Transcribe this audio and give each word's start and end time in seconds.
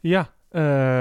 Ja, 0.00 0.28
eh, 0.48 0.60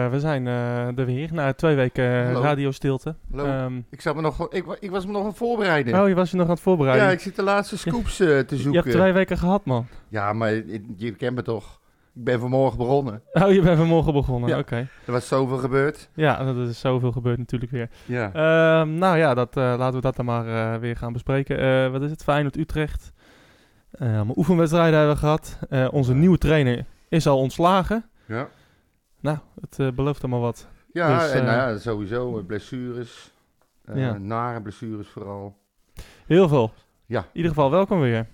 we 0.09 0.19
zijn 0.19 0.47
eh, 0.47 0.97
er 0.97 1.05
weer 1.05 1.29
na 1.33 1.53
twee 1.53 1.75
weken 1.75 2.25
Hallo. 2.25 2.41
radiostilte. 2.41 3.15
Hallo. 3.31 3.45
Ehm, 3.45 3.81
Ik, 3.89 4.01
zat 4.01 4.15
me 4.15 4.21
nog, 4.21 4.51
ik, 4.51 4.65
ik 4.79 4.91
was 4.91 5.05
me 5.05 5.11
nog 5.11 5.21
aan 5.21 5.27
het 5.27 5.37
voorbereiden. 5.37 6.01
oh, 6.01 6.07
je 6.07 6.15
was 6.15 6.31
je 6.31 6.37
nog 6.37 6.45
aan 6.45 6.51
het 6.53 6.61
voorbereiden. 6.61 7.05
ja, 7.07 7.11
ik 7.11 7.19
zit 7.19 7.35
de 7.35 7.43
laatste 7.43 7.77
scoops 7.77 8.19
eh, 8.19 8.27
te 8.39 8.55
je 8.55 8.61
zoeken. 8.61 8.81
hebt 8.83 8.95
twee 8.95 9.11
weken 9.13 9.37
gehad, 9.37 9.65
man. 9.65 9.87
Ja, 10.07 10.33
maar 10.33 10.53
je, 10.53 10.83
je 10.97 11.11
kent 11.11 11.35
me 11.35 11.41
toch. 11.41 11.79
Ik 12.15 12.23
ben 12.25 12.39
vanmorgen 12.39 12.77
begonnen. 12.77 13.21
Oh, 13.33 13.51
je 13.53 13.61
bent 13.61 13.77
vanmorgen 13.77 14.13
begonnen. 14.13 14.49
Ja. 14.49 14.57
Oké. 14.57 14.75
Er 15.05 15.11
was 15.11 15.27
zoveel 15.27 15.57
gebeurd. 15.57 16.09
Ja, 16.13 16.43
dat 16.53 16.67
is 16.67 16.79
zoveel 16.79 17.11
gebeurd 17.11 17.37
natuurlijk 17.37 17.71
weer. 17.71 17.89
Ja. 18.05 18.31
Ehm, 18.33 18.97
nou 18.97 19.17
ja, 19.17 19.33
dat, 19.33 19.57
eh, 19.57 19.63
laten 19.77 19.95
we 19.95 20.01
dat 20.01 20.15
dan 20.15 20.25
maar 20.25 20.47
eh, 20.73 20.79
weer 20.79 20.95
gaan 20.95 21.13
bespreken. 21.13 21.59
Eh, 21.59 21.91
wat 21.91 22.01
is 22.01 22.11
het? 22.11 22.23
Feyenoord-Utrecht. 22.23 23.11
Eh 23.91 24.15
allemaal 24.15 24.37
oefenwedstrijden 24.37 24.97
hebben 24.97 25.13
we 25.15 25.19
gehad. 25.21 25.59
Eh, 25.69 25.87
onze 25.91 26.13
nieuwe 26.13 26.37
trainer 26.37 26.85
is 27.09 27.27
al 27.27 27.37
ontslagen. 27.37 28.05
ja. 28.25 28.47
Nou, 29.19 29.37
het 29.61 29.79
eh, 29.79 29.91
belooft 29.91 30.21
allemaal 30.21 30.41
wat. 30.41 30.67
Ja, 30.93 31.19
Dus, 31.19 31.31
en 31.31 31.39
eh, 31.39 31.45
nou 31.45 31.71
ja, 31.71 31.77
sowieso 31.77 32.37
eh, 32.37 32.45
blessures. 32.45 33.31
Eh, 33.85 33.95
Ja. 33.97 34.17
Nare 34.17 34.61
blessures 34.61 35.07
vooral. 35.07 35.57
Heel 36.25 36.47
veel. 36.47 36.71
Ja. 37.05 37.19
In 37.19 37.27
ieder 37.33 37.51
geval, 37.51 37.71
welkom 37.71 37.99
weer. 37.99 38.27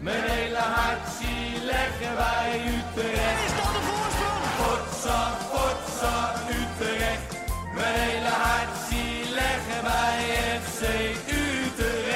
Mijn 0.00 0.22
hele 0.22 0.56
hart 0.56 1.08
zie 1.08 1.64
leggen 1.64 2.16
wij 2.16 2.60
Utrecht. 2.66 3.44
Is 3.46 3.54
dat 3.56 3.72
de 3.74 3.80
voorsprong? 3.88 4.44
Potsa, 4.60 5.30
potsa, 5.52 6.32
Utrecht. 6.48 7.38
Mijn 7.74 7.94
hele 7.94 8.28
hart 8.28 8.76
zie 8.88 9.34
leggen 9.34 9.82
wij 9.82 10.18
FC 10.60 10.82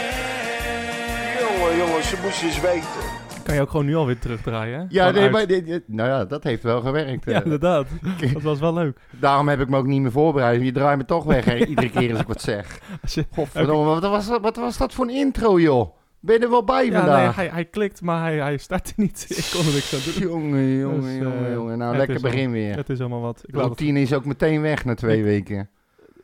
Utrecht. 0.08 1.40
Jongen, 1.40 1.76
jongens, 1.76 2.08
ze 2.08 2.18
moesten 2.22 2.46
eens 2.46 2.60
weten. 2.60 3.17
Kan 3.48 3.56
je 3.56 3.62
ook 3.62 3.70
gewoon 3.70 3.86
nu 3.86 3.94
alweer 3.96 4.18
terugdraaien, 4.18 4.78
hè? 4.78 4.84
Ja, 4.88 5.10
nee, 5.10 5.30
maar 5.30 5.46
dit, 5.46 5.66
dit- 5.66 5.82
nou 5.86 6.08
ja, 6.08 6.24
dat 6.24 6.44
heeft 6.44 6.62
wel 6.62 6.80
gewerkt. 6.80 7.24
Ja, 7.24 7.32
eh. 7.32 7.44
inderdaad. 7.44 7.86
Dat 8.32 8.42
was 8.42 8.58
wel 8.60 8.74
leuk. 8.74 8.98
Daarom 9.10 9.48
heb 9.48 9.60
ik 9.60 9.68
me 9.68 9.76
ook 9.76 9.86
niet 9.86 10.00
meer 10.02 10.10
voorbereid. 10.10 10.62
Je 10.62 10.72
draait 10.72 10.98
me 10.98 11.04
toch 11.04 11.24
weg, 11.24 11.44
hè, 11.44 11.56
iedere 11.66 11.90
keer 11.90 12.10
als 12.10 12.20
ik 12.20 12.26
wat 12.26 12.40
zeg. 12.40 12.78
Als 13.02 13.14
je, 13.14 13.26
Godverdomme, 13.30 13.84
wat, 14.00 14.02
was, 14.02 14.28
dat- 14.28 14.40
wat 14.40 14.56
was 14.56 14.76
dat 14.78 14.92
voor 14.92 15.04
een 15.04 15.14
intro, 15.14 15.60
joh? 15.60 15.96
Ben 16.20 16.34
je 16.38 16.40
er 16.44 16.50
wel 16.50 16.64
bij 16.64 16.86
ja, 16.86 16.92
vandaag? 16.98 17.36
nee, 17.36 17.46
hij, 17.46 17.54
hij 17.54 17.64
klikt, 17.64 18.00
maar 18.02 18.22
hij, 18.22 18.36
hij 18.38 18.56
startte 18.56 18.92
niet. 18.96 19.26
Ik 19.28 19.48
kon 19.52 19.66
er 19.66 19.72
niks 19.72 19.94
aan 19.94 20.00
doen. 20.20 20.30
Jongen, 20.30 20.78
jongen, 20.78 21.00
Dus, 21.00 21.10
eh, 21.10 21.20
jongen, 21.22 21.52
jongen. 21.52 21.78
Nou, 21.78 21.88
het 21.88 21.98
lekker 21.98 22.16
is 22.16 22.22
begin 22.22 22.50
weer. 22.50 22.76
Het 22.76 22.88
is 22.90 23.00
allemaal 23.00 23.20
wat. 23.20 23.38
Ik 23.44 23.50
De 23.52 23.56
laat 23.58 23.68
het- 23.68 23.78
routine 23.78 24.00
is 24.00 24.12
ook 24.12 24.24
meteen 24.24 24.60
weg 24.60 24.84
na 24.84 24.94
twee 24.94 25.22
weken. 25.22 25.70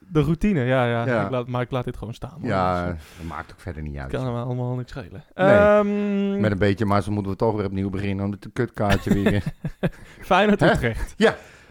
De 0.08 0.20
routine, 0.20 0.60
ja, 0.64 0.86
ja. 0.86 1.06
Ja. 1.06 1.24
Ik 1.24 1.30
laat, 1.30 1.48
maar 1.48 1.62
ik 1.62 1.70
laat 1.70 1.84
dit 1.84 1.96
gewoon 1.96 2.14
staan. 2.14 2.38
Ja, 2.42 2.86
Dus, 2.86 2.96
dat 3.18 3.26
maakt 3.26 3.52
ook 3.52 3.60
verder 3.60 3.82
niet 3.82 3.94
eh, 3.94 4.02
uit. 4.02 4.10
kan 4.10 4.24
hem 4.26 4.34
allemaal 4.34 4.74
niks 4.74 4.90
schelen. 4.90 5.24
Nee. 5.34 5.46
Ehm, 5.46 6.40
Met 6.40 6.50
een 6.52 6.58
beetje 6.58 6.84
maar, 6.84 7.02
zo 7.02 7.10
moeten 7.10 7.32
we 7.32 7.38
toch 7.38 7.56
weer 7.56 7.64
opnieuw 7.66 7.90
beginnen. 7.90 8.24
Om 8.24 8.30
het 8.30 8.48
kutkaartje 8.52 9.14
weer. 9.22 9.42
Feyenoord? 10.20 10.62
Utrecht. 10.62 11.14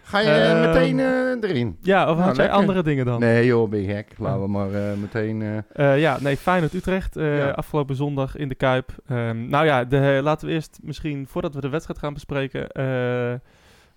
Ga 0.06 0.18
je 0.20 0.28
Ehm, 0.30 0.60
meteen 0.60 0.98
eh, 1.00 1.50
erin? 1.50 1.76
Ja, 1.80 2.00
of 2.10 2.16
Nou, 2.16 2.18
had 2.18 2.36
jij 2.36 2.44
lekker. 2.44 2.60
andere 2.60 2.82
dingen 2.82 3.04
dan? 3.06 3.20
Nee 3.20 3.46
joh, 3.46 3.68
ben 3.70 3.80
je 3.82 3.94
gek. 3.94 4.12
Laten 4.18 4.40
we 4.42 4.48
maar 4.48 4.72
eh, 4.74 4.96
meteen... 5.00 5.42
eh, 5.42 5.92
Eh, 5.92 6.00
ja, 6.00 6.16
nee, 6.20 6.36
Feyenoord 6.36 6.74
Utrecht. 6.74 7.16
eh, 7.16 7.38
Ja. 7.38 7.50
Afgelopen 7.50 7.96
zondag 7.96 8.36
in 8.36 8.48
de 8.48 8.54
Kuip. 8.54 8.90
Ehm, 9.06 9.48
nou 9.48 9.66
ja, 9.66 9.84
de, 9.84 10.20
laten 10.22 10.48
we 10.48 10.52
eerst 10.54 10.78
misschien, 10.82 11.26
voordat 11.28 11.54
we 11.54 11.60
de 11.60 11.68
wedstrijd 11.68 11.98
gaan 11.98 12.12
bespreken, 12.14 12.68
eh, 12.68 13.34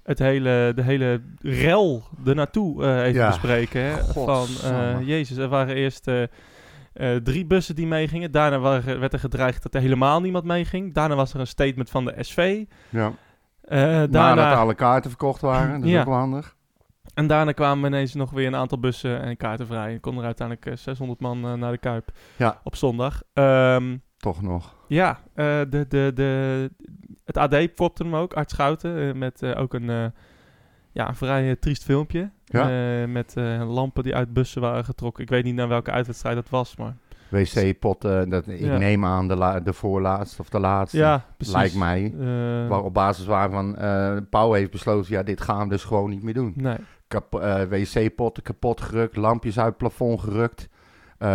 het 0.08 0.20
hele, 0.20 0.72
de 0.76 0.82
hele 0.84 1.22
rel 1.42 2.04
ernaartoe 2.26 2.84
eh 2.86 3.02
even 3.02 3.14
Ja. 3.22 3.28
bespreken. 3.28 3.82
Hè? 3.82 4.04
Van, 4.04 4.48
eh, 4.64 4.98
jezus, 5.08 5.38
er 5.38 5.48
waren 5.48 5.76
eerst 5.76 6.08
eh, 6.08 6.24
drie 7.16 7.46
bussen 7.46 7.76
die 7.76 7.88
meegingen. 7.88 8.32
Daarna 8.32 8.60
waren, 8.60 9.00
werd 9.00 9.14
er 9.14 9.20
gedreigd 9.20 9.64
dat 9.64 9.74
er 9.76 9.82
helemaal 9.82 10.22
niemand 10.22 10.46
meeging. 10.46 10.94
Daarna 10.94 11.16
was 11.16 11.34
er 11.34 11.40
een 11.40 11.48
statement 11.48 11.90
van 11.90 12.06
de 12.06 12.14
SV. 12.20 12.64
ja. 12.90 13.12
Eh, 13.62 13.80
Nadat 13.80 14.12
daarna, 14.12 14.56
alle 14.56 14.74
kaarten 14.76 15.10
verkocht 15.10 15.42
waren. 15.42 15.74
Dat 15.80 15.84
is 15.84 15.92
Ja. 15.94 16.00
ook 16.00 16.06
wel 16.08 16.16
handig. 16.16 16.56
en 17.14 17.28
daarna 17.28 17.52
kwamen 17.52 17.86
ineens 17.92 18.14
nog 18.14 18.32
weer 18.32 18.48
een 18.48 18.56
aantal 18.56 18.80
bussen 18.80 19.22
en 19.22 19.38
kaarten 19.38 19.68
vrij. 19.68 19.92
En 19.94 20.00
kon 20.00 20.18
er 20.18 20.24
uiteindelijk 20.24 20.68
eh, 20.68 20.74
600 20.76 21.20
man 21.20 21.60
naar 21.60 21.72
de 21.72 21.78
Kuip 21.78 22.12
Ja. 22.36 22.60
op 22.64 22.76
zondag. 22.76 23.22
Ehm, 23.34 23.98
Toch 24.18 24.42
nog. 24.42 24.76
Ja, 24.88 25.20
eh, 25.34 25.46
de, 25.70 25.86
de, 25.90 26.12
de, 26.16 26.72
het 27.26 27.38
AD 27.38 27.76
popte 27.76 28.04
hem 28.04 28.16
ook, 28.16 28.34
Art 28.34 28.50
Schouten, 28.52 29.08
eh, 29.08 29.14
met 29.14 29.42
eh, 29.42 29.60
ook 29.62 29.74
een, 29.74 30.12
ja, 30.92 31.08
een 31.08 31.16
vrij 31.16 31.56
triest 31.56 31.84
filmpje. 31.84 32.30
Ja. 32.46 32.68
Met 33.08 33.34
lampen 33.68 34.04
die 34.04 34.16
uit 34.16 34.34
bussen 34.34 34.62
waren 34.62 34.86
getrokken. 34.86 35.24
Ik 35.24 35.30
weet 35.30 35.44
niet 35.44 35.56
naar 35.56 35.68
welke 35.68 35.92
uitwedstrijd 35.92 36.36
dat 36.36 36.50
was, 36.50 36.76
maar... 36.76 36.96
WC-pot, 37.30 38.06
eh, 38.06 38.22
dat, 38.28 38.48
ik 38.48 38.60
Ja. 38.60 38.78
neem 38.78 39.06
aan 39.06 39.28
de, 39.28 39.36
la- 39.36 39.60
de 39.60 39.74
voorlaatste 39.74 40.42
of 40.42 40.50
de 40.50 40.60
laatste. 40.60 40.98
Ja, 40.98 41.26
precies. 41.38 41.56
Lijkt 41.56 41.76
mij. 41.76 42.14
Eh, 42.20 42.68
Waar 42.70 42.84
op 42.84 42.94
basis 42.94 43.26
waarvan 43.26 43.76
eh 43.78 44.18
Pauw 44.30 44.52
heeft 44.54 44.72
besloten, 44.72 45.12
ja, 45.14 45.24
dit 45.24 45.42
gaan 45.42 45.64
we 45.64 45.70
dus 45.70 45.84
gewoon 45.84 46.10
niet 46.10 46.24
meer 46.24 46.34
doen. 46.34 46.54
Nee, 46.56 46.78
wc-potten 47.70 48.44
kapot 48.44 48.82
gerukt, 48.82 49.16
lampjes 49.16 49.58
uit 49.58 49.68
het 49.68 49.78
plafond 49.78 50.20
gerukt, 50.20 50.70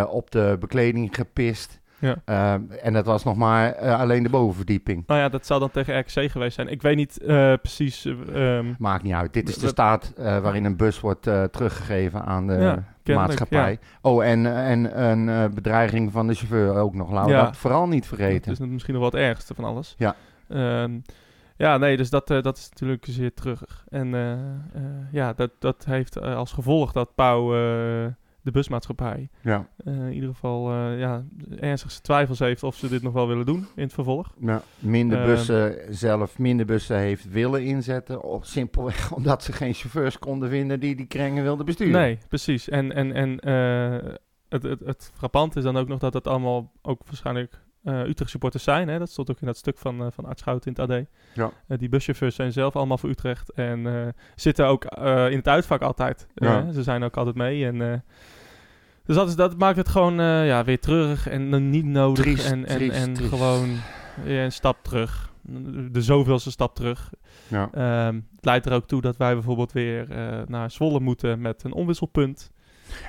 op 0.09 0.31
de 0.31 0.57
bekleding 0.61 1.15
gepist. 1.17 1.81
Ja. 2.03 2.17
Eh, 2.25 2.85
en 2.87 2.93
dat 2.93 3.07
was 3.07 3.25
nog 3.25 3.37
maar 3.37 3.73
eh, 3.73 4.01
alleen 4.01 4.23
de 4.23 4.29
bovenverdieping. 4.29 5.05
nou 5.07 5.21
ja, 5.21 5.29
dat 5.29 5.47
zou 5.47 5.61
dan 5.61 5.71
tegen 5.71 5.99
RKC 5.99 6.31
geweest 6.31 6.55
zijn. 6.55 6.69
Ik 6.69 6.83
weet 6.83 6.97
niet 6.97 7.19
eh, 7.23 7.53
precies... 7.63 8.05
ehm, 8.35 8.73
Maakt 8.79 9.03
niet 9.03 9.13
uit. 9.13 9.33
Dit 9.33 9.49
is 9.49 9.59
de 9.59 9.67
staat 9.67 10.13
waarin 10.17 10.65
een 10.65 10.77
bus 10.77 11.01
wordt 11.01 11.23
teruggegeven 11.51 12.25
aan 12.25 12.47
de 12.47 12.83
Ja, 13.05 13.15
maatschappij. 13.15 13.79
Oh, 14.01 14.25
en, 14.25 14.47
en 14.47 15.03
een 15.03 15.55
bedreiging 15.55 16.13
van 16.13 16.27
de 16.27 16.35
chauffeur 16.35 16.75
ook 16.75 16.95
nog. 16.95 17.11
Laten 17.11 17.33
Ja. 17.33 17.45
dat 17.45 17.57
vooral 17.57 17.89
niet 17.89 18.09
dat 18.09 18.19
vergeten. 18.19 18.53
is 18.53 18.59
misschien 18.59 18.95
nog 18.95 19.05
het 19.05 19.15
ergste 19.15 19.55
van 19.55 19.65
alles. 19.65 19.95
Ja. 19.99 20.15
Ehm, 20.49 20.99
ja, 21.57 21.77
nee, 21.79 21.97
dus 21.97 22.11
dat, 22.11 22.27
dat 22.27 22.57
is 22.57 22.69
natuurlijk 22.71 23.07
zeer 23.09 23.35
terug. 23.35 23.85
En 23.89 24.09
ja, 25.13 25.33
dat, 25.33 25.51
dat 25.59 25.85
heeft 25.85 26.21
als 26.21 26.53
gevolg 26.53 26.93
dat 26.93 27.15
Pauw 27.15 27.55
de 28.43 28.51
busmaatschappij 28.51 29.29
Ja. 29.43 29.69
eh, 29.85 29.93
in 29.95 30.13
ieder 30.13 30.29
geval 30.29 30.71
eh, 30.73 30.99
ja, 30.99 31.25
ernstige 31.61 32.01
twijfels 32.01 32.39
heeft 32.39 32.63
of 32.63 32.77
ze 32.77 32.89
dit 32.89 33.03
nog 33.03 33.13
wel 33.13 33.29
willen 33.29 33.47
doen 33.47 33.67
in 33.77 33.83
het 33.83 33.93
vervolg. 33.93 34.35
Ja, 34.41 34.63
minder 34.79 35.19
Ehm. 35.19 35.27
bussen 35.27 35.95
zelf, 35.95 36.39
minder 36.39 36.67
bussen 36.67 36.97
heeft 36.99 37.31
willen 37.31 37.65
inzetten. 37.65 38.23
Op, 38.23 38.45
simpelweg 38.45 39.13
omdat 39.17 39.43
ze 39.43 39.53
geen 39.53 39.75
chauffeurs 39.75 40.19
konden 40.19 40.49
vinden 40.49 40.81
die 40.81 40.97
die 40.97 41.07
krengen 41.07 41.43
wilden 41.43 41.67
besturen. 41.67 41.93
Nee, 42.01 42.19
precies. 42.29 42.69
En, 42.69 42.93
en, 42.93 43.13
en 43.13 43.39
eh, 43.41 44.13
het, 44.49 44.63
het, 44.63 44.81
het 44.81 45.11
frappant 45.15 45.57
is 45.57 45.63
dan 45.63 45.77
ook 45.77 45.89
nog 45.89 45.99
dat 45.99 46.15
het 46.15 46.27
allemaal 46.27 46.73
ook 46.83 47.01
waarschijnlijk 47.07 47.61
Utrecht 47.85 48.31
supporters 48.31 48.65
zijn. 48.65 48.89
Hè? 48.89 48.99
Dat 48.99 49.11
stond 49.11 49.31
ook 49.31 49.41
in 49.41 49.47
dat 49.47 49.57
stuk 49.57 49.79
van, 49.79 50.01
eh 50.01 50.07
van 50.11 50.25
Art 50.25 50.39
Schouten 50.39 50.75
in 50.75 50.83
het 50.83 50.91
AD. 50.91 51.07
Ja. 51.35 51.51
Eh, 51.69 51.79
die 51.79 51.89
buschauffeurs 51.89 52.35
zijn 52.35 52.53
zelf 52.53 52.77
allemaal 52.77 52.99
voor 52.99 53.11
Utrecht 53.11 53.53
en 53.53 53.87
eh, 53.87 54.09
zitten 54.35 54.67
ook 54.67 54.85
eh, 54.85 55.31
in 55.31 55.37
het 55.37 55.49
uitvak 55.49 55.83
altijd. 55.83 56.27
Ja. 56.35 56.61
Eh, 56.67 56.69
ze 56.73 56.83
zijn 56.83 57.03
ook 57.03 57.17
altijd 57.17 57.37
mee. 57.37 57.67
En, 57.67 57.93
eh, 57.93 57.99
dus 59.07 59.17
dat, 59.17 59.29
is, 59.29 59.37
dat 59.37 59.59
maakt 59.59 59.77
het 59.77 59.89
gewoon 59.89 60.21
eh, 60.21 60.47
ja, 60.47 60.65
weer 60.65 60.81
treurig 60.81 61.29
en 61.29 61.55
eh, 61.55 61.61
niet 61.61 61.85
nodig. 61.85 62.25
Triest, 62.25 62.51
en 62.51 62.67
en, 62.67 62.77
triest, 62.77 62.97
en 62.97 63.13
triest. 63.13 63.29
gewoon 63.31 63.77
ja, 64.25 64.45
een 64.45 64.53
stap 64.53 64.79
terug. 64.83 65.31
De 65.91 66.03
zoveelste 66.03 66.51
stap 66.51 66.75
terug. 66.75 67.11
Ja. 67.49 67.69
Ehm, 67.73 68.15
het 68.15 68.45
leidt 68.45 68.67
er 68.67 68.73
ook 68.73 68.87
toe 68.87 69.01
dat 69.01 69.17
wij 69.17 69.33
bijvoorbeeld 69.35 69.73
weer 69.73 70.11
eh, 70.11 70.41
naar 70.47 70.71
Zwolle 70.71 71.01
moeten 71.01 71.41
met 71.41 71.65
een 71.65 71.73
onwisselpunt. 71.73 72.51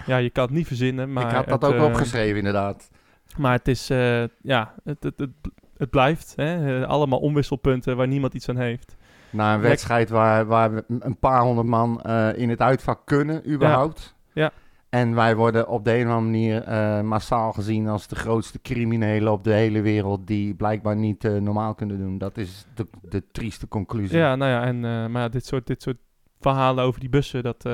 Ja, 0.06 0.18
je 0.18 0.30
kan 0.30 0.44
het 0.44 0.54
niet 0.54 0.68
verzinnen, 0.68 1.14
maar... 1.14 1.26
ik 1.26 1.32
had 1.36 1.48
dat 1.48 1.62
het, 1.62 1.72
ook 1.72 1.78
eh, 1.78 1.84
opgeschreven 1.84 2.38
inderdaad. 2.38 2.90
Maar 3.38 3.54
het 3.54 3.68
is, 3.68 3.90
eh, 3.90 4.24
ja, 4.42 4.74
het, 4.84 5.04
het, 5.04 5.20
het, 5.20 5.30
het 5.78 5.90
blijft. 5.90 6.34
Hè? 6.36 6.88
allemaal 6.88 7.20
onwisselpunten 7.20 7.98
waar 7.98 8.08
niemand 8.08 8.34
iets 8.34 8.50
aan 8.50 8.58
heeft. 8.58 8.96
Na 9.30 9.54
een 9.54 9.60
Lek- 9.60 9.70
wedstrijd 9.70 10.10
waar, 10.10 10.46
waar 10.46 10.74
we 10.74 10.84
een 11.00 11.20
paar 11.20 11.42
honderd 11.42 11.68
man 11.68 12.02
eh, 12.02 12.38
in 12.38 12.50
het 12.50 12.60
uitvak 12.62 13.02
kunnen, 13.06 13.52
überhaupt. 13.52 14.16
Ja. 14.34 14.52
En 14.90 15.16
wij 15.16 15.36
worden 15.36 15.68
op 15.68 15.86
de 15.86 15.92
een 15.92 16.08
of 16.08 16.14
andere 16.14 16.22
manier 16.22 16.64
eh, 16.64 17.02
massaal 17.02 17.54
gezien 17.54 17.88
als 17.88 18.08
de 18.08 18.16
grootste 18.16 18.62
criminelen 18.62 19.32
op 19.32 19.44
de 19.44 19.54
hele 19.54 19.82
wereld 19.82 20.28
die 20.28 20.56
blijkbaar 20.56 20.96
niet 20.96 21.24
normaal 21.24 21.76
kunnen 21.76 21.98
doen. 21.98 22.18
Dat 22.18 22.38
is 22.38 22.66
de, 22.76 22.88
de 23.02 23.24
trieste 23.32 23.68
conclusie. 23.68 24.18
Ja, 24.18 24.36
nou 24.36 24.52
ja, 24.52 24.64
en, 24.64 24.80
maar 25.12 25.22
ja, 25.22 25.30
dit 25.30 25.46
soort, 25.46 25.68
dit 25.68 25.82
soort 25.82 25.98
verhalen 26.40 26.84
over 26.84 27.00
die 27.00 27.10
bussen, 27.10 27.44
dat... 27.44 27.66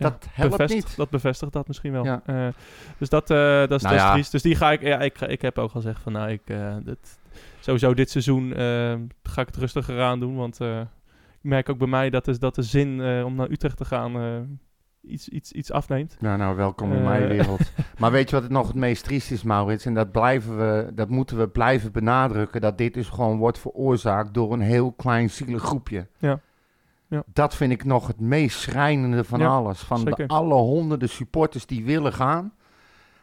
ja, 0.00 0.08
Dat 0.10 0.26
helpt 0.30 0.50
bevestigt, 0.56 0.86
niet. 0.88 0.96
Dat 0.96 1.10
bevestigt 1.10 1.52
dat 1.52 1.66
misschien 1.66 1.92
wel. 1.92 2.04
Ja. 2.04 2.22
Eh, 2.26 2.46
dus 2.98 3.08
dat, 3.08 3.30
eh, 3.30 3.36
dat, 3.38 3.70
is, 3.72 3.82
Nou 3.82 3.82
dat 3.82 3.92
is 3.92 4.00
ja. 4.00 4.12
triest. 4.12 4.32
Dus 4.32 4.42
die 4.42 4.54
ga 4.54 4.72
ik... 4.72 4.80
Ja, 4.82 4.98
ik, 5.00 5.18
ga- 5.18 5.26
ik 5.26 5.42
heb 5.42 5.58
ook 5.58 5.64
al 5.64 5.80
gezegd 5.80 6.02
van, 6.02 6.12
nou, 6.12 6.30
ik... 6.30 6.42
eh, 6.44 6.76
dit, 6.84 7.18
sowieso 7.60 7.94
dit 7.94 8.10
seizoen 8.10 8.52
ga 9.22 9.40
ik 9.40 9.46
het 9.46 9.56
rustiger 9.56 10.00
aan 10.02 10.20
doen. 10.20 10.36
Want 10.36 10.60
eh, 10.60 10.80
ik 11.42 11.48
merk 11.50 11.68
ook 11.68 11.78
bij 11.78 11.88
mij 11.88 12.10
dat, 12.10 12.28
is, 12.28 12.38
dat 12.38 12.54
de 12.54 12.62
zin 12.62 13.00
eh, 13.00 13.24
om 13.24 13.34
naar 13.34 13.50
Utrecht 13.50 13.76
te 13.76 13.84
gaan 13.84 14.16
eh, 14.16 15.10
iets, 15.12 15.28
iets, 15.28 15.52
iets 15.52 15.72
afneemt. 15.72 16.16
Nou, 16.20 16.38
nou, 16.38 16.56
welkom 16.56 16.92
in 16.92 17.02
mijn 17.04 17.28
wereld. 17.28 17.60
maar 17.98 18.10
weet 18.10 18.28
je 18.30 18.34
wat 18.34 18.44
het 18.44 18.52
nog 18.52 18.66
het 18.66 18.76
meest 18.76 19.04
triest 19.04 19.30
is, 19.30 19.42
Maurits? 19.42 19.84
En 19.86 19.94
dat, 19.94 20.12
blijven 20.12 20.56
we, 20.58 20.90
dat 20.94 21.08
moeten 21.08 21.38
we 21.38 21.48
blijven 21.48 21.92
benadrukken. 21.92 22.60
Dat 22.60 22.78
dit 22.78 22.94
dus 22.94 23.08
gewoon 23.08 23.38
wordt 23.38 23.58
veroorzaakt 23.58 24.34
door 24.34 24.52
een 24.52 24.60
heel 24.60 24.92
klein 24.92 25.30
zielig 25.30 25.62
groepje. 25.62 26.06
Ja. 26.18 26.40
Ja. 27.10 27.22
Dat 27.32 27.56
vind 27.56 27.72
ik 27.72 27.84
nog 27.84 28.06
het 28.06 28.20
meest 28.20 28.58
schrijnende 28.58 29.24
van 29.24 29.40
Ja, 29.40 29.46
alles. 29.46 29.80
Van 29.80 30.04
de 30.04 30.24
alle 30.26 30.54
honderden 30.54 31.08
supporters 31.08 31.66
die 31.66 31.84
willen 31.84 32.12
gaan, 32.12 32.54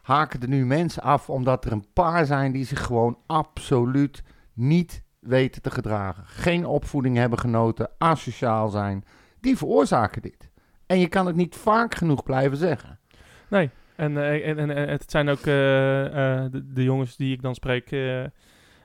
haken 0.02 0.42
er 0.42 0.48
nu 0.48 0.66
mensen 0.66 1.04
af 1.04 1.30
omdat 1.30 1.66
er 1.66 1.72
een 1.72 1.94
paar 1.94 2.26
zijn 2.26 2.52
die 2.52 2.66
zich 2.66 2.86
gewoon 2.86 3.18
absoluut 3.26 4.24
niet 4.54 5.04
weten 5.20 5.62
te 5.62 5.72
gedragen, 5.72 6.24
geen 6.26 6.66
opvoeding 6.66 7.18
hebben 7.18 7.40
genoten, 7.40 7.90
asociaal 7.98 8.70
zijn, 8.70 9.04
die 9.40 9.58
veroorzaken 9.58 10.22
dit. 10.22 10.50
En 10.86 11.00
je 11.00 11.08
kan 11.08 11.26
het 11.26 11.36
niet 11.36 11.56
vaak 11.56 11.96
genoeg 11.96 12.24
blijven 12.24 12.58
zeggen. 12.58 13.00
Nee, 13.48 13.70
en, 13.96 14.18
eh, 14.18 14.48
en, 14.48 14.58
en, 14.58 14.70
en 14.70 14.90
het 14.90 15.12
zijn 15.12 15.30
ook 15.30 15.46
eh, 15.46 16.06
eh, 16.06 16.52
de, 16.52 16.74
de 16.74 16.84
jongens 16.84 17.16
die 17.16 17.34
ik 17.34 17.42
dan 17.42 17.56
spreek. 17.56 17.92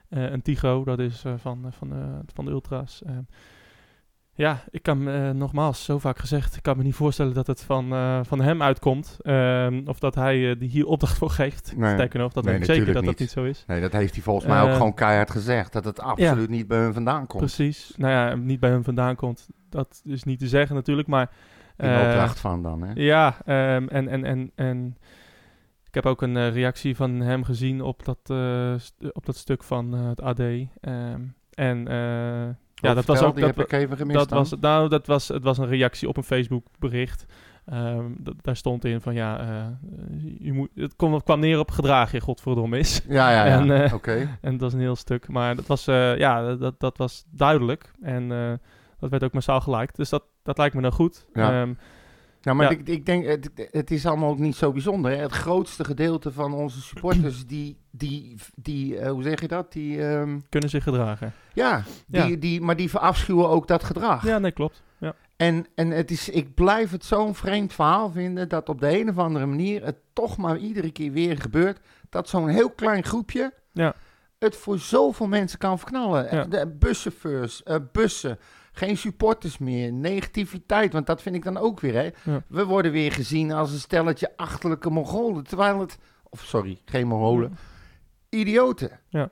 een 0.08 0.42
Tigo, 0.42 0.84
dat 0.84 0.98
is 0.98 1.24
van, 1.36 1.66
van, 1.70 1.88
de, 1.88 2.32
van 2.34 2.44
de 2.44 2.50
Ultra's. 2.50 3.02
Ja, 4.42 4.64
ik 4.70 4.82
kan 4.82 5.02
me, 5.02 5.28
eh, 5.28 5.30
nogmaals, 5.30 5.84
zo 5.84 5.98
vaak 5.98 6.18
gezegd, 6.18 6.56
ik 6.56 6.62
kan 6.62 6.76
me 6.76 6.82
niet 6.82 6.94
voorstellen 6.94 7.34
dat 7.34 7.46
het 7.46 7.62
van, 7.62 7.92
eh, 7.92 8.20
van 8.22 8.40
hem 8.40 8.62
uitkomt. 8.62 9.16
Ehm, 9.20 9.82
of 9.86 9.98
dat 9.98 10.14
hij 10.14 10.50
eh, 10.50 10.58
die 10.58 10.68
hier 10.68 10.86
opdracht 10.86 11.18
voor 11.18 11.30
geeft. 11.30 11.76
Nee. 11.76 11.92
Sterker 11.92 12.18
nog, 12.18 12.32
dat 12.32 12.44
Nee, 12.44 12.52
weet 12.52 12.62
ik 12.62 12.74
zeker 12.74 12.92
dat 12.92 12.94
natuurlijk 12.94 13.18
dat 13.18 13.44
niet 13.44 13.54
zo 13.54 13.60
is. 13.60 13.64
Nee, 13.66 13.80
dat 13.80 13.92
heeft 13.92 14.14
hij 14.14 14.22
volgens 14.22 14.46
mij 14.46 14.62
ook 14.62 14.72
gewoon 14.72 14.94
keihard 14.94 15.30
gezegd. 15.30 15.72
Dat 15.72 15.84
het 15.84 16.00
absoluut 16.00 16.48
niet 16.48 16.68
bij 16.68 16.78
hun 16.78 16.92
vandaan 16.92 17.26
komt. 17.26 17.42
Precies. 17.42 17.92
Nou 17.96 18.12
ja, 18.12 18.34
niet 18.34 18.60
bij 18.60 18.70
hem 18.70 18.84
vandaan 18.84 19.16
komt, 19.16 19.48
dat 19.68 20.02
is 20.04 20.22
niet 20.24 20.38
te 20.38 20.48
zeggen 20.48 20.76
natuurlijk, 20.76 21.08
maar... 21.08 21.30
In 21.76 21.88
opdracht 21.88 22.40
van 22.40 22.62
dan, 22.62 22.82
hè? 22.82 22.92
Ja, 22.94 23.36
ehm, 23.44 23.86
en, 23.88 24.08
en, 24.08 24.24
en, 24.24 24.50
en 24.54 24.96
ik 25.84 25.94
heb 25.94 26.06
ook 26.06 26.22
een 26.22 26.50
reactie 26.50 26.96
van 26.96 27.20
hem 27.20 27.44
gezien 27.44 27.82
op 27.82 28.04
dat, 28.04 28.30
op 29.12 29.26
dat 29.26 29.36
stuk 29.36 29.62
van 29.62 29.92
het 29.92 30.20
AD. 30.20 30.40
ehm, 30.80 31.20
en 31.54 31.88
ja, 32.82 32.94
dat 32.94 33.04
was 33.04 33.22
ook... 33.22 33.34
Die 33.34 33.44
Dat, 33.44 33.56
heb 33.56 33.64
ik 33.64 33.72
even 33.72 33.96
gemist 33.96 34.18
dat 34.18 34.28
dan. 34.28 34.38
was, 34.38 34.54
nou, 34.60 34.88
dat 34.88 35.06
was, 35.06 35.28
het 35.28 35.42
was 35.42 35.58
een 35.58 35.68
reactie 35.68 36.08
op 36.08 36.16
een 36.16 36.22
Facebook 36.22 36.66
bericht. 36.78 37.26
Ehm, 37.64 38.04
daar 38.40 38.56
stond 38.56 38.84
in 38.84 39.00
van 39.00 39.14
ja, 39.14 39.40
eh, 39.40 39.66
je 40.38 40.52
moet, 40.52 40.70
het 40.74 40.96
kwam, 40.96 41.22
kwam 41.22 41.40
neer 41.40 41.58
op 41.58 41.70
gedrag 41.70 42.12
je 42.12 42.20
godverdomme 42.20 42.78
is. 42.78 43.00
Ja, 43.08 43.30
ja, 43.30 43.44
ja. 43.44 43.58
En, 43.60 43.84
eh, 43.84 43.94
Oké. 43.94 44.38
En 44.40 44.56
dat 44.56 44.68
is 44.68 44.74
een 44.74 44.80
heel 44.80 44.96
stuk. 44.96 45.28
Maar 45.28 45.56
dat 45.56 45.66
was, 45.66 45.86
eh, 45.86 46.18
ja, 46.18 46.54
dat, 46.54 46.80
dat 46.80 46.96
was 46.98 47.24
duidelijk. 47.30 47.92
En 48.02 48.28
dat 48.98 49.10
werd 49.10 49.24
ook 49.24 49.32
massaal 49.32 49.60
geliked. 49.60 49.96
Dus 49.96 50.08
dat, 50.08 50.24
dat 50.42 50.58
lijkt 50.58 50.74
me 50.74 50.80
nou 50.80 50.92
goed. 50.92 51.26
Ja. 51.32 51.60
Ehm, 51.60 51.72
Nou, 52.42 52.56
maar 52.56 52.70
Ja. 52.72 52.78
Ik, 52.78 52.88
ik 52.88 53.06
denk, 53.06 53.26
het, 53.26 53.50
het 53.70 53.90
is 53.90 54.06
allemaal 54.06 54.30
ook 54.30 54.38
niet 54.38 54.56
zo 54.56 54.72
bijzonder. 54.72 55.10
Hè? 55.10 55.16
Het 55.16 55.32
grootste 55.32 55.84
gedeelte 55.84 56.32
van 56.32 56.54
onze 56.54 56.80
supporters, 56.80 57.46
die, 57.54 57.76
die, 57.90 58.36
die 58.54 58.98
eh, 58.98 59.10
hoe 59.10 59.22
zeg 59.22 59.40
je 59.40 59.48
dat? 59.48 59.72
Die, 59.72 60.06
ehm, 60.06 60.38
kunnen 60.48 60.70
zich 60.70 60.82
gedragen. 60.82 61.32
ja, 61.54 61.84
die, 62.06 62.26
Ja. 62.30 62.36
Die, 62.36 62.60
maar 62.60 62.76
die 62.76 62.90
verafschuwen 62.90 63.48
ook 63.48 63.66
dat 63.68 63.84
gedrag. 63.84 64.24
Ja, 64.26 64.38
nee, 64.38 64.52
klopt. 64.52 64.82
Ja. 64.98 65.14
En, 65.36 65.66
en 65.74 65.90
het 65.90 66.10
is, 66.10 66.28
ik 66.28 66.54
blijf 66.54 66.90
het 66.90 67.04
zo'n 67.04 67.34
vreemd 67.34 67.72
verhaal 67.72 68.10
vinden 68.10 68.48
dat 68.48 68.68
op 68.68 68.80
de 68.80 68.98
een 69.00 69.08
of 69.08 69.18
andere 69.18 69.46
manier 69.46 69.84
het 69.84 69.96
toch 70.12 70.36
maar 70.36 70.56
iedere 70.58 70.90
keer 70.92 71.12
weer 71.12 71.38
gebeurt. 71.40 71.80
Dat 72.10 72.28
zo'n 72.28 72.48
heel 72.48 72.70
klein 72.70 73.04
groepje 73.04 73.52
Ja. 73.72 73.94
het 74.38 74.56
voor 74.56 74.78
zoveel 74.78 75.26
mensen 75.26 75.58
kan 75.58 75.78
verknallen. 75.78 76.50
De 76.50 76.66
buschauffeurs, 76.78 77.62
eh, 77.62 77.76
bussen, 77.92 78.38
geen 78.72 78.96
supporters 78.96 79.58
meer, 79.58 79.92
negativiteit. 79.92 80.92
Want 80.92 81.06
dat 81.06 81.22
vind 81.22 81.34
ik 81.36 81.44
dan 81.44 81.56
ook 81.56 81.80
weer. 81.80 81.94
Hè. 81.94 82.10
Ja. 82.32 82.42
We 82.48 82.64
worden 82.64 82.92
weer 82.92 83.12
gezien 83.12 83.52
als 83.52 83.72
een 83.72 83.78
stelletje 83.78 84.32
achterlijke 84.36 84.90
Mongolen. 84.90 85.44
Terwijl 85.44 85.80
het, 85.80 85.98
of 86.30 86.40
sorry, 86.40 86.78
geen 86.84 87.06
Mongolen, 87.06 87.56
idioten. 88.28 88.90
Ja. 89.08 89.30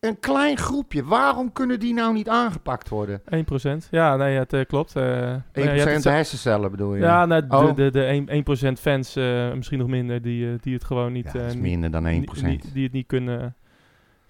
Een 0.00 0.18
klein 0.20 0.56
groepje, 0.56 1.04
waarom 1.04 1.52
kunnen 1.52 1.80
die 1.80 1.94
nou 1.94 2.12
niet 2.12 2.28
aangepakt 2.28 2.88
worden? 2.88 3.22
1%. 3.24 3.88
Ja, 3.90 4.16
nee, 4.16 4.38
het 4.38 4.52
eh, 4.52 4.64
klopt. 4.66 4.96
eh, 4.96 5.02
1% 5.02 5.52
nou 5.52 5.76
ja, 5.76 5.86
het- 5.86 6.04
hersencellen 6.04 6.70
bedoel 6.70 6.94
je? 6.94 7.00
Ja, 7.00 7.26
nou, 7.26 7.46
de, 7.46 7.56
Oh. 7.56 7.74
de, 7.76 7.90
de 7.90 8.04
1%, 8.04 8.30
1% 8.30 8.80
fans, 8.80 9.16
eh, 9.16 9.52
misschien 9.52 9.78
nog 9.78 9.88
minder, 9.88 10.22
die, 10.22 10.56
die 10.60 10.74
het 10.74 10.84
gewoon 10.84 11.12
niet... 11.12 11.24
Ja, 11.24 11.32
dat 11.32 11.42
is 11.42 11.54
minder 11.56 11.90
dan 11.90 12.06
1%. 12.06 12.06
niet- 12.46 12.62
Die, 12.62 12.72
die 12.72 12.84
het 12.84 12.92
niet 12.92 13.06
kunnen, 13.06 13.54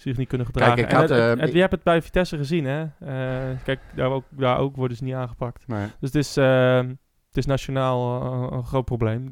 zich 0.03 0.17
niet 0.17 0.29
kunnen 0.29 0.47
gedragen. 0.47 0.75
Kijk, 0.75 0.87
ik 0.87 0.93
En 0.93 1.01
had, 1.01 1.09
het- 1.09 1.19
het- 1.19 1.39
eh, 1.39 1.45
het- 1.45 1.53
je 1.53 1.61
hebt 1.61 1.73
het 1.73 1.83
bij 1.83 2.03
Vitesse 2.03 2.37
gezien, 2.37 2.65
hè? 2.65 2.81
Eh, 3.01 3.57
kijk, 3.65 3.81
daar 3.95 4.11
ook, 4.11 4.25
daar 4.31 4.59
ook 4.59 4.77
worden 4.77 4.97
ze 4.97 5.05
niet 5.05 5.15
aangepakt. 5.15 5.67
Nee. 5.67 5.87
Dus 6.01 6.13
het 6.13 6.15
is, 6.15 6.37
eh, 6.37 6.77
het 7.29 7.37
is 7.37 7.47
nationaal 7.47 8.23
eh, 8.23 8.57
een 8.57 8.65
groot 8.65 8.85
probleem. 8.85 9.31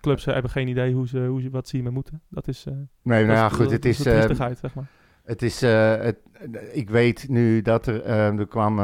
Clubs 0.00 0.24
hebben 0.24 0.50
geen 0.50 0.68
idee 0.68 0.94
hoe 0.94 1.08
ze, 1.08 1.18
hoe 1.26 1.40
ze, 1.40 1.50
wat 1.50 1.68
ze 1.68 1.76
hiermee 1.76 1.94
moeten. 1.94 2.22
Dat 2.28 2.48
is, 2.48 2.64
Nee, 3.02 3.24
nou 3.24 3.36
ja, 3.38 3.48
goed, 3.48 3.70
het 3.70 3.84
is 3.84 3.96
zeg 4.02 4.74
maar. 4.74 4.86
het 5.24 5.42
is 5.42 5.60
het, 5.60 6.16
ik 6.72 6.90
weet 6.90 7.28
nu 7.28 7.62
dat 7.62 7.86
er... 7.86 8.02
eh, 8.02 8.38
er 8.38 8.46
kwam... 8.48 8.74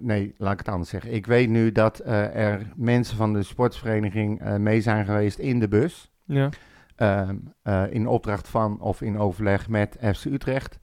nee, 0.00 0.34
laat 0.38 0.52
ik 0.52 0.58
het 0.58 0.68
anders 0.68 0.90
zeggen. 0.90 1.12
Ik 1.14 1.26
weet 1.26 1.48
nu 1.48 1.72
dat 1.72 2.00
er 2.04 2.66
mensen 2.76 3.16
van 3.16 3.32
de 3.32 3.42
sportsvereniging 3.42 4.58
mee 4.58 4.80
zijn 4.80 5.04
geweest 5.04 5.38
in 5.38 5.58
de 5.60 5.68
bus. 5.68 6.10
Ja, 6.24 6.48
ehm, 7.00 7.36
eh, 7.62 7.82
in 7.90 8.06
opdracht 8.06 8.48
van 8.48 8.80
of 8.80 9.00
in 9.02 9.18
overleg 9.18 9.68
met 9.68 9.96
FC 10.14 10.24
Utrecht. 10.24 10.78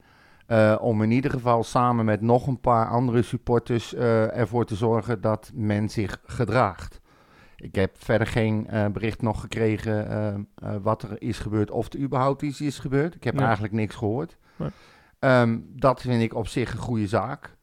eh, 0.46 0.76
om 0.80 1.02
in 1.02 1.10
ieder 1.10 1.30
geval 1.30 1.64
samen 1.64 2.04
met 2.04 2.20
nog 2.20 2.46
een 2.46 2.60
paar 2.60 2.88
andere 2.88 3.22
supporters 3.22 3.94
eh, 3.94 4.36
ervoor 4.38 4.64
te 4.64 4.74
zorgen 4.74 5.20
dat 5.20 5.50
men 5.54 5.88
zich 5.88 6.20
gedraagt. 6.26 7.00
Ik 7.56 7.74
heb 7.74 7.94
verder 7.98 8.26
geen 8.26 8.68
bericht 8.92 9.22
nog 9.22 9.40
gekregen 9.40 10.08
eh, 10.10 10.34
eh, 10.34 10.80
wat 10.82 11.02
er 11.02 11.22
is 11.22 11.38
gebeurd 11.38 11.70
of 11.70 11.92
er 11.92 11.98
überhaupt 12.00 12.42
iets 12.42 12.60
is 12.60 12.78
gebeurd. 12.78 13.14
Ik 13.14 13.24
heb 13.24 13.34
Nee. 13.34 13.44
eigenlijk 13.44 13.74
niks 13.74 13.94
gehoord. 13.94 14.36
Nee. 14.56 14.68
Ehm, 15.18 15.58
dat 15.66 16.00
vind 16.00 16.22
ik 16.22 16.34
op 16.34 16.46
zich 16.46 16.72
een 16.72 16.78
goede 16.78 17.06
zaak. 17.06 17.56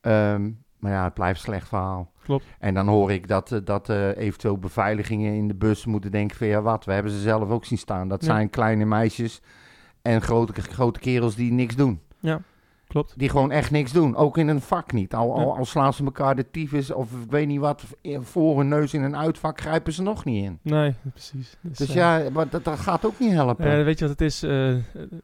Ehm, 0.00 0.50
maar 0.78 0.92
ja, 0.92 1.04
het 1.04 1.14
blijft 1.14 1.38
een 1.38 1.44
slecht 1.44 1.68
verhaal. 1.68 2.12
Klopt. 2.24 2.44
En 2.58 2.74
dan 2.74 2.88
hoor 2.88 3.12
ik 3.12 3.28
dat, 3.28 3.52
eh, 3.52 3.58
dat 3.64 3.88
eh, 3.88 4.16
eventueel 4.16 4.58
beveiligingen 4.58 5.34
in 5.34 5.48
de 5.48 5.54
bus 5.54 5.84
moeten 5.86 6.10
denken 6.10 6.36
van 6.36 6.46
ja 6.46 6.62
wat, 6.62 6.84
we 6.84 6.92
hebben 6.92 7.12
ze 7.12 7.20
zelf 7.20 7.50
ook 7.50 7.64
zien 7.64 7.78
staan. 7.78 8.08
Dat 8.08 8.20
Ja. 8.20 8.26
zijn 8.26 8.50
kleine 8.50 8.84
meisjes 8.84 9.40
en 10.02 10.22
grote, 10.22 10.52
grote 10.62 11.00
kerels 11.00 11.34
die 11.34 11.52
niks 11.52 11.76
doen. 11.76 12.00
Klopt. 12.94 13.18
Die 13.18 13.28
gewoon 13.28 13.50
echt 13.50 13.70
niks 13.70 13.92
doen. 13.92 14.16
Ook 14.16 14.38
in 14.38 14.48
een 14.48 14.60
vak 14.60 14.92
niet. 14.92 15.14
Al, 15.14 15.56
al, 15.56 15.64
slaan 15.64 15.92
ze 15.92 16.04
elkaar 16.04 16.36
de 16.36 16.50
tyfus 16.50 16.90
of 16.90 17.12
ik 17.12 17.30
weet 17.30 17.46
niet 17.46 17.60
wat, 17.60 17.84
voor 18.20 18.58
hun 18.58 18.68
neus 18.68 18.94
in 18.94 19.02
een 19.02 19.16
uitvak 19.16 19.60
grijpen 19.60 19.92
ze 19.92 20.02
nog 20.02 20.24
niet 20.24 20.44
in. 20.44 20.58
Nee, 20.62 20.94
precies. 21.10 21.56
Dus 21.60 21.88
eh, 21.88 21.94
ja, 21.94 22.30
maar 22.32 22.48
dat, 22.48 22.64
dat 22.64 22.78
gaat 22.78 23.04
ook 23.06 23.18
niet 23.18 23.32
helpen. 23.32 23.84
Weet 23.84 23.98
je 23.98 24.06
wat 24.08 24.18
het 24.18 24.28
is? 24.28 24.42
Eh, 24.42 24.74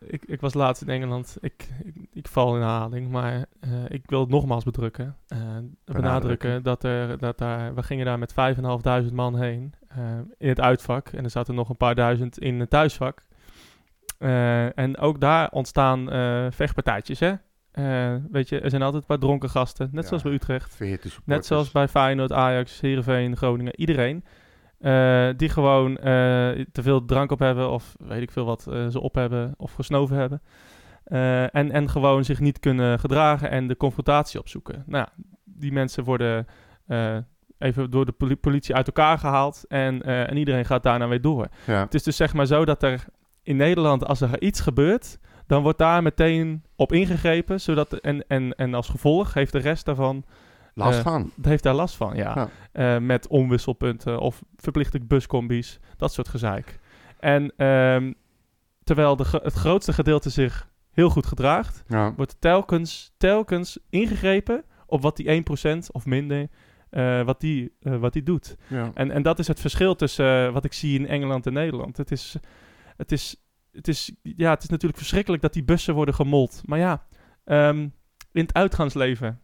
ik, 0.00 0.25
ik 0.26 0.40
was 0.40 0.55
laatst 0.55 0.82
in 0.82 0.88
Engeland. 0.88 1.37
Ik, 1.40 1.69
ik, 1.84 1.94
ik 2.12 2.28
val 2.28 2.55
in 2.55 2.61
herhaling, 2.61 3.11
maar 3.11 3.44
eh, 3.61 3.70
ik 3.88 4.02
wil 4.06 4.20
het 4.20 4.28
nogmaals 4.28 4.64
bedrukken. 4.64 5.17
eh, 5.28 5.38
benadrukken 5.84 6.62
dat 6.62 6.84
er, 6.84 7.19
dat 7.19 7.38
daar, 7.38 7.75
we 7.75 7.82
gingen 7.82 8.05
daar 8.05 8.19
met 8.19 8.34
5.500 9.08 9.12
man 9.12 9.38
heen 9.40 9.75
in 10.38 10.49
het 10.49 10.61
uitvak. 10.61 11.08
En 11.08 11.25
er 11.25 11.31
zaten 11.31 11.55
nog 11.55 11.69
een 11.69 11.76
paar 11.76 11.94
duizend 11.94 12.38
in 12.38 12.61
het 12.61 12.70
thuisvak. 12.70 13.25
En 14.75 14.99
ook 14.99 15.20
daar 15.20 15.50
ontstaan 15.50 16.06
vechtpartijtjes, 16.52 17.20
hè? 17.20 17.34
Eh, 17.72 18.14
weet 18.31 18.49
je, 18.49 18.61
er 18.61 18.70
zijn 18.70 18.82
altijd 18.82 19.02
een 19.02 19.08
paar 19.08 19.19
dronken 19.19 19.50
gasten, 19.50 19.88
net 19.93 20.02
Ja. 20.02 20.08
zoals 20.08 20.22
bij 20.22 20.32
Utrecht. 20.32 20.75
40 20.76 21.20
Net 21.25 21.46
zoals 21.46 21.70
bij 21.70 21.88
Feyenoord, 21.88 22.32
Ajax, 22.32 22.81
Heerenveen, 22.81 23.36
Groningen, 23.36 23.81
iedereen. 23.81 24.24
eh, 24.79 25.29
die 25.36 25.48
gewoon 25.48 25.96
eh, 25.96 26.05
te 26.72 26.82
veel 26.82 27.05
drank 27.05 27.31
op 27.32 27.39
hebben 27.39 27.70
of 27.70 27.94
weet 27.98 28.22
ik 28.22 28.31
veel 28.31 28.44
wat 28.44 28.62
ze 28.62 29.00
op 29.00 29.15
hebben 29.15 29.55
of 29.56 29.72
gesnoven 29.72 30.17
hebben. 30.17 30.43
En, 31.53 31.70
en 31.70 31.89
gewoon 31.91 32.24
zich 32.24 32.41
niet 32.41 32.58
kunnen 32.58 32.98
gedragen 32.98 33.50
en 33.50 33.67
de 33.67 33.77
confrontatie 33.77 34.41
opzoeken. 34.41 34.82
Nou, 34.86 35.06
ja, 35.17 35.24
die 35.44 35.72
mensen 35.72 36.05
worden 36.05 36.46
even 37.58 37.91
door 37.91 38.06
de 38.06 38.12
poli- 38.12 38.36
politie 38.36 38.74
uit 38.74 38.86
elkaar 38.86 39.19
gehaald 39.19 39.65
en, 39.69 40.03
en 40.03 40.36
iedereen 40.36 40.65
gaat 40.65 40.82
daarna 40.82 41.08
weer 41.08 41.20
door. 41.20 41.48
Ja. 41.67 41.81
Het 41.81 41.94
is 41.94 42.03
dus 42.03 42.17
zeg 42.17 42.34
maar 42.34 42.46
zo 42.46 42.65
dat 42.65 42.82
er 42.82 43.05
in 43.43 43.56
Nederland, 43.56 44.05
als 44.06 44.20
er 44.20 44.43
iets 44.43 44.60
gebeurt, 44.60 45.19
dan 45.50 45.62
wordt 45.62 45.78
daar 45.78 46.02
meteen 46.02 46.62
op 46.76 46.92
ingegrepen. 46.92 47.60
Zodat, 47.60 47.92
en, 47.92 48.26
en, 48.26 48.54
en 48.54 48.74
als 48.74 48.88
gevolg 48.88 49.34
heeft 49.34 49.52
de 49.52 49.58
rest 49.58 49.84
daarvan 49.84 50.24
Last 50.74 50.98
eh, 50.98 51.04
van. 51.04 51.32
heeft 51.42 51.62
daar 51.62 51.74
last 51.74 51.96
van, 51.96 52.16
ja. 52.16 52.32
Ja. 52.34 52.48
Eh, 52.96 53.02
met 53.02 53.26
omwisselpunten 53.28 54.20
of 54.20 54.42
verplichte 54.56 55.00
buscombi's, 55.00 55.78
dat 55.96 56.12
soort 56.12 56.28
gezeik. 56.28 56.78
En 57.19 57.52
ehm, 57.56 58.12
terwijl 58.84 59.16
de, 59.16 59.24
het 59.42 59.52
grootste 59.52 59.92
gedeelte 59.92 60.30
zich 60.30 60.69
heel 60.90 61.10
goed 61.10 61.26
gedraagt, 61.26 61.84
Ja. 61.86 62.14
wordt 62.14 62.36
telkens, 62.38 63.12
telkens 63.16 63.78
ingegrepen 63.88 64.64
op 64.86 65.02
wat 65.02 65.16
die 65.16 65.28
1% 65.28 65.90
of 65.92 66.06
minder, 66.06 66.48
eh, 66.90 67.22
wat, 67.22 67.40
die, 67.40 67.72
wat 67.80 68.12
die 68.12 68.22
doet. 68.22 68.56
Ja. 68.66 68.90
En, 68.94 69.10
en 69.10 69.22
dat 69.22 69.38
is 69.38 69.46
het 69.46 69.60
verschil 69.60 69.94
tussen 69.96 70.52
wat 70.52 70.64
ik 70.64 70.72
zie 70.72 70.98
in 70.98 71.06
Engeland 71.06 71.46
en 71.46 71.52
Nederland. 71.52 71.96
Het 71.96 72.10
is, 72.10 72.36
het 72.96 73.12
is, 73.12 73.36
het 73.72 73.89
is, 73.89 74.12
ja, 74.22 74.50
het 74.50 74.62
is 74.62 74.69
natuurlijk 74.69 74.98
verschrikkelijk 74.98 75.43
dat 75.43 75.53
die 75.53 75.65
bussen 75.65 75.94
worden 75.94 76.15
gemold. 76.15 76.62
Maar 76.65 76.79
ja, 76.79 77.06
ehm, 77.44 77.79
in 78.32 78.43
het 78.43 78.55
uitgaansleven 78.55 79.41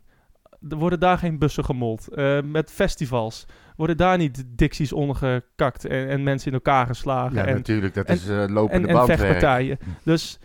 er 0.68 0.76
worden 0.76 1.00
daar 1.00 1.18
geen 1.18 1.38
bussen 1.38 1.64
gemold. 1.64 2.08
Eh, 2.08 2.38
met 2.42 2.70
festivals 2.70 3.46
worden 3.76 3.96
daar 3.96 4.18
niet 4.18 4.44
dicties 4.46 4.92
ondergekakt 4.92 5.84
en, 5.84 6.08
en 6.08 6.22
mensen 6.22 6.48
in 6.48 6.54
elkaar 6.54 6.86
geslagen. 6.86 7.36
Ja, 7.36 7.44
en, 7.44 7.54
natuurlijk. 7.54 7.94
Dat 7.94 8.06
en- 8.06 8.14
is 8.14 8.28
eh, 8.28 8.44
lopende 8.48 8.88
en, 8.88 8.96
en 8.96 9.06
vechtpartijen. 9.06 9.78
Dus, 10.02 10.38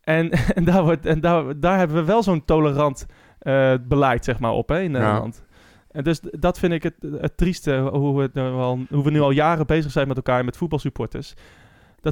en, 0.00 0.30
en, 0.56 0.64
daar, 0.64 0.82
wordt, 0.82 1.06
en 1.06 1.20
daar, 1.20 1.60
daar 1.60 1.78
hebben 1.78 1.96
we 1.96 2.04
wel 2.04 2.22
zo'n 2.22 2.44
tolerant 2.44 3.06
eh, 3.38 3.74
beleid 3.82 4.24
zeg 4.24 4.38
maar, 4.38 4.52
op 4.52 4.68
hè, 4.68 4.80
in 4.80 4.90
Nederland. 4.90 5.44
En 5.90 6.04
dus 6.04 6.20
dat 6.20 6.58
vind 6.58 6.72
ik 6.72 6.82
het, 6.82 6.94
het 7.20 7.36
trieste, 7.36 7.78
hoe 7.92 8.18
we, 8.20 8.30
nu 8.32 8.42
al, 8.42 8.78
hoe 8.88 9.04
we 9.04 9.10
nu 9.10 9.20
al 9.20 9.30
jaren 9.30 9.66
bezig 9.66 9.90
zijn 9.90 10.08
met 10.08 10.16
elkaar 10.16 10.44
met 10.44 10.56
voetbalsupporters. 10.56 11.34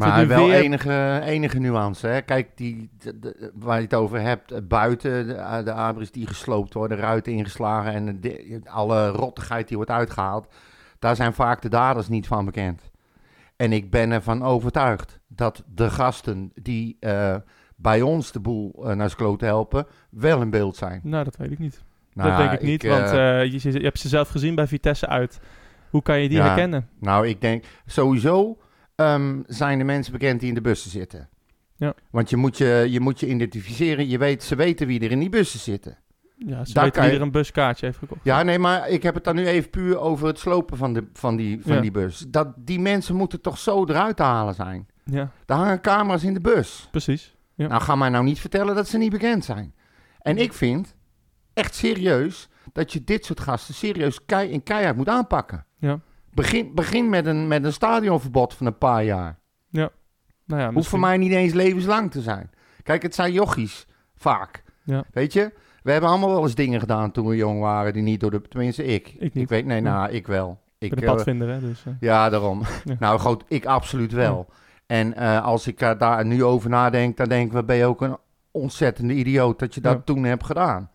Dat 0.01 0.09
maar 0.09 0.21
we 0.21 0.27
wel 0.27 0.47
weer... 0.47 0.55
enige, 0.61 1.21
enige 1.25 1.59
nuance. 1.59 2.07
Hè? 2.07 2.21
Kijk, 2.21 2.57
die, 2.57 2.91
de- 2.99 3.19
de- 3.19 3.51
waar 3.55 3.77
je 3.77 3.83
het 3.85 3.95
over 3.95 4.21
hebt, 4.21 4.53
eh, 4.53 4.59
buiten 4.63 5.27
de, 5.27 5.63
de 5.65 5.73
abris 5.73 6.11
die 6.11 6.27
gesloopt 6.27 6.75
worden, 6.75 6.99
ruiten 6.99 7.33
ingeslagen 7.33 7.93
en 7.93 8.21
de- 8.21 8.61
alle 8.65 9.09
rottigheid 9.09 9.69
die 9.69 9.77
wordt 9.77 9.93
uitgehaald, 9.93 10.47
daar 10.99 11.17
zijn 11.17 11.33
vaak 11.35 11.63
de 11.63 11.69
daders 11.69 12.09
niet 12.09 12.27
van 12.27 12.45
bekend. 12.45 12.91
En 13.57 13.73
ik 13.73 13.91
ben 13.91 14.11
ervan 14.11 14.43
overtuigd 14.43 15.19
dat 15.29 15.63
de 15.75 15.91
gasten 15.91 16.51
die 16.55 16.97
eh, 17.01 17.37
bij 17.77 18.03
ons 18.03 18.33
de 18.33 18.41
boel 18.41 18.85
eh, 18.89 18.97
naar 18.97 19.15
kloot 19.17 19.41
helpen, 19.41 19.87
wel 20.11 20.41
in 20.41 20.51
beeld 20.51 20.77
zijn. 20.77 21.01
Nou, 21.03 21.25
dat 21.25 21.37
weet 21.37 21.51
ik 21.51 21.59
niet. 21.59 21.83
Nou 22.13 22.29
dat 22.31 22.39
ja, 22.39 22.45
denk 22.49 22.61
ik 22.61 22.67
niet, 22.67 22.85
eh, 22.85 22.91
want 22.91 23.11
eh, 23.11 23.45
je, 23.45 23.73
je 23.73 23.85
hebt 23.85 23.99
ze 23.99 24.09
zelf 24.09 24.29
gezien 24.29 24.55
bij 24.55 24.67
Vitesse 24.67 25.07
uit. 25.07 25.41
Hoe 25.91 26.03
kan 26.03 26.19
je 26.21 26.29
die 26.29 26.39
Ja. 26.39 26.45
herkennen? 26.47 26.89
Nou, 27.01 27.27
ik 27.29 27.41
denk 27.41 27.65
sowieso 27.87 28.59
ehm, 28.95 29.41
zijn 29.47 29.79
de 29.79 29.85
mensen 29.85 30.13
bekend 30.13 30.41
die 30.41 30.49
in 30.49 30.55
de 30.55 30.61
bussen 30.61 30.91
zitten. 30.91 31.29
Ja. 31.77 31.95
Want 32.11 32.31
je 32.31 32.37
moet 32.37 32.59
je, 32.59 32.87
je 32.91 33.01
moet 33.01 33.21
je 33.21 33.29
identificeren. 33.29 34.09
Je 34.09 34.19
weet, 34.19 34.43
ze 34.43 34.57
weten 34.57 34.87
wie 34.87 35.01
er 35.01 35.11
in 35.11 35.19
die 35.19 35.29
bussen 35.29 35.61
zitten. 35.61 35.99
Ja, 36.37 36.65
ze 36.65 36.73
Daar 36.75 36.85
weten 36.85 37.01
wie 37.03 37.11
je- 37.11 37.17
er 37.17 37.23
een 37.23 37.31
buskaartje 37.31 37.87
heeft 37.87 37.99
gekocht. 37.99 38.21
Ja, 38.25 38.43
nee, 38.43 38.59
maar 38.59 38.89
ik 38.89 39.03
heb 39.03 39.15
het 39.15 39.25
dan 39.25 39.35
nu 39.35 39.47
even 39.47 39.71
puur 39.71 39.99
over 39.99 40.27
het 40.27 40.39
slopen 40.39 40.77
van, 40.77 40.93
de, 40.93 41.07
van, 41.13 41.37
die, 41.37 41.61
van 41.63 41.75
Ja. 41.75 41.81
die 41.81 41.91
bus. 41.91 42.25
Dat, 42.29 42.49
die 42.57 42.81
mensen 42.81 43.15
moeten 43.15 43.41
toch 43.41 43.59
zo 43.59 43.85
eruit 43.85 44.17
te 44.17 44.23
halen 44.23 44.55
zijn. 44.55 44.87
Ja, 45.05 45.31
Er 45.47 45.55
hangen 45.55 45.81
camera's 45.81 46.23
in 46.25 46.35
de 46.35 46.41
bus. 46.41 46.89
precies. 46.91 47.37
Ja. 47.55 47.69
Nou, 47.69 47.83
ga 47.83 47.95
mij 47.97 48.09
nou 48.09 48.25
niet 48.25 48.41
vertellen 48.41 48.75
dat 48.75 48.89
ze 48.89 48.99
niet 48.99 49.11
bekend 49.11 49.45
zijn. 49.45 49.75
En 50.19 50.39
ik 50.39 50.53
vind, 50.53 50.95
echt 51.53 51.75
serieus, 51.75 52.49
dat 52.73 52.93
je 52.93 53.05
dit 53.05 53.25
soort 53.25 53.41
gasten 53.41 53.75
serieus 53.75 54.25
kei 54.27 54.51
in 54.51 54.63
keihard 54.63 54.97
moet 54.97 55.09
aanpakken. 55.09 55.67
Ja. 55.79 56.01
Begin, 56.35 56.75
begin 56.75 57.09
met, 57.09 57.27
een, 57.27 57.49
met 57.49 57.65
een 57.65 57.73
stadionverbod 57.73 58.55
van 58.55 58.67
een 58.67 58.79
paar 58.79 59.05
jaar. 59.05 59.39
Nou 60.47 60.61
ja, 60.63 60.73
Hoeft 60.73 60.89
voor 60.89 60.99
mij 61.01 61.17
niet 61.17 61.33
eens 61.33 61.53
levenslang 61.53 62.11
te 62.11 62.21
zijn. 62.21 62.51
Kijk, 62.83 63.03
het 63.03 63.15
zijn 63.15 63.33
jochies, 63.33 63.87
vaak. 64.17 64.63
Ja. 64.83 65.05
Weet 65.13 65.33
je? 65.33 65.53
We 65.83 65.93
hebben 65.93 66.11
allemaal 66.11 66.31
wel 66.31 66.43
eens 66.43 66.55
dingen 66.55 66.81
gedaan 66.81 67.11
toen 67.11 67.27
we 67.27 67.37
jong 67.37 67.61
waren, 67.61 67.93
die 67.93 68.03
niet 68.03 68.21
door 68.21 68.31
de... 68.31 68.43
Tenminste, 68.43 68.85
ik. 68.85 69.15
Ik 69.19 69.35
niet. 69.35 69.49
weet, 69.49 69.65
nee, 69.67 69.83
Ja. 69.83 69.91
nou, 69.97 70.11
ik 70.13 70.27
wel. 70.27 70.61
Ik 70.79 70.91
Ik, 70.91 70.95
ben 70.95 70.99
een 71.05 71.09
eh, 71.09 71.15
padvinder, 71.15 71.49
hè, 71.49 71.61
dus... 71.61 71.85
eh, 71.87 71.93
ja, 72.01 72.29
daarom. 72.29 72.63
Ja. 72.85 72.97
Nou, 72.99 73.19
goed, 73.21 73.45
ik 73.49 73.65
absoluut 73.67 74.13
wel. 74.13 74.49
En 74.87 75.15
eh, 75.15 75.45
als 75.45 75.67
ik 75.67 75.79
daar 75.79 76.27
nu 76.27 76.45
over 76.45 76.71
nadenk, 76.71 77.17
dan 77.17 77.29
denk 77.29 77.53
ik, 77.53 77.67
ben 77.67 77.77
je 77.77 77.85
ook 77.85 78.01
een 78.01 78.17
ontzettende 78.51 79.15
idioot 79.15 79.59
dat 79.59 79.75
je 79.75 79.81
dat 79.81 79.93
Ja. 79.97 80.03
toen 80.05 80.25
hebt 80.25 80.45
gedaan. 80.45 80.91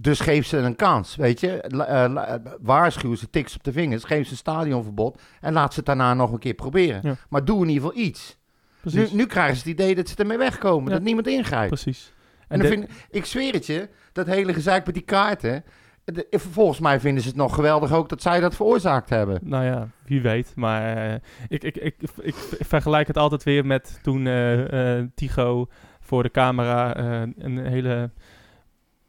Dus 0.00 0.20
geef 0.20 0.46
ze 0.46 0.56
een 0.56 0.76
kans, 0.76 1.16
weet 1.16 1.40
je. 1.40 1.64
La- 1.68 1.84
eh, 1.86 2.12
la- 2.12 2.40
waarschuw 2.60 3.14
ze, 3.14 3.30
tiks 3.30 3.54
op 3.54 3.64
de 3.64 3.72
vingers, 3.72 4.04
geef 4.04 4.24
ze 4.24 4.30
een 4.30 4.36
stadionverbod 4.36 5.20
en 5.40 5.52
laat 5.52 5.72
ze 5.72 5.76
het 5.78 5.86
daarna 5.88 6.14
nog 6.14 6.32
een 6.32 6.38
keer 6.38 6.54
proberen. 6.54 7.00
Ja. 7.02 7.14
Maar 7.28 7.44
doe 7.44 7.62
in 7.62 7.68
ieder 7.68 7.88
geval 7.88 8.04
iets. 8.04 8.38
Nu, 8.82 9.08
nu 9.12 9.26
krijgen 9.26 9.56
ze 9.56 9.62
het 9.62 9.70
idee 9.80 9.94
dat 9.94 10.08
ze 10.08 10.16
ermee 10.16 10.38
wegkomen, 10.38 10.88
Ja. 10.88 10.94
dat 10.94 11.02
niemand 11.04 11.26
ingrijpt. 11.26 11.68
precies. 11.68 12.12
En 12.48 12.58
dan 12.58 12.68
vind, 12.68 12.86
ik 13.10 13.24
zweer 13.24 13.52
het 13.52 13.66
je, 13.66 13.88
dat 14.12 14.26
hele 14.26 14.52
gezeik 14.54 14.84
met 14.86 14.94
die 14.94 15.02
kaarten, 15.04 15.64
de- 16.04 16.26
volgens 16.30 16.78
mij 16.80 17.00
vinden 17.00 17.22
ze 17.22 17.28
het 17.28 17.36
nog 17.36 17.54
geweldig 17.54 17.92
ook 17.92 18.08
dat 18.08 18.22
zij 18.22 18.40
dat 18.40 18.54
veroorzaakt 18.54 19.08
hebben. 19.10 19.38
Nou 19.42 19.64
ja, 19.64 19.88
wie 20.04 20.20
weet. 20.22 20.52
Maar 20.54 20.96
eh, 20.96 21.14
ik, 21.48 21.62
ik, 21.64 21.76
ik, 21.76 21.94
ik, 22.22 22.34
vergelijk 22.60 23.06
het 23.06 23.16
altijd 23.16 23.42
weer 23.42 23.66
met 23.66 23.98
toen 24.02 24.26
eh, 24.26 24.98
eh, 24.98 25.06
Tigo 25.14 25.66
voor 26.00 26.22
de 26.22 26.30
camera 26.30 26.96
eh, 26.96 27.22
een 27.38 27.58
hele 27.66 28.10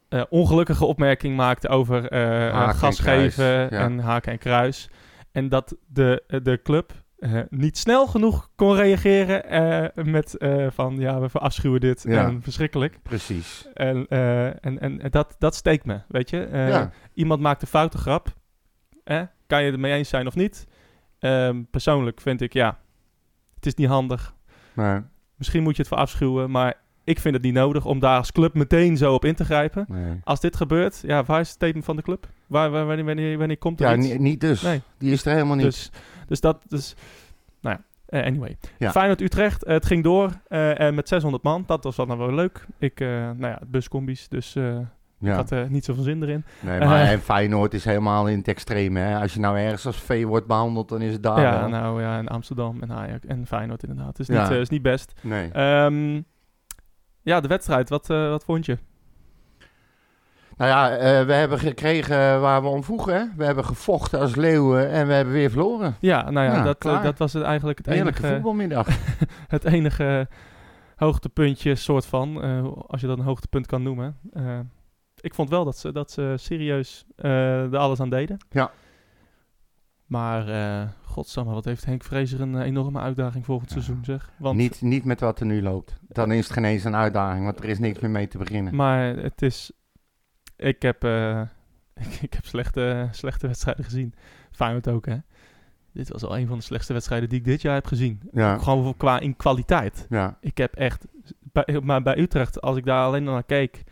eh, 0.08 0.22
ongelukkige 0.28 0.84
opmerking 0.84 1.36
maakte 1.36 1.68
over 1.68 2.08
eh, 2.08 2.46
en 2.68 2.74
gas 2.74 3.00
geven 3.00 3.44
ja. 3.44 3.68
en 3.68 3.98
haken 3.98 4.32
en 4.32 4.38
kruis. 4.38 4.90
En 5.32 5.48
dat 5.48 5.76
de, 5.86 6.22
de 6.42 6.60
club 6.62 6.92
eh, 7.18 7.40
niet 7.50 7.78
snel 7.78 8.06
genoeg 8.06 8.50
kon 8.56 8.74
reageren 8.74 9.44
eh, 9.44 10.04
met 10.04 10.36
eh, 10.36 10.66
van 10.70 10.96
ja, 10.96 11.20
we 11.20 11.28
verafschuwen 11.28 11.80
dit 11.80 12.02
Ja. 12.08 12.26
en 12.26 12.42
verschrikkelijk. 12.42 13.02
Precies. 13.02 13.68
En, 13.74 14.06
eh, 14.08 14.46
en, 14.64 14.78
en 14.78 15.00
dat, 15.10 15.36
dat 15.38 15.54
steekt 15.54 15.84
me, 15.84 16.00
weet 16.08 16.30
je. 16.30 16.44
Eh, 16.44 16.68
ja. 16.68 16.90
iemand 17.14 17.40
maakt 17.40 17.62
een 17.62 17.68
foute 17.68 17.98
grap. 17.98 18.28
Eh? 19.04 19.22
Kan 19.46 19.62
je 19.64 19.70
het 19.70 19.80
mee 19.80 19.92
eens 19.92 20.08
zijn 20.08 20.26
of 20.26 20.34
niet? 20.34 20.66
Ehm, 21.18 21.62
persoonlijk 21.70 22.20
vind 22.20 22.40
ik, 22.40 22.52
ja, 22.52 22.78
het 23.54 23.66
is 23.66 23.74
niet 23.74 23.88
handig. 23.88 24.34
Nee, 24.74 25.00
Misschien 25.36 25.62
moet 25.62 25.76
je 25.76 25.82
het 25.82 25.90
verafschuwen, 25.90 26.50
maar 26.50 26.74
ik 27.08 27.18
vind 27.20 27.34
het 27.34 27.42
niet 27.42 27.54
nodig 27.54 27.84
om 27.84 27.98
daar 28.00 28.18
als 28.18 28.32
club 28.32 28.54
meteen 28.54 28.96
zo 28.96 29.14
op 29.14 29.24
in 29.24 29.34
te 29.34 29.44
grijpen. 29.44 29.84
nee. 29.88 30.20
Als 30.24 30.40
dit 30.40 30.56
gebeurt, 30.56 31.02
ja, 31.06 31.24
waar 31.24 31.40
is 31.40 31.46
het 31.46 31.56
statement 31.56 31.84
van 31.84 31.96
de 31.96 32.02
club? 32.02 32.26
Waar, 32.46 32.70
waar, 32.70 32.86
wanneer, 32.86 33.04
wanneer, 33.04 33.38
wanneer 33.38 33.58
komt 33.58 33.80
er 33.80 33.88
Ja, 33.88 33.96
iets? 33.96 34.08
ni- 34.08 34.18
niet 34.18 34.40
dus. 34.40 34.62
Nee. 34.62 34.80
Die 34.98 35.12
is 35.12 35.24
er 35.24 35.32
helemaal 35.32 35.56
niet. 35.56 35.64
Dus, 35.64 35.90
dus 36.26 36.40
dat, 36.40 36.62
dus, 36.68 36.94
nou 37.60 37.76
ja, 37.76 37.84
eh, 38.18 38.26
anyway. 38.26 38.56
Ja. 38.78 38.90
Feyenoord-Utrecht, 38.90 39.64
eh, 39.64 39.72
het 39.72 39.86
ging 39.86 40.04
door 40.04 40.30
eh, 40.48 40.86
eh, 40.88 40.94
met 40.94 41.08
600 41.08 41.42
man. 41.42 41.64
Dat 41.66 41.84
was 41.84 41.96
dan 41.96 42.18
wel 42.18 42.32
leuk. 42.34 42.66
Ik, 42.78 42.98
nou 43.00 43.46
ja, 43.46 43.60
buscombi's, 43.66 44.28
dus 44.28 44.56
ik 44.56 44.64
ja. 45.18 45.34
had 45.34 45.50
er 45.50 45.70
niet 45.70 45.84
zoveel 45.84 46.02
zin 46.02 46.22
erin. 46.22 46.44
Nee, 46.60 46.78
maar 46.78 47.04
en 47.04 47.20
Feyenoord 47.20 47.74
is 47.74 47.84
helemaal 47.84 48.28
in 48.28 48.38
het 48.38 48.48
extreme. 48.48 49.00
Hè? 49.00 49.20
Als 49.20 49.34
je 49.34 49.40
nou 49.40 49.58
ergens 49.58 49.86
als 49.86 50.00
vee 50.02 50.26
wordt 50.26 50.46
behandeld, 50.46 50.88
dan 50.88 51.00
is 51.02 51.12
het 51.12 51.22
daar 51.22 51.40
ja, 51.40 51.60
wel. 51.60 51.68
nou 51.68 52.02
ja, 52.02 52.18
in 52.18 52.28
Amsterdam 52.28 52.82
en 52.82 52.92
Ajax 52.92 53.26
en 53.26 53.46
Feyenoord 53.46 53.82
inderdaad. 53.82 54.18
Het 54.18 54.28
is, 54.28 54.34
Ja. 54.34 54.48
niet, 54.48 54.58
is 54.58 54.68
niet 54.68 54.82
best. 54.82 55.12
Nee. 55.22 55.50
Ehm, 55.52 56.20
ja, 57.22 57.40
de 57.40 57.48
wedstrijd, 57.48 57.88
wat, 57.88 58.10
eh, 58.10 58.28
wat 58.28 58.44
vond 58.44 58.66
je? 58.66 58.78
Nou 60.56 60.70
ja, 60.70 60.96
eh, 60.96 61.26
we 61.26 61.32
hebben 61.32 61.58
gekregen 61.58 62.40
waar 62.40 62.62
we 62.62 62.68
om 62.68 62.84
vroegen. 62.84 63.32
We 63.36 63.44
hebben 63.44 63.64
gevochten 63.64 64.20
als 64.20 64.34
leeuwen 64.34 64.90
en 64.90 65.06
we 65.06 65.12
hebben 65.12 65.34
weer 65.34 65.50
verloren. 65.50 65.96
Ja, 66.00 66.30
nou 66.30 66.46
ja, 66.46 66.54
Ja, 66.54 66.62
dat, 66.62 66.84
eh, 66.84 67.02
dat 67.02 67.18
was 67.18 67.32
het 67.32 67.42
eigenlijk 67.42 67.78
het 67.78 67.86
Heerlijke 67.86 68.18
enige, 68.20 68.34
voetbalmiddag. 68.34 68.88
het 69.48 69.64
enige 69.64 70.28
hoogtepuntje, 70.96 71.74
soort 71.74 72.06
van, 72.06 72.40
als 72.86 73.00
je 73.00 73.06
dat 73.06 73.18
een 73.18 73.24
hoogtepunt 73.24 73.66
kan 73.66 73.82
noemen. 73.82 74.18
Ik 75.20 75.34
vond 75.34 75.50
wel 75.50 75.64
dat 75.64 75.78
ze, 75.78 75.92
dat 75.92 76.10
ze 76.10 76.34
serieus 76.36 77.06
er 77.16 77.76
alles 77.76 78.00
aan 78.00 78.10
deden. 78.10 78.36
Ja. 78.50 78.70
Maar, 80.08 80.48
eh 80.48 80.88
godsamme, 81.04 81.52
wat 81.52 81.64
heeft 81.64 81.84
Henk 81.84 82.04
Vrezer 82.04 82.40
een 82.40 82.54
eh, 82.54 82.66
enorme 82.66 82.98
uitdaging 83.00 83.44
volgend 83.44 83.68
Ja. 83.70 83.74
seizoen, 83.80 84.04
zeg. 84.04 84.30
Want, 84.36 84.56
niet, 84.56 84.80
niet 84.82 85.04
met 85.04 85.20
wat 85.20 85.40
er 85.40 85.46
nu 85.46 85.62
loopt. 85.62 85.98
Dan 86.08 86.32
is 86.32 86.44
het 86.44 86.52
geen 86.52 86.64
eens 86.64 86.84
een 86.84 86.96
uitdaging, 86.96 87.44
want 87.44 87.58
er 87.58 87.64
is 87.68 87.78
niks 87.78 87.98
meer 88.00 88.10
mee 88.10 88.28
te 88.28 88.38
beginnen. 88.38 88.74
Maar 88.74 89.16
het 89.16 89.42
is... 89.42 89.72
Ik 90.56 90.82
heb, 90.82 91.04
eh, 91.04 91.40
ik, 92.04 92.18
ik 92.20 92.32
heb 92.32 92.44
slechte, 92.46 93.08
slechte 93.10 93.46
wedstrijden 93.46 93.84
gezien. 93.84 94.14
Feyenoord 94.50 94.88
ook, 94.88 95.06
hè. 95.06 95.16
Dit 95.92 96.08
was 96.08 96.24
al 96.24 96.38
een 96.38 96.46
van 96.46 96.56
de 96.58 96.64
slechtste 96.64 96.92
wedstrijden 96.92 97.28
die 97.28 97.38
ik 97.38 97.44
dit 97.44 97.62
jaar 97.62 97.74
heb 97.74 97.86
gezien. 97.86 98.20
Ja, 98.32 98.58
Gewoon 98.58 98.96
qua 98.96 99.20
in 99.20 99.36
kwaliteit. 99.36 100.06
ja, 100.08 100.38
Ik 100.40 100.58
heb 100.58 100.74
echt... 100.74 101.06
Bij, 101.52 101.80
maar 101.82 102.02
bij 102.02 102.18
Utrecht, 102.18 102.60
als 102.60 102.76
ik 102.76 102.84
daar 102.84 103.04
alleen 103.04 103.24
naar 103.24 103.42
keek... 103.42 103.84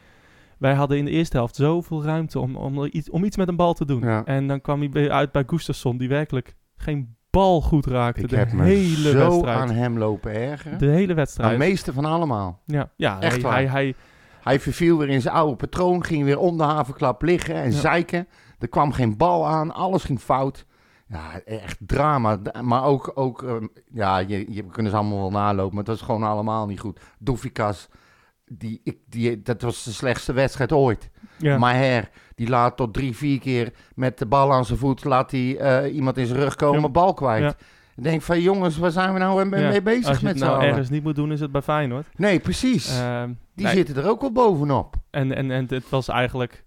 Wij 0.59 0.75
hadden 0.75 0.99
in 0.99 1.05
de 1.05 1.11
eerste 1.11 1.37
helft 1.37 1.55
zoveel 1.55 2.05
ruimte 2.05 2.39
om, 2.41 2.57
om, 2.57 2.85
iets, 2.85 3.11
om 3.11 3.25
iets 3.25 3.37
met 3.37 3.49
een 3.49 3.57
bal 3.57 3.75
te 3.75 3.85
doen. 3.85 4.01
Ja. 4.01 4.25
En 4.25 4.47
dan 4.47 4.61
kwam 4.61 4.79
hij 4.81 4.91
weer 4.91 5.11
uit 5.11 5.33
bij 5.33 5.43
Gustafsson, 5.47 5.97
die 5.97 6.09
werkelijk 6.09 6.55
geen 6.77 7.17
bal 7.31 7.61
goed 7.63 7.87
raakte. 7.87 8.21
ik 8.23 8.29
de 8.29 8.37
heb 8.37 8.51
hele 8.51 9.11
zo 9.11 9.19
wedstrijd. 9.29 9.59
aan 9.59 9.71
hem 9.71 9.99
lopen 9.99 10.33
ergeren. 10.35 10.79
De 10.79 10.87
hele 10.87 11.07
De 11.07 11.15
wedstrijd. 11.15 11.59
meeste 11.59 11.93
van 11.93 12.05
allemaal. 12.05 12.61
ja, 12.65 12.91
ja 12.97 13.21
Echt 13.21 13.33
hij, 13.33 13.43
waar. 13.43 13.53
hij, 13.55 13.67
hij, 13.67 13.95
Hij 14.43 14.61
verviel 14.61 14.99
weer 14.99 15.09
in 15.09 15.21
zijn 15.21 15.35
oude 15.35 15.57
patroon, 15.57 16.05
ging 16.05 16.25
weer 16.25 16.39
om 16.39 16.57
de 16.57 16.63
havenklap 16.65 17.23
liggen 17.23 17.55
en 17.55 17.71
Ja. 17.73 17.79
zeiken. 17.79 18.29
Er 18.59 18.69
kwam 18.69 18.93
geen 18.93 19.17
bal 19.17 19.47
aan, 19.49 19.75
alles 19.75 20.05
ging 20.05 20.21
fout. 20.21 20.67
Ja, 21.09 21.41
echt 21.45 21.77
drama. 21.81 22.39
Maar 22.63 22.85
ook, 22.85 23.13
ook 23.15 23.43
ehm, 23.43 23.67
ja, 23.93 24.19
je, 24.19 24.53
je 24.53 24.65
kunnen 24.67 24.93
ze 24.93 24.99
allemaal 24.99 25.19
wel 25.19 25.31
nalopen, 25.31 25.75
maar 25.75 25.85
het 25.85 25.93
was 25.99 26.03
gewoon 26.03 26.23
allemaal 26.23 26.67
niet 26.67 26.81
goed. 26.81 27.01
Doefikas, 27.19 27.89
die, 28.51 28.81
ik, 28.85 28.97
die, 29.09 29.43
dat 29.43 29.63
was 29.63 29.85
de 29.85 29.93
slechtste 29.93 30.33
wedstrijd 30.33 30.73
ooit. 30.73 31.11
ja. 31.39 31.59
Maher, 31.59 32.09
die 32.35 32.49
laat 32.49 32.77
tot 32.77 32.95
drie, 32.95 33.17
vier 33.17 33.39
keer 33.39 33.73
met 33.95 34.19
de 34.19 34.27
bal 34.27 34.53
aan 34.53 34.65
zijn 34.65 34.79
voet, 34.79 35.05
laat 35.05 35.31
hij 35.31 35.57
eh, 35.59 35.95
iemand 35.95 36.17
in 36.19 36.27
zijn 36.27 36.39
rug 36.41 36.55
komen, 36.57 36.81
Ja. 36.81 36.89
bal 36.89 37.15
kwijt. 37.15 37.43
Ja. 37.43 37.55
Ik 37.97 38.03
denk 38.03 38.23
van 38.23 38.41
jongens, 38.41 38.77
waar 38.79 38.91
zijn 38.91 39.13
we 39.13 39.19
nou 39.19 39.45
mee 39.45 39.73
Ja, 39.73 39.81
bezig 39.81 40.07
Als 40.09 40.19
je 40.19 40.25
met 40.25 40.39
z'n 40.39 40.45
nou 40.45 40.57
allen? 40.57 40.69
ergens 40.69 40.89
niet 40.89 41.03
moet 41.03 41.15
doen, 41.15 41.33
is 41.33 41.41
het 41.41 41.53
bij 41.53 41.63
Feyenoord. 41.63 42.07
Nee, 42.17 42.39
precies. 42.41 42.99
Ehm, 42.99 43.31
die 43.55 43.65
nee, 43.67 43.75
zitten 43.75 43.97
er 43.97 44.09
ook 44.09 44.21
wel 44.21 44.33
bovenop. 44.33 44.97
En, 45.11 45.35
en, 45.35 45.51
en 45.51 45.67
het 45.69 45.89
was 45.89 46.09
eigenlijk... 46.09 46.65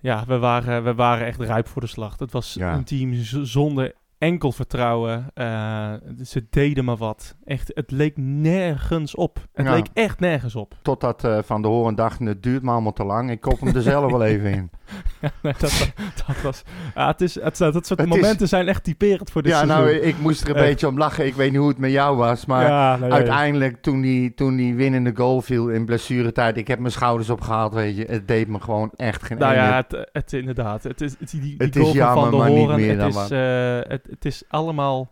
Ja, 0.00 0.24
we 0.26 0.38
waren, 0.38 0.84
we 0.84 0.94
waren 0.94 1.26
echt 1.26 1.40
rijp 1.40 1.68
voor 1.68 1.80
de 1.82 1.86
slag. 1.88 2.18
Het 2.18 2.32
was 2.32 2.54
Ja. 2.54 2.74
een 2.74 2.84
team 2.84 3.14
zonder 3.44 3.92
enkel 4.18 4.52
vertrouwen. 4.52 5.30
Eh, 5.34 5.92
ze 6.24 6.46
deden 6.50 6.84
maar 6.84 6.96
wat. 6.96 7.36
Echt, 7.44 7.70
het 7.74 7.90
leek 7.90 8.16
nergens 8.16 9.14
op. 9.14 9.38
Het 9.52 9.66
Ja. 9.66 9.72
leek 9.72 9.86
echt 9.92 10.20
nergens 10.20 10.54
op. 10.54 10.74
Totdat 10.82 11.24
eh, 11.24 11.38
Van 11.44 11.62
de 11.62 11.68
Hoorn 11.68 11.94
dacht, 11.94 12.18
het 12.18 12.42
duurt 12.42 12.62
me 12.62 12.70
allemaal 12.70 12.92
te 12.92 13.04
lang. 13.04 13.30
Ik 13.30 13.40
kop 13.40 13.60
hem 13.60 13.74
er 13.74 13.82
zelf 13.82 14.10
wel 14.10 14.24
even 14.24 14.50
in. 14.52 14.70
Ja, 15.20 15.30
nee, 15.42 15.52
dat, 15.58 15.92
dat 16.26 16.40
was... 16.42 16.62
Ja, 16.94 17.06
het 17.06 17.20
is, 17.20 17.34
het, 17.34 17.56
dat 17.58 17.86
soort 17.86 17.88
Het 18.00 18.08
is- 18.08 18.16
momenten 18.16 18.48
zijn 18.48 18.68
echt 18.68 18.84
typerend 18.84 19.30
voor 19.30 19.42
dit 19.42 19.52
ja, 19.52 19.58
seizoen. 19.58 19.78
nou, 19.84 19.96
ik 19.96 20.18
moest 20.20 20.42
er 20.42 20.48
een 20.50 20.54
Echt. 20.54 20.64
beetje 20.64 20.88
om 20.88 20.98
lachen. 20.98 21.26
Ik 21.26 21.34
weet 21.34 21.50
niet 21.50 21.58
hoe 21.60 21.68
het 21.68 21.78
met 21.78 21.90
jou 21.90 22.16
was, 22.16 22.46
maar 22.46 22.66
ja, 22.66 22.90
nee, 22.90 23.00
nee. 23.00 23.10
uiteindelijk 23.12 23.82
toen 23.82 24.00
die, 24.00 24.34
toen 24.34 24.56
die 24.56 24.74
winnende 24.74 25.12
goal 25.14 25.40
viel 25.40 25.68
in 25.68 25.84
blessuretijd, 25.84 26.56
ik 26.56 26.68
heb 26.68 26.78
mijn 26.78 26.92
schouders 26.92 27.30
opgehaald, 27.30 27.74
weet 27.74 27.96
je. 27.96 28.04
Het 28.10 28.28
deed 28.28 28.48
me 28.48 28.60
gewoon 28.60 28.90
echt 28.96 29.22
geen 29.22 29.38
Nou 29.38 29.52
ene- 29.52 29.62
ja, 29.62 29.76
het, 29.76 30.08
het, 30.12 30.32
inderdaad. 30.32 30.82
Het 30.82 31.00
is, 31.00 31.14
het, 31.18 31.30
die, 31.30 31.56
die 31.58 31.72
goal 31.72 31.86
is 31.86 31.92
jammer, 31.92 32.30
Van 32.30 32.38
maar 32.38 32.50
niet 32.50 32.68
meer 32.68 32.88
het, 32.90 32.98
dan 32.98 33.08
is, 33.08 33.14
wat. 33.14 33.30
eh, 33.30 33.78
het, 34.10 34.24
is 34.24 34.42
allemaal 34.48 35.10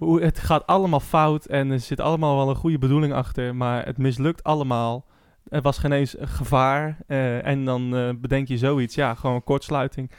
het 0.00 0.38
gaat 0.38 0.66
allemaal 0.66 1.00
fout 1.00 1.44
en 1.44 1.70
er 1.70 1.80
zit 1.80 2.00
allemaal 2.00 2.36
wel 2.36 2.48
een 2.48 2.56
goede 2.56 2.78
bedoeling 2.78 3.12
achter, 3.12 3.56
maar 3.56 3.84
het 3.84 3.98
mislukt 3.98 4.42
allemaal. 4.42 5.04
Er 5.48 5.62
was 5.62 5.78
geen 5.78 5.92
eens 5.92 6.18
een 6.18 6.28
gevaar 6.28 6.96
eh, 7.06 7.46
en 7.46 7.64
dan 7.64 7.96
eh, 7.96 8.10
bedenk 8.16 8.48
je 8.48 8.58
zoiets. 8.58 8.94
Ja, 8.94 9.14
gewoon 9.14 9.36
een 9.36 9.44
kortsluiting. 9.44 10.10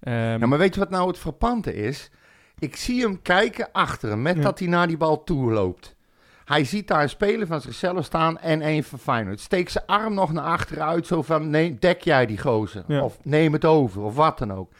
Ja, 0.00 0.46
maar 0.46 0.58
weet 0.58 0.74
je 0.74 0.80
wat 0.80 0.90
nou 0.90 1.08
het 1.08 1.18
frappante 1.18 1.74
is? 1.74 2.10
Ik 2.58 2.76
zie 2.76 3.02
hem 3.02 3.22
kijken 3.22 3.68
achter 3.72 4.10
hem, 4.10 4.22
met 4.22 4.36
Ja. 4.36 4.42
dat 4.42 4.58
hij 4.58 4.68
naar 4.68 4.86
die 4.86 4.96
bal 4.96 5.24
toe 5.24 5.52
loopt. 5.52 5.96
Hij 6.44 6.64
ziet 6.64 6.88
daar 6.88 7.02
een 7.02 7.08
speler 7.08 7.46
van 7.46 7.60
zichzelf 7.60 8.04
staan 8.04 8.38
en 8.38 8.66
een 8.66 8.84
van 8.84 8.98
Feyenoord. 8.98 9.40
Steekt 9.40 9.72
zijn 9.72 9.86
arm 9.86 10.14
nog 10.14 10.32
naar 10.32 10.44
achteren 10.44 10.84
uit, 10.84 11.06
zo 11.06 11.22
van, 11.22 11.50
nee, 11.50 11.78
dek 11.78 12.02
jij 12.02 12.26
die 12.26 12.38
gozer. 12.38 12.84
Ja. 12.86 13.02
Of 13.02 13.18
neem 13.22 13.52
het 13.52 13.64
over, 13.64 14.02
of 14.02 14.14
wat 14.14 14.38
dan 14.38 14.52
ook. 14.52 14.72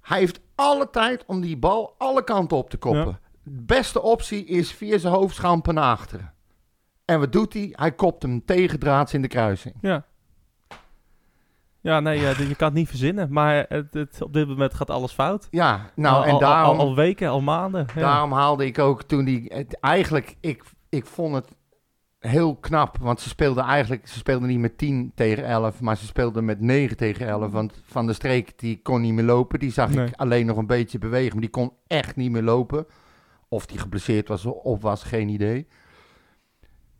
Hij 0.00 0.18
heeft 0.18 0.40
alle 0.60 0.90
tijd 0.90 1.24
om 1.26 1.40
die 1.40 1.56
bal 1.56 1.94
alle 1.98 2.24
kanten 2.24 2.56
op 2.56 2.70
te 2.70 2.76
koppen. 2.76 3.06
Ja. 3.06 3.18
De 3.42 3.62
beste 3.62 4.02
optie 4.02 4.44
is 4.44 4.72
via 4.72 4.98
zijn 4.98 5.14
hoofdschampen 5.14 5.74
naar 5.74 5.84
achteren. 5.84 6.32
En 7.04 7.18
wat 7.18 7.32
doet 7.32 7.52
hij? 7.52 7.68
Hij 7.72 7.92
kopt 7.92 8.22
hem 8.22 8.44
tegendraads 8.44 9.14
in 9.14 9.22
de 9.22 9.28
kruising. 9.28 9.74
Ja. 9.80 10.04
Ja, 11.82 12.00
nee, 12.00 12.20
je 12.20 12.54
kan 12.56 12.68
het 12.68 12.76
niet 12.76 12.88
verzinnen. 12.88 13.32
Maar 13.32 13.64
het, 13.68 13.94
het, 13.94 14.22
op 14.22 14.32
dit 14.32 14.48
moment 14.48 14.74
gaat 14.74 14.90
alles 14.90 15.12
fout. 15.12 15.48
Ja, 15.50 15.90
nou 15.94 16.16
al, 16.16 16.24
en 16.24 16.38
daarom... 16.38 16.78
Al, 16.78 16.86
al 16.86 16.94
weken, 16.94 17.28
al 17.28 17.40
maanden. 17.40 17.86
Ja. 17.94 18.00
Daarom 18.00 18.32
haalde 18.32 18.66
ik 18.66 18.78
ook 18.78 19.02
toen 19.02 19.24
die. 19.24 19.44
Het, 19.54 19.80
eigenlijk, 19.80 20.36
ik, 20.40 20.62
ik 20.88 21.06
vond 21.06 21.34
het 21.34 21.56
heel 22.20 22.56
knap. 22.56 22.96
Want 23.00 23.20
ze 23.20 23.28
speelden 23.28 23.64
eigenlijk. 23.64 24.08
Ze 24.08 24.18
speelden 24.18 24.48
niet 24.48 24.58
met 24.58 24.78
10 24.78 25.12
tegen 25.14 25.44
11. 25.44 25.80
Maar 25.80 25.96
ze 25.96 26.06
speelden 26.06 26.44
met 26.44 26.60
9 26.60 26.96
tegen 26.96 27.26
11. 27.26 27.52
Want 27.52 27.72
Van 27.86 28.06
de 28.06 28.12
Streek 28.12 28.58
die 28.58 28.80
kon 28.82 29.00
niet 29.00 29.12
meer 29.12 29.24
lopen. 29.24 29.58
Die 29.58 29.72
zag 29.72 29.90
Nee. 29.90 30.06
ik 30.06 30.14
alleen 30.16 30.46
nog 30.46 30.56
een 30.56 30.66
beetje 30.66 30.98
bewegen. 30.98 31.32
Maar 31.32 31.40
die 31.40 31.50
kon 31.50 31.72
echt 31.86 32.16
niet 32.16 32.30
meer 32.30 32.42
lopen. 32.42 32.86
Of 33.48 33.66
die 33.66 33.78
geblesseerd 33.78 34.28
was 34.28 34.44
of 34.44 34.82
was, 34.82 35.02
geen 35.02 35.28
idee. 35.28 35.66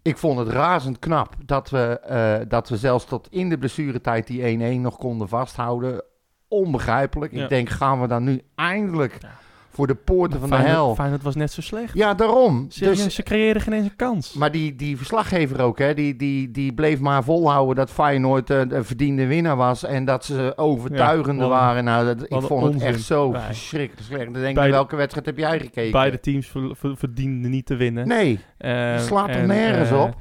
Ik 0.02 0.16
vond 0.18 0.38
het 0.38 0.48
razend 0.48 0.98
knap 0.98 1.34
dat 1.44 1.70
we, 1.70 1.98
eh, 2.00 2.48
dat 2.48 2.68
we 2.68 2.76
zelfs 2.76 3.04
tot 3.04 3.28
in 3.30 3.48
de 3.48 3.58
blessuretijd 3.58 4.26
die 4.26 4.46
1-1 4.46 4.80
nog 4.80 4.96
konden 4.98 5.28
vasthouden. 5.28 6.02
Onbegrijpelijk. 6.48 7.32
Ja. 7.32 7.42
Ik 7.42 7.48
denk, 7.48 7.68
gaan 7.68 8.00
we 8.00 8.06
dan 8.06 8.24
nu 8.24 8.42
eindelijk 8.54 9.18
Ja. 9.20 9.38
Voor 9.72 9.86
de 9.86 9.94
poorten 9.94 10.40
van 10.40 10.50
de 10.50 10.56
hel? 10.56 10.94
Feyenoord 10.94 11.22
was 11.22 11.34
net 11.34 11.52
zo 11.52 11.60
slecht. 11.60 11.94
Ja, 11.94 12.14
daarom. 12.14 12.68
Dus, 12.78 13.06
ze 13.14 13.22
creëerden 13.22 13.62
geen 13.62 13.72
eens 13.72 13.84
een 13.84 13.96
kans. 13.96 14.32
maar 14.32 14.52
die, 14.52 14.76
die 14.76 14.96
verslaggever 14.96 15.60
ook, 15.60 15.78
hè, 15.78 15.94
die, 15.94 16.16
die, 16.16 16.50
die 16.50 16.72
bleef 16.74 17.00
maar 17.00 17.24
volhouden 17.24 17.76
dat 17.76 17.90
Feyenoord 17.90 18.50
eh, 18.50 18.58
een 18.68 18.84
verdiende 18.84 19.26
winnaar 19.26 19.56
was. 19.56 19.84
En 19.84 20.04
dat 20.04 20.24
ze 20.24 20.52
overtuigende 20.56 21.42
Ja, 21.42 21.48
wat 21.48 21.58
een- 21.58 21.64
waren. 21.64 21.84
Nou, 21.84 22.04
dat, 22.06 22.22
ik 22.22 22.28
vond 22.28 22.62
het 22.62 22.72
onzin. 22.74 22.88
echt 22.88 23.02
zo 23.02 23.30
Nee. 23.30 23.40
verschrikkelijk 23.40 24.06
slecht. 24.06 24.24
Dan 24.32 24.42
denk 24.42 24.58
ik, 24.58 24.70
welke 24.70 24.96
wedstrijd 24.96 25.26
heb 25.26 25.38
jij 25.38 25.60
gekeken? 25.60 25.92
Beide 25.92 26.20
teams 26.20 26.46
ver- 26.46 26.76
ver- 26.76 26.96
verdienden 26.96 27.50
niet 27.50 27.66
te 27.66 27.76
winnen. 27.76 28.08
Nee, 28.08 28.40
Eh, 28.58 28.98
slaat 28.98 29.28
er 29.28 29.34
en, 29.34 29.46
nergens 29.46 29.90
eh, 29.90 30.00
op. 30.00 30.14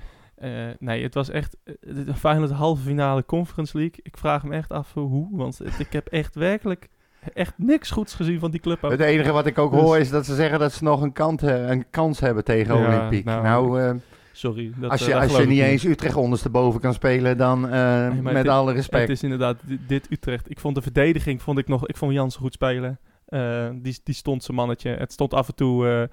nee, 0.79 1.03
het 1.03 1.13
was 1.13 1.29
echt 1.29 1.58
de 1.79 2.13
Feyenoord 2.15 2.51
halve 2.51 2.82
finale 2.84 3.25
Conference 3.25 3.77
League. 3.77 4.00
Ik 4.03 4.18
vraag 4.18 4.44
me 4.44 4.56
echt 4.56 4.72
af 4.72 4.94
hoe, 4.94 5.27
want 5.32 5.58
het- 5.58 5.79
ik 5.79 5.94
heb 5.94 6.08
echt 6.08 6.36
werkelijk 6.36 6.88
echt 7.34 7.54
niks 7.58 7.92
goeds 7.92 8.14
gezien 8.14 8.40
van 8.40 8.52
die 8.52 8.60
club. 8.60 8.84
ook. 8.84 8.92
het 8.92 9.00
enige 9.00 9.32
wat 9.32 9.46
ik 9.46 9.58
ook 9.58 9.72
Dus- 9.72 9.82
hoor 9.82 9.98
is 9.98 10.10
dat 10.10 10.26
ze 10.26 10.36
zeggen 10.36 10.60
dat 10.60 10.74
ze 10.74 10.84
nog 10.84 11.02
een, 11.02 11.14
kant, 11.14 11.44
eh, 11.44 11.70
een 11.70 11.90
kans 11.90 12.20
hebben 12.20 12.44
tegen 12.44 12.78
Ja, 12.78 12.88
Olympiek. 12.98 13.26
Nou, 13.26 13.44
nou, 13.44 13.82
eh, 13.82 13.92
Sorry. 14.32 14.72
Dat, 14.76 14.92
als 14.92 15.02
eh, 15.02 15.08
je, 15.08 15.16
als 15.16 15.40
ik 15.40 15.48
niet 15.48 15.62
eens 15.62 15.84
Utrecht 15.84 16.16
ondersteboven 16.16 16.80
kan 16.82 16.94
spelen, 16.94 17.38
dan 17.38 17.70
eh, 17.70 18.10
met 18.22 18.36
het- 18.36 18.48
alle 18.48 18.68
Het 18.68 18.76
respect. 18.76 19.10
is 19.10 19.24
inderdaad 19.24 19.58
di- 19.66 19.80
dit 19.88 20.12
Utrecht. 20.12 20.50
Ik 20.50 20.60
vond 20.60 20.76
de 20.76 20.82
verdediging, 20.82 21.42
vond 21.42 21.58
ik 21.58 21.68
nog, 21.68 21.88
ik 21.88 21.98
vond 21.98 22.14
Jansen 22.14 22.42
goed 22.42 22.54
spelen. 22.54 23.00
Eh, 23.26 23.70
die, 23.74 24.00
die 24.04 24.16
stond 24.16 24.44
zijn 24.44 24.58
mannetje. 24.58 24.90
Het 24.90 25.12
stond 25.12 25.34
af 25.34 25.48
en 25.48 25.56
toe, 25.56 25.88
eh, 25.90 26.04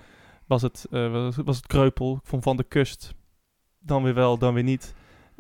was, 0.47 0.63
het, 0.63 0.87
eh, 0.91 1.13
was, 1.13 1.37
was 1.45 1.57
het 1.57 1.67
kreupel. 1.67 2.13
Ik 2.23 2.29
vond 2.29 2.43
Van 2.43 2.57
de 2.57 2.65
Kust 2.65 3.15
dan 3.79 4.03
weer 4.03 4.15
wel, 4.15 4.39
dan 4.39 4.55
weer 4.55 4.63
niet. 4.63 4.95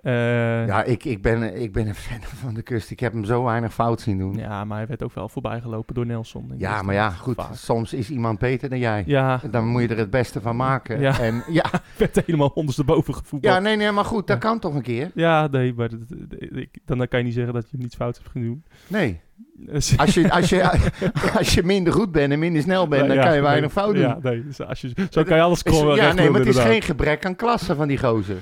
Eh, 0.07 0.67
Ja, 0.67 0.83
ik, 0.85 1.05
ik, 1.05 1.23
ben, 1.23 1.61
ik 1.63 1.73
ben 1.73 1.87
een 1.87 1.95
fan 1.95 2.19
van 2.23 2.55
de 2.55 2.63
kust. 2.63 2.91
Ik 2.91 3.01
heb 3.01 3.13
hem 3.13 3.25
zo 3.25 3.45
weinig 3.45 3.75
fout 3.75 4.01
zien 4.01 4.19
doen. 4.19 4.35
ja, 4.37 4.65
maar 4.65 4.77
hij 4.79 4.87
werd 4.87 5.03
ook 5.03 5.15
wel 5.15 5.29
voorbij 5.29 5.61
gelopen 5.61 5.95
door 5.95 6.07
Nelson. 6.07 6.53
Ja, 6.59 6.83
maar 6.83 6.95
ja, 6.95 7.11
goed. 7.11 7.35
vaak. 7.35 7.55
Soms 7.55 7.93
is 7.93 8.11
iemand 8.11 8.39
beter 8.39 8.69
dan 8.69 8.78
jij. 8.78 9.02
Ja, 9.07 9.41
Dan 9.50 9.67
moet 9.67 9.83
je 9.83 9.89
er 9.89 9.99
het 9.99 10.11
beste 10.11 10.41
van 10.41 10.57
maken. 10.57 11.00
Ja. 11.00 11.21
En, 11.21 11.43
ja, 11.49 11.65
werd 11.99 12.21
helemaal 12.26 12.50
ondersteboven 12.54 13.15
gevoetbald. 13.15 13.54
ja, 13.54 13.61
nee, 13.61 13.76
nee, 13.76 13.91
maar 13.91 14.04
goed, 14.04 14.26
dat 14.26 14.43
Ja. 14.43 14.49
kan 14.49 14.59
toch 14.59 14.75
een 14.75 14.83
keer? 14.83 15.11
Ja, 15.15 15.47
nee, 15.47 15.75
maar 15.76 15.89
dat- 15.89 16.99
dan 16.99 17.09
kan 17.09 17.19
je 17.19 17.25
niet 17.25 17.35
zeggen 17.35 17.54
dat 17.54 17.71
je 17.71 17.76
niets 17.78 17.97
fout 17.97 18.17
hebt 18.17 18.28
gedaan. 18.30 18.63
Nee. 18.89 19.21
Dus- 19.59 19.99
Als 19.99 20.15
je, 20.15 20.30
als 20.33 20.49
je, 20.49 20.71
als 21.39 21.54
je 21.54 21.63
minder 21.63 21.93
goed 21.93 22.13
bent 22.13 22.33
en 22.33 22.39
minder 22.39 22.63
snel 22.63 22.89
bent, 22.89 23.07
dan 23.07 23.17
Ja, 23.17 23.23
kan 23.25 23.35
je 23.35 23.41
weinig 23.41 23.75
nee, 23.75 23.85
fout 23.85 23.95
doen. 23.95 24.02
Ja, 24.02 24.19
nee, 24.23 24.45
dus 24.45 24.61
als 24.61 24.80
je, 24.80 24.91
zo 25.11 25.23
kan 25.23 25.37
je 25.37 25.43
alles 25.43 25.59
scrollen. 25.59 25.97
ja, 25.97 26.13
nee, 26.13 26.30
maar 26.30 26.39
het 26.41 26.49
is 26.49 26.54
inderdaad. 26.57 26.73
geen 26.73 26.83
gebrek 26.83 27.26
aan 27.26 27.37
klasse 27.37 27.75
van 27.75 27.89
die 27.89 27.99
gozer. 27.99 28.37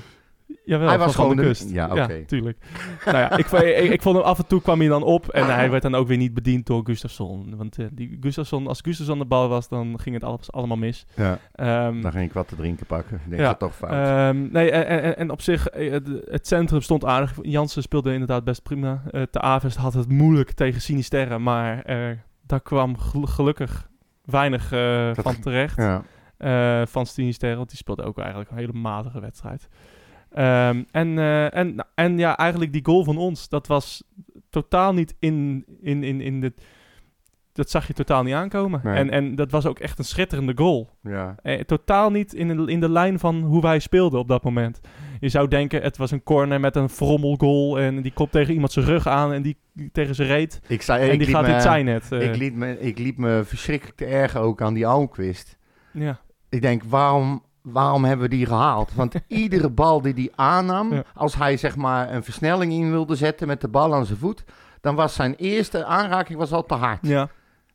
Jawel, 0.65 0.87
Hij 0.87 0.97
was 0.97 1.15
gewoon 1.15 1.35
de 1.35 1.41
kust. 1.41 1.69
ja, 1.69 1.89
oké. 1.89 2.25
tuurlijk. 2.25 2.57
nou 3.05 3.17
ja, 3.17 3.37
ik, 3.37 3.51
ik, 3.51 3.91
ik 3.91 4.01
vond 4.01 4.15
hem 4.17 4.25
af 4.25 4.37
en 4.37 4.47
toe 4.47 4.61
kwam 4.61 4.79
hij 4.79 4.87
dan 4.87 5.03
op 5.03 5.27
en 5.29 5.45
hij 5.45 5.69
werd 5.69 5.83
dan 5.83 5.95
ook 5.95 6.07
weer 6.07 6.17
niet 6.17 6.33
bediend 6.33 6.65
door 6.65 6.81
Gustafsson. 6.85 7.55
Want 7.57 7.79
eh, 7.79 7.85
die 7.91 8.17
Gustafsson, 8.21 8.67
als 8.67 8.81
Gustafsson 8.81 9.19
de 9.19 9.25
bal 9.25 9.47
was, 9.49 9.67
dan 9.69 9.99
ging 9.99 10.15
het 10.15 10.23
alles 10.23 10.51
allemaal 10.51 10.77
mis. 10.77 11.05
Ja, 11.15 11.39
Ehm, 11.51 12.01
dan 12.01 12.11
ging 12.11 12.25
ik 12.25 12.33
wat 12.33 12.47
te 12.47 12.55
drinken 12.55 12.85
pakken. 12.85 13.15
Ik 13.15 13.29
denk 13.29 13.41
Ja, 13.41 13.47
dat 13.47 13.59
toch 13.59 13.75
fout. 13.75 13.91
Ehm, 13.91 14.47
nee, 14.51 14.71
en, 14.71 14.87
en, 15.03 15.17
en 15.17 15.31
op 15.31 15.41
zich, 15.41 15.67
eh, 15.67 15.91
het, 15.91 16.09
het 16.25 16.47
centrum 16.47 16.81
stond 16.81 17.05
aardig. 17.05 17.33
Jansen 17.41 17.81
speelde 17.81 18.11
inderdaad 18.13 18.43
best 18.43 18.63
prima. 18.63 19.01
Eh 19.11 19.21
de 19.31 19.41
Avest 19.41 19.77
had 19.77 19.93
het 19.93 20.09
moeilijk 20.11 20.51
tegen 20.51 20.81
Sinisterre, 20.81 21.39
maar 21.39 21.83
daar 22.47 22.61
kwam 22.61 22.97
gel- 22.97 23.25
gelukkig 23.25 23.89
weinig 24.25 24.67
van 25.13 25.39
terecht. 25.39 25.77
ja. 25.77 26.03
van 26.85 27.05
Sinisterre, 27.05 27.55
want 27.55 27.69
die 27.69 27.77
speelde 27.77 28.03
ook 28.03 28.17
eigenlijk 28.17 28.49
een 28.51 28.57
hele 28.57 28.73
matige 28.73 29.19
wedstrijd. 29.19 29.67
Ehm, 30.35 30.83
en, 30.91 31.17
eh, 31.19 31.55
en, 31.55 31.75
nou, 31.75 31.87
en 31.95 32.17
ja, 32.17 32.37
eigenlijk 32.37 32.73
die 32.73 32.85
goal 32.85 33.03
van 33.03 33.17
ons, 33.17 33.49
dat 33.49 33.67
was 33.67 34.03
totaal 34.49 34.93
niet 34.93 35.15
in, 35.19 35.65
in, 35.81 36.03
in, 36.03 36.21
in 36.21 36.41
de... 36.41 36.53
Dat 37.53 37.69
zag 37.69 37.87
je 37.87 37.93
totaal 37.93 38.23
niet 38.23 38.33
aankomen. 38.33 38.81
Nee. 38.83 38.95
En, 38.95 39.09
en 39.09 39.35
dat 39.35 39.51
was 39.51 39.65
ook 39.65 39.79
echt 39.79 39.99
een 39.99 40.05
schitterende 40.05 40.51
goal. 40.55 40.89
ja. 41.01 41.35
Eh, 41.41 41.59
totaal 41.59 42.09
niet 42.11 42.33
in 42.33 42.47
de, 42.47 42.71
in 42.71 42.79
de 42.79 42.89
lijn 42.89 43.19
van 43.19 43.41
hoe 43.41 43.61
wij 43.61 43.79
speelden 43.79 44.19
op 44.19 44.27
dat 44.27 44.43
moment. 44.43 44.79
Je 45.19 45.29
zou 45.29 45.47
denken, 45.47 45.81
het 45.81 45.97
was 45.97 46.11
een 46.11 46.23
corner 46.23 46.59
met 46.59 46.75
een 46.75 46.89
frommelgoal. 46.89 47.79
En 47.79 48.01
die 48.01 48.13
komt 48.13 48.31
tegen 48.31 48.53
iemand 48.53 48.71
zijn 48.71 48.85
rug 48.85 49.07
aan 49.07 49.33
en 49.33 49.41
die 49.41 49.57
tegen 49.91 50.15
zijn 50.15 50.27
reet. 50.27 50.59
Ik, 50.67 50.81
zei, 50.81 51.07
en 51.07 51.11
ik, 51.13 51.19
die 51.19 51.27
gaat 51.27 51.41
me, 51.41 51.47
in 51.47 51.53
het 51.53 51.63
zijnet. 51.63 52.11
eh. 52.11 52.21
ik, 52.21 52.35
liet 52.35 52.55
me, 52.55 52.79
ik 52.79 52.97
liet 52.99 53.17
me 53.17 53.41
verschrikkelijk 53.45 53.97
te 53.97 54.05
erg 54.05 54.35
ook 54.35 54.61
aan 54.61 54.73
die 54.73 54.87
Almquist. 54.87 55.57
ja. 55.91 56.19
Ik 56.49 56.61
denk, 56.61 56.83
waarom, 56.83 57.43
waarom 57.65 58.05
hebben 58.05 58.29
we 58.29 58.35
die 58.35 58.45
gehaald? 58.45 58.91
Want 58.93 59.13
iedere 59.27 59.69
bal 59.69 60.01
die 60.01 60.13
hij 60.13 60.31
aannam, 60.35 60.93
Ja. 60.93 61.03
als 61.15 61.35
hij 61.35 61.57
zeg 61.57 61.75
maar 61.75 62.13
een 62.13 62.23
versnelling 62.23 62.71
in 62.73 62.91
wilde 62.91 63.15
zetten 63.15 63.47
met 63.47 63.61
de 63.61 63.67
bal 63.67 63.93
aan 63.95 64.05
zijn 64.05 64.17
voet, 64.19 64.43
dan 64.81 64.95
was 64.95 65.13
zijn 65.13 65.35
eerste 65.35 65.85
aanraking 65.85 66.39
was 66.39 66.51
al 66.51 66.65
te 66.65 66.73
hard. 66.73 66.99
ja. 67.01 67.29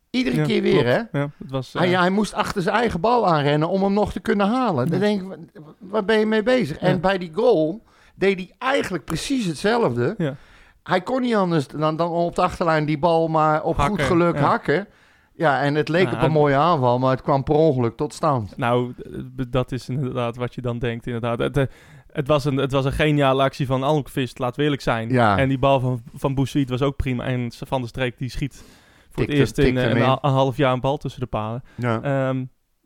Iedere 0.09 0.35
Ja, 0.35 0.43
keer 0.45 0.61
weer, 0.61 0.71
klopt. 0.83 1.07
hè? 1.11 1.19
Ja, 1.19 1.29
het 1.37 1.51
was, 1.51 1.73
Hij, 1.73 1.89
hij 1.89 2.09
moest 2.09 2.33
achter 2.33 2.61
zijn 2.61 2.75
eigen 2.75 2.99
bal 3.01 3.27
aanrennen 3.27 3.69
om 3.69 3.83
hem 3.83 3.93
nog 3.93 4.11
te 4.11 4.19
kunnen 4.19 4.47
halen. 4.47 4.89
Dan 4.89 4.99
denk 4.99 5.21
ik, 5.21 5.27
wa- 5.27 5.63
waar 5.79 6.05
ben 6.05 6.19
je 6.19 6.25
mee 6.25 6.43
bezig? 6.43 6.77
En 6.77 7.01
bij 7.01 7.17
die 7.17 7.31
goal 7.35 7.83
deed 8.15 8.35
hij 8.37 8.51
eigenlijk 8.57 9.05
precies 9.05 9.45
hetzelfde. 9.45 10.15
Ja. 10.17 10.35
Hij 10.83 11.01
kon 11.01 11.21
niet 11.21 11.35
anders 11.35 11.67
dan, 11.67 11.95
dan 11.95 12.09
op 12.09 12.35
de 12.35 12.41
achterlijn 12.41 12.85
die 12.85 12.99
bal 12.99 13.27
maar 13.27 13.63
op 13.63 13.77
Hakken, 13.77 13.97
goed 13.97 14.05
geluk 14.07 14.39
hakken. 14.39 14.87
Ja, 15.33 15.61
en 15.61 15.75
het 15.75 15.89
leek 15.89 16.07
op 16.11 16.21
een 16.21 16.31
mooie 16.31 16.55
aanval, 16.55 16.99
maar 16.99 17.11
het 17.11 17.21
kwam 17.21 17.43
per 17.43 17.55
ongeluk 17.55 17.95
tot 17.97 18.13
stand. 18.13 18.57
Nou, 18.57 18.93
eh, 18.97 19.11
dat 19.49 19.71
is 19.71 19.89
inderdaad 19.89 20.35
wat 20.35 20.55
je 20.55 20.61
dan 20.61 20.79
denkt, 20.79 21.05
inderdaad. 21.05 21.39
Het, 21.39 21.57
eh, 21.57 21.65
het, 22.11 22.27
was, 22.27 22.45
een, 22.45 22.57
het 22.57 22.71
was 22.71 22.85
een 22.85 22.91
geniale 22.91 23.43
actie 23.43 23.65
van 23.65 23.83
Almqvist, 23.83 24.39
laat 24.39 24.55
we 24.55 24.63
eerlijk 24.63 24.81
zijn. 24.81 25.09
Ja. 25.09 25.37
En 25.37 25.49
die 25.49 25.59
bal 25.59 25.79
van, 25.79 26.01
van 26.13 26.35
Boussuit 26.35 26.69
was 26.69 26.81
ook 26.81 26.95
prima. 26.95 27.23
En 27.23 27.51
Van 27.51 27.79
der 27.79 27.89
Streek 27.89 28.17
die 28.17 28.29
schiet 28.29 28.63
voor 29.09 29.25
Tikte- 29.25 29.31
het 29.31 29.39
eerst 29.39 29.57
in, 29.57 29.77
eh, 29.77 29.89
een, 29.89 29.97
in. 29.97 30.03
ha- 30.03 30.17
een 30.21 30.31
half 30.31 30.57
jaar 30.57 30.73
een 30.73 30.79
bal 30.79 30.97
tussen 30.97 31.21
de 31.21 31.27
palen. 31.27 31.63
Ja. 31.75 32.01
Ehm, 32.01 32.45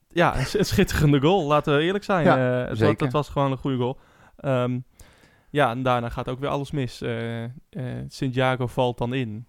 ja, 0.10 0.38
een, 0.39 0.65
schitterende 0.65 1.21
goal, 1.21 1.47
laten 1.47 1.77
we 1.77 1.84
eerlijk 1.84 2.03
zijn. 2.03 2.23
Ja, 2.25 2.38
het, 2.38 2.99
het 2.99 3.12
was 3.12 3.29
gewoon 3.29 3.51
een 3.51 3.58
goede 3.58 3.77
goal. 3.77 3.97
Ehm, 4.38 4.79
ja, 5.49 5.69
en 5.69 5.84
daarna 5.84 6.10
gaat 6.10 6.29
ook 6.29 6.39
weer 6.39 6.49
alles 6.49 6.71
mis. 6.71 7.01
Eh 7.01 7.43
eh, 7.43 7.49
Santiago 8.08 8.67
valt 8.67 8.97
dan 8.97 9.13
in. 9.13 9.47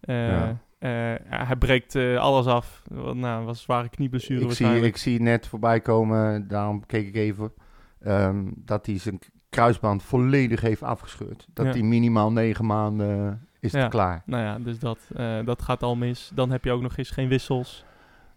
Ja. 0.00 0.56
Eh, 0.80 0.90
hij 1.24 1.56
breekt 1.58 1.94
eh, 1.94 2.16
alles 2.16 2.46
af. 2.46 2.82
Nou, 3.12 3.44
was 3.44 3.56
een 3.56 3.62
zware 3.62 3.88
knieblessure 3.88 4.44
ik, 4.44 4.52
zie, 4.52 4.80
ik 4.80 4.96
zie 4.96 5.20
net 5.20 5.46
voorbij 5.46 5.80
komen, 5.80 6.48
daarom 6.48 6.86
keek 6.86 7.06
ik 7.06 7.14
even, 7.14 7.52
ehm, 8.00 8.44
dat 8.54 8.86
hij 8.86 8.98
zijn 8.98 9.18
kruisband 9.50 10.02
volledig 10.02 10.60
heeft 10.60 10.82
afgescheurd. 10.82 11.46
Dat 11.54 11.66
Ja. 11.66 11.72
hij 11.72 11.82
minimaal 11.82 12.32
negen 12.32 12.66
maanden 12.66 13.26
eh, 13.26 13.32
is 13.60 13.72
Ja. 13.72 13.80
het 13.80 13.90
klaar. 13.90 14.22
Nou 14.26 14.42
ja, 14.42 14.58
dus 14.58 14.78
dat, 14.78 14.98
dat 15.44 15.62
gaat 15.62 15.82
al 15.82 15.96
mis. 15.96 16.30
Dan 16.34 16.50
heb 16.50 16.64
je 16.64 16.72
ook 16.72 16.82
nog 16.82 16.96
eens 16.96 17.10
geen 17.10 17.28
wissels. 17.28 17.84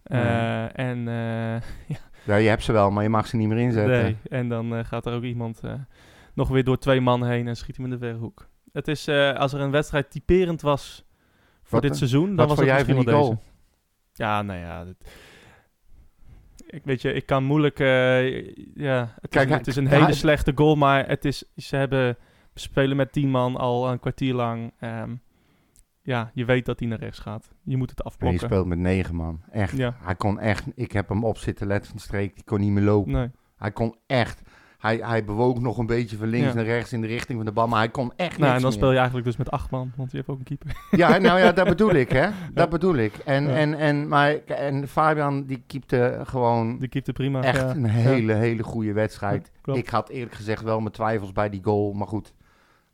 Nee. 0.03 0.21
En 0.67 0.97
Ja, 2.25 2.35
je 2.35 2.49
hebt 2.49 2.63
ze 2.63 2.71
wel, 2.71 2.91
maar 2.91 3.03
je 3.03 3.09
mag 3.09 3.27
ze 3.27 3.37
niet 3.37 3.47
meer 3.47 3.57
inzetten. 3.57 4.03
Nee, 4.03 4.17
en 4.29 4.49
dan 4.49 4.85
gaat 4.85 5.05
er 5.05 5.13
ook 5.13 5.23
iemand 5.23 5.61
nog 6.33 6.49
weer 6.49 6.63
door 6.63 6.77
twee 6.77 7.01
man 7.01 7.25
heen 7.25 7.47
en 7.47 7.55
schiet 7.55 7.75
hem 7.75 7.85
in 7.85 7.91
de 7.91 7.97
verre 7.97 8.17
hoek. 8.17 8.47
Het 8.71 8.87
is, 8.87 9.07
als 9.35 9.53
er 9.53 9.59
een 9.61 9.71
wedstrijd 9.71 10.11
typerend 10.11 10.61
was 10.61 11.05
voor 11.63 11.71
Wat, 11.71 11.81
dit 11.81 11.91
eh, 11.91 11.97
seizoen, 11.97 12.25
dan 12.27 12.35
Wat 12.35 12.47
was 12.47 12.57
het 12.57 12.67
jij 12.67 12.77
van 12.85 12.85
misschien 12.85 13.05
die 13.05 13.13
wel 13.13 13.23
goal? 13.23 13.35
deze. 13.35 13.51
Ja, 14.13 14.41
nou 14.41 14.59
ja. 14.59 14.83
dit- 14.85 15.11
ik 16.67 16.83
weet 16.83 17.01
je, 17.01 17.13
ik 17.13 17.25
kan 17.25 17.43
moeilijk... 17.43 17.79
eh, 17.79 18.45
ja, 18.75 19.13
het, 19.21 19.29
Kijk, 19.29 19.43
is, 19.43 19.49
hij- 19.49 19.57
het 19.57 19.67
is 19.67 19.75
een 19.75 19.87
hij- 19.87 19.99
hele 19.99 20.13
slechte 20.13 20.51
goal, 20.55 20.75
maar 20.75 21.07
het 21.07 21.25
is, 21.25 21.43
ze 21.55 21.75
hebben 21.75 22.17
spelen 22.53 22.97
met 22.97 23.11
tien 23.11 23.29
man 23.29 23.55
al 23.55 23.91
een 23.91 23.99
kwartier 23.99 24.33
lang. 24.33 24.73
Ehm, 24.79 25.15
ja, 26.01 26.31
je 26.33 26.45
weet 26.45 26.65
dat 26.65 26.79
hij 26.79 26.87
naar 26.87 26.99
rechts 26.99 27.19
gaat. 27.19 27.51
Je 27.63 27.77
moet 27.77 27.89
het 27.89 27.99
En 27.99 28.05
je 28.05 28.11
afblokken. 28.11 28.39
speelt 28.47 28.65
met 28.67 28.77
negen 28.77 29.15
man. 29.15 29.41
Echt. 29.51 29.77
Ja. 29.77 29.95
Hij 30.01 30.15
kon 30.15 30.39
echt... 30.39 30.65
Ik 30.75 30.91
heb 30.91 31.09
hem 31.09 31.23
op 31.23 31.37
zitten 31.37 31.67
letten 31.67 31.91
van 31.91 31.99
streek. 31.99 32.35
Die 32.35 32.43
kon 32.43 32.59
niet 32.59 32.71
meer 32.71 32.83
lopen. 32.83 33.11
Nee. 33.11 33.31
Hij 33.55 33.71
kon 33.71 33.95
echt... 34.07 34.41
Hij, 34.83 34.99
hij 35.01 35.23
bewoog 35.23 35.59
nog 35.59 35.77
een 35.77 35.85
beetje 35.85 36.17
van 36.17 36.27
links 36.27 36.47
Ja. 36.47 36.53
naar 36.53 36.63
rechts 36.63 36.93
in 36.93 37.01
de 37.01 37.07
richting 37.07 37.37
van 37.37 37.45
de 37.45 37.51
bal. 37.53 37.67
Maar 37.67 37.79
hij 37.79 37.89
kon 37.89 38.11
echt 38.15 38.37
Nou, 38.37 38.47
en 38.47 38.53
dan 38.53 38.61
meer. 38.61 38.71
speel 38.71 38.89
je 38.91 38.95
eigenlijk 38.97 39.25
dus 39.25 39.37
met 39.37 39.51
acht 39.51 39.69
man, 39.71 39.91
want 39.95 40.11
je 40.11 40.17
hebt 40.17 40.29
ook 40.29 40.37
een 40.37 40.43
keeper. 40.43 40.75
Ja, 41.01 41.17
nou 41.17 41.39
ja, 41.39 41.51
dat 41.51 41.67
bedoel 41.67 41.93
ik, 41.93 42.09
hè. 42.11 42.29
Dat 42.53 42.69
bedoel 42.69 42.95
ik. 42.95 43.13
En, 43.25 43.43
Ja. 43.43 43.55
en, 43.55 43.73
en, 43.73 44.07
maar, 44.07 44.35
en 44.45 44.87
Fabian, 44.87 45.43
die 45.45 45.63
keepte 45.67 46.19
gewoon 46.23 46.77
Die 46.79 46.87
keeper 46.87 47.13
prima. 47.13 47.43
echt 47.43 47.61
ja. 47.61 47.69
een 47.69 47.85
hele, 47.85 48.33
hele 48.33 48.63
goede 48.63 48.93
wedstrijd. 48.93 49.51
Ik 49.73 49.89
had 49.89 50.09
eerlijk 50.09 50.33
gezegd 50.35 50.61
wel 50.63 50.79
mijn 50.79 50.91
twijfels 50.93 51.31
bij 51.31 51.49
die 51.49 51.63
goal. 51.63 51.93
Maar 51.93 52.07
goed, 52.07 52.33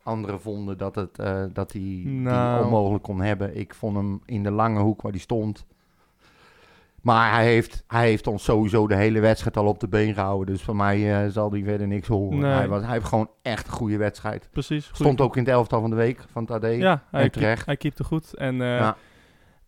anderen 0.03 0.41
vonden 0.41 0.77
dat, 0.77 0.95
het, 0.95 1.19
eh, 1.19 1.43
dat 1.53 1.71
hij 1.71 1.81
Nou. 2.05 2.55
die 2.57 2.65
onmogelijk 2.65 3.03
kon 3.03 3.21
hebben. 3.21 3.57
Ik 3.57 3.73
vond 3.73 3.95
hem 3.95 4.21
in 4.25 4.43
de 4.43 4.51
lange 4.51 4.79
hoek 4.79 5.01
waar 5.01 5.11
hij 5.11 5.21
stond. 5.21 5.65
Maar 7.01 7.33
hij 7.33 7.45
heeft, 7.45 7.83
hij 7.87 8.07
heeft 8.07 8.27
ons 8.27 8.43
sowieso 8.43 8.87
de 8.87 8.95
hele 8.95 9.19
wedstrijd 9.19 9.57
al 9.57 9.65
op 9.65 9.79
de 9.79 9.87
been 9.87 10.13
gehouden. 10.13 10.53
Dus 10.53 10.63
van 10.63 10.75
mij 10.75 11.23
eh, 11.23 11.31
zal 11.31 11.51
hij 11.51 11.63
verder 11.63 11.87
niks 11.87 12.07
horen. 12.07 12.39
Nee. 12.39 12.51
Hij, 12.51 12.67
was, 12.67 12.81
hij 12.81 12.91
heeft 12.93 13.05
gewoon 13.05 13.29
echt 13.41 13.67
een 13.67 13.73
goede 13.73 13.97
wedstrijd. 13.97 14.49
Precies. 14.51 14.87
goed. 14.87 14.95
Stond 14.95 15.21
ook 15.21 15.35
in 15.35 15.43
het 15.43 15.51
elftal 15.51 15.81
van 15.81 15.89
de 15.89 15.95
week 15.95 16.25
van 16.31 16.41
het 16.41 16.51
AD. 16.51 16.75
Ja, 16.75 17.03
hij, 17.11 17.29
keep, 17.29 17.65
hij 17.65 17.77
keepte 17.77 18.03
goed. 18.03 18.33
En 18.35 18.61
eh, 18.61 18.67
Ja. 18.67 18.97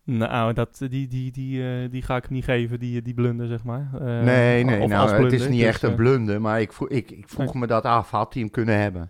nou, 0.03 0.53
dat, 0.53 0.77
die, 0.89 1.07
die, 1.07 1.31
die, 1.31 1.63
eh, 1.63 1.91
die 1.91 2.01
ga 2.01 2.15
ik 2.15 2.23
hem 2.23 2.33
niet 2.33 2.45
geven, 2.45 2.79
die, 2.79 3.01
die 3.01 3.13
blunder, 3.13 3.47
zeg 3.47 3.63
maar. 3.63 3.89
Nee, 4.01 4.63
nee, 4.63 4.87
nou, 4.87 5.23
het 5.23 5.33
is 5.33 5.47
niet 5.47 5.59
dus, 5.59 5.67
echt 5.67 5.81
een 5.81 5.95
blunder, 5.95 6.41
maar 6.41 6.61
ik, 6.61 6.73
vroeg, 6.73 6.89
ik, 6.89 7.11
ik 7.11 7.29
vroeg 7.29 7.53
me 7.53 7.67
dat 7.67 7.83
af. 7.83 8.09
Had 8.09 8.33
hij 8.33 8.41
hem 8.41 8.51
kunnen 8.51 8.79
hebben? 8.79 9.09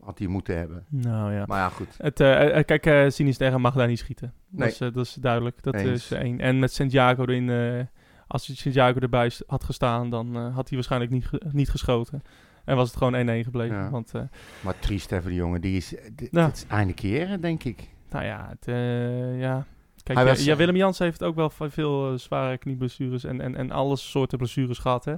Had 0.00 0.18
hij 0.18 0.28
moeten 0.28 0.56
hebben? 0.56 0.84
Nou 0.88 1.32
ja. 1.32 1.44
Maar 1.46 1.58
ja, 1.58 1.68
goed. 1.68 1.88
Het, 1.98 2.20
eh, 2.20 2.58
eh, 2.58 2.64
kijk, 2.64 2.86
eh 2.86 3.08
Sinisterra 3.08 3.58
mag 3.58 3.74
daar 3.74 3.86
niet 3.88 3.98
schieten. 3.98 4.32
Nee. 4.48 4.60
Dat, 4.60 4.68
is, 4.68 4.80
eh, 4.80 4.92
dat 4.94 5.04
is 5.06 5.14
duidelijk. 5.14 5.62
Dat 5.62 5.74
Eens. 5.74 5.90
is 5.90 6.10
één. 6.10 6.40
En 6.40 6.58
met 6.58 6.72
Santiago 6.72 7.22
erin, 7.22 7.50
eh 7.50 7.84
als 8.26 8.44
Santiago 8.60 8.98
erbij 8.98 9.30
had 9.46 9.64
gestaan, 9.64 10.10
dan 10.10 10.36
eh, 10.36 10.42
had 10.54 10.68
hij 10.68 10.74
waarschijnlijk 10.76 11.12
niet, 11.12 11.26
ge- 11.26 11.42
niet 11.52 11.70
geschoten. 11.70 12.22
En 12.64 12.76
was 12.76 12.88
het 12.88 12.96
gewoon 12.98 13.14
1-1 13.14 13.44
gebleven. 13.44 13.76
Ja. 13.76 13.90
Want, 13.90 14.14
eh, 14.14 14.22
Maar 14.60 14.78
triest 14.78 15.12
even, 15.12 15.28
die 15.30 15.38
jongen. 15.38 15.60
Die 15.60 15.76
is, 15.76 15.88
dit, 15.88 16.28
Ja. 16.30 16.46
dit 16.46 16.56
is 16.56 16.66
einde 16.66 16.92
keer, 16.94 17.40
denk 17.40 17.64
ik. 17.64 17.88
nou 18.10 18.24
ja, 18.24 18.46
het, 18.48 18.66
eh, 18.68 19.40
ja. 19.40 19.66
Kijk, 20.02 20.18
ja, 20.18 20.24
was- 20.24 20.44
ja, 20.44 20.56
Willem 20.56 20.76
Jans 20.76 20.98
heeft 20.98 21.22
ook 21.24 21.34
wel 21.34 21.50
veel 21.50 22.12
eh, 22.12 22.18
zware 22.18 22.58
knieblessures 22.58 23.24
en, 23.24 23.40
en, 23.40 23.56
en 23.56 23.70
alle 23.70 23.96
soorten 23.96 24.38
blessures 24.38 24.78
gehad. 24.78 25.04
Hè? 25.04 25.14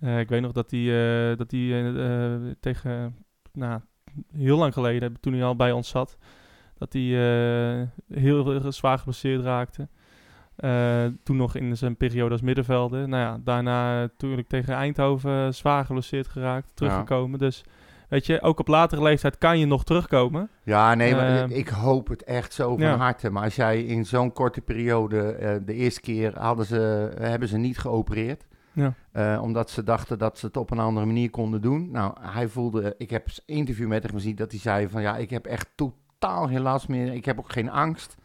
Eh, 0.00 0.18
ik 0.18 0.28
weet 0.28 0.40
nog 0.40 0.52
dat 0.52 0.70
hij, 0.70 0.80
eh, 1.30 1.36
dat 1.36 1.50
hij 1.50 1.60
eh, 1.60 2.32
eh, 2.34 2.40
tegen, 2.60 3.16
nou, 3.52 3.80
heel 4.36 4.58
lang 4.58 4.72
geleden, 4.72 5.16
toen 5.20 5.32
hij 5.32 5.44
al 5.44 5.56
bij 5.56 5.72
ons 5.72 5.88
zat, 5.88 6.16
dat 6.78 6.92
hij 6.92 7.02
eh, 7.02 7.86
heel 8.18 8.72
zwaar 8.72 8.98
geblesseerd 8.98 9.42
raakte. 9.42 9.88
Eh, 10.56 11.04
toen 11.22 11.36
nog 11.36 11.54
in 11.54 11.76
zijn 11.76 11.96
periode 11.96 12.30
als 12.32 12.40
middenvelder. 12.40 13.08
Nou 13.08 13.22
ja, 13.22 13.40
daarna 13.44 14.00
natuurlijk 14.00 14.48
tegen 14.48 14.74
Eindhoven 14.74 15.54
zwaar 15.54 15.84
geblesseerd 15.84 16.28
geraakt, 16.28 16.70
teruggekomen. 16.74 17.38
Dus 17.38 17.64
weet 18.08 18.26
je, 18.26 18.42
ook 18.42 18.58
op 18.58 18.68
latere 18.68 19.02
leeftijd 19.02 19.38
kan 19.38 19.58
je 19.58 19.66
nog 19.66 19.84
terugkomen. 19.84 20.50
Ja, 20.62 20.94
nee, 20.94 21.14
maar 21.14 21.28
Eh, 21.28 21.42
ik, 21.42 21.50
ik 21.50 21.68
hoop 21.68 22.08
het 22.08 22.24
echt 22.24 22.52
zo 22.52 22.76
van 22.76 22.86
ja. 22.86 22.96
harte. 22.96 23.30
Maar 23.30 23.42
als 23.44 23.56
jij 23.56 23.82
in 23.82 24.06
zo'n 24.06 24.32
korte 24.32 24.60
periode, 24.60 25.20
eh, 25.20 25.56
de 25.64 25.74
eerste 25.74 26.00
keer 26.00 26.38
hadden 26.38 26.66
ze, 26.66 27.10
hebben 27.18 27.48
ze 27.48 27.56
niet 27.56 27.78
geopereerd. 27.78 28.46
Ja. 28.74 28.94
Eh, 29.12 29.42
omdat 29.42 29.70
ze 29.70 29.82
dachten 29.84 30.18
dat 30.18 30.38
ze 30.38 30.46
het 30.46 30.56
op 30.56 30.70
een 30.70 30.78
andere 30.78 31.06
manier 31.06 31.30
konden 31.30 31.60
doen. 31.60 31.90
Nou, 31.90 32.14
hij 32.20 32.48
voelde, 32.48 32.94
ik 32.98 33.10
heb 33.10 33.26
een 33.26 33.54
interview 33.56 33.88
met 33.88 34.02
hem 34.02 34.12
gezien 34.12 34.34
dat 34.36 34.50
hij 34.50 34.60
zei 34.60 34.88
van 34.88 35.02
ja, 35.02 35.16
ik 35.16 35.30
heb 35.30 35.46
echt 35.46 35.68
totaal 35.74 36.46
geen 36.46 36.60
last 36.60 36.88
meer. 36.88 37.12
Ik 37.12 37.24
heb 37.24 37.38
ook 37.38 37.52
geen 37.52 37.70
angst. 37.70 38.16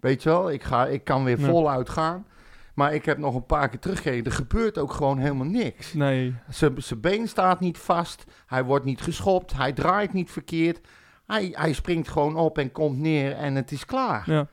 Weet 0.00 0.22
je 0.22 0.28
wel, 0.28 0.50
ik, 0.50 0.62
ga, 0.62 0.86
ik 0.86 1.04
kan 1.04 1.24
weer 1.24 1.38
voluit 1.38 1.88
gaan. 1.88 2.26
Maar 2.74 2.94
ik 2.94 3.04
heb 3.04 3.18
nog 3.18 3.34
een 3.34 3.46
paar 3.46 3.68
keer 3.68 3.78
teruggegeven. 3.78 4.24
Er 4.24 4.32
gebeurt 4.32 4.78
ook 4.78 4.92
gewoon 4.92 5.18
helemaal 5.18 5.46
niks. 5.46 5.92
Nee, 5.92 6.34
Zijn 6.48 6.82
zijn 6.82 7.00
been 7.00 7.28
staat 7.28 7.60
niet 7.60 7.78
vast. 7.78 8.24
Hij 8.46 8.64
wordt 8.64 8.84
niet 8.84 9.00
geschopt. 9.00 9.52
Hij 9.52 9.72
draait 9.72 10.12
niet 10.12 10.30
verkeerd. 10.30 10.80
Hij, 11.26 11.48
hij 11.52 11.72
springt 11.72 12.08
gewoon 12.08 12.36
op 12.36 12.58
en 12.58 12.72
komt 12.72 12.98
neer 12.98 13.32
en 13.32 13.54
het 13.54 13.72
is 13.72 13.84
klaar. 13.84 14.22
ja. 14.26 14.46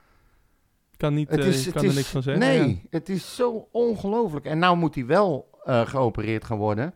Kan, 0.97 1.13
niet, 1.13 1.29
het 1.29 1.39
eh, 1.39 1.47
is, 1.47 1.65
het 1.65 1.73
kan 1.73 1.83
is, 1.83 1.89
er 1.89 1.95
niks 1.95 2.07
van 2.09 2.21
zeggen. 2.21 2.43
Nee, 2.43 2.67
ja. 2.67 2.75
het 2.89 3.09
is 3.09 3.35
zo 3.35 3.67
ongelooflijk. 3.71 4.45
En 4.45 4.59
nou 4.59 4.77
moet 4.77 4.95
hij 4.95 5.05
wel 5.05 5.49
eh, 5.63 5.81
geopereerd 5.87 6.43
gaan 6.43 6.57
worden. 6.57 6.93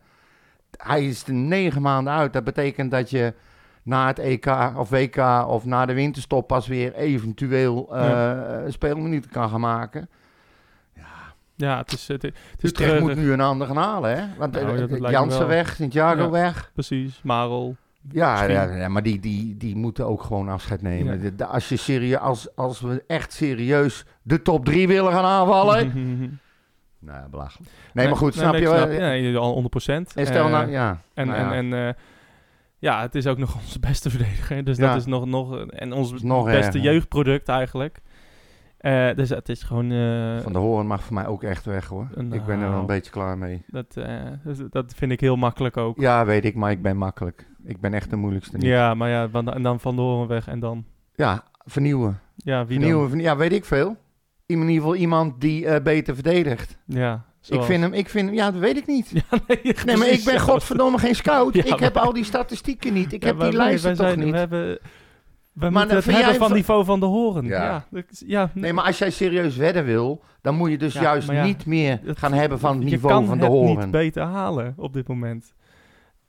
Hij 0.76 1.06
is 1.06 1.26
er 1.26 1.34
negen 1.34 1.82
maanden 1.82 2.12
uit. 2.12 2.32
Dat 2.32 2.44
betekent 2.44 2.90
dat 2.90 3.10
je 3.10 3.34
na 3.82 4.06
het 4.06 4.18
EK 4.18 4.46
of 4.76 4.90
WK 4.90 5.16
of 5.46 5.64
na 5.64 5.86
de 5.86 5.92
winterstop 5.92 6.46
pas 6.46 6.66
weer 6.66 6.94
eventueel 6.94 7.96
eh, 7.96 8.58
speelminuten 8.68 9.30
kan 9.30 9.48
gaan 9.48 9.60
maken. 9.60 10.08
Ja, 11.54 11.78
het 11.78 11.92
is, 11.92 12.08
het, 12.08 12.22
het 12.22 12.34
is 12.60 12.70
Utrecht 12.70 13.00
moet 13.00 13.16
nu 13.16 13.32
een 13.32 13.40
ander 13.40 13.66
gaan 13.66 13.76
halen, 13.76 14.18
hè? 14.18 14.26
Want 14.38 14.52
Nou, 14.52 15.00
ja, 15.00 15.10
Jansen 15.10 15.46
weg, 15.46 15.74
Santiago 15.74 16.22
Ja. 16.22 16.30
weg. 16.30 16.70
Precies, 16.74 17.20
Marel. 17.22 17.76
Ja, 18.10 18.44
ja, 18.44 18.62
ja, 18.76 18.88
maar 18.88 19.02
die, 19.02 19.20
die, 19.20 19.56
die 19.56 19.76
moeten 19.76 20.06
ook 20.06 20.22
gewoon 20.22 20.48
afscheid 20.48 20.82
nemen. 20.82 21.14
Ja. 21.16 21.20
De- 21.22 21.34
de- 21.34 21.46
als, 21.46 21.68
je 21.68 21.76
serie, 21.76 22.18
als, 22.18 22.56
als 22.56 22.80
we 22.80 23.04
echt 23.06 23.32
serieus 23.32 24.04
de 24.22 24.42
top 24.42 24.64
3 24.64 24.88
willen 24.88 25.12
gaan 25.12 25.24
aanvallen. 25.24 25.86
nou, 26.98 27.18
ja, 27.18 27.28
belachelijk. 27.30 27.70
Nee, 27.92 28.06
maar 28.06 28.16
goed, 28.16 28.34
snap 28.34 28.52
nee, 28.52 28.60
je 28.60 28.68
wel? 28.68 28.86
nee, 28.86 29.36
al 29.36 29.50
100 29.52 29.70
procent. 29.70 30.14
En 30.14 30.26
stel 30.26 30.48
nou, 30.48 30.70
ja. 30.70 31.00
En, 31.14 31.26
nou 31.26 31.38
ja. 31.40 31.52
en, 31.52 31.72
en 31.72 31.88
eh, 31.88 31.94
ja, 32.78 33.00
het 33.00 33.14
is 33.14 33.26
ook 33.26 33.38
nog 33.38 33.56
onze 33.64 33.78
beste 33.78 34.10
verdediger. 34.10 34.64
Dus 34.64 34.76
Ja. 34.76 34.88
dat 34.88 34.96
is 34.96 35.06
nog, 35.06 35.26
nog 35.26 35.66
en 35.66 35.92
ons 35.92 36.12
is 36.12 36.22
nog 36.22 36.44
beste 36.44 36.58
erger. 36.66 36.80
jeugdproduct 36.80 37.48
eigenlijk. 37.48 38.00
Eh, 38.82 39.08
dus 39.16 39.28
het 39.28 39.48
is 39.48 39.62
gewoon... 39.62 39.90
eh, 39.92 40.38
Van 40.42 40.52
de 40.52 40.58
Horen 40.58 40.86
mag 40.86 41.02
voor 41.04 41.14
mij 41.14 41.26
ook 41.26 41.42
echt 41.42 41.64
weg 41.64 41.86
hoor. 41.86 42.08
Nou. 42.14 42.34
Ik 42.34 42.44
ben 42.44 42.60
er 42.60 42.70
wel 42.70 42.78
een 42.80 42.86
beetje 42.86 43.10
klaar 43.10 43.38
mee. 43.38 43.62
dat, 43.66 43.96
eh, 43.96 44.16
dat- 44.70 44.92
vind 44.96 45.12
ik 45.12 45.20
heel 45.20 45.36
makkelijk 45.36 45.76
ook. 45.76 45.98
Ja, 46.00 46.24
weet 46.24 46.44
ik, 46.44 46.54
maar 46.54 46.70
ik 46.70 46.82
ben 46.82 46.96
makkelijk. 46.96 47.46
Ik 47.64 47.80
ben 47.80 47.94
echt 47.94 48.10
de 48.10 48.16
moeilijkste 48.16 48.56
niet. 48.56 48.66
Ja, 48.66 48.94
maar 48.94 49.08
ja, 49.08 49.28
en 49.44 49.62
dan 49.62 49.80
Van 49.80 49.96
de 49.96 50.02
Horen 50.02 50.28
weg 50.28 50.48
en 50.48 50.60
dan... 50.60 50.84
Ja, 51.14 51.44
vernieuwen. 51.64 52.20
Ja, 52.36 52.66
wie 52.66 52.78
vernieuwen, 52.78 53.08
vernie- 53.08 53.24
Ja, 53.26 53.36
weet 53.36 53.52
ik 53.52 53.64
veel. 53.64 53.96
In 54.46 54.58
ieder 54.60 54.74
geval 54.74 54.94
iemand 54.96 55.40
die 55.40 55.66
eh, 55.66 55.82
beter 55.82 56.14
verdedigt. 56.14 56.78
Ja, 56.86 57.24
Ik 57.48 57.62
vind 57.62 57.82
hem, 57.82 57.92
ik 57.92 58.08
vind 58.08 58.26
hem, 58.26 58.34
ja, 58.36 58.50
dat 58.50 58.60
weet 58.60 58.76
ik 58.76 58.86
niet. 58.86 59.10
Ja, 59.30 59.38
nee, 59.46 59.74
Nee, 59.84 59.96
maar 59.96 60.08
ik 60.08 60.24
ben 60.24 60.40
godverdomme 60.40 60.98
geen 60.98 61.14
scout. 61.14 61.54
Ja, 61.64 61.64
ik 61.64 61.78
heb 61.78 61.96
al 61.96 62.12
die 62.12 62.24
statistieken 62.24 62.92
niet. 62.92 63.12
Ik 63.12 63.22
Ja, 63.22 63.28
heb 63.28 63.40
die 63.40 63.52
lijsten 63.52 63.96
toch 63.96 64.16
niet. 64.16 64.30
We 64.30 64.36
hebben... 64.38 64.78
We 65.52 65.60
dan 65.60 65.72
moeten 65.72 65.96
het 65.96 66.04
hebben 66.04 66.24
jij 66.24 66.34
van 66.38 66.52
niveau 66.52 66.84
van 66.84 67.00
de 67.00 67.06
horen. 67.06 67.44
Ja. 67.44 67.64
Ja, 67.64 67.84
dat 67.90 68.04
is- 68.10 68.22
ja, 68.26 68.50
Nee, 68.54 68.72
maar 68.72 68.84
als 68.84 68.98
jij 68.98 69.10
serieus 69.10 69.56
wedden 69.56 69.84
wil, 69.84 70.22
dan 70.40 70.54
moet 70.54 70.70
je 70.70 70.78
dus 70.78 70.92
Ja, 70.94 71.02
juist 71.02 71.26
maar 71.26 71.36
ja, 71.36 71.44
niet 71.44 71.66
meer 71.66 72.00
het- 72.04 72.18
gaan 72.18 72.32
hebben 72.32 72.58
van 72.58 72.74
het 72.74 72.84
je 72.84 72.90
niveau 72.90 73.14
kan 73.14 73.26
van 73.26 73.38
de 73.38 73.44
het 73.44 73.52
horen. 73.52 73.78
niet 73.78 73.90
beter 73.90 74.22
halen 74.22 74.74
op 74.76 74.92
dit 74.92 75.08
moment. 75.08 75.54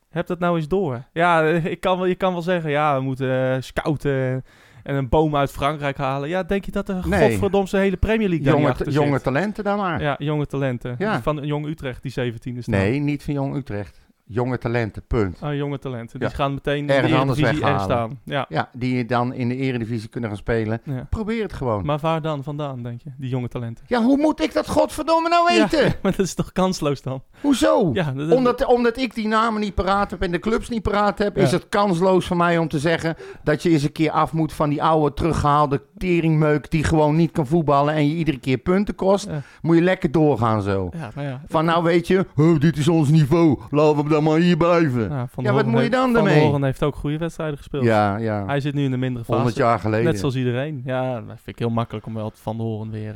Heb 0.09 0.27
dat 0.27 0.39
nou 0.39 0.55
eens 0.57 0.67
door. 0.67 1.03
Ja, 1.13 1.41
ik 1.75 1.79
kan 1.79 1.97
wel, 1.97 2.05
je 2.05 2.15
kan 2.15 2.33
wel 2.33 2.41
zeggen, 2.41 2.69
ja, 2.71 2.95
we 2.97 3.01
moeten 3.03 3.51
eh, 3.55 3.61
scouten 3.61 4.43
en 4.83 4.95
een 4.95 5.09
boom 5.09 5.35
uit 5.35 5.51
Frankrijk 5.51 5.97
halen. 5.97 6.29
Ja, 6.29 6.43
denk 6.43 6.65
je 6.65 6.71
dat 6.71 6.89
er 6.89 7.07
Nee. 7.07 7.29
godverdomme 7.29 7.67
zijn 7.67 7.83
hele 7.83 7.97
Premier 7.97 8.27
League 8.29 8.45
daar 8.45 8.55
jonge, 8.55 8.69
achter 8.69 8.89
jonge 8.89 9.11
zit? 9.13 9.23
talenten 9.23 9.63
dan 9.63 9.77
maar. 9.77 10.01
Ja, 10.01 10.15
jonge 10.17 10.45
talenten. 10.45 10.95
Ja. 10.97 11.21
Van 11.21 11.45
Jong 11.45 11.65
Utrecht, 11.67 12.01
die 12.01 12.11
17 12.11 12.57
is. 12.57 12.67
Nee, 12.67 12.99
niet 12.99 13.23
van 13.23 13.33
Jong 13.33 13.55
Utrecht. 13.55 14.01
Jonge 14.25 14.57
talenten, 14.57 15.03
punt. 15.07 15.37
Ah, 15.41 15.55
jonge 15.55 15.79
talenten. 15.79 16.19
Ja. 16.19 16.27
Die 16.27 16.35
gaan 16.35 16.53
meteen 16.53 16.77
in 16.77 16.85
de 16.87 16.93
anders 16.93 17.11
Eredivisie 17.39 17.45
er 17.47 17.53
weghalen. 17.55 17.79
staan. 17.83 18.19
Ja. 18.25 18.45
Ja, 18.49 18.69
die 18.73 18.95
je 18.97 19.05
dan 19.05 19.33
in 19.33 19.49
de 19.49 19.55
eredivisie 19.55 20.09
kunnen 20.09 20.29
gaan 20.29 20.39
spelen. 20.39 20.81
ja. 20.85 21.07
Probeer 21.09 21.41
het 21.43 21.53
gewoon. 21.53 21.85
Maar 21.85 21.97
waar 21.99 22.21
dan 22.21 22.43
vandaan, 22.43 22.83
denk 22.83 23.01
je? 23.01 23.09
Die 23.17 23.29
jonge 23.29 23.47
talenten. 23.47 23.85
ja, 23.87 24.01
hoe 24.03 24.17
moet 24.17 24.41
ik 24.41 24.53
dat 24.53 24.67
godverdomme 24.69 25.29
nou 25.29 25.45
weten? 25.47 25.85
Ja, 25.85 25.93
maar 26.01 26.11
dat 26.15 26.25
is 26.25 26.33
toch 26.33 26.51
kansloos 26.51 27.01
dan? 27.01 27.23
Hoezo? 27.41 27.89
Ja, 27.93 28.11
dat, 28.11 28.27
dat- 28.29 28.37
Omdat, 28.37 28.65
omdat 28.65 28.97
ik 28.97 29.15
die 29.15 29.27
namen 29.27 29.61
niet 29.61 29.75
paraat 29.75 30.11
heb 30.11 30.21
en 30.21 30.31
de 30.31 30.39
clubs 30.39 30.69
niet 30.69 30.81
paraat 30.81 31.17
heb, 31.17 31.37
is 31.37 31.51
het 31.51 31.69
kansloos 31.69 32.25
voor 32.27 32.37
mij 32.37 32.57
om 32.57 32.67
te 32.67 32.79
zeggen 32.79 33.15
dat 33.43 33.63
je 33.63 33.69
eens 33.69 33.83
een 33.83 33.91
keer 33.91 34.11
af 34.11 34.33
moet 34.33 34.53
van 34.53 34.69
die 34.69 34.83
oude 34.83 35.13
teruggehaalde 35.15 35.81
teringmeuk 35.97 36.71
die 36.71 36.83
gewoon 36.83 37.15
niet 37.15 37.31
kan 37.31 37.47
voetballen 37.47 37.93
en 37.93 38.07
je 38.07 38.15
iedere 38.15 38.39
keer 38.39 38.57
punten 38.57 38.95
kost. 38.95 39.27
Moet 39.61 39.75
je 39.75 39.81
lekker 39.81 40.11
doorgaan 40.11 40.61
zo. 40.61 40.89
ja, 40.97 41.09
maar 41.15 41.23
ja. 41.23 41.41
Van 41.47 41.65
nou 41.65 41.83
weet 41.83 42.07
je, 42.07 42.25
"Oh, 42.35 42.59
dit 42.59 42.77
is 42.77 42.87
ons 42.87 43.09
niveau, 43.09 43.59
laten 43.69 44.03
we 44.03 44.09
dan 44.13 44.23
maar 44.23 44.37
hier 44.37 44.57
blijven. 44.57 45.09
Ja, 45.09 45.27
Van 45.27 45.43
Ja, 45.43 45.49
de 45.49 45.55
wat 45.55 45.65
moet 45.65 45.73
je 45.73 45.79
heeft- 45.79 45.91
dan 45.91 46.13
Van 46.13 46.29
Hoorn 46.29 46.63
heeft 46.63 46.83
ook 46.83 46.95
goede 46.95 47.17
wedstrijden 47.17 47.57
gespeeld. 47.57 47.83
Ja, 47.83 48.17
ja. 48.17 48.45
Hij 48.45 48.59
zit 48.59 48.73
nu 48.73 48.83
in 48.83 48.91
de 48.91 48.97
mindere 48.97 49.25
fase. 49.25 49.35
100 49.37 49.57
jaar 49.57 49.79
geleden. 49.79 50.05
Net 50.05 50.19
zoals 50.19 50.35
iedereen. 50.35 50.81
Ja, 50.85 51.13
dat 51.13 51.25
vind 51.25 51.39
ik 51.47 51.59
heel 51.59 51.69
makkelijk 51.69 52.05
om 52.05 52.13
wel 52.13 52.31
Van 52.35 52.57
de 52.57 52.63
Horen 52.63 52.91
weer... 52.91 53.09
eh, 53.09 53.15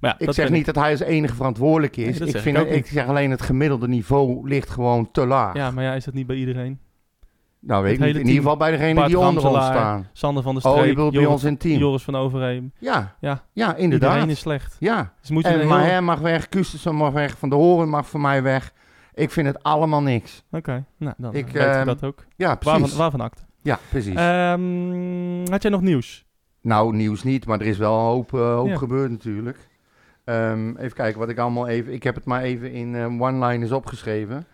maar 0.00 0.10
ja, 0.10 0.14
ik 0.18 0.26
dat 0.26 0.34
zeg 0.34 0.50
niet 0.50 0.66
dat 0.66 0.74
hij 0.74 0.90
als 0.90 1.00
enige 1.00 1.34
verantwoordelijk 1.34 1.96
is. 1.96 2.18
Nee, 2.18 2.28
ik, 2.28 2.32
zeg 2.34 2.42
vind 2.42 2.56
ik 2.56 2.62
ook 2.62 2.68
ik 2.68 2.74
niet. 2.74 2.86
zeg 2.88 3.06
alleen 3.06 3.30
het 3.30 3.42
gemiddelde 3.42 3.88
niveau 3.88 4.48
ligt 4.48 4.70
gewoon 4.70 5.10
te 5.10 5.26
laag. 5.26 5.54
Ja, 5.54 5.70
maar 5.70 5.84
ja, 5.84 5.94
is 5.94 6.04
dat 6.04 6.14
niet 6.14 6.26
bij 6.26 6.36
iedereen? 6.36 6.78
Nou, 7.66 7.82
weet 7.82 7.92
ik 7.92 8.00
niet. 8.00 8.14
In 8.14 8.20
ieder 8.20 8.34
geval 8.34 8.56
bij 8.56 8.70
degene 8.70 8.94
Bart 8.94 9.06
die 9.06 9.18
onder 9.18 9.46
ons 9.48 9.64
staan. 9.64 10.06
Sander 10.12 10.42
van 10.42 10.54
der 10.54 10.64
Oh, 10.64 10.70
Streek, 10.70 10.86
je 10.88 10.94
bedoelt 10.94 11.12
bij 11.12 11.20
Joris, 11.20 11.34
ons 11.36 11.44
in 11.44 11.52
het 11.52 11.60
team. 11.60 11.78
Joris 11.78 12.02
van 12.02 12.14
Overheem. 12.16 12.72
Ja, 12.78 13.14
Ja, 13.20 13.42
ja, 13.52 13.74
inderdaad. 13.74 14.08
iedereen 14.10 14.30
is 14.30 14.38
slecht. 14.40 14.76
Ja, 14.78 15.12
Dus 15.20 15.30
moet 15.30 15.42
je 15.42 15.48
en 15.48 15.60
een 15.60 15.68
maar 15.68 15.80
heel... 15.80 15.90
hij 15.90 16.00
mag 16.00 16.18
weg, 16.18 16.48
Kustersen 16.48 16.94
mag 16.94 17.12
weg, 17.12 17.38
Van 17.38 17.48
de 17.48 17.54
Horen 17.54 17.88
mag 17.88 18.06
voor 18.06 18.20
mij 18.20 18.42
weg. 18.42 18.72
Ik 19.14 19.30
vind 19.30 19.46
het 19.46 19.62
allemaal 19.62 20.02
niks. 20.02 20.44
Oké, 20.50 20.84
nou 20.96 21.14
dan 21.18 21.34
Ik, 21.34 21.46
ik, 21.46 21.52
weten 21.52 21.70
we 21.70 21.76
ehm, 21.76 21.86
dat 21.86 22.04
ook. 22.04 22.24
Ja, 22.36 22.54
precies. 22.54 22.80
Waarvan, 22.80 22.98
waarvan 22.98 23.20
act? 23.20 23.44
Ja, 23.62 23.78
precies. 23.90 24.14
Ehm, 24.14 25.50
had 25.50 25.62
jij 25.62 25.70
nog 25.70 25.80
nieuws? 25.80 26.24
Nou, 26.60 26.96
nieuws 26.96 27.22
niet, 27.22 27.46
maar 27.46 27.60
er 27.60 27.66
is 27.66 27.78
wel 27.78 27.98
een 27.98 28.04
hoop, 28.04 28.34
eh, 28.34 28.54
hoop 28.54 28.68
Ja. 28.68 28.76
gebeurd 28.76 29.10
natuurlijk. 29.10 29.68
Ehm, 30.24 30.76
even 30.76 30.92
kijken 30.96 31.20
wat 31.20 31.28
ik 31.28 31.38
allemaal 31.38 31.68
even... 31.68 31.92
Ik 31.92 32.02
heb 32.02 32.14
het 32.14 32.24
maar 32.24 32.42
even 32.42 32.72
in 32.72 32.94
eh, 32.94 33.20
one-liners 33.20 33.70
opgeschreven. 33.70 34.46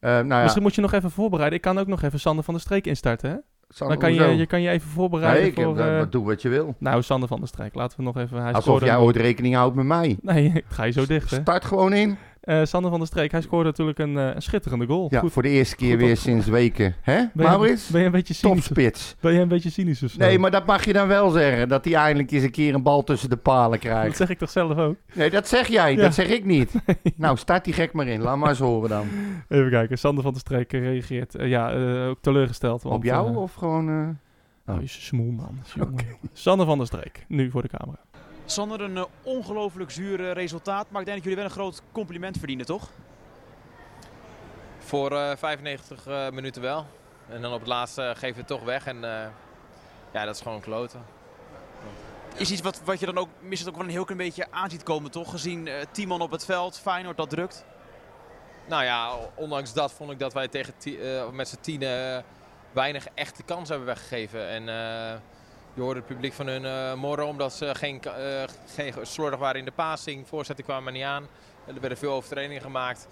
Eh, 0.00 0.10
nou 0.10 0.28
ja, 0.28 0.42
Misschien 0.42 0.62
moet 0.62 0.74
je 0.74 0.80
nog 0.80 0.92
even 0.92 1.10
voorbereiden. 1.10 1.56
Ik 1.58 1.64
kan 1.64 1.78
ook 1.78 1.86
nog 1.86 2.02
even 2.02 2.20
Sander 2.20 2.44
van 2.44 2.54
der 2.54 2.62
Streek 2.62 2.86
instarten, 2.86 3.30
hè? 3.30 3.36
Sander, 3.68 3.98
Dan 3.98 4.04
kan 4.06 4.14
je, 4.14 4.22
hoezo? 4.22 4.38
je 4.38 4.46
kan 4.46 4.62
je 4.62 4.68
even 4.70 4.88
voorbereiden 4.90 5.40
Nee, 5.42 5.50
ik 5.50 5.56
heb, 5.56 5.66
voor... 5.66 5.78
eh, 5.78 6.00
eh, 6.00 6.10
doe 6.10 6.24
wat 6.24 6.42
je 6.42 6.48
wil. 6.48 6.74
nou, 6.78 7.02
Sander 7.02 7.28
van 7.28 7.38
der 7.38 7.48
Streek. 7.48 7.74
Laten 7.74 7.96
we 7.96 8.02
nog 8.02 8.16
even... 8.16 8.42
Hij 8.42 8.52
Alsof 8.52 8.84
jij 8.84 8.96
ooit 8.96 9.16
rekening 9.16 9.54
houdt 9.54 9.74
met 9.76 9.84
mij. 9.86 10.18
Nee, 10.22 10.44
ik 10.54 10.64
ga 10.68 10.84
je 10.84 10.92
zo 10.92 11.06
dicht, 11.06 11.30
hè? 11.30 11.40
Start 11.40 11.64
gewoon 11.64 11.92
in. 11.92 12.16
Eh, 12.42 12.60
Sander 12.64 12.90
van 12.90 12.98
der 12.98 13.08
Streek, 13.08 13.30
hij 13.32 13.40
scoorde 13.40 13.68
natuurlijk 13.68 13.98
een, 13.98 14.18
eh, 14.18 14.34
een 14.34 14.42
schitterende 14.42 14.86
goal. 14.86 15.06
Ja, 15.10 15.20
Goed. 15.20 15.32
voor 15.32 15.42
de 15.42 15.48
eerste 15.48 15.76
keer 15.76 15.96
weer 15.96 16.16
sinds 16.16 16.46
weken. 16.46 16.94
Hè, 17.00 17.14
Ben 17.16 17.30
je, 17.32 17.42
Maurits? 17.42 17.88
ben 17.88 18.00
je 18.00 18.06
een 18.06 18.12
beetje 18.12 18.34
cynisch? 18.34 18.64
Topspits. 18.64 19.16
Ben 19.20 19.32
je 19.32 19.40
een 19.40 19.48
beetje 19.48 19.70
cynisch? 19.70 20.16
Nee, 20.16 20.38
maar 20.38 20.50
dat 20.50 20.66
mag 20.66 20.84
je 20.84 20.92
dan 20.92 21.08
wel 21.08 21.30
zeggen. 21.30 21.68
Dat 21.68 21.84
hij 21.84 21.94
eindelijk 21.94 22.30
eens 22.30 22.42
een 22.42 22.50
keer 22.50 22.74
een 22.74 22.82
bal 22.82 23.04
tussen 23.04 23.30
de 23.30 23.36
palen 23.36 23.70
Dat 23.70 23.78
krijgt. 23.80 24.16
zeg 24.16 24.28
ik 24.30 24.38
toch 24.38 24.50
zelf 24.50 24.76
ook? 24.78 24.96
Nee, 25.14 25.30
dat 25.30 25.48
zeg 25.48 25.68
jij. 25.68 25.94
Ja. 25.94 26.00
Dat 26.00 26.14
zeg 26.14 26.28
ik 26.28 26.44
niet. 26.44 26.72
Nou, 27.16 27.36
start 27.36 27.64
die 27.64 27.74
gek 27.74 27.92
maar 27.92 28.06
in. 28.06 28.20
Laat 28.22 28.36
maar 28.36 28.48
eens 28.48 28.58
horen 28.58 28.88
dan. 28.88 29.06
Even 29.48 29.70
kijken, 29.70 29.98
Sander 29.98 30.22
van 30.22 30.32
der 30.32 30.40
Streek 30.40 30.72
reageert. 30.72 31.34
eh, 31.34 31.48
ja, 31.48 31.72
ook 32.06 32.18
teleurgesteld. 32.20 32.82
Want, 32.82 32.94
Op 32.94 33.04
jou 33.04 33.36
of 33.36 33.54
gewoon... 33.54 33.88
eh, 33.88 34.74
Oh, 34.74 34.78
je 34.78 34.84
is 34.84 35.06
smoel, 35.06 35.30
man. 35.30 35.58
Jongen. 35.74 36.04
Sander 36.32 36.66
van 36.66 36.78
der 36.78 36.86
Streek, 36.86 37.24
nu 37.28 37.50
voor 37.50 37.62
de 37.62 37.68
camera. 37.68 37.98
Sander, 38.52 38.80
een 38.80 38.96
eh, 38.96 39.04
ongelooflijk 39.22 39.90
zuur 39.90 40.20
eh, 40.20 40.32
resultaat. 40.32 40.90
Maar 40.90 41.00
ik 41.00 41.06
denk 41.06 41.22
dat 41.22 41.26
jullie 41.26 41.36
wel 41.42 41.44
een 41.44 41.58
groot 41.58 41.82
compliment 41.92 42.38
verdienen, 42.38 42.66
toch? 42.66 42.90
Voor 44.78 45.12
eh, 45.12 45.36
95 45.36 46.06
eh, 46.06 46.30
minuten 46.30 46.62
wel. 46.62 46.86
En 47.28 47.42
dan 47.42 47.52
op 47.52 47.58
het 47.58 47.68
laatste 47.68 48.12
geven 48.16 48.34
we 48.34 48.38
het 48.38 48.46
toch 48.46 48.62
weg. 48.62 48.86
En 48.86 49.00
ja, 50.12 50.24
dat 50.24 50.34
is 50.34 50.40
gewoon 50.40 50.60
kloten. 50.60 51.04
Is 52.36 52.50
iets 52.50 52.60
wat, 52.60 52.80
wat 52.84 53.00
je 53.00 53.06
dan 53.06 53.18
ook 53.18 53.28
misschien 53.40 53.70
ook 53.70 53.76
wel 53.76 53.84
een 53.84 53.90
heel 53.90 54.04
klein 54.04 54.18
beetje 54.18 54.46
aan 54.50 54.70
ziet 54.70 54.82
komen, 54.82 55.10
toch? 55.10 55.30
Gezien 55.30 55.68
man 56.06 56.20
op 56.20 56.30
het 56.30 56.44
veld, 56.44 56.78
Feyenoord 56.78 57.16
dat 57.16 57.30
drukt. 57.30 57.64
Nou 58.68 58.84
ja, 58.84 59.16
ondanks 59.34 59.72
dat 59.72 59.92
vond 59.92 60.10
ik 60.10 60.18
dat 60.18 60.32
wij 60.32 60.48
tegen 60.48 60.74
met 61.32 61.48
z'n 61.48 61.60
tienen 61.60 62.16
eh, 62.16 62.22
weinig 62.72 63.06
echte 63.14 63.42
kans 63.42 63.68
hebben 63.68 63.86
weggegeven. 63.86 64.48
En 64.48 64.62
je 65.74 65.80
hoorde 65.80 65.98
het 65.98 66.08
publiek 66.08 66.32
van 66.32 66.46
hun 66.46 66.64
eh 66.64 66.94
morren 66.94 67.26
omdat 67.26 67.52
ze 67.52 67.74
geen, 67.74 68.02
eh, 68.02 68.42
geen 68.74 68.94
slordig 69.02 69.38
waren 69.38 69.58
in 69.58 69.64
de 69.64 69.72
passing. 69.72 70.28
Voorzetten 70.28 70.64
kwamen 70.64 70.84
maar 70.84 70.92
niet 70.92 71.02
aan. 71.02 71.26
Er 71.66 71.80
werden 71.80 71.98
veel 71.98 72.12
overtredingen 72.12 72.62
gemaakt. 72.62 73.08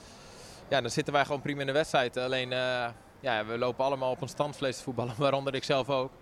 Ja, 0.68 0.80
dan 0.80 0.90
zitten 0.90 1.12
wij 1.12 1.24
gewoon 1.24 1.40
prima 1.40 1.60
in 1.60 1.66
de 1.66 1.72
wedstrijd. 1.72 2.16
Alleen, 2.16 2.52
eh, 2.52 2.88
ja, 3.20 3.44
we 3.44 3.58
lopen 3.58 3.84
allemaal 3.84 4.10
op 4.10 4.20
een 4.20 4.28
standvlees 4.28 4.76
te 4.76 4.82
voetballen, 4.82 5.14
waaronder 5.18 5.54
ik 5.54 5.64
zelf 5.64 5.90
ook. 5.90 6.12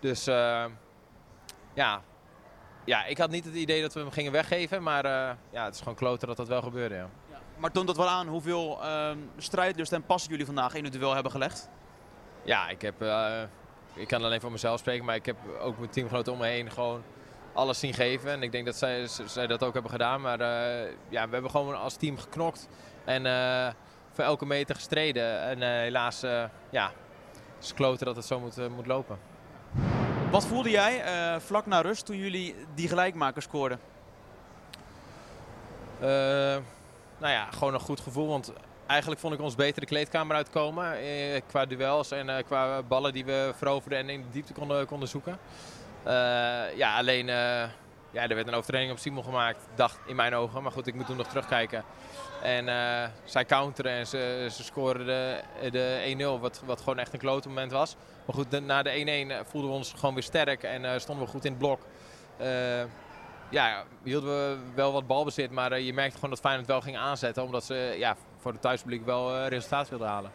Dus 0.00 0.24
ja. 1.74 2.02
ja, 2.84 3.04
ik 3.04 3.18
had 3.18 3.30
niet 3.30 3.44
het 3.44 3.54
idee 3.54 3.82
dat 3.82 3.94
we 3.94 4.00
hem 4.00 4.10
gingen 4.10 4.32
weggeven. 4.32 4.82
Maar 4.82 5.04
ja, 5.50 5.64
het 5.64 5.74
is 5.74 5.80
gewoon 5.80 5.94
kloten 5.94 6.28
dat 6.28 6.36
dat 6.36 6.48
wel 6.48 6.62
gebeurde, 6.62 6.94
ja. 6.94 7.08
Maar 7.56 7.70
toont 7.70 7.86
dat 7.86 7.96
wel 7.96 8.08
aan 8.08 8.26
hoeveel 8.26 8.82
ehm 8.82 9.18
strijdlust 9.36 9.92
en 9.92 10.02
passie 10.02 10.30
jullie 10.30 10.46
vandaag 10.46 10.74
in 10.74 10.84
het 10.84 10.92
duel 10.92 11.14
hebben 11.14 11.32
gelegd? 11.32 11.68
Ja, 12.44 12.68
ik 12.68 12.82
heb. 12.82 13.00
Ik 14.00 14.08
kan 14.08 14.24
alleen 14.24 14.40
voor 14.40 14.52
mezelf 14.52 14.78
spreken, 14.78 15.04
maar 15.04 15.14
ik 15.14 15.26
heb 15.26 15.36
ook 15.60 15.78
mijn 15.78 15.90
teamgenoten 15.90 16.32
om 16.32 16.38
me 16.38 16.46
heen 16.46 16.70
gewoon 16.70 17.02
alles 17.52 17.78
zien 17.78 17.94
geven. 17.94 18.30
En 18.30 18.42
ik 18.42 18.52
denk 18.52 18.66
dat 18.66 18.76
zij, 18.76 19.06
zij 19.24 19.46
dat 19.46 19.64
ook 19.64 19.72
hebben 19.72 19.90
gedaan. 19.90 20.20
Maar 20.20 20.40
eh, 20.40 20.92
ja, 21.08 21.26
we 21.26 21.32
hebben 21.32 21.50
gewoon 21.50 21.80
als 21.80 21.94
team 21.96 22.18
geknokt. 22.18 22.68
En 23.04 23.26
eh, 23.26 23.72
voor 24.12 24.24
elke 24.24 24.46
meter 24.46 24.74
gestreden. 24.74 25.40
En 25.40 25.62
eh, 25.62 25.68
helaas, 25.68 26.20
ja, 26.70 26.92
het 27.54 27.64
is 27.64 27.74
kloten 27.74 28.06
dat 28.06 28.16
het 28.16 28.24
zo 28.24 28.40
moet, 28.40 28.68
moet 28.68 28.86
lopen. 28.86 29.18
Wat 30.30 30.46
voelde 30.46 30.70
jij 30.70 31.02
vlak 31.40 31.66
na 31.66 31.80
rust 31.80 32.06
toen 32.06 32.16
jullie 32.16 32.54
die 32.74 32.88
gelijkmaker 32.88 33.42
scoorden? 33.42 33.80
Nou 37.18 37.32
ja, 37.32 37.48
gewoon 37.50 37.74
een 37.74 37.80
goed 37.80 38.00
gevoel. 38.00 38.28
Want 38.28 38.52
eigenlijk 38.90 39.20
vond 39.20 39.34
ik 39.34 39.40
ons 39.40 39.54
beter 39.54 39.80
de 39.80 39.86
kleedkamer 39.86 40.36
uitkomen. 40.36 40.92
eh, 40.96 41.40
qua 41.46 41.66
duels 41.66 42.10
en 42.10 42.28
eh, 42.28 42.44
qua 42.44 42.82
ballen 42.82 43.12
die 43.12 43.24
we 43.24 43.52
veroverden 43.56 43.98
en 43.98 44.08
in 44.08 44.20
de 44.20 44.30
diepte 44.30 44.52
konden, 44.52 44.86
konden 44.86 45.08
zoeken. 45.08 45.38
Eh, 46.02 46.76
ja, 46.76 46.96
alleen 46.96 47.28
eh, 47.28 47.68
ja, 48.10 48.22
er 48.28 48.34
werd 48.34 48.46
een 48.46 48.54
overtreding 48.54 48.92
op 48.92 48.98
Simon 48.98 49.24
gemaakt, 49.24 49.66
dacht 49.74 49.98
in 50.06 50.16
mijn 50.16 50.34
ogen. 50.34 50.62
Maar 50.62 50.72
goed, 50.72 50.86
ik 50.86 50.94
moet 50.94 51.06
toen 51.06 51.16
nog 51.16 51.26
terugkijken. 51.26 51.84
En 52.42 52.68
eh, 52.68 53.08
zij 53.24 53.44
counteren 53.44 53.92
en 53.92 54.06
ze, 54.06 54.48
ze 54.50 54.64
scoren 54.64 55.06
de, 55.06 55.40
de 55.70 56.36
1-0, 56.38 56.40
wat, 56.40 56.62
wat 56.64 56.78
gewoon 56.78 56.98
echt 56.98 57.12
een 57.12 57.18
klote 57.18 57.48
moment 57.48 57.72
was. 57.72 57.96
Maar 58.26 58.34
goed, 58.34 58.60
na 58.66 58.82
de 58.82 59.42
1-1 59.44 59.48
voelden 59.48 59.70
we 59.70 59.76
ons 59.76 59.92
gewoon 59.96 60.14
weer 60.14 60.22
sterk 60.22 60.62
en 60.62 61.00
stonden 61.00 61.24
we 61.24 61.30
goed 61.30 61.44
in 61.44 61.50
het 61.50 61.60
blok. 61.60 61.80
Ja, 63.50 63.84
hielden 64.02 64.30
we 64.30 64.58
wel 64.74 64.92
wat 64.92 65.06
balbezit, 65.06 65.50
maar 65.50 65.80
je 65.80 65.92
merkte 65.92 66.14
gewoon 66.14 66.30
dat 66.30 66.40
Feyenoord 66.40 66.66
wel 66.66 66.80
ging 66.80 66.96
aanzetten. 66.96 67.42
Omdat 67.42 67.64
ze 67.64 67.94
ja, 67.98 68.16
voor 68.40 68.52
het 68.52 68.60
thuispubliek 68.60 69.04
wel 69.04 69.36
eh, 69.36 69.48
resultaat 69.48 69.88
wilden 69.88 70.08
halen. 70.08 70.30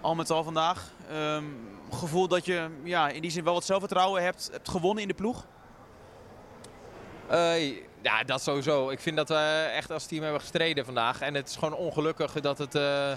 Al 0.00 0.14
met 0.14 0.30
al 0.30 0.44
vandaag. 0.44 0.90
ehm, 1.10 1.44
gevoel 1.90 2.28
dat 2.28 2.44
je 2.44 2.68
ja, 2.82 3.08
in 3.08 3.22
die 3.22 3.30
zin 3.30 3.44
wel 3.44 3.54
wat 3.54 3.64
zelfvertrouwen 3.64 4.22
hebt, 4.22 4.48
hebt 4.52 4.68
gewonnen 4.68 5.02
in 5.02 5.08
de 5.08 5.14
ploeg? 5.14 5.46
Eh, 7.28 7.76
ja, 8.02 8.24
dat 8.26 8.42
sowieso. 8.42 8.90
Ik 8.90 9.00
vind 9.00 9.16
dat 9.16 9.28
we 9.28 9.70
echt 9.74 9.90
als 9.90 10.06
team 10.06 10.22
hebben 10.22 10.40
gestreden 10.40 10.84
vandaag. 10.84 11.20
En 11.20 11.34
het 11.34 11.48
is 11.48 11.56
gewoon 11.56 11.74
ongelukkig 11.74 12.32
dat 12.32 12.58
het... 12.58 12.74
eh 12.74 13.12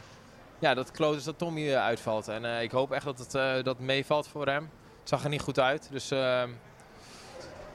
ja, 0.64 0.74
dat 0.74 0.92
Klotus 0.92 1.24
dat 1.24 1.38
Tommy 1.38 1.76
uitvalt. 1.76 2.28
En 2.28 2.46
eh, 2.46 2.62
ik 2.62 2.72
hoop 2.72 2.92
echt 2.92 3.06
dat 3.06 3.20
het 3.20 3.36
eh, 3.36 3.64
dat 3.64 3.80
meevalt 3.80 4.28
voor 4.28 4.48
hem. 4.48 4.70
Het 5.00 5.10
zag 5.10 5.24
er 5.24 5.30
niet 5.30 5.42
goed 5.42 5.60
uit. 5.60 5.88
Dus 5.92 6.12
ehm, 6.12 6.50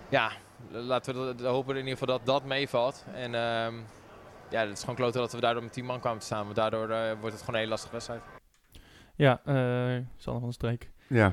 ja, 0.08 0.30
laten 0.70 1.36
we 1.36 1.46
hopen 1.46 1.74
in 1.76 1.86
ieder 1.86 1.98
geval 1.98 2.18
dat 2.18 2.26
dat 2.26 2.44
meevalt. 2.44 3.04
En 3.14 3.34
ehm, 3.34 3.74
ja, 4.50 4.60
het 4.60 4.70
is 4.72 4.80
gewoon 4.80 4.94
kloten 4.94 5.20
dat 5.20 5.32
we 5.32 5.40
daardoor 5.40 5.62
met 5.62 5.72
10 5.72 5.84
man 5.84 6.00
kwamen 6.00 6.18
te 6.18 6.26
staan. 6.26 6.44
Want 6.44 6.56
daardoor 6.56 6.90
eh, 6.90 7.10
wordt 7.20 7.34
het 7.34 7.38
gewoon 7.38 7.54
een 7.54 7.56
hele 7.56 7.68
lastige 7.70 7.92
wedstrijd. 7.92 8.20
Ja, 9.14 9.40
eh, 9.44 9.54
Sander 10.16 10.40
van 10.40 10.42
der 10.42 10.52
Streek. 10.52 10.90
Ja. 11.06 11.32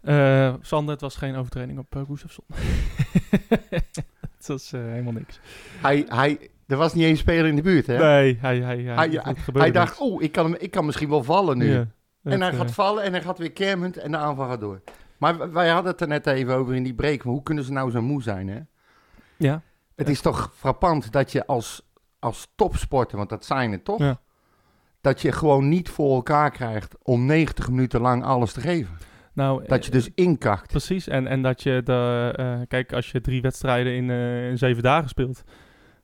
Eh, 0.00 0.54
Sander, 0.60 0.92
het 0.92 1.00
was 1.00 1.16
geen 1.16 1.36
overtreding 1.36 1.78
op 1.78 1.94
uh, 1.96 2.02
Gustafsson. 2.06 2.44
het 4.36 4.46
was 4.46 4.72
eh, 4.72 4.80
helemaal 4.80 5.12
niks. 5.12 5.40
Hij, 5.80 6.04
hij, 6.08 6.50
er 6.66 6.76
was 6.76 6.94
niet 6.94 7.04
één 7.04 7.16
speler 7.16 7.46
in 7.46 7.56
de 7.56 7.62
buurt, 7.62 7.86
hè? 7.86 7.98
Nee, 7.98 8.38
hij, 8.40 8.58
hij, 8.58 8.76
hij, 8.82 8.94
Hij, 8.94 9.08
hij, 9.08 9.34
gebeurde 9.34 9.58
hij 9.60 9.70
dacht, 9.70 10.00
oeh, 10.00 10.22
ik, 10.22 10.32
kan 10.32 10.44
hem- 10.44 10.56
ik 10.60 10.70
kan 10.70 10.84
misschien 10.86 11.08
wel 11.08 11.22
vallen 11.22 11.58
nu. 11.58 11.72
Ja, 11.72 11.86
en 12.22 12.40
hij 12.40 12.52
gaat 12.52 12.70
vallen 12.70 13.02
en 13.02 13.12
hij 13.12 13.22
gaat 13.22 13.38
weer 13.38 13.52
kermend 13.52 13.96
en 13.96 14.10
de 14.10 14.16
aanval 14.16 14.48
gaat 14.48 14.60
door. 14.60 14.80
Maar 15.18 15.52
wij 15.52 15.68
hadden 15.68 15.92
het 15.92 16.00
er 16.00 16.08
net 16.08 16.26
even 16.26 16.54
over 16.54 16.74
in 16.74 16.82
die 16.82 16.94
break. 16.94 17.24
Maar 17.24 17.32
hoe 17.32 17.42
kunnen 17.42 17.64
ze 17.64 17.72
nou 17.72 17.90
zo 17.90 18.02
moe 18.02 18.22
zijn, 18.22 18.48
hè? 18.48 18.58
Ja, 19.36 19.62
Het 19.94 20.08
is 20.08 20.20
toch 20.20 20.52
frappant 20.56 21.12
dat 21.12 21.32
je 21.32 21.46
als, 21.46 21.85
als 22.26 22.52
topsporter, 22.56 23.16
want 23.16 23.28
dat 23.28 23.44
zijn 23.44 23.72
het 23.72 23.84
toch? 23.84 23.98
Ja. 23.98 24.20
Dat 25.00 25.20
je 25.22 25.32
gewoon 25.32 25.68
niet 25.68 25.88
voor 25.88 26.14
elkaar 26.14 26.50
krijgt 26.50 26.94
om 27.02 27.26
90 27.26 27.68
minuten 27.68 28.00
lang 28.00 28.24
alles 28.24 28.52
te 28.52 28.60
geven. 28.60 28.96
nou... 29.32 29.66
Dat 29.66 29.84
je 29.84 29.90
eh, 29.90 29.96
dus 29.96 30.10
inkakt. 30.14 30.68
Precies, 30.68 31.08
en, 31.08 31.26
en 31.26 31.42
dat 31.42 31.62
je 31.62 31.80
de... 31.84 32.32
eh, 32.36 32.60
kijk, 32.68 32.92
als 32.92 33.10
je 33.10 33.20
drie 33.20 33.42
wedstrijden 33.42 33.94
in, 33.94 34.10
eh, 34.10 34.48
in 34.48 34.58
zeven 34.58 34.82
dagen 34.82 35.08
speelt, 35.08 35.42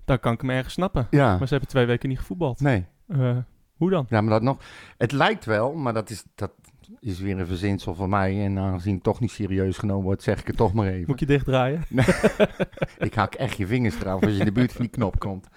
dan 0.04 0.18
kan 0.20 0.32
ik 0.32 0.40
hem 0.40 0.50
ergens 0.50 0.74
snappen. 0.74 1.06
Ja, 1.10 1.28
Maar 1.38 1.46
ze 1.46 1.52
hebben 1.52 1.70
twee 1.70 1.86
weken 1.86 2.08
niet 2.08 2.18
gevoetbald. 2.18 2.60
nee. 2.60 2.86
Eh, 3.08 3.36
hoe 3.76 3.90
dan? 3.90 4.06
Ja, 4.08 4.20
maar 4.20 4.30
dat 4.32 4.42
nog. 4.42 4.56
Het 4.98 5.12
lijkt 5.12 5.44
wel, 5.44 5.72
maar 5.74 5.92
dat 5.92 6.10
is, 6.10 6.24
dat 6.34 6.52
is 7.00 7.20
weer 7.20 7.38
een 7.38 7.46
verzinsel 7.46 7.94
van 7.94 8.08
mij. 8.08 8.44
En 8.44 8.58
aangezien 8.58 8.94
het 8.94 9.02
toch 9.02 9.20
niet 9.20 9.30
serieus 9.30 9.78
genomen 9.78 10.04
wordt, 10.04 10.22
zeg 10.22 10.40
ik 10.40 10.46
het 10.46 10.56
toch 10.56 10.72
maar 10.72 10.86
even. 10.86 11.04
Moet 11.06 11.20
je 11.20 11.26
dichtdraaien? 11.26 11.82
Ik 12.98 13.14
hak 13.14 13.34
echt 13.34 13.56
je 13.56 13.66
vingers 13.66 14.00
eraf 14.00 14.22
als 14.22 14.32
je 14.32 14.38
in 14.38 14.44
de 14.44 14.52
buurt 14.52 14.72
van 14.72 14.80
die 14.80 14.90
knop 14.90 15.18
komt. 15.18 15.48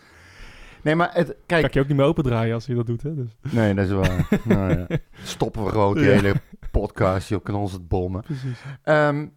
Nee, 0.86 0.96
maar 0.96 1.10
het, 1.14 1.28
Kan 1.28 1.36
kijk. 1.46 1.66
ik 1.66 1.74
je 1.74 1.80
ook 1.80 1.88
niet 1.88 1.98
meer 1.98 2.06
opendraaien 2.06 2.54
als 2.54 2.66
je 2.66 2.76
dat 2.76 2.86
doet, 2.88 3.02
hè? 3.04 3.16
Dus, 3.16 3.30
Nee, 3.52 3.74
dat 3.74 3.86
is 3.86 3.92
waar. 3.92 4.28
nou, 4.44 4.78
ja. 4.78 4.88
Stoppen 5.24 5.64
we 5.64 5.70
gewoon 5.70 5.94
die 5.94 6.04
Ja. 6.04 6.10
hele 6.12 6.34
podcast. 6.72 7.30
Je 7.30 7.42
kan 7.42 7.56
ons 7.56 7.72
het 7.72 7.88
bommen. 7.88 8.22
precies. 8.22 8.60
Ehm, 8.84 9.28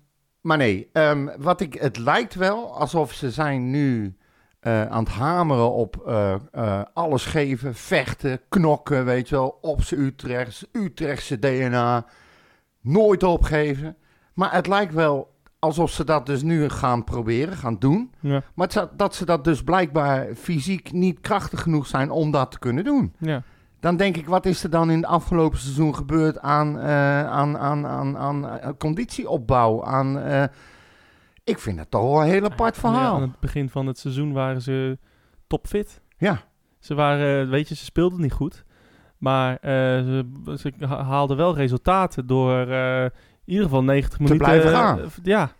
maar 0.40 0.56
nee, 0.56 0.88
ehm, 0.92 1.28
wat 1.38 1.60
ik, 1.60 1.74
het 1.74 1.98
lijkt 1.98 2.34
wel 2.34 2.74
alsof 2.78 3.12
ze 3.12 3.30
zijn 3.30 3.70
nu 3.70 4.16
eh, 4.60 4.86
aan 4.86 5.04
het 5.04 5.12
hameren 5.12 5.72
op 5.72 6.02
eh, 6.06 6.34
eh, 6.52 6.80
alles 6.94 7.24
geven, 7.24 7.74
vechten, 7.74 8.40
knokken, 8.48 9.04
weet 9.04 9.28
je 9.28 9.34
wel, 9.34 9.58
op 9.60 9.82
z'n 9.82 9.94
Utrechts, 9.98 10.66
Utrechtse 10.72 11.38
DNA, 11.38 12.06
nooit 12.80 13.22
opgeven. 13.22 13.96
Maar 14.34 14.52
het 14.52 14.66
lijkt 14.66 14.94
wel 14.94 15.36
alsof 15.58 15.90
ze 15.90 16.04
dat 16.04 16.26
dus 16.26 16.42
nu 16.42 16.68
gaan 16.68 17.04
proberen, 17.04 17.56
gaan 17.56 17.78
doen. 17.78 18.10
Ja, 18.20 18.42
Maar 18.54 18.68
het 18.72 18.88
dat 18.96 19.14
ze 19.14 19.24
dat 19.24 19.44
dus 19.44 19.62
blijkbaar 19.62 20.26
fysiek 20.34 20.92
niet 20.92 21.20
krachtig 21.20 21.62
genoeg 21.62 21.86
zijn 21.86 22.10
om 22.10 22.30
dat 22.30 22.50
te 22.50 22.58
kunnen 22.58 22.84
doen. 22.84 23.14
ja. 23.18 23.42
Dan 23.80 23.96
denk 23.96 24.16
ik, 24.16 24.26
wat 24.26 24.46
is 24.46 24.64
er 24.64 24.70
dan 24.70 24.90
in 24.90 24.96
het 24.96 25.06
afgelopen 25.06 25.58
seizoen 25.58 25.94
gebeurd 25.94 26.38
aan, 26.40 26.78
eh, 26.78 27.26
aan, 27.26 27.58
aan, 27.58 27.86
aan, 27.86 28.16
aan 28.16 28.48
eh, 28.48 28.68
conditieopbouw? 28.78 29.84
Aan, 29.84 30.18
eh, 30.18 30.44
ik 31.44 31.58
vind 31.58 31.76
dat 31.76 31.90
toch 31.90 32.02
wel 32.02 32.20
een 32.22 32.28
heel 32.28 32.44
apart 32.44 32.74
Ja, 32.74 32.80
verhaal. 32.80 33.14
aan 33.14 33.22
het 33.22 33.40
begin 33.40 33.68
van 33.70 33.86
het 33.86 33.98
seizoen 33.98 34.32
waren 34.32 34.62
ze 34.62 34.98
topfit. 35.46 36.00
Ja, 36.16 36.40
Ze 36.78 36.94
waren, 36.94 37.48
weet 37.50 37.68
je, 37.68 37.74
ze 37.74 37.84
speelden 37.84 38.20
niet 38.20 38.32
goed. 38.32 38.64
Maar 39.18 39.58
ze, 39.62 40.24
ze 40.58 40.72
ha- 40.86 41.02
haalden 41.04 41.36
wel 41.36 41.54
resultaten 41.54 42.26
door 42.26 42.66
in 43.48 43.54
ieder 43.54 43.64
geval 43.68 43.84
90 43.84 44.18
minuten. 44.18 44.38
blijven 44.46 44.70
gaan. 44.70 44.98
eh, 45.00 45.06
ja, 45.22 45.52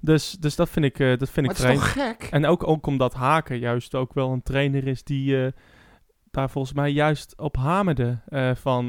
dus, 0.00 0.30
dus 0.40 0.56
dat 0.56 0.68
vind 0.68 0.84
ik, 0.84 0.98
eh, 0.98 1.16
dat 1.18 1.30
vind 1.30 1.46
maar 1.46 1.56
ik 1.56 1.62
het 1.62 1.70
is 1.70 1.78
toch 1.80 1.92
gek? 1.92 2.28
En 2.30 2.46
ook, 2.46 2.66
ook 2.68 2.86
omdat 2.86 3.14
Haken 3.14 3.58
juist 3.58 3.94
ook 3.94 4.14
wel 4.14 4.32
een 4.32 4.42
trainer 4.42 4.86
is 4.86 5.04
die 5.04 5.44
eh, 5.44 5.52
daar 6.30 6.50
volgens 6.50 6.74
mij 6.74 6.90
juist 6.90 7.34
op 7.38 7.56
hamerde. 7.56 8.18
van 8.54 8.84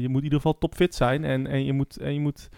je 0.00 0.06
moet 0.08 0.18
in 0.18 0.24
ieder 0.24 0.38
geval 0.38 0.58
topfit 0.58 0.94
zijn 0.94 1.24
en, 1.24 1.46
en 1.46 1.64
je 1.64 1.72
moet. 1.72 1.96
En 1.96 2.14
je 2.14 2.20
moet 2.20 2.48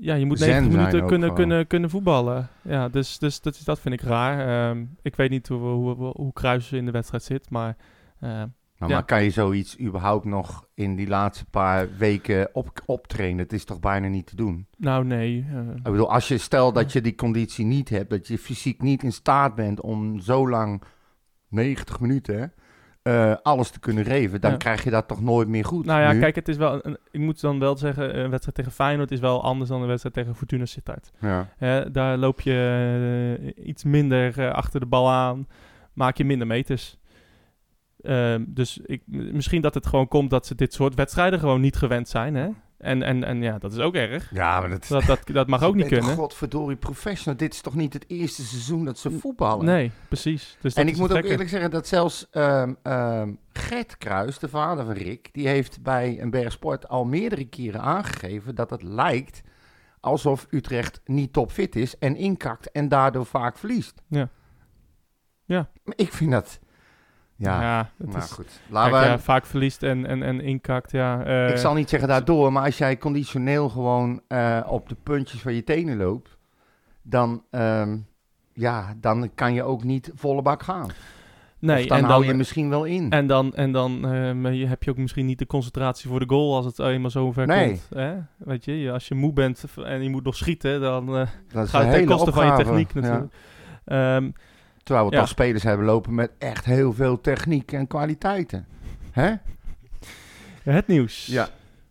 ja, 0.00 0.14
je 0.14 0.26
moet 0.26 0.38
Zen 0.38 0.48
90 0.48 0.72
zijn 0.72 0.80
minuten 0.82 1.08
kunnen, 1.08 1.34
kunnen, 1.34 1.66
kunnen 1.66 1.90
voetballen. 1.90 2.48
Ja, 2.62 2.88
dus, 2.88 3.18
dus 3.18 3.40
dat, 3.40 3.54
is- 3.54 3.64
dat 3.64 3.80
vind 3.80 3.94
ik 3.94 4.00
raar. 4.00 4.68
Ehm, 4.70 4.84
ik 5.02 5.16
weet 5.16 5.30
niet 5.30 5.48
hoe, 5.48 5.58
hoe, 5.58 5.94
hoe, 5.94 6.12
hoe 6.16 6.32
Kruis 6.32 6.72
in 6.72 6.84
de 6.84 6.90
wedstrijd 6.90 7.22
zit, 7.22 7.50
maar 7.50 7.76
eh, 8.20 8.42
Nou, 8.78 8.90
Ja. 8.92 8.98
Maar 8.98 9.06
kan 9.06 9.22
je 9.24 9.30
zoiets 9.30 9.80
überhaupt 9.80 10.24
nog 10.24 10.66
in 10.74 10.96
die 10.96 11.08
laatste 11.08 11.44
paar 11.44 11.88
weken 11.96 12.48
op, 12.52 12.82
optrainen? 12.86 13.38
Het 13.38 13.52
is 13.52 13.64
toch 13.64 13.80
bijna 13.80 14.08
niet 14.08 14.26
te 14.26 14.36
doen? 14.36 14.66
nou 14.76 15.04
nee. 15.04 15.46
eh, 15.52 15.58
Ik 15.76 15.82
bedoel, 15.82 16.12
als 16.12 16.28
je 16.28 16.38
stel 16.38 16.72
dat 16.72 16.92
je 16.92 17.00
die 17.00 17.14
conditie 17.14 17.64
niet 17.64 17.88
hebt, 17.88 18.10
dat 18.10 18.26
je 18.26 18.38
fysiek 18.38 18.82
niet 18.82 19.02
in 19.02 19.12
staat 19.12 19.54
bent 19.54 19.80
om 19.80 20.20
zo 20.20 20.48
lang, 20.48 20.82
90 21.48 22.00
minuten, 22.00 22.52
eh, 23.02 23.34
alles 23.42 23.70
te 23.70 23.80
kunnen 23.80 24.04
geven, 24.04 24.40
dan 24.40 24.50
Ja. 24.50 24.56
krijg 24.56 24.84
je 24.84 24.90
dat 24.90 25.08
toch 25.08 25.20
nooit 25.22 25.48
meer 25.48 25.64
goed. 25.64 25.84
nou 25.86 26.00
ja, 26.00 26.12
nu? 26.12 26.20
kijk, 26.20 26.34
het 26.34 26.48
is 26.48 26.56
wel. 26.56 26.86
Een, 26.86 26.98
ik 27.10 27.20
moet 27.20 27.40
dan 27.40 27.58
wel 27.58 27.76
zeggen, 27.76 28.18
een 28.18 28.30
wedstrijd 28.30 28.56
tegen 28.56 28.72
Feyenoord 28.72 29.10
is 29.10 29.20
wel 29.20 29.42
anders 29.42 29.70
dan 29.70 29.80
een 29.80 29.86
wedstrijd 29.88 30.14
tegen 30.14 30.34
Fortuna 30.34 30.64
Sittard. 30.64 31.10
Ja. 31.20 31.84
Daar 31.92 32.16
loop 32.16 32.40
je 32.40 33.48
eh, 33.56 33.66
iets 33.68 33.84
minder 33.84 34.52
achter 34.52 34.80
de 34.80 34.86
bal 34.86 35.10
aan, 35.10 35.46
maak 35.92 36.16
je 36.16 36.24
minder 36.24 36.46
meters. 36.46 36.97
Ehm, 38.00 38.44
dus 38.46 38.78
ik, 38.84 39.02
misschien 39.06 39.62
dat 39.62 39.74
het 39.74 39.86
gewoon 39.86 40.08
komt 40.08 40.30
dat 40.30 40.46
ze 40.46 40.54
dit 40.54 40.74
soort 40.74 40.94
wedstrijden 40.94 41.38
gewoon 41.38 41.60
niet 41.60 41.76
gewend 41.76 42.08
zijn. 42.08 42.34
Hè? 42.34 42.48
En, 42.78 43.02
en, 43.02 43.24
en 43.24 43.42
ja, 43.42 43.58
dat 43.58 43.72
is 43.72 43.78
ook 43.78 43.94
erg. 43.94 44.30
ja, 44.34 44.60
maar 44.60 44.68
dat, 44.68 44.86
Dat, 44.88 45.04
dat, 45.04 45.20
dat 45.24 45.48
mag 45.48 45.62
ook 45.62 45.74
niet 45.74 45.86
kunnen. 45.94 46.14
Godverdorie 46.14 46.76
professional. 46.76 47.38
Dit 47.38 47.54
is 47.54 47.60
toch 47.60 47.74
niet 47.74 47.92
het 47.92 48.04
eerste 48.08 48.42
seizoen 48.42 48.84
dat 48.84 48.98
ze 48.98 49.10
voetballen? 49.10 49.64
Nee, 49.64 49.90
precies. 50.08 50.56
Dus 50.60 50.74
En 50.74 50.88
ik 50.88 50.96
moet 50.96 51.12
ook 51.12 51.24
eerlijk 51.24 51.48
zeggen 51.48 51.70
dat 51.70 51.86
zelfs 51.86 52.26
ehm, 52.30 53.32
Gert 53.52 53.98
Kruis, 53.98 54.38
de 54.38 54.48
vader 54.48 54.84
van 54.84 54.94
Rick, 54.94 55.28
die 55.32 55.48
heeft 55.48 55.82
bij 55.82 56.20
een 56.20 56.30
Bergsport 56.30 56.88
al 56.88 57.04
meerdere 57.04 57.44
keren 57.44 57.80
aangegeven 57.80 58.54
dat 58.54 58.70
het 58.70 58.82
lijkt 58.82 59.42
alsof 60.00 60.46
Utrecht 60.50 61.00
niet 61.04 61.32
topfit 61.32 61.76
is 61.76 61.98
en 61.98 62.16
inkakt 62.16 62.70
en 62.70 62.88
daardoor 62.88 63.26
vaak 63.26 63.58
verliest. 63.58 64.02
Ja. 64.08 64.28
Ja. 65.44 65.70
Maar 65.84 65.96
ik 65.96 66.12
vind 66.12 66.30
dat... 66.30 66.60
Ja, 67.38 67.90
nou 67.96 68.18
is, 68.18 68.30
goed. 68.30 68.60
Laten 68.68 68.92
kijk, 68.92 69.04
we, 69.04 69.10
ja, 69.10 69.18
vaak 69.18 69.46
verliest 69.46 69.82
en, 69.82 70.06
en, 70.06 70.22
en 70.22 70.40
inkakt. 70.40 70.90
Ja, 70.90 71.24
eh, 71.24 71.50
ik 71.50 71.56
zal 71.56 71.74
niet 71.74 71.88
zeggen 71.88 72.08
daardoor, 72.08 72.52
maar 72.52 72.64
als 72.64 72.78
jij 72.78 72.98
conditioneel 72.98 73.68
gewoon 73.68 74.20
eh, 74.28 74.60
op 74.66 74.88
de 74.88 74.96
puntjes 75.02 75.40
van 75.40 75.54
je 75.54 75.64
tenen 75.64 75.96
loopt, 75.96 76.36
dan, 77.02 77.42
ehm, 77.50 77.96
ja, 78.52 78.94
dan 79.00 79.30
kan 79.34 79.54
je 79.54 79.62
ook 79.62 79.84
niet 79.84 80.10
volle 80.14 80.42
bak 80.42 80.62
gaan. 80.62 80.90
nee, 81.58 81.86
dan 81.86 81.98
en 81.98 82.04
hou 82.04 82.20
dan, 82.20 82.30
je 82.30 82.36
misschien 82.36 82.68
wel 82.68 82.84
in. 82.84 83.10
En 83.10 83.26
dan, 83.26 83.54
en 83.54 83.72
dan 83.72 83.92
eh, 84.12 84.32
maar 84.32 84.52
heb 84.52 84.82
je 84.82 84.90
ook 84.90 84.96
misschien 84.96 85.26
niet 85.26 85.38
de 85.38 85.46
concentratie 85.46 86.10
voor 86.10 86.20
de 86.20 86.28
goal 86.28 86.56
als 86.56 86.64
het 86.66 86.78
eenmaal 86.78 87.10
zo 87.10 87.32
ver 87.32 87.46
Nee. 87.46 87.66
komt. 87.66 87.88
Hè? 87.94 88.14
Weet 88.36 88.64
je, 88.64 88.90
als 88.92 89.08
je 89.08 89.14
moe 89.14 89.32
bent 89.32 89.64
en 89.84 90.02
je 90.02 90.10
moet 90.10 90.24
nog 90.24 90.36
schieten, 90.36 90.80
dan 90.80 91.28
gaat 91.52 91.84
het 91.84 91.92
ten 91.92 92.06
koste 92.06 92.32
van 92.32 92.44
je 92.44 92.50
opgave. 92.50 92.70
techniek 92.70 92.94
Ja. 92.94 93.00
natuurlijk. 93.00 93.32
Terwijl 94.88 95.08
we 95.08 95.14
Ja. 95.14 95.20
toch 95.20 95.28
spelers 95.30 95.62
hebben 95.62 95.86
lopen 95.86 96.14
met 96.14 96.30
echt 96.38 96.64
heel 96.64 96.92
veel 96.92 97.20
techniek 97.20 97.72
en 97.72 97.86
kwaliteiten. 97.86 98.66
Hè? 99.10 99.34
het 100.62 100.86
nieuws. 100.86 101.26
Ja. 101.26 101.48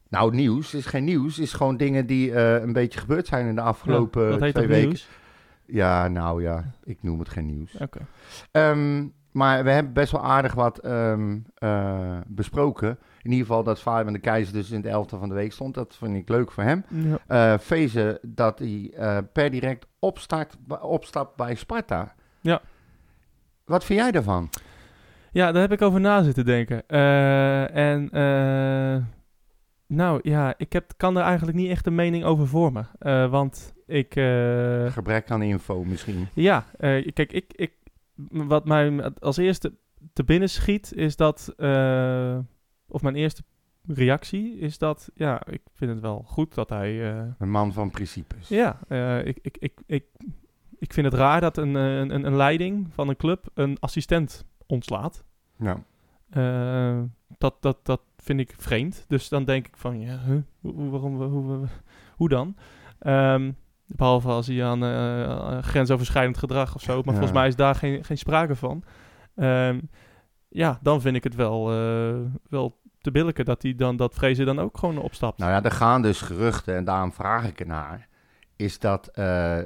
Nou, 0.10 0.36
nieuws 0.36 0.74
is 0.74 0.86
geen 0.86 1.04
nieuws. 1.04 1.40
is 1.40 1.54
gewoon 1.54 1.78
dingen 1.78 2.06
die 2.06 2.34
eh, 2.34 2.62
een 2.62 2.74
beetje 2.74 3.00
gebeurd 3.00 3.28
zijn 3.28 3.48
in 3.48 3.56
de 3.56 3.62
afgelopen 3.62 4.32
Ja, 4.32 4.38
twee 4.52 4.68
weken. 4.68 4.88
nieuws? 4.88 5.10
Ja, 5.66 6.08
nou 6.08 6.42
ja, 6.42 6.72
ik 6.84 6.98
noem 7.02 7.20
het 7.20 7.30
geen 7.30 7.46
nieuws. 7.46 7.76
Oké. 7.76 8.00
Ehm, 8.52 9.06
maar 9.32 9.64
we 9.64 9.70
hebben 9.72 9.94
best 9.94 10.12
wel 10.12 10.24
aardig 10.24 10.54
wat 10.54 10.78
ehm, 10.78 11.38
eh, 11.56 12.18
besproken. 12.28 12.90
In 13.22 13.32
ieder 13.32 13.46
geval 13.48 13.64
dat 13.64 13.80
Fabian 13.80 14.14
de 14.14 14.20
Keizer 14.20 14.54
dus 14.54 14.70
in 14.72 14.78
het 14.78 14.86
elftal 14.86 15.20
van 15.20 15.30
de 15.30 15.36
week 15.36 15.52
stond. 15.52 15.74
Dat 15.74 15.96
vind 16.00 16.16
ik 16.16 16.30
leuk 16.30 16.52
voor 16.52 16.64
hem. 16.64 16.84
Ja. 17.28 17.58
Eh 17.58 18.16
dat 18.22 18.60
hij 18.60 18.92
per 19.34 19.52
direct 19.52 19.86
opstart, 20.00 20.56
opstapt 20.82 21.36
bij 21.36 21.56
Sparta. 21.56 22.14
Ja. 22.42 22.62
Wat 23.68 23.86
vind 23.86 24.00
jij 24.00 24.12
daarvan? 24.12 24.50
Ja, 25.32 25.52
daar 25.52 25.62
heb 25.62 25.72
ik 25.72 25.82
over 25.82 26.00
na 26.00 26.24
zitten 26.24 26.46
denken. 26.46 26.88
Eh, 26.88 27.76
en 27.76 28.10
eh, 28.10 29.04
nou 29.88 30.20
ja, 30.24 30.54
ik 30.58 30.74
heb, 30.74 30.94
kan 30.98 31.18
er 31.18 31.24
eigenlijk 31.24 31.58
niet 31.58 31.70
echt 31.70 31.86
een 31.86 31.96
mening 31.96 32.24
over 32.24 32.48
vormen. 32.48 32.90
Eh, 33.00 33.30
want 33.30 33.74
ik... 33.86 34.14
Gebrek 34.92 35.32
aan 35.32 35.42
info 35.42 35.84
misschien. 35.84 36.28
ja, 36.34 36.66
kijk, 37.14 37.32
ik, 37.34 37.54
ik, 37.56 37.74
wat 38.30 38.66
mij 38.66 39.12
als 39.20 39.38
eerste 39.38 39.74
te 40.14 40.24
binnen 40.24 40.50
schiet 40.50 40.94
is 40.94 41.16
dat... 41.16 41.54
of 42.88 43.02
mijn 43.02 43.16
eerste 43.16 43.42
reactie 43.88 44.58
is 44.58 44.78
dat... 44.78 45.10
Ja, 45.14 45.48
ik 45.48 45.62
vind 45.74 45.92
het 45.92 46.00
wel 46.00 46.24
goed 46.26 46.54
dat 46.54 46.70
hij... 46.70 47.02
Een 47.38 47.52
man 47.52 47.74
van 47.74 47.90
principes. 47.90 48.48
ja, 48.48 48.80
ik, 49.24 49.40
ik, 49.42 49.58
ik, 49.60 49.80
ik, 49.86 50.06
ik 50.80 50.94
vind 50.94 51.06
het 51.06 51.16
raar 51.16 51.42
dat 51.42 51.58
een, 51.58 51.76
eh, 51.76 51.98
een, 51.98 52.26
een 52.26 52.36
leiding 52.36 52.88
van 52.94 53.10
een 53.10 53.16
club 53.18 53.46
een 53.54 53.78
assistent 53.80 54.46
ontslaat. 54.68 55.24
Ja. 55.58 55.84
Eh, 56.30 57.00
dat, 57.38 57.56
dat, 57.62 57.86
dat 57.86 58.02
vind 58.18 58.40
ik 58.40 58.54
vreemd. 58.58 59.06
Dus 59.08 59.30
dan 59.30 59.44
denk 59.46 59.68
ik 59.68 59.78
van, 59.78 60.00
ja, 60.00 60.20
huh? 60.26 60.42
hoe, 60.62 60.90
waarom, 60.90 61.16
hoe, 61.22 61.28
hoe, 61.42 61.68
hoe 62.16 62.30
dan? 62.30 62.56
Ehm, 63.00 63.52
behalve 63.86 64.28
als 64.28 64.48
hij 64.48 64.66
aan 64.66 64.84
eh, 64.84 65.58
grensoverschrijdend 65.64 66.38
gedrag 66.38 66.76
of 66.76 66.82
zo. 66.82 66.96
Maar 66.96 67.04
Ja. 67.06 67.12
volgens 67.12 67.32
mij 67.32 67.48
is 67.48 67.56
daar 67.56 67.76
geen, 67.76 68.04
geen 68.04 68.18
sprake 68.18 68.56
van. 68.56 68.84
Ehm, 69.36 69.80
ja, 70.48 70.80
dan 70.82 71.02
vind 71.02 71.16
ik 71.16 71.24
het 71.24 71.36
wel, 71.36 71.66
wel 72.50 72.80
te 73.02 73.12
billijken 73.12 73.46
dat 73.46 73.62
hij 73.62 73.76
dan 73.76 73.96
dat 73.96 74.14
vrezen 74.14 74.46
dan 74.46 74.60
ook 74.60 74.78
gewoon 74.78 74.98
opstapt. 74.98 75.38
Nou 75.38 75.52
ja, 75.52 75.64
er 75.64 75.72
gaan 75.72 76.02
dus 76.02 76.22
geruchten, 76.22 76.76
en 76.76 76.84
daarom 76.84 77.12
vraag 77.14 77.48
ik 77.48 77.60
ernaar, 77.60 78.08
is 78.58 78.80
dat 78.80 79.08
eh, 79.08 79.24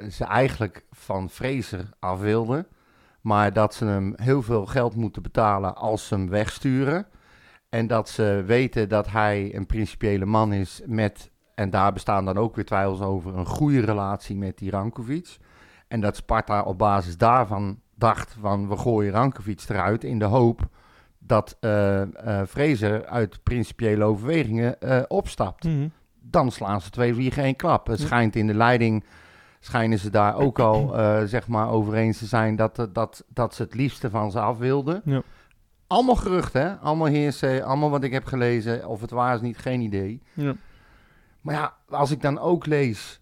ze 0.10 0.26
eigenlijk 0.26 0.86
van 0.92 1.30
Fraser 1.30 1.90
af 2.00 2.20
wilden, 2.20 2.68
maar 3.22 3.54
dat 3.54 3.74
ze 3.74 3.86
hem 3.86 4.14
heel 4.16 4.42
veel 4.42 4.66
geld 4.66 4.96
moeten 4.96 5.22
betalen 5.22 5.76
als 5.76 6.08
ze 6.08 6.14
hem 6.14 6.30
wegsturen. 6.30 7.08
En 7.70 7.88
dat 7.88 8.10
ze 8.10 8.44
weten 8.46 8.90
dat 8.90 9.12
hij 9.12 9.56
een 9.56 9.66
principiële 9.66 10.26
man 10.26 10.54
is 10.54 10.82
met, 10.86 11.32
en 11.56 11.70
daar 11.70 11.94
bestaan 11.94 12.26
dan 12.26 12.38
ook 12.38 12.56
weer 12.56 12.66
twijfels 12.66 13.02
over, 13.02 13.38
een 13.38 13.46
goede 13.46 13.80
relatie 13.80 14.36
met 14.36 14.58
die 14.58 14.72
Rankovic. 14.72 15.38
En 15.88 16.02
dat 16.02 16.16
Sparta 16.16 16.62
op 16.62 16.78
basis 16.78 17.18
daarvan 17.18 17.80
dacht 17.96 18.36
van 18.40 18.68
we 18.68 18.78
gooien 18.78 19.12
Rankovic 19.12 19.66
eruit 19.70 20.04
in 20.04 20.20
de 20.20 20.26
hoop 20.26 20.68
dat 21.20 21.58
eh 21.60 22.02
Fraser 22.48 23.06
uit 23.06 23.44
principiële 23.44 24.04
overwegingen 24.04 24.76
opstapt. 25.10 25.64
Mhm. 25.64 25.88
Dan 26.32 26.52
slaan 26.52 26.82
ze 26.82 26.90
twee 26.90 27.14
vliegen 27.14 27.44
één 27.44 27.56
klap. 27.56 27.88
Het 27.88 28.00
schijnt 28.00 28.36
in 28.36 28.48
de 28.48 28.54
leiding, 28.54 29.04
schijnen 29.60 30.00
ze 30.00 30.10
daar 30.10 30.36
ook 30.36 30.60
al 30.60 30.96
eh, 30.98 31.24
zeg 31.24 31.48
maar 31.48 31.70
over 31.70 31.94
eens 31.94 32.18
te 32.18 32.26
zijn 32.26 32.56
dat, 32.56 32.80
eh, 32.80 32.86
dat, 32.94 33.24
dat 33.28 33.56
ze 33.56 33.64
het 33.64 33.74
liefste 33.74 34.10
van 34.10 34.32
ze 34.32 34.40
af 34.40 34.58
wilden. 34.58 35.02
Ja. 35.06 35.22
Allemaal 35.88 36.16
geruchten, 36.16 36.62
hè? 36.62 36.76
Allemaal 36.76 37.08
heersen, 37.08 37.64
allemaal 37.64 37.90
wat 37.90 38.04
ik 38.04 38.12
heb 38.12 38.26
gelezen. 38.26 38.88
Of 38.88 39.02
het 39.02 39.12
waar 39.12 39.36
is 39.36 39.42
niet, 39.42 39.58
geen 39.58 39.82
idee. 39.82 40.22
Ja. 40.34 40.56
Maar 41.42 41.56
ja, 41.56 41.74
als 41.90 42.12
ik 42.12 42.22
dan 42.22 42.40
ook 42.40 42.66
lees 42.66 43.20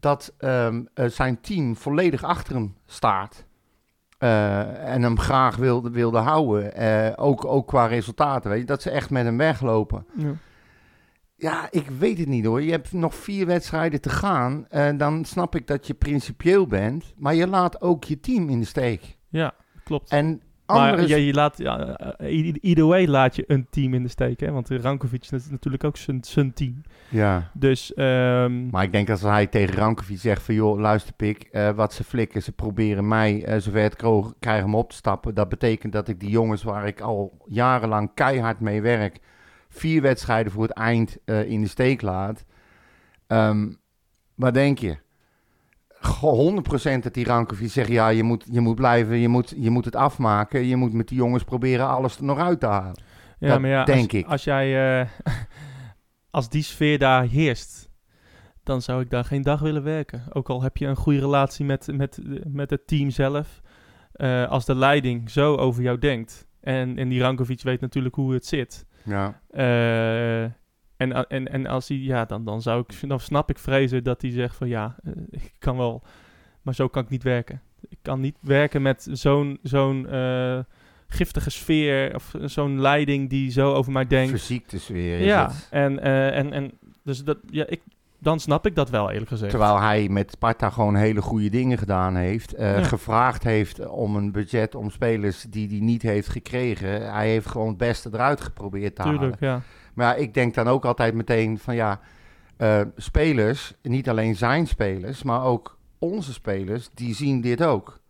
dat 0.00 0.34
ehm, 0.38 0.82
eh, 0.94 1.06
zijn 1.06 1.40
team 1.40 1.76
volledig 1.76 2.24
achter 2.24 2.54
hem 2.54 2.76
staat. 2.86 3.44
en 4.18 5.02
hem 5.02 5.18
graag 5.18 5.56
wilde, 5.56 5.90
wilde 5.90 6.18
houden. 6.18 7.16
ook, 7.18 7.44
ook 7.44 7.66
qua 7.66 7.86
resultaten, 7.86 8.50
weet 8.50 8.60
je. 8.60 8.66
Dat 8.66 8.82
ze 8.82 8.90
echt 8.90 9.10
met 9.10 9.24
hem 9.24 9.36
weglopen. 9.36 10.06
Ja. 10.14 10.32
Ja, 11.42 11.68
ik 11.70 11.90
weet 11.98 12.18
het 12.18 12.28
niet 12.28 12.44
hoor. 12.44 12.62
Je 12.62 12.70
hebt 12.70 12.92
nog 12.92 13.14
vier 13.14 13.46
wedstrijden 13.46 14.00
te 14.00 14.08
gaan. 14.08 14.66
En 14.68 14.96
dan 14.96 15.24
snap 15.24 15.54
ik 15.56 15.66
dat 15.66 15.86
je 15.86 15.94
principieel 15.94 16.66
bent. 16.66 17.14
Maar 17.16 17.34
je 17.34 17.46
laat 17.46 17.80
ook 17.80 18.04
je 18.04 18.20
team 18.20 18.48
in 18.48 18.60
de 18.60 18.66
steek. 18.66 19.16
ja, 19.28 19.54
klopt. 19.84 20.10
En. 20.10 20.42
Maar 20.66 21.06
je, 21.06 21.26
je 21.26 21.32
laat, 21.32 21.58
ja, 21.58 21.96
eh, 21.96 22.54
either 22.60 22.86
way 22.86 23.06
laat 23.06 23.36
je 23.36 23.44
een 23.46 23.66
team 23.70 23.94
in 23.94 24.02
de 24.02 24.08
steek, 24.08 24.40
hè? 24.40 24.50
Want 24.50 24.68
Rankovic 24.70 25.26
is 25.30 25.50
natuurlijk 25.50 25.84
ook 25.84 25.96
zijn- 25.96 26.52
team. 26.54 26.82
Ja, 27.08 27.50
Dus, 27.54 27.94
ehm, 27.94 28.70
maar 28.70 28.82
ik 28.82 28.92
denk 28.92 29.10
als 29.10 29.22
hij 29.22 29.46
tegen 29.46 29.74
Rankovic 29.76 30.18
zegt 30.18 30.42
van... 30.42 30.54
joh, 30.54 30.78
luister 30.78 31.12
pik, 31.14 31.42
eh, 31.42 31.70
wat 31.70 31.92
ze 31.92 32.04
flikken, 32.04 32.42
ze 32.42 32.52
proberen 32.52 33.08
mij 33.08 33.60
zover 33.60 33.82
het 33.82 33.96
krijgen 34.38 34.64
om 34.64 34.74
op 34.74 34.90
te 34.90 34.96
stappen. 34.96 35.34
Dat 35.34 35.48
betekent 35.48 35.92
dat 35.92 36.08
ik 36.08 36.20
die 36.20 36.30
jongens 36.30 36.62
waar 36.62 36.86
ik 36.86 37.00
al 37.00 37.38
jarenlang 37.46 38.10
keihard 38.14 38.60
mee 38.60 38.82
werk... 38.82 39.20
vier 39.72 40.02
wedstrijden 40.02 40.52
voor 40.52 40.62
het 40.62 40.72
eind 40.72 41.16
eh, 41.24 41.50
in 41.50 41.60
de 41.60 41.68
steek 41.68 42.02
laat. 42.02 42.44
Ehm, 43.26 43.72
wat 44.34 44.54
denk 44.54 44.78
je? 44.78 44.96
Goh, 46.00 46.38
100% 46.38 47.02
dat 47.02 47.14
die 47.14 47.24
Rankovic 47.24 47.70
zegt... 47.70 47.88
ja, 47.88 48.08
je 48.08 48.22
moet, 48.22 48.46
je 48.50 48.60
moet 48.60 48.74
blijven, 48.74 49.18
je 49.18 49.28
moet, 49.28 49.54
je 49.56 49.70
moet 49.70 49.84
het 49.84 49.96
afmaken. 49.96 50.66
Je 50.66 50.76
moet 50.76 50.92
met 50.92 51.08
die 51.08 51.16
jongens 51.16 51.44
proberen 51.44 51.88
alles 51.88 52.16
er 52.16 52.24
nog 52.24 52.38
uit 52.38 52.60
te 52.60 52.66
halen. 52.66 53.02
ja, 53.38 53.48
dat 53.48 53.60
maar 53.60 53.70
ja, 53.70 53.84
denk 53.84 54.12
als, 54.12 54.20
ik. 54.20 54.26
als 54.26 54.44
jij, 54.44 55.00
eh, 55.00 55.08
als 56.30 56.48
die 56.48 56.62
sfeer 56.62 56.98
daar 56.98 57.24
heerst, 57.24 57.90
dan 58.62 58.82
zou 58.82 59.00
ik 59.00 59.10
daar 59.10 59.24
geen 59.24 59.42
dag 59.42 59.60
willen 59.60 59.82
werken. 59.82 60.22
Ook 60.32 60.48
al 60.50 60.62
heb 60.62 60.76
je 60.76 60.86
een 60.86 60.96
goede 60.96 61.20
relatie 61.20 61.64
met, 61.64 61.88
met, 61.92 62.18
met 62.44 62.70
het 62.70 62.86
team 62.86 63.10
zelf. 63.10 63.60
Eh, 64.12 64.48
als 64.48 64.64
de 64.64 64.74
leiding 64.74 65.30
zo 65.30 65.56
over 65.56 65.82
jou 65.82 65.98
denkt, 65.98 66.46
en, 66.60 66.98
en 66.98 67.08
die 67.08 67.20
Rankovic 67.20 67.62
weet 67.62 67.80
natuurlijk 67.80 68.14
hoe 68.14 68.32
het 68.32 68.46
zit... 68.46 68.86
Ja, 69.04 69.40
Eh, 69.50 70.42
en, 70.96 71.28
en, 71.28 71.48
en 71.48 71.66
als 71.66 71.88
hij, 71.88 71.96
ja, 71.96 72.24
dan, 72.24 72.44
dan 72.44 72.62
zou 72.62 72.84
ik, 72.88 73.08
dan 73.08 73.20
snap 73.20 73.50
ik 73.50 73.58
vrezen 73.58 74.04
dat 74.04 74.22
hij 74.22 74.30
zegt 74.30 74.56
van 74.56 74.68
ja, 74.68 74.96
eh, 75.04 75.12
ik 75.30 75.52
kan 75.58 75.76
wel, 75.76 76.02
maar 76.62 76.74
zo 76.74 76.88
kan 76.88 77.02
ik 77.02 77.08
niet 77.08 77.22
werken. 77.22 77.60
Ik 77.88 77.98
kan 78.02 78.20
niet 78.20 78.36
werken 78.40 78.82
met 78.82 79.08
zo'n 79.10 79.58
zo'n 79.62 80.08
eh, 80.08 80.58
giftige 81.06 81.50
sfeer 81.50 82.14
of 82.14 82.34
zo'n 82.44 82.80
leiding 82.80 83.30
die 83.30 83.50
zo 83.50 83.72
over 83.74 83.92
mij 83.92 84.06
denkt. 84.06 84.30
verziekte 84.30 84.78
sfeer 84.78 85.18
is 85.18 85.26
Ja, 85.26 85.46
het. 85.46 85.66
en, 85.70 86.00
en, 86.32 86.52
en 86.52 86.70
dus 87.04 87.24
dat, 87.24 87.38
ja, 87.50 87.66
ik, 87.66 87.80
dan 88.22 88.40
snap 88.40 88.66
ik 88.66 88.74
dat 88.74 88.90
wel 88.90 89.10
eerlijk 89.10 89.30
gezegd. 89.30 89.50
Terwijl 89.50 89.80
hij 89.80 90.08
met 90.08 90.30
Sparta 90.30 90.70
gewoon 90.70 90.94
hele 90.94 91.22
goede 91.22 91.48
dingen 91.50 91.78
gedaan 91.78 92.16
heeft. 92.16 92.54
eh, 92.54 92.78
Ja. 92.78 92.84
Gevraagd 92.84 93.42
heeft 93.42 93.86
om 93.88 94.16
een 94.16 94.32
budget 94.32 94.74
om 94.74 94.90
spelers 94.90 95.42
die 95.48 95.68
hij 95.68 95.78
niet 95.80 96.02
heeft 96.02 96.28
gekregen. 96.28 97.12
Hij 97.12 97.28
heeft 97.28 97.46
gewoon 97.46 97.68
het 97.68 97.76
beste 97.76 98.10
eruit 98.12 98.40
geprobeerd 98.40 98.94
te 98.96 99.02
halen. 99.02 99.18
Tuurlijk, 99.18 99.40
ja. 99.40 99.60
Maar 99.94 100.18
ik 100.18 100.34
denk 100.34 100.54
dan 100.54 100.68
ook 100.68 100.84
altijd 100.84 101.14
meteen 101.14 101.58
van 101.58 101.74
ja, 101.74 102.00
eh, 102.56 102.80
spelers, 102.96 103.74
niet 103.82 104.08
alleen 104.08 104.36
zijn 104.36 104.66
spelers, 104.66 105.22
maar 105.22 105.44
ook 105.44 105.78
onze 105.98 106.32
spelers, 106.32 106.88
die 106.94 107.14
zien 107.14 107.40
dit 107.40 107.62
ook. 107.64 108.00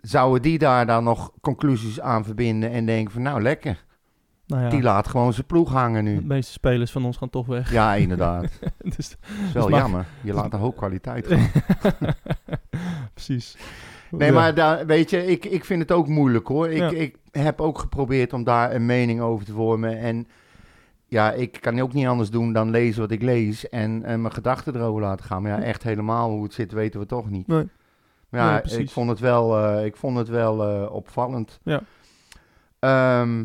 Zouden 0.00 0.42
die 0.42 0.58
daar 0.58 0.86
dan 0.86 1.04
nog 1.04 1.32
conclusies 1.40 2.00
aan 2.00 2.24
verbinden 2.24 2.70
en 2.70 2.86
denken 2.86 3.12
van 3.12 3.22
nou 3.22 3.42
lekker, 3.42 3.84
Nou 4.46 4.62
ja, 4.62 4.68
die 4.68 4.82
laat 4.82 5.08
gewoon 5.08 5.32
zijn 5.32 5.46
ploeg 5.46 5.72
hangen 5.72 6.04
de 6.04 6.10
nu. 6.10 6.22
meeste 6.22 6.52
spelers 6.52 6.90
van 6.90 7.04
ons 7.04 7.16
gaan 7.16 7.30
toch 7.30 7.46
weg. 7.46 7.72
Ja, 7.72 7.94
inderdaad. 7.94 8.42
Dat 8.60 8.72
dus, 8.96 9.16
is 9.46 9.52
wel 9.52 9.68
mag- 9.68 9.80
jammer. 9.80 10.06
Je 10.22 10.32
laat 10.32 10.52
een 10.52 10.58
hoop 10.58 10.76
kwaliteit 10.76 11.26
gaan. 11.30 11.48
Precies. 13.14 13.56
Nee, 14.10 14.28
Ja. 14.28 14.34
maar 14.34 14.54
daar, 14.54 14.86
weet 14.86 15.10
je, 15.10 15.26
ik, 15.26 15.44
ik 15.44 15.64
vind 15.64 15.82
het 15.82 15.92
ook 15.92 16.08
moeilijk 16.08 16.46
hoor. 16.48 16.68
Ik, 16.68 16.76
Ja. 16.78 16.90
ik 16.90 17.16
heb 17.30 17.60
ook 17.60 17.78
geprobeerd 17.78 18.32
om 18.32 18.44
daar 18.44 18.74
een 18.74 18.86
mening 18.86 19.20
over 19.20 19.46
te 19.46 19.52
vormen. 19.52 19.98
En 19.98 20.28
ja, 21.06 21.32
ik 21.32 21.58
kan 21.60 21.80
ook 21.80 21.92
niet 21.92 22.06
anders 22.06 22.30
doen 22.30 22.52
dan 22.52 22.70
lezen 22.70 23.00
wat 23.00 23.10
ik 23.10 23.22
lees 23.22 23.68
en, 23.68 24.04
en 24.04 24.20
mijn 24.20 24.34
gedachten 24.34 24.74
erover 24.76 25.02
laten 25.02 25.24
gaan. 25.24 25.42
Maar 25.42 25.50
ja, 25.50 25.62
echt 25.62 25.82
helemaal 25.82 26.30
hoe 26.30 26.42
het 26.42 26.54
zit 26.54 26.72
weten 26.72 27.00
we 27.00 27.06
toch 27.06 27.30
niet. 27.30 27.46
Nee. 27.46 27.68
Maar 28.28 28.40
ja, 28.40 28.50
Nee, 28.50 28.60
precies. 28.60 28.78
ik 28.78 28.90
vond 28.90 29.08
het 29.08 29.18
wel, 29.18 29.58
eh, 29.64 29.84
ik 29.84 29.96
vond 29.96 30.16
het 30.16 30.28
wel 30.28 30.64
eh, 30.68 30.92
opvallend. 30.92 31.60
Ja. 31.62 31.80
Ehm, 32.78 33.44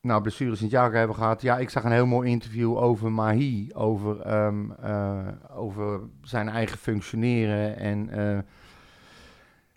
nou, 0.00 0.22
blessures 0.22 0.58
in 0.58 0.64
het 0.64 0.74
jaar 0.74 0.92
hebben 0.92 1.16
gehad. 1.16 1.42
Ja, 1.42 1.58
ik 1.58 1.70
zag 1.70 1.84
een 1.84 1.92
heel 1.92 2.06
mooi 2.06 2.30
interview 2.30 2.76
over 2.76 3.12
Mahi. 3.12 3.68
Over, 3.72 4.20
ehm, 4.20 4.70
eh, 4.82 5.18
over 5.54 6.00
zijn 6.22 6.48
eigen 6.48 6.78
functioneren. 6.78 7.76
En 7.76 8.08
eh, 8.10 8.38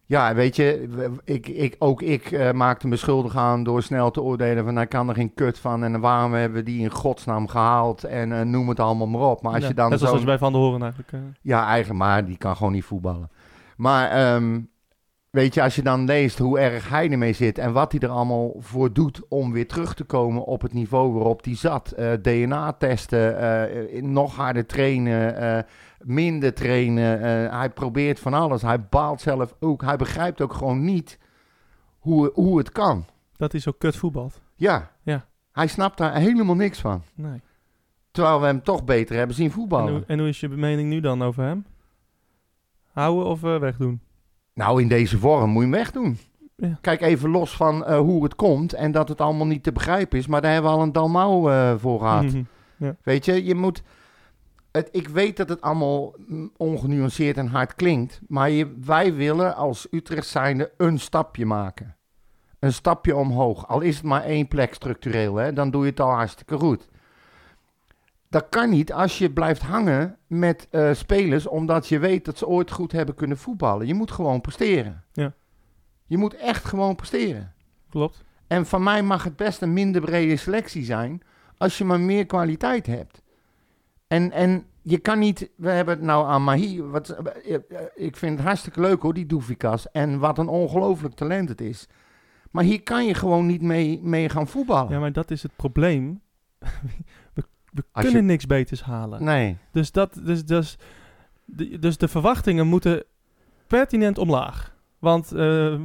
ja, 0.06 0.34
weet 0.36 0.56
je, 0.56 0.90
ik, 1.24 1.48
ik, 1.48 1.76
ook 1.80 2.02
ik 2.02 2.32
eh, 2.32 2.52
maakte 2.52 2.88
me 2.88 2.96
schuldig 2.96 3.36
aan 3.36 3.64
door 3.64 3.84
snel 3.84 4.12
te 4.12 4.22
oordelen 4.22 4.64
van 4.64 4.76
hij 4.76 4.88
kan 4.88 5.10
er 5.10 5.16
geen 5.16 5.34
kut 5.34 5.60
van. 5.60 5.84
En 5.84 6.00
waarom 6.00 6.34
hebben 6.34 6.58
we 6.58 6.64
die 6.64 6.82
in 6.82 6.92
godsnaam 6.92 7.48
gehaald? 7.48 8.04
En 8.04 8.50
noem 8.50 8.70
het 8.70 8.80
allemaal 8.80 9.08
maar 9.08 9.30
op. 9.30 9.42
Maar 9.42 9.54
als 9.54 9.62
Ja, 9.62 9.68
je 9.68 9.74
dan 9.74 9.90
net 9.90 10.00
zoals 10.00 10.24
bij 10.24 10.38
Van 10.38 10.52
der 10.52 10.62
Horen 10.62 10.82
eigenlijk. 10.82 11.12
ja, 11.42 11.68
eigenlijk, 11.68 12.00
maar 12.04 12.26
die 12.26 12.38
kan 12.38 12.56
gewoon 12.56 12.72
niet 12.72 12.84
voetballen. 12.86 13.30
Maar 13.78 14.10
ehm, 14.10 14.60
weet 15.34 15.54
je, 15.54 15.62
als 15.62 15.76
je 15.76 15.82
dan 15.82 16.06
leest 16.06 16.38
hoe 16.38 16.60
erg 16.60 16.90
hij 16.90 17.12
ermee 17.12 17.34
zit 17.34 17.58
en 17.58 17.74
wat 17.74 17.92
hij 17.92 18.02
er 18.02 18.10
allemaal 18.10 18.56
voor 18.60 18.94
doet 18.94 19.22
om 19.28 19.52
weer 19.52 19.68
terug 19.68 19.94
te 19.94 20.04
komen 20.04 20.44
op 20.44 20.62
het 20.62 20.74
niveau 20.74 21.14
waarop 21.14 21.44
hij 21.44 21.56
zat. 21.56 21.92
Eh, 21.92 22.12
DNA-testen, 22.22 23.38
eh, 23.38 24.02
nog 24.02 24.36
harder 24.36 24.66
trainen, 24.66 25.38
eh, 25.38 25.64
minder 26.00 26.54
trainen. 26.54 27.20
hij 27.52 27.70
probeert 27.70 28.20
van 28.20 28.34
alles. 28.34 28.62
Hij 28.62 28.82
baalt 28.82 29.22
zelf 29.22 29.56
ook. 29.60 29.82
Hij 29.82 29.96
begrijpt 29.96 30.42
ook 30.42 30.54
gewoon 30.54 30.84
niet 30.84 31.20
hoe, 32.00 32.32
hoe 32.34 32.58
het 32.58 32.72
kan. 32.72 33.06
dat 33.38 33.52
hij 33.52 33.62
zo 33.62 33.72
kut 33.78 33.96
voetbalt. 33.96 34.42
Ja. 34.56 34.92
Ja. 35.02 35.26
Hij 35.52 35.68
snapt 35.68 35.98
daar 35.98 36.16
helemaal 36.16 36.56
niks 36.56 36.80
van. 36.80 37.04
Nee. 37.14 37.42
Terwijl 38.12 38.40
we 38.40 38.46
hem 38.46 38.64
toch 38.64 38.84
beter 38.84 39.16
hebben 39.16 39.36
zien 39.36 39.46
En 39.46 39.52
voetballen. 39.52 39.94
hoe, 39.94 40.04
en 40.08 40.20
hoe 40.20 40.28
is 40.28 40.40
je 40.40 40.50
mening 40.50 40.90
nu 40.90 41.00
dan 41.00 41.22
over 41.24 41.44
hem? 41.44 41.66
Houden 42.92 43.26
of 43.26 43.42
wegdoen? 43.42 44.02
Nou, 44.54 44.82
in 44.82 44.88
deze 44.88 45.18
vorm 45.18 45.50
moet 45.50 45.64
je 45.64 45.70
hem 45.70 45.78
wegdoen. 45.78 46.18
Ja. 46.56 46.78
Kijk 46.82 47.02
even 47.02 47.30
los 47.30 47.56
van 47.56 47.86
eh, 47.86 47.98
hoe 47.98 48.24
het 48.24 48.36
komt 48.36 48.74
en 48.74 48.92
dat 48.92 49.10
het 49.10 49.22
allemaal 49.22 49.48
niet 49.48 49.64
te 49.64 49.72
begrijpen 49.72 50.18
is. 50.18 50.28
Maar 50.28 50.42
daar 50.42 50.52
hebben 50.52 50.72
we 50.72 50.78
al 50.78 50.84
een 50.84 50.92
Dalmau 50.92 51.52
eh 51.52 51.74
voor 51.78 52.00
gehad. 52.00 52.24
Mhm. 52.24 52.44
Weet 53.04 53.26
je, 53.26 53.46
je 53.46 53.56
moet... 53.56 53.84
Het, 54.72 54.90
ik 54.92 55.08
weet 55.08 55.38
dat 55.38 55.50
het 55.50 55.62
allemaal 55.62 56.16
ongenuanceerd 56.58 57.38
en 57.38 57.48
hard 57.48 57.76
klinkt. 57.76 58.22
Maar 58.28 58.50
je, 58.50 58.74
wij 58.86 59.14
willen 59.14 59.56
als 59.56 59.88
Utrecht 59.92 60.28
zijnde 60.28 60.72
een 60.78 61.00
stapje 61.00 61.46
maken. 61.46 61.96
Een 62.60 62.74
stapje 62.74 63.16
omhoog. 63.16 63.68
Al 63.68 63.82
is 63.82 63.96
het 63.96 64.06
maar 64.06 64.24
één 64.24 64.48
plek 64.48 64.74
structureel, 64.74 65.36
hè, 65.36 65.54
dan 65.54 65.72
doe 65.72 65.84
je 65.84 65.90
het 65.90 66.00
al 66.00 66.10
hartstikke 66.10 66.58
goed. 66.58 66.90
Dat 68.34 68.50
kan 68.50 68.70
niet 68.70 68.94
als 68.94 69.18
je 69.18 69.32
blijft 69.32 69.62
hangen 69.62 70.18
met 70.28 70.68
eh, 70.72 70.94
spelers 70.94 71.48
omdat 71.48 71.88
je 71.88 72.00
weet 72.00 72.26
dat 72.26 72.38
ze 72.38 72.48
ooit 72.48 72.72
goed 72.72 72.92
hebben 72.92 73.16
kunnen 73.16 73.38
voetballen. 73.38 73.88
Je 73.88 73.94
moet 73.94 74.12
gewoon 74.12 74.42
presteren. 74.42 75.04
Ja. 75.12 75.34
Je 76.06 76.18
moet 76.18 76.36
echt 76.36 76.66
gewoon 76.66 76.96
presteren. 76.96 77.54
Klopt. 77.90 78.24
En 78.48 78.66
van 78.66 78.84
mij 78.84 79.04
mag 79.04 79.24
het 79.24 79.36
best 79.36 79.62
een 79.62 79.74
minder 79.74 80.02
brede 80.02 80.36
selectie 80.36 80.84
zijn 80.84 81.22
als 81.58 81.78
je 81.78 81.84
maar 81.84 82.00
meer 82.00 82.26
kwaliteit 82.26 82.86
hebt. 82.86 83.22
En, 84.08 84.32
en 84.32 84.66
je 84.82 84.98
kan 84.98 85.20
niet, 85.20 85.50
we 85.56 85.70
hebben 85.70 85.96
het 85.96 86.04
nou 86.04 86.28
aan 86.28 86.44
Mahi, 86.44 86.82
wat, 86.82 87.10
eh, 87.10 87.54
eh, 87.54 87.62
ik 87.96 88.18
vind 88.18 88.38
het 88.38 88.48
hartstikke 88.48 88.82
leuk 88.82 89.02
hoor, 89.02 89.14
die 89.14 89.26
Doefikas. 89.26 89.92
En 89.92 90.20
wat 90.20 90.38
een 90.38 90.48
ongelooflijk 90.48 91.16
talent 91.16 91.50
het 91.50 91.62
is. 91.62 91.88
Maar 92.52 92.64
hier 92.64 92.84
kan 92.84 93.06
je 93.06 93.14
gewoon 93.14 93.46
niet 93.46 93.62
mee, 93.62 94.00
mee 94.04 94.30
gaan 94.30 94.48
voetballen. 94.48 94.92
Ja, 94.92 95.00
maar 95.00 95.14
dat 95.14 95.32
is 95.32 95.44
het 95.44 95.56
probleem. 95.56 96.22
We 97.74 97.84
Als 97.92 98.04
kunnen 98.06 98.22
je- 98.22 98.28
niks 98.28 98.46
beters 98.46 98.84
halen. 98.84 99.24
Nee, 99.24 99.58
Dus, 99.72 99.92
dat, 99.92 100.20
dus, 100.24 100.46
dus, 100.46 100.78
de, 101.46 101.80
dus 101.80 101.98
de 101.98 102.08
verwachtingen 102.08 102.68
moeten 102.68 103.04
pertinent 103.68 104.18
omlaag. 104.18 104.76
Want 105.00 105.32
eh 105.32 105.76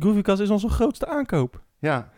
Goevikas 0.00 0.40
is 0.40 0.50
onze 0.50 0.68
grootste 0.68 1.06
aankoop. 1.08 1.62
ja. 1.78 2.10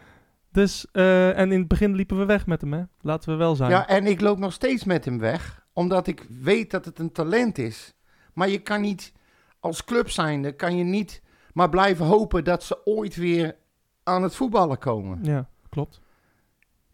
Dus, 0.53 0.87
eh, 0.93 1.39
en 1.39 1.53
in 1.53 1.59
het 1.59 1.69
begin 1.69 1.95
liepen 1.95 2.19
we 2.19 2.25
weg 2.25 2.47
met 2.47 2.61
hem, 2.61 2.73
hè? 2.73 2.83
Laten 3.01 3.31
we 3.31 3.37
wel 3.37 3.55
zijn. 3.57 3.71
Ja, 3.71 3.89
en 3.89 4.07
ik 4.07 4.21
loop 4.21 4.39
nog 4.39 4.53
steeds 4.53 4.85
met 4.85 5.05
hem 5.05 5.19
weg, 5.19 5.67
omdat 5.73 6.07
ik 6.07 6.27
weet 6.41 6.71
dat 6.71 6.85
het 6.85 6.99
een 6.99 7.12
talent 7.12 7.59
is. 7.59 7.95
Maar 8.33 8.49
je 8.49 8.59
kan 8.59 8.81
niet, 8.81 9.12
als 9.61 9.85
club 9.85 10.11
zijnde, 10.11 10.53
kan 10.53 10.77
je 10.77 10.85
niet 10.85 11.23
maar 11.53 11.69
blijven 11.69 12.07
hopen 12.07 12.45
dat 12.45 12.62
ze 12.62 12.81
ooit 12.87 13.17
weer 13.17 13.57
aan 14.03 14.23
het 14.23 14.35
voetballen 14.35 14.79
komen. 14.79 15.19
Ja, 15.23 15.49
klopt. 15.69 16.01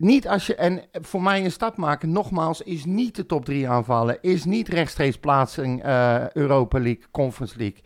Niet 0.03 0.29
als 0.29 0.47
je, 0.47 0.55
en 0.55 0.83
voor 0.93 1.23
mij 1.23 1.45
een 1.45 1.51
stap 1.53 1.77
maken, 1.77 2.13
nogmaals, 2.13 2.63
is 2.63 2.85
niet 2.85 3.17
de 3.17 3.27
top 3.27 3.45
3 3.45 3.69
aanvallen, 3.69 4.19
is 4.21 4.45
niet 4.45 4.69
rechtstreeks 4.69 5.19
plaatsing 5.19 5.83
eh, 5.83 6.31
Europa 6.31 6.79
League, 6.81 7.05
Conference 7.11 7.59
League. 7.59 7.81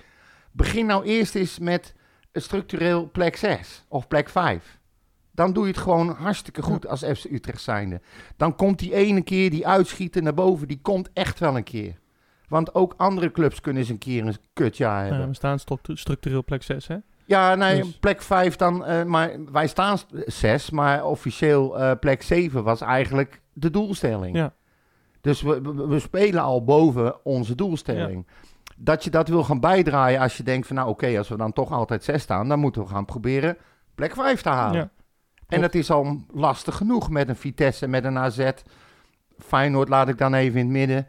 Begin 0.53 0.87
nou 0.87 1.05
eerst 1.05 1.35
eens 1.35 1.59
met 1.59 1.95
een 2.33 2.43
structureel 2.43 3.11
plek 3.11 3.37
6 3.37 3.85
of 3.89 4.09
plek 4.09 4.29
5. 4.29 4.79
Dan 5.33 5.53
doe 5.53 5.63
je 5.67 5.71
het 5.73 5.81
gewoon 5.81 6.09
hartstikke 6.09 6.63
goed 6.63 6.87
als 6.87 7.01
FC 7.05 7.25
Utrecht 7.25 7.61
zijnde. 7.63 8.01
Dan 8.37 8.57
komt 8.57 8.79
die 8.79 8.95
ene 8.95 9.23
keer 9.23 9.51
die 9.51 9.67
uitschieten 9.67 10.23
naar 10.23 10.35
boven, 10.35 10.69
die 10.69 10.81
komt 10.83 11.11
echt 11.13 11.39
wel 11.39 11.57
een 11.57 11.65
keer. 11.65 11.99
Want 12.49 12.75
ook 12.75 12.95
andere 12.97 13.31
clubs 13.31 13.61
kunnen 13.61 13.83
eens 13.83 13.91
een 13.91 13.99
keer 13.99 14.27
een 14.27 14.37
kutjaar 14.53 15.01
hebben. 15.03 15.21
Ja, 15.21 15.29
we 15.29 15.35
staan 15.35 15.59
structu- 15.59 15.97
structureel 15.97 16.45
plek 16.45 16.63
6, 16.63 16.87
hè? 16.87 16.97
Ja, 17.27 17.55
nee, 17.55 17.83
Dus- 17.83 17.99
plek 17.99 18.23
5 18.23 18.57
dan. 18.57 18.85
eh, 18.85 19.05
maar 19.05 19.31
wij 19.53 19.67
staan 19.67 19.99
6, 20.27 20.71
maar 20.71 21.05
officieel 21.05 21.79
eh, 21.81 21.91
plek 22.01 22.23
7 22.23 22.65
was 22.65 22.81
eigenlijk 22.81 23.41
de 23.53 23.71
doelstelling. 23.71 24.37
Ja. 24.37 24.53
Dus 25.21 25.43
we, 25.43 25.61
we, 25.61 25.87
we 25.87 25.99
spelen 25.99 26.43
al 26.43 26.65
boven 26.65 27.25
onze 27.25 27.55
doelstelling. 27.55 28.27
Dat 28.77 29.05
je 29.05 29.11
dat 29.11 29.29
wil 29.29 29.45
gaan 29.45 29.61
bijdraaien 29.61 30.21
als 30.21 30.37
je 30.37 30.43
denkt 30.43 30.67
van 30.67 30.77
nou 30.77 30.89
oké, 30.89 31.19
als 31.19 31.29
we 31.29 31.37
dan 31.37 31.53
toch 31.53 31.73
altijd 31.73 32.05
6 32.05 32.23
staan, 32.23 32.49
dan 32.49 32.59
moeten 32.59 32.83
we 32.83 32.89
gaan 32.89 33.05
proberen 33.05 33.57
plek 33.95 34.15
5 34.15 34.43
te 34.43 34.49
halen. 34.49 34.77
Ja. 34.79 34.91
En 35.49 35.61
dat 35.61 35.75
is 35.75 35.91
al 35.91 36.21
lastig 36.33 36.77
genoeg 36.77 37.11
met 37.11 37.29
een 37.29 37.37
Vitesse, 37.37 37.87
met 37.89 38.05
een 38.05 38.19
AZ. 38.19 38.51
Feyenoord 39.39 39.89
laat 39.89 40.09
ik 40.09 40.19
dan 40.19 40.35
even 40.35 40.59
in 40.61 40.65
het 40.67 40.75
midden. 40.75 41.07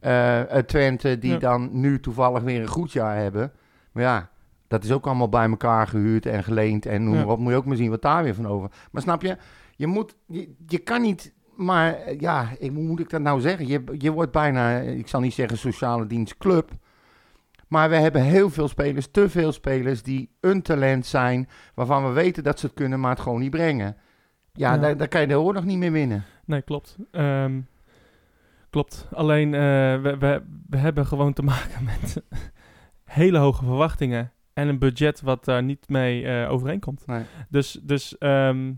Eh, 0.00 0.40
Twente, 0.40 1.18
die 1.18 1.38
dan 1.38 1.68
nu 1.72 2.00
toevallig 2.00 2.42
weer 2.42 2.60
een 2.60 2.66
goed 2.68 2.92
jaar 2.92 3.16
hebben. 3.16 3.52
Maar 3.92 4.02
ja, 4.02 4.30
dat 4.68 4.84
is 4.84 4.92
ook 4.92 5.06
allemaal 5.06 5.28
bij 5.28 5.48
elkaar 5.48 5.86
gehuurd 5.86 6.26
en 6.26 6.44
geleend. 6.44 6.86
En 6.86 7.04
noem 7.04 7.14
Ja. 7.14 7.20
maar 7.24 7.32
op, 7.32 7.38
moet 7.38 7.50
je 7.50 7.56
ook 7.56 7.64
maar 7.64 7.76
zien 7.76 7.90
wat 7.90 8.02
daar 8.02 8.22
weer 8.22 8.34
van 8.34 8.46
over. 8.46 8.70
Maar 8.90 9.02
snap 9.02 9.22
je, 9.22 9.36
je, 9.76 9.86
moet, 9.86 10.16
je, 10.26 10.54
je 10.66 10.78
kan 10.78 11.02
niet... 11.02 11.34
Maar 11.56 11.94
eh, 11.94 12.20
ja, 12.20 12.48
ik, 12.58 12.70
hoe 12.74 12.82
moet 12.84 13.00
ik 13.00 13.10
dat 13.10 13.20
nou 13.20 13.40
zeggen? 13.40 13.66
Je, 13.66 13.84
je 13.98 14.12
wordt 14.12 14.32
bijna, 14.32 14.80
eh, 14.80 14.98
ik 14.98 15.08
zal 15.08 15.20
niet 15.20 15.34
zeggen 15.34 15.58
sociale 15.58 16.06
dienstclub. 16.06 16.70
Maar 17.68 17.88
we 17.88 17.96
hebben 17.96 18.22
heel 18.22 18.50
veel 18.50 18.68
spelers, 18.68 19.08
te 19.10 19.28
veel 19.28 19.52
spelers 19.52 20.02
die 20.02 20.30
een 20.40 20.62
talent 20.62 21.06
zijn. 21.06 21.48
Waarvan 21.74 22.04
we 22.06 22.10
weten 22.12 22.42
dat 22.42 22.58
ze 22.58 22.66
het 22.66 22.74
kunnen, 22.74 23.00
maar 23.00 23.10
het 23.10 23.20
gewoon 23.20 23.40
niet 23.40 23.50
brengen. 23.50 23.96
Ja, 24.52 24.72
Ja. 24.72 24.78
Daar, 24.78 24.96
daar 24.96 25.08
kan 25.08 25.20
je 25.20 25.26
de 25.26 25.40
oorlog 25.40 25.64
niet 25.64 25.78
meer 25.78 25.92
winnen. 25.92 26.24
Nee, 26.44 26.62
klopt. 26.62 26.96
Ehm, 27.12 27.60
klopt. 28.70 29.08
Alleen, 29.12 29.54
eh, 29.54 29.60
we, 30.00 30.16
we, 30.18 30.42
we 30.68 30.76
hebben 30.76 31.06
gewoon 31.06 31.32
te 31.32 31.42
maken 31.42 31.84
met 32.00 32.22
hele 33.04 33.38
hoge 33.38 33.64
verwachtingen. 33.64 34.32
En 34.58 34.68
een 34.68 34.78
budget 34.78 35.20
wat 35.20 35.44
daar 35.44 35.62
niet 35.62 35.88
mee 35.88 36.24
eh, 36.26 36.50
overeenkomt. 36.50 37.06
Nee. 37.06 37.22
Dus, 37.48 37.78
dus 37.82 38.18
ehm, 38.18 38.72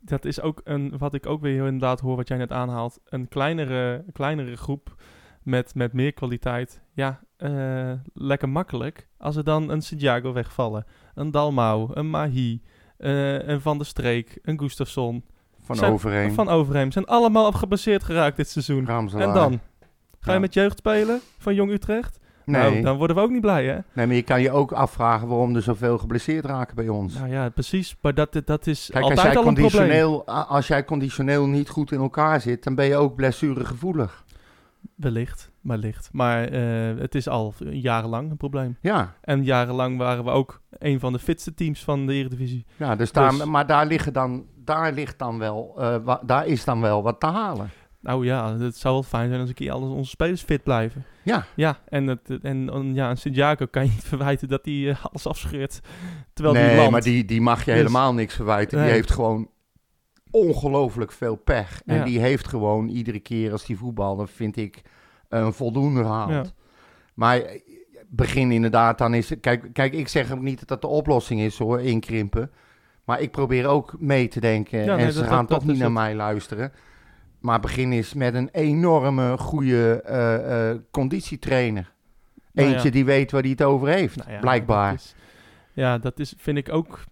dat 0.00 0.24
is 0.24 0.40
ook 0.40 0.60
een, 0.64 0.98
wat 0.98 1.14
ik 1.14 1.26
ook 1.26 1.40
weer 1.40 1.52
heel 1.54 1.64
inderdaad 1.64 2.00
hoor, 2.00 2.16
wat 2.16 2.28
jij 2.28 2.36
net 2.36 2.52
aanhaalt. 2.52 3.00
Een 3.04 3.28
kleinere, 3.28 4.04
kleinere 4.12 4.56
groep 4.56 4.94
met, 5.42 5.74
met 5.74 5.92
meer 5.92 6.12
kwaliteit. 6.12 6.82
Ja, 6.92 7.20
eh, 7.36 7.92
lekker 8.14 8.48
makkelijk. 8.48 9.08
Als 9.18 9.36
er 9.36 9.44
dan 9.44 9.70
een 9.70 9.82
Santiago 9.82 10.32
wegvallen, 10.32 10.84
een 11.14 11.30
Dalmau, 11.30 11.90
een 11.94 12.10
Mahi, 12.10 12.62
eh, 12.96 13.48
een 13.48 13.60
Van 13.60 13.76
der 13.76 13.86
Streek, 13.86 14.38
een 14.42 14.58
Gustafsson, 14.60 15.24
Van 15.60 15.76
Zijn- 15.76 15.92
overheen. 15.92 16.32
van 16.32 16.48
Overheem. 16.48 16.90
Zijn 16.92 17.06
allemaal 17.06 17.46
op 17.46 17.54
gebaseerd 17.54 18.04
geraakt 18.04 18.36
dit 18.36 18.48
seizoen. 18.48 18.86
Ramselaar. 18.86 19.28
En 19.28 19.34
dan? 19.34 19.50
Ga 20.20 20.30
je 20.30 20.32
Ja. 20.32 20.38
met 20.38 20.54
jeugd 20.54 20.78
spelen 20.78 21.20
van 21.38 21.54
Jong 21.54 21.70
Utrecht? 21.70 22.19
Nee. 22.50 22.70
Nou, 22.70 22.82
dan 22.82 22.96
worden 22.96 23.16
we 23.16 23.22
ook 23.22 23.30
niet 23.30 23.40
blij, 23.40 23.64
hè? 23.66 23.78
nee, 23.92 24.06
maar 24.06 24.16
je 24.16 24.22
kan 24.22 24.40
je 24.42 24.50
ook 24.50 24.72
afvragen 24.72 25.28
waarom 25.28 25.54
er 25.56 25.62
zoveel 25.62 25.98
geblesseerd 25.98 26.44
raken 26.44 26.74
bij 26.76 26.88
ons. 26.88 27.14
Nou 27.14 27.28
ja, 27.28 27.48
precies. 27.48 27.96
Maar 28.00 28.14
dat, 28.14 28.42
dat 28.44 28.66
is 28.66 28.88
Kijk, 28.92 29.04
als 29.04 29.12
altijd 29.12 29.32
jij, 29.32 29.42
al 29.42 29.48
een 29.48 29.54
probleem. 29.54 29.70
conditioneel, 29.80 30.28
a- 30.28 30.42
als 30.48 30.66
jij 30.66 30.84
conditioneel 30.84 31.46
niet 31.46 31.68
goed 31.68 31.92
in 31.92 32.00
elkaar 32.00 32.40
zit, 32.40 32.64
dan 32.64 32.74
ben 32.74 32.86
je 32.86 32.96
ook 32.96 33.14
blessuregevoelig. 33.14 34.24
Wellicht, 34.94 35.50
wellicht. 35.60 36.08
Maar 36.12 36.44
eh, 36.44 36.98
het 36.98 37.14
is 37.14 37.28
al 37.28 37.54
jarenlang 37.70 38.30
een 38.30 38.36
probleem. 38.36 38.76
Ja, 38.80 39.14
En 39.20 39.44
jarenlang 39.44 39.98
waren 39.98 40.24
we 40.24 40.30
ook 40.30 40.60
een 40.78 41.00
van 41.00 41.12
de 41.12 41.18
fitste 41.18 41.54
teams 41.54 41.84
van 41.84 42.06
de 42.06 42.12
Eredivisie. 42.12 42.64
ja 42.76 42.96
dus 42.96 43.12
daar, 43.12 43.30
Dus- 43.30 43.44
maar 43.44 43.66
daar, 43.66 43.86
liggen 43.86 44.12
dan, 44.12 44.44
daar, 44.64 44.92
ligt 44.92 45.18
dan 45.18 45.38
wel, 45.38 45.74
eh, 45.78 46.16
daar 46.26 46.46
is 46.46 46.64
dan 46.64 46.80
wel 46.80 47.02
wat 47.02 47.20
te 47.20 47.26
halen. 47.26 47.70
Nou 48.00 48.24
ja, 48.24 48.56
het 48.58 48.76
zou 48.76 48.94
wel 48.94 49.02
fijn 49.02 49.28
zijn 49.28 49.40
als 49.40 49.48
een 49.48 49.54
keer 49.54 49.72
alle 49.72 49.86
onze 49.88 50.10
spelers 50.10 50.42
fit 50.42 50.62
blijven. 50.62 51.04
Ja, 51.22 51.44
Ja, 51.54 51.78
en, 51.88 52.06
het, 52.06 52.38
en, 52.42 52.70
en 52.70 52.94
ja, 52.94 53.14
Santiago 53.14 53.66
kan 53.66 53.84
je 53.84 53.90
niet 53.90 54.04
verwijten 54.14 54.48
dat 54.48 54.64
hij 54.64 54.88
eh, 54.90 55.04
alles 55.04 55.26
afscheurt. 55.26 55.80
Terwijl 56.32 56.54
die 56.56 56.64
nee, 56.64 56.76
landt. 56.76 56.90
maar 56.90 57.02
die, 57.02 57.24
die 57.24 57.40
mag 57.40 57.58
je 57.58 57.64
Dus- 57.70 57.74
helemaal 57.80 58.14
niks 58.14 58.34
verwijten. 58.34 58.76
Die 58.78 58.86
Nee. 58.86 58.94
heeft 58.96 59.10
gewoon 59.10 59.48
ongelooflijk 60.30 61.12
veel 61.12 61.36
pech. 61.36 61.82
En 61.86 61.96
Ja. 61.96 62.04
die 62.04 62.18
heeft 62.20 62.48
gewoon 62.48 62.88
iedere 62.88 63.20
keer 63.20 63.52
als 63.52 63.66
die 63.66 63.76
voetbalde, 63.78 64.26
vind 64.26 64.56
ik, 64.56 64.82
een 65.28 65.52
voldoende. 65.52 66.00
Ja. 66.02 66.44
Maar 67.14 67.40
eh, 67.40 67.60
begin 68.08 68.50
inderdaad, 68.50 68.98
dan 68.98 69.14
is 69.14 69.30
het... 69.30 69.40
Kijk, 69.40 69.68
kijk, 69.72 69.92
ik 69.92 70.08
zeg 70.08 70.32
ook 70.32 70.40
niet 70.40 70.58
dat 70.58 70.68
dat 70.68 70.80
de 70.80 70.86
oplossing 70.86 71.40
is 71.40 71.58
hoor, 71.58 71.80
inkrimpen. 71.80 72.50
Maar 73.04 73.20
ik 73.20 73.30
probeer 73.30 73.66
ook 73.66 73.94
mee 73.98 74.28
te 74.28 74.40
denken. 74.40 74.84
Ja, 74.84 74.92
en 74.92 74.96
nee, 74.98 75.12
ze 75.12 75.18
dat- 75.18 75.28
gaan 75.28 75.38
dat- 75.38 75.48
toch 75.48 75.58
dat 75.58 75.66
niet 75.68 75.76
naar 75.78 75.86
het. 75.86 75.96
mij 75.96 76.14
luisteren. 76.14 76.72
Maar 77.40 77.60
begin 77.60 77.92
is 77.92 78.14
met 78.14 78.34
een 78.34 78.48
enorme 78.52 79.38
goede 79.38 80.02
eh, 80.02 80.70
eh, 80.70 80.78
conditietrainer. 80.90 81.92
Nou 82.52 82.68
ja. 82.68 82.74
Eentje 82.74 82.90
die 82.90 83.04
weet 83.04 83.30
waar 83.30 83.40
hij 83.40 83.50
het 83.50 83.62
over 83.62 83.88
heeft, 83.88 84.16
Nou 84.16 84.30
ja, 84.30 84.38
blijkbaar. 84.38 84.90
dat 84.90 85.00
is- 85.00 85.14
ja, 85.72 85.98
dat 85.98 86.18
is, 86.18 86.34
vind 86.36 86.58
ik 86.58 86.72
ook... 86.72 87.04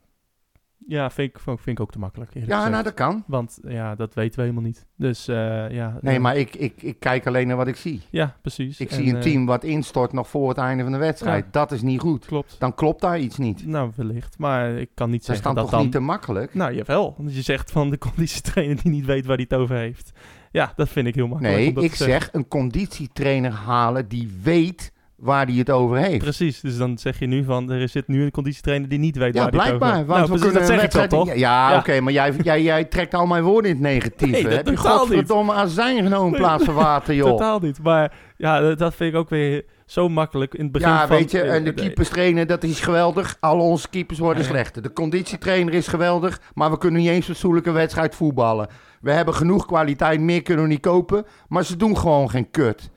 Ja, 0.89 1.11
vind 1.11 1.31
ik, 1.31 1.41
vind 1.41 1.67
ik 1.67 1.81
ook 1.81 1.93
te 1.93 1.99
makkelijk, 1.99 2.35
ja, 2.35 2.41
gezegd. 2.41 2.71
nou 2.71 2.83
dat 2.83 2.95
kan. 2.95 3.25
Want 3.27 3.59
ja, 3.63 3.95
dat 3.95 4.15
weten 4.15 4.37
we 4.37 4.41
helemaal 4.41 4.63
niet. 4.65 4.87
Dus 4.97 5.29
eh, 5.29 5.71
ja... 5.71 5.99
Nee, 6.01 6.21
maar 6.21 6.37
ik, 6.37 6.57
ik, 6.57 6.83
ik 6.83 7.01
kijk 7.01 7.27
alleen 7.27 7.47
naar 7.47 7.57
wat 7.57 7.67
ik 7.67 7.77
zie. 7.77 8.03
Ja, 8.11 8.37
precies. 8.43 8.81
Ik 8.81 8.91
En, 8.91 8.97
zie 8.97 9.09
een 9.09 9.17
eh, 9.17 9.23
team 9.23 9.47
wat 9.47 9.65
instort 9.65 10.13
nog 10.13 10.29
voor 10.29 10.49
het 10.49 10.59
einde 10.59 10.83
van 10.83 10.93
de 10.93 10.99
wedstrijd. 10.99 11.45
Ja. 11.45 11.51
Dat 11.51 11.73
is 11.73 11.83
niet 11.83 12.01
goed. 12.01 12.27
Klopt. 12.27 12.57
Dan 12.59 12.75
klopt 12.75 13.01
daar 13.01 13.19
iets 13.19 13.37
niet. 13.37 13.67
Nou, 13.67 13.91
wellicht. 13.97 14.39
Maar 14.39 14.71
ik 14.71 14.91
kan 14.95 15.11
niet 15.11 15.27
Dat 15.27 15.37
zeggen 15.37 15.45
dan 15.45 15.55
dat 15.55 15.65
toch 15.65 15.73
dan... 15.73 15.83
niet 15.83 15.93
te 15.93 16.01
makkelijk? 16.01 16.55
Nou, 16.55 16.75
jawel. 16.75 17.15
Want 17.19 17.35
je 17.35 17.43
zegt 17.43 17.71
van 17.71 17.91
de 17.91 17.99
conditietrainer 17.99 18.83
die 18.83 18.91
niet 18.91 19.05
weet 19.07 19.27
waar 19.27 19.37
hij 19.37 19.47
het 19.49 19.59
over 19.59 19.77
heeft. 19.77 20.13
Ja, 20.51 20.73
dat 20.77 20.89
vind 20.89 21.07
ik 21.07 21.15
heel 21.15 21.29
makkelijk. 21.29 21.75
Nee, 21.75 21.85
ik 21.85 21.95
zeg 21.95 22.29
een 22.33 22.49
conditietrainer 22.49 23.53
halen 23.53 24.09
die 24.09 24.39
weet 24.43 24.93
waar 25.19 25.47
hij 25.47 25.55
het 25.55 25.71
over 25.71 25.97
heeft. 25.97 26.19
Precies, 26.19 26.61
dus 26.61 26.77
dan 26.77 26.99
zeg 26.99 27.19
je 27.19 27.27
nu 27.27 27.45
van, 27.45 27.71
er 27.71 27.89
zit 27.89 28.09
nu 28.09 28.23
een 28.25 28.31
conditietrainer 28.31 28.89
die 28.89 28.99
niet 28.99 29.17
weet 29.17 29.35
Ja, 29.35 29.41
waar 29.43 29.51
hij 29.53 29.61
het 29.61 29.67
over 29.67 29.77
blijkbaar. 29.79 29.97
heeft. 29.97 30.09
Want 30.09 30.19
Nou, 30.21 30.31
we 30.33 30.39
precies, 30.39 30.53
kunnen 30.53 30.77
dat 30.77 30.85
een 30.85 30.91
zeg 30.93 31.05
ik 31.05 31.11
toch? 31.11 31.27
Ja, 31.39 31.71
Ja. 31.71 31.79
oké, 31.79 32.01
maar 32.01 32.13
jij, 32.13 32.33
jij, 32.43 32.63
jij 32.63 32.85
trekt 32.85 33.15
al 33.15 33.27
mijn 33.27 33.43
woorden 33.43 33.71
in 33.71 33.77
het 33.77 33.87
negatieve. 33.87 34.33
Nee, 34.33 34.43
dat 34.43 34.53
Heb 34.53 34.67
je 34.69 34.75
totaal 34.75 34.93
niet. 34.93 35.01
godverdomme 35.01 35.53
azijn 35.53 36.03
genomen 36.03 36.33
in 36.33 36.39
plaats 36.39 36.65
van 36.65 36.75
water, 36.75 37.15
joh? 37.15 37.29
Totaal 37.29 37.59
niet. 37.59 37.83
Maar 37.83 38.13
ja, 38.37 38.75
dat- 38.75 38.95
vind 38.95 39.13
ik 39.13 39.19
ook 39.19 39.29
weer 39.29 39.65
zo 39.87 40.09
makkelijk 40.09 40.55
in 40.55 40.63
het 40.63 40.73
begin 40.73 40.89
Ja, 40.89 41.07
van... 41.07 41.17
weet 41.17 41.31
je, 41.31 41.41
en 41.41 41.65
de 41.65 41.71
eh, 41.71 41.77
keepers 41.77 42.09
trainen, 42.09 42.47
dat 42.47 42.63
is 42.65 42.81
geweldig. 42.81 43.37
Al 43.41 43.59
onze 43.61 43.89
keepers 43.89 44.19
worden 44.19 44.43
Ja, 44.43 44.49
ja. 44.49 44.55
slechter. 44.55 44.83
De 44.83 44.93
conditietrainer 44.93 45.75
is 45.75 45.87
geweldig, 45.89 46.41
maar 46.55 46.71
we 46.71 46.79
kunnen 46.79 47.01
niet 47.01 47.11
eens 47.11 47.27
fatsoenlijke 47.27 47.71
wedstrijd 47.71 48.15
voetballen. 48.15 48.69
We 49.01 49.13
hebben 49.13 49.35
genoeg 49.35 49.67
kwaliteit, 49.67 50.21
meer 50.21 50.43
kunnen 50.43 50.65
we 50.65 50.71
niet 50.71 50.81
kopen, 50.81 51.25
maar 51.49 51.65
ze 51.65 51.77
doen 51.77 51.99
gewoon 51.99 52.31
geen 52.31 52.51
kut. 52.51 52.91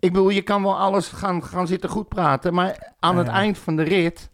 Ik 0.00 0.12
bedoel, 0.12 0.28
je 0.28 0.42
kan 0.42 0.62
wel 0.62 0.78
alles 0.78 1.08
gaan, 1.08 1.44
gaan 1.44 1.66
zitten 1.66 1.90
goed 1.90 2.08
praten, 2.08 2.54
maar 2.54 2.92
aan 2.98 3.12
Ja, 3.14 3.18
het 3.18 3.26
ja. 3.26 3.32
eind 3.32 3.58
van 3.58 3.76
de 3.76 3.82
rit 3.82 4.30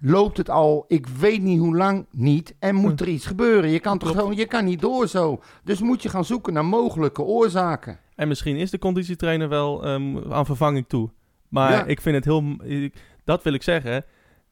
loopt 0.00 0.36
het 0.36 0.50
al, 0.50 0.84
ik 0.88 1.06
weet 1.06 1.42
niet 1.42 1.58
hoe 1.58 1.76
lang 1.76 2.06
niet, 2.10 2.54
en 2.58 2.74
moet 2.74 3.00
er 3.00 3.08
iets 3.08 3.26
gebeuren. 3.26 3.70
Je 3.70 3.78
kan 3.80 3.98
toch 3.98 4.10
gewoon, 4.10 4.36
je 4.36 4.46
kan 4.46 4.64
niet 4.64 4.80
door 4.80 5.08
zo. 5.08 5.40
Dus 5.64 5.80
moet 5.80 6.02
je 6.02 6.08
gaan 6.08 6.24
zoeken 6.24 6.52
naar 6.52 6.64
mogelijke 6.64 7.22
oorzaken. 7.22 7.98
En 8.14 8.28
misschien 8.28 8.56
is 8.56 8.70
de 8.70 8.78
conditietrainer 8.78 9.48
wel 9.48 9.84
ehm, 9.84 10.32
aan 10.32 10.46
vervanging 10.46 10.84
toe. 10.88 11.10
Maar 11.48 11.72
Ja. 11.72 11.84
ik 11.84 12.00
vind 12.00 12.14
het 12.14 12.24
heel... 12.24 12.56
ik- 12.62 12.94
dat 13.24 13.42
wil 13.42 13.52
ik 13.52 13.62
zeggen. 13.62 13.96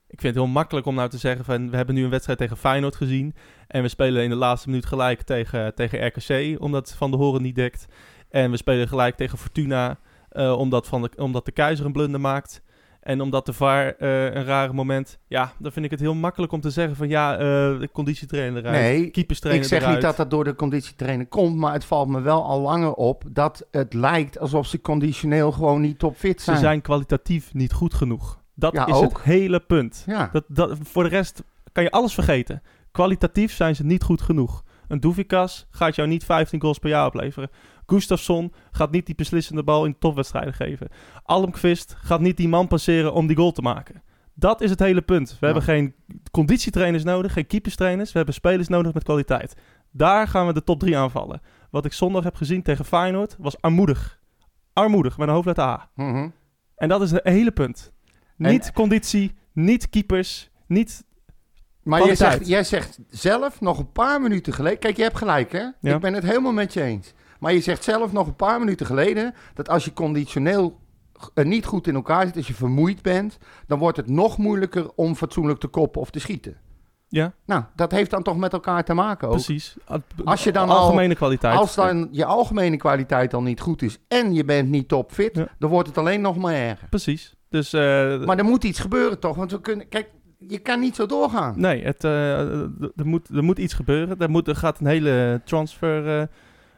Ik 0.08 0.20
vind 0.20 0.34
het 0.34 0.44
heel 0.44 0.52
makkelijk 0.52 0.86
om 0.86 0.94
nou 0.94 1.08
te 1.08 1.18
zeggen 1.18 1.44
van... 1.44 1.70
We 1.70 1.76
hebben 1.76 1.94
nu 1.94 2.04
een 2.04 2.10
wedstrijd 2.10 2.38
tegen 2.38 2.56
Feyenoord 2.56 2.96
gezien. 2.96 3.34
En 3.66 3.82
we 3.82 3.88
spelen 3.88 4.22
in 4.22 4.30
de 4.30 4.36
laatste 4.36 4.68
minuut 4.68 4.86
gelijk 4.86 5.22
tegen, 5.22 5.74
tegen 5.74 6.06
RKC. 6.06 6.60
Omdat 6.62 6.94
Van 6.94 7.10
de 7.10 7.16
Horen 7.16 7.42
niet 7.42 7.54
dekt. 7.54 7.86
En 8.30 8.50
we 8.50 8.56
spelen 8.56 8.88
gelijk 8.88 9.16
tegen 9.16 9.38
Fortuna. 9.38 9.98
Eh, 10.36 10.58
omdat, 10.58 10.86
van 10.86 11.02
de, 11.02 11.10
omdat 11.16 11.44
de 11.44 11.52
keizer 11.52 11.86
een 11.86 11.92
blunder 11.92 12.20
maakt. 12.20 12.62
En 13.00 13.20
omdat 13.20 13.46
de 13.46 13.52
VAR 13.52 13.94
eh, 13.96 14.24
een 14.24 14.44
rare 14.44 14.72
moment... 14.72 15.18
Ja, 15.26 15.52
dan 15.58 15.72
vind 15.72 15.84
ik 15.84 15.90
het 15.90 16.00
heel 16.00 16.14
makkelijk 16.14 16.52
om 16.52 16.60
te 16.60 16.70
zeggen 16.70 16.96
van... 16.96 17.08
Ja, 17.08 17.32
eh 17.32 17.38
de 17.80 17.88
conditietrainer 17.92 18.58
eruit. 18.66 18.80
Nee, 18.80 19.10
keeperstrainer 19.10 19.62
Ik 19.64 19.68
zeg 19.68 19.78
eruit. 19.80 19.94
niet 19.94 20.04
dat 20.04 20.16
dat 20.16 20.30
door 20.30 20.44
de 20.44 20.54
conditietrainer 20.54 21.26
komt, 21.26 21.56
maar 21.56 21.72
het 21.72 21.84
valt 21.84 22.08
me 22.08 22.20
wel 22.20 22.44
al 22.44 22.60
langer 22.60 22.92
op 22.94 23.24
dat 23.28 23.66
het 23.70 23.94
lijkt 23.94 24.38
alsof 24.38 24.66
ze 24.66 24.80
conditioneel 24.80 25.52
gewoon 25.52 25.80
niet 25.80 25.98
topfit 25.98 26.42
zijn. 26.42 26.56
Ze 26.56 26.62
zijn 26.62 26.80
kwalitatief 26.80 27.54
niet 27.54 27.72
goed 27.72 27.94
genoeg. 27.94 28.42
Dat 28.54 28.72
Ja, 28.72 28.86
is 28.86 28.94
ook. 28.94 29.02
het 29.12 29.22
hele 29.22 29.60
punt. 29.60 30.02
Ja, 30.06 30.28
Dat, 30.32 30.44
dat, 30.48 30.78
voor 30.82 31.02
de 31.02 31.08
rest 31.08 31.42
kan 31.72 31.82
je 31.82 31.90
alles 31.90 32.14
vergeten. 32.14 32.62
Kwalitatief 32.92 33.52
zijn 33.52 33.76
ze 33.76 33.84
niet 33.84 34.02
goed 34.02 34.22
genoeg. 34.22 34.64
Een 34.88 35.00
Doevikas 35.00 35.66
gaat 35.70 35.94
jou 35.94 36.08
niet 36.08 36.24
15 36.24 36.60
goals 36.60 36.78
per 36.78 36.88
jaar 36.90 37.06
opleveren. 37.06 37.50
Gustafsson 37.86 38.52
gaat 38.70 38.90
niet 38.90 39.06
die 39.06 39.14
beslissende 39.14 39.62
bal 39.64 39.84
in 39.84 39.98
topwedstrijden 39.98 40.54
geven. 40.54 40.88
Almqvist 41.22 41.94
gaat 41.98 42.20
niet 42.20 42.36
die 42.36 42.48
man 42.48 42.66
passeren 42.68 43.12
om 43.12 43.26
die 43.26 43.36
goal 43.36 43.52
te 43.52 43.62
maken. 43.62 44.02
Dat 44.34 44.60
is 44.60 44.70
het 44.70 44.78
hele 44.78 45.02
punt. 45.02 45.28
We 45.30 45.34
Ja. 45.40 45.44
hebben 45.46 45.62
geen 45.62 45.94
conditietrainers 46.30 47.04
nodig, 47.04 47.32
geen 47.32 47.46
keeperstrainers. 47.46 48.10
We 48.10 48.16
hebben 48.16 48.34
spelers 48.34 48.68
nodig 48.68 48.92
met 48.94 49.02
kwaliteit. 49.04 49.54
Daar 49.90 50.28
gaan 50.28 50.46
we 50.46 50.52
de 50.52 50.64
top 50.64 50.80
3 50.80 50.96
aanvallen. 50.96 51.40
Wat 51.70 51.84
ik 51.84 51.92
zondag 51.92 52.24
heb 52.24 52.34
gezien 52.36 52.62
tegen 52.62 52.84
Feyenoord 52.84 53.36
was 53.38 53.60
armoedig. 53.60 54.18
Armoedig, 54.72 55.18
met 55.18 55.28
een 55.28 55.34
hoofdletter 55.34 55.64
A. 55.64 55.88
Mhm. 55.94 56.28
En 56.76 56.88
dat 56.88 57.02
is 57.02 57.10
het 57.10 57.20
hele 57.24 57.50
punt. 57.50 57.92
En- 58.38 58.50
Niet 58.50 58.72
conditie, 58.72 59.34
niet 59.52 59.88
keepers, 59.90 60.50
niet... 60.66 61.04
maar 61.82 62.04
jij 62.06 62.14
zegt, 62.16 62.46
jij 62.48 62.64
zegt 62.64 62.98
zelf 63.08 63.60
nog 63.60 63.78
een 63.78 63.92
paar 63.92 64.20
minuten 64.20 64.52
geleden... 64.52 64.78
Kijk, 64.78 64.96
je 64.96 65.02
hebt 65.02 65.16
gelijk, 65.18 65.52
hè? 65.52 65.58
Ja. 65.80 65.94
Ik 65.94 66.00
ben 66.00 66.14
het 66.14 66.24
helemaal 66.24 66.52
met 66.52 66.72
je 66.72 66.82
eens. 66.82 67.12
Maar 67.40 67.52
je 67.52 67.60
zegt 67.60 67.84
zelf 67.84 68.12
nog 68.12 68.26
een 68.26 68.36
paar 68.36 68.58
minuten 68.58 68.86
geleden... 68.86 69.34
dat 69.54 69.68
als 69.68 69.84
je 69.84 69.92
conditioneel 69.92 70.78
eh, 71.34 71.44
niet 71.44 71.64
goed 71.64 71.86
in 71.86 71.94
elkaar 71.94 72.26
zit, 72.26 72.36
als 72.36 72.46
je 72.46 72.54
vermoeid 72.54 73.02
bent... 73.02 73.38
dan 73.66 73.78
wordt 73.78 73.96
het 73.96 74.08
nog 74.08 74.38
moeilijker 74.38 74.90
om 74.94 75.14
fatsoenlijk 75.14 75.58
te 75.60 75.66
koppen 75.66 76.00
of 76.00 76.10
te 76.10 76.18
schieten. 76.18 76.56
Ja, 77.08 77.32
Nou, 77.46 77.62
dat 77.74 77.90
heeft 77.90 78.10
dan 78.10 78.22
toch 78.22 78.36
met 78.36 78.52
elkaar 78.52 78.84
te 78.84 78.94
maken 78.94 79.28
ook. 79.28 79.34
precies. 79.34 79.76
Als 80.24 80.44
je 80.44 80.52
dan 80.52 80.68
al- 80.68 80.76
Algemene 80.76 81.14
kwaliteit. 81.14 81.58
Als 81.58 81.74
dan 81.74 82.08
je 82.10 82.24
algemene 82.24 82.76
kwaliteit 82.76 83.34
al 83.34 83.42
niet 83.42 83.60
goed 83.60 83.82
is 83.82 83.98
en 84.08 84.34
je 84.34 84.44
bent 84.44 84.68
niet 84.68 84.88
topfit, 84.88 85.36
Ja. 85.36 85.48
dan 85.58 85.70
wordt 85.70 85.88
het 85.88 85.98
alleen 85.98 86.20
nog 86.20 86.36
maar 86.36 86.54
erger. 86.54 86.88
Precies. 86.88 87.34
Dus... 87.48 87.72
eh, 87.72 87.80
Maar 88.24 88.38
er 88.38 88.44
moet 88.44 88.64
iets 88.64 88.78
gebeuren 88.78 89.18
toch? 89.18 89.36
Want 89.36 89.50
we 89.50 89.60
kunnen. 89.60 89.88
Kijk, 89.88 90.08
je 90.38 90.58
kan 90.58 90.80
niet 90.80 90.94
zo 90.94 91.06
doorgaan. 91.06 91.54
Nee, 91.60 91.84
het, 91.84 92.04
eh, 92.04 92.38
er, 92.96 93.06
moet, 93.06 93.28
er 93.28 93.44
moet 93.44 93.58
iets 93.58 93.74
gebeuren. 93.74 94.18
Er, 94.18 94.30
moet, 94.30 94.48
er 94.48 94.56
gaat 94.56 94.80
een 94.80 94.86
hele 94.86 95.40
transfer 95.44 96.28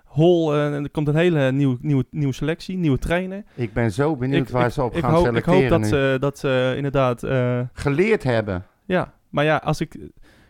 hol. 0.08 0.54
eh, 0.54 0.74
en 0.74 0.82
er 0.84 0.90
komt 0.90 1.08
een 1.08 1.16
hele 1.16 1.52
nieuwe, 1.52 1.78
nieuwe, 1.80 2.04
nieuwe 2.10 2.32
selectie, 2.34 2.76
nieuwe 2.76 2.98
trainer. 2.98 3.44
Ik 3.54 3.72
ben 3.72 3.92
zo 3.92 4.16
benieuwd 4.16 4.46
Ik- 4.46 4.52
waar 4.52 4.66
ik- 4.66 4.72
ze 4.72 4.82
op 4.82 4.94
ik 4.94 5.00
gaan 5.00 5.10
hoop, 5.10 5.20
Ik 5.20 5.26
selecteren 5.26 5.60
hoop 5.70 5.80
dat 5.80 5.86
ze, 5.88 6.16
dat 6.20 6.38
ze 6.38 6.72
inderdaad... 6.76 7.22
eh, 7.22 7.60
Geleerd 7.72 8.22
hebben. 8.22 8.64
ja, 8.86 9.14
maar 9.28 9.44
ja, 9.44 9.56
als 9.56 9.80
ik... 9.80 9.98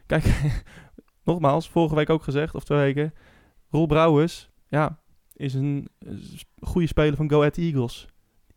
Kijk, 0.06 0.24
nogmaals, 1.24 1.68
vorige 1.68 1.94
week 1.94 2.10
ook 2.10 2.22
gezegd, 2.22 2.54
of 2.54 2.64
twee 2.64 2.78
weken. 2.78 3.14
Roel 3.70 3.86
Brouwers, 3.86 4.50
ja, 4.68 4.98
is 5.36 5.54
een 5.54 5.88
eh, 5.98 6.12
goede 6.60 6.86
speler 6.86 7.16
van 7.16 7.30
Go 7.30 7.38
Ahead 7.38 7.56
Eagles. 7.56 8.06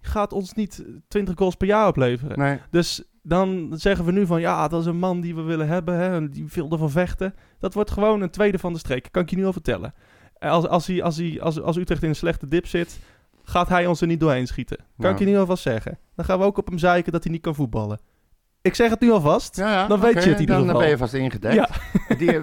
Gaat 0.02 0.34
ons 0.34 0.54
niet 0.54 0.86
20 1.08 1.38
goals 1.38 1.56
per 1.56 1.68
jaar 1.68 1.88
opleveren. 1.88 2.40
Nee. 2.40 2.58
Dus 2.70 3.04
dan 3.24 3.72
zeggen 3.76 4.06
we 4.06 4.12
nu 4.12 4.26
van 4.26 4.42
ja, 4.42 4.68
dat 4.68 4.80
is 4.82 4.86
een 4.86 4.98
man 5.00 5.22
die 5.22 5.36
we 5.36 5.42
willen 5.42 5.68
hebben. 5.68 5.96
Hè, 5.96 6.30
die 6.30 6.46
wil 6.54 6.70
ervan 6.72 6.90
vechten. 6.92 7.34
Dat 7.60 7.74
wordt 7.74 7.92
gewoon 7.92 8.22
een 8.22 8.30
tweede 8.30 8.60
van 8.60 8.74
de 8.74 8.80
streek. 8.80 9.08
Kan 9.12 9.22
ik 9.24 9.30
je 9.30 9.36
nu 9.36 9.46
al 9.46 9.54
vertellen. 9.54 9.94
Als, 10.50 10.68
als, 10.68 10.88
hij, 10.88 11.04
als, 11.04 11.18
hij, 11.18 11.42
als, 11.42 11.62
als 11.62 11.78
Utrecht 11.78 12.04
in 12.04 12.10
een 12.10 12.16
slechte 12.16 12.48
dip 12.48 12.68
zit, 12.68 13.00
gaat 13.44 13.70
hij 13.70 13.86
ons 13.86 14.02
er 14.02 14.08
niet 14.08 14.20
doorheen 14.20 14.48
schieten. 14.48 14.78
Kan 15.00 15.12
ik 15.12 15.20
je 15.20 15.26
nu 15.26 15.38
alvast 15.38 15.64
zeggen. 15.64 15.98
Dan 16.16 16.26
gaan 16.26 16.40
we 16.40 16.46
ook 16.46 16.58
op 16.58 16.68
hem 16.68 16.78
zeiken 16.78 17.12
dat 17.12 17.24
hij 17.24 17.32
niet 17.32 17.42
kan 17.42 17.56
voetballen. 17.56 18.00
Ik 18.62 18.76
zeg 18.76 18.90
het 18.90 19.00
nu 19.00 19.12
alvast. 19.12 19.56
Ja, 19.58 19.72
ja, 19.72 19.88
Dan 19.88 20.00
weet 20.00 20.14
je 20.14 20.20
het 20.20 20.28
in 20.28 20.40
ieder 20.40 20.56
dan, 20.56 20.66
dan 20.68 20.76
ben 20.76 20.76
geval. 20.76 20.90
je 20.92 20.98
vast 20.98 21.14
ingedekt. 21.14 21.54
Ja. 21.56 21.70
Die, 22.18 22.32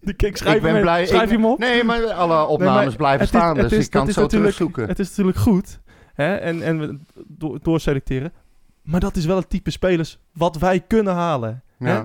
Ik, 0.00 0.22
ik 0.22 0.36
schrijf, 0.36 0.56
ik 0.56 0.62
ben 0.62 0.72
hem, 0.72 0.80
blij. 0.82 1.06
schrijf 1.06 1.22
ik, 1.30 1.36
hem 1.36 1.44
op. 1.46 1.58
Nee, 1.58 1.84
maar 1.84 2.12
alle 2.12 2.46
opnames 2.46 2.84
maar 2.86 2.96
blijven 2.96 3.20
is- 3.22 3.28
staan, 3.28 3.54
dus 3.54 3.72
is- 3.72 3.84
ik 3.84 3.90
kan 3.90 4.04
het 4.06 4.14
zo 4.14 4.20
natuurlijk- 4.20 4.54
terugzoeken. 4.56 4.88
Het 4.88 4.98
is 4.98 5.08
natuurlijk 5.08 5.36
goed. 5.36 5.80
Hè? 6.14 6.34
En, 6.34 6.62
en 6.62 6.78
we 6.78 6.98
door, 7.26 7.58
doorselecteren. 7.62 8.32
Maar 8.82 9.00
dat 9.00 9.16
is 9.16 9.24
wel 9.24 9.36
het 9.36 9.48
type 9.50 9.70
spelers 9.70 10.18
wat 10.32 10.56
wij 10.56 10.80
kunnen 10.80 11.14
halen. 11.14 11.62
Hè? 11.78 12.02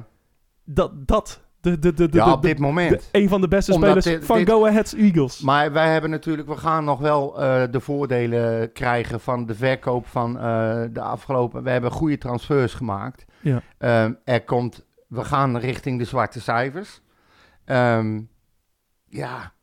Dat, 0.66 1.08
dat 1.08 1.42
de, 1.62 1.80
de, 1.80 1.94
de, 1.94 2.10
de, 2.10 2.18
ja 2.18 2.32
op 2.32 2.42
dit 2.42 2.60
moment. 2.60 3.10
een 3.12 3.30
van 3.30 3.42
de 3.42 3.48
beste 3.48 3.74
Omdat 3.74 3.90
spelers 3.90 4.06
dit- 4.20 4.26
van 4.26 4.38
dit- 4.38 4.50
Go 4.50 4.66
Ahead 4.68 4.94
Eagles. 4.94 5.42
Maar 5.42 5.72
wij 5.72 5.92
hebben 5.92 6.10
natuurlijk, 6.10 6.48
we 6.48 6.58
gaan 6.58 6.84
nog 6.84 7.00
wel 7.00 7.42
eh, 7.42 7.64
de 7.72 7.80
voordelen 7.80 8.72
krijgen 8.72 9.20
van 9.20 9.46
de 9.46 9.56
verkoop 9.56 10.08
van 10.08 10.40
eh, 10.40 10.82
de 10.92 11.02
afgelopen. 11.02 11.64
We 11.64 11.70
hebben 11.70 11.92
goede 11.92 12.18
transfers 12.18 12.74
gemaakt. 12.74 13.26
Ja. 13.42 13.62
Ehm, 13.78 14.14
er 14.24 14.44
komt, 14.44 14.86
we 15.08 15.24
gaan 15.24 15.58
richting 15.58 16.00
de 16.00 16.06
zwarte 16.06 16.42
cijfers. 16.42 17.02
Ehm, 17.66 18.22
ja, 19.06 19.54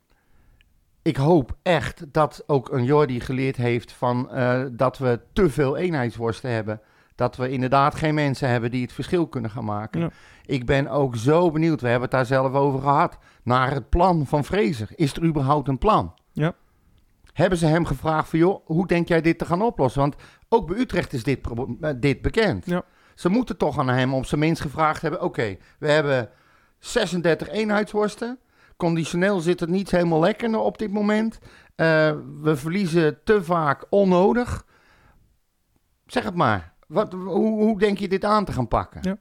ik 1.03 1.17
hoop 1.17 1.57
echt 1.63 2.13
dat 2.13 2.43
ook 2.47 2.73
een 2.73 2.85
Jordi 2.85 3.21
geleerd 3.21 3.57
heeft 3.57 3.93
van 3.93 4.31
eh, 4.31 4.63
dat 4.73 4.99
we 4.99 5.21
te 5.33 5.51
veel 5.51 5.77
eenheidsworsten 5.77 6.51
hebben. 6.51 6.81
Dat 7.17 7.37
we 7.37 7.51
inderdaad 7.51 7.95
geen 7.95 8.15
mensen 8.15 8.49
hebben 8.49 8.71
die 8.71 8.83
het 8.83 8.93
verschil 8.93 9.27
kunnen 9.27 9.51
gaan 9.51 9.65
maken. 9.65 10.01
Ja. 10.01 10.11
Ik 10.45 10.67
ben 10.67 10.89
ook 10.89 11.17
zo 11.17 11.51
benieuwd, 11.51 11.81
we 11.81 11.89
hebben 11.89 12.09
het 12.09 12.17
daar 12.17 12.27
zelf 12.27 12.53
over 12.53 12.81
gehad, 12.81 13.19
naar 13.43 13.71
het 13.71 13.89
plan 13.89 14.27
van 14.27 14.45
Fraser. 14.45 14.89
Is 14.95 15.13
er 15.13 15.25
überhaupt 15.25 15.69
een 15.69 15.79
plan? 15.79 16.15
Ja. 16.33 16.55
Hebben 17.33 17.59
ze 17.59 17.67
hem 17.67 17.85
gevraagd 17.85 18.29
van, 18.29 18.39
joh, 18.39 18.67
hoe 18.67 18.87
denk 18.87 19.09
jij 19.09 19.21
dit 19.21 19.39
te 19.39 19.45
gaan 19.45 19.63
oplossen? 19.63 20.01
Want 20.01 20.17
ook 20.49 20.67
bij 20.67 20.77
Utrecht 20.77 21.13
is 21.13 21.23
dit, 21.23 21.41
eh, 21.81 21.91
dit 21.97 22.23
bekend. 22.23 22.67
Ja. 22.67 22.83
Ze 23.15 23.29
moeten 23.29 23.57
toch 23.57 23.79
aan 23.79 23.89
hem 23.89 24.15
op 24.15 24.27
zijn 24.27 24.41
minst 24.41 24.63
gevraagd 24.63 25.03
hebben, 25.03 25.23
oké, 25.23 25.57
we 25.79 25.91
hebben 25.91 26.31
36 26.79 27.49
eenheidsworsten. 27.49 28.39
Conditioneel 28.77 29.41
zit 29.41 29.61
het 29.61 29.69
niet 29.69 29.91
helemaal 29.91 30.21
lekker 30.21 30.59
op 30.59 30.79
dit 30.79 30.93
moment. 30.93 31.39
Eh, 31.75 32.13
we 32.43 32.57
verliezen 32.57 33.19
te 33.25 33.45
vaak 33.45 33.87
onnodig. 33.91 34.65
Zeg 36.07 36.25
het 36.25 36.35
maar. 36.35 36.75
Wat, 36.87 37.13
hoe, 37.13 37.63
hoe 37.63 37.79
denk 37.79 37.99
je 37.99 38.09
dit 38.09 38.25
aan 38.25 38.45
te 38.45 38.53
gaan 38.53 38.69
pakken? 38.69 39.01
Ja. 39.03 39.17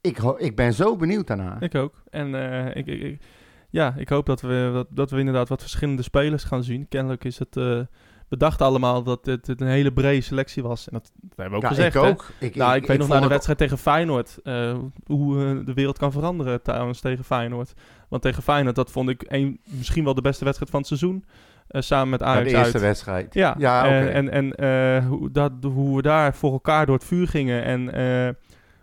Ik, 0.00 0.18
ik 0.36 0.56
ben 0.56 0.72
zo 0.74 0.96
benieuwd 0.96 1.26
daarna. 1.26 1.60
Ik 1.60 1.74
ook. 1.74 2.02
En 2.10 2.34
eh, 2.34 2.76
ik, 2.76 2.86
ik, 2.86 3.02
ik- 3.02 3.22
ja, 3.70 3.94
ik 3.96 4.08
hoop 4.08 4.26
dat 4.26 4.40
we, 4.40 4.70
dat, 4.72 4.86
dat 4.90 5.10
we 5.10 5.18
inderdaad 5.18 5.48
wat 5.48 5.60
verschillende 5.60 6.02
spelers 6.02 6.44
gaan 6.44 6.62
zien. 6.64 6.88
Kennelijk 6.88 7.24
is 7.24 7.38
het... 7.38 7.54
we 7.54 7.86
dachten 8.28 8.66
allemaal 8.66 9.02
dat 9.02 9.24
dit, 9.24 9.44
dit 9.46 9.60
een 9.60 9.66
hele 9.66 9.92
brede 9.92 10.20
selectie 10.20 10.62
was. 10.62 10.88
En 10.88 10.92
dat, 10.92 11.10
dat 11.20 11.36
hebben 11.38 11.50
we 11.60 11.66
ook 11.66 11.70
Ja, 11.72 11.76
gezegd. 11.76 11.94
ik 11.94 12.02
ook. 12.02 12.30
Ik, 12.40 12.54
Nou, 12.54 12.74
ik, 12.74 12.86
weet 12.86 12.98
nog 12.98 13.06
vond 13.06 13.18
na 13.18 13.24
de 13.24 13.32
wedstrijd 13.32 13.58
tegen 13.58 13.78
Feyenoord 13.78 14.38
eh, 14.42 14.78
hoe 15.06 15.62
de 15.64 15.74
wereld 15.74 15.98
kan 15.98 16.12
veranderen 16.12 16.62
trouwens 16.62 17.00
tegen 17.00 17.24
Feyenoord. 17.24 17.72
Want 18.08 18.22
tegen 18.22 18.42
Feyenoord, 18.42 18.76
dat 18.76 18.90
vond 18.90 19.08
ik 19.08 19.24
een, 19.28 19.60
misschien 19.64 20.04
wel 20.04 20.14
de 20.14 20.20
beste 20.22 20.44
wedstrijd 20.44 20.70
van 20.70 20.80
het 20.80 20.88
seizoen. 20.88 21.24
Eh, 21.66 21.80
samen 21.80 22.08
met 22.08 22.20
Ja, 22.20 22.26
Ajax 22.26 22.50
de 22.50 22.56
eerste 22.56 22.72
uit. 22.72 22.82
wedstrijd. 22.82 23.34
Ja, 23.34 23.54
Ja, 23.58 23.78
oké. 23.84 23.94
en, 23.94 24.30
en, 24.30 24.54
en 24.54 24.54
eh, 25.02 25.08
hoe, 25.08 25.30
dat, 25.30 25.52
hoe 25.62 25.96
we 25.96 26.02
daar 26.02 26.34
voor 26.34 26.52
elkaar 26.52 26.86
door 26.86 26.94
het 26.94 27.04
vuur 27.04 27.28
gingen 27.28 27.64
en 27.64 27.92
eh, 27.92 28.34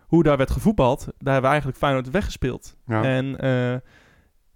hoe 0.07 0.23
daar 0.23 0.37
werd 0.37 0.51
gevoetbald, 0.51 0.99
daar 0.99 1.13
hebben 1.33 1.41
we 1.41 1.47
eigenlijk 1.47 1.77
Feyenoord 1.77 2.09
weggespeeld. 2.11 2.75
Ja. 2.85 3.03
En 3.03 3.37
eh, 3.39 3.75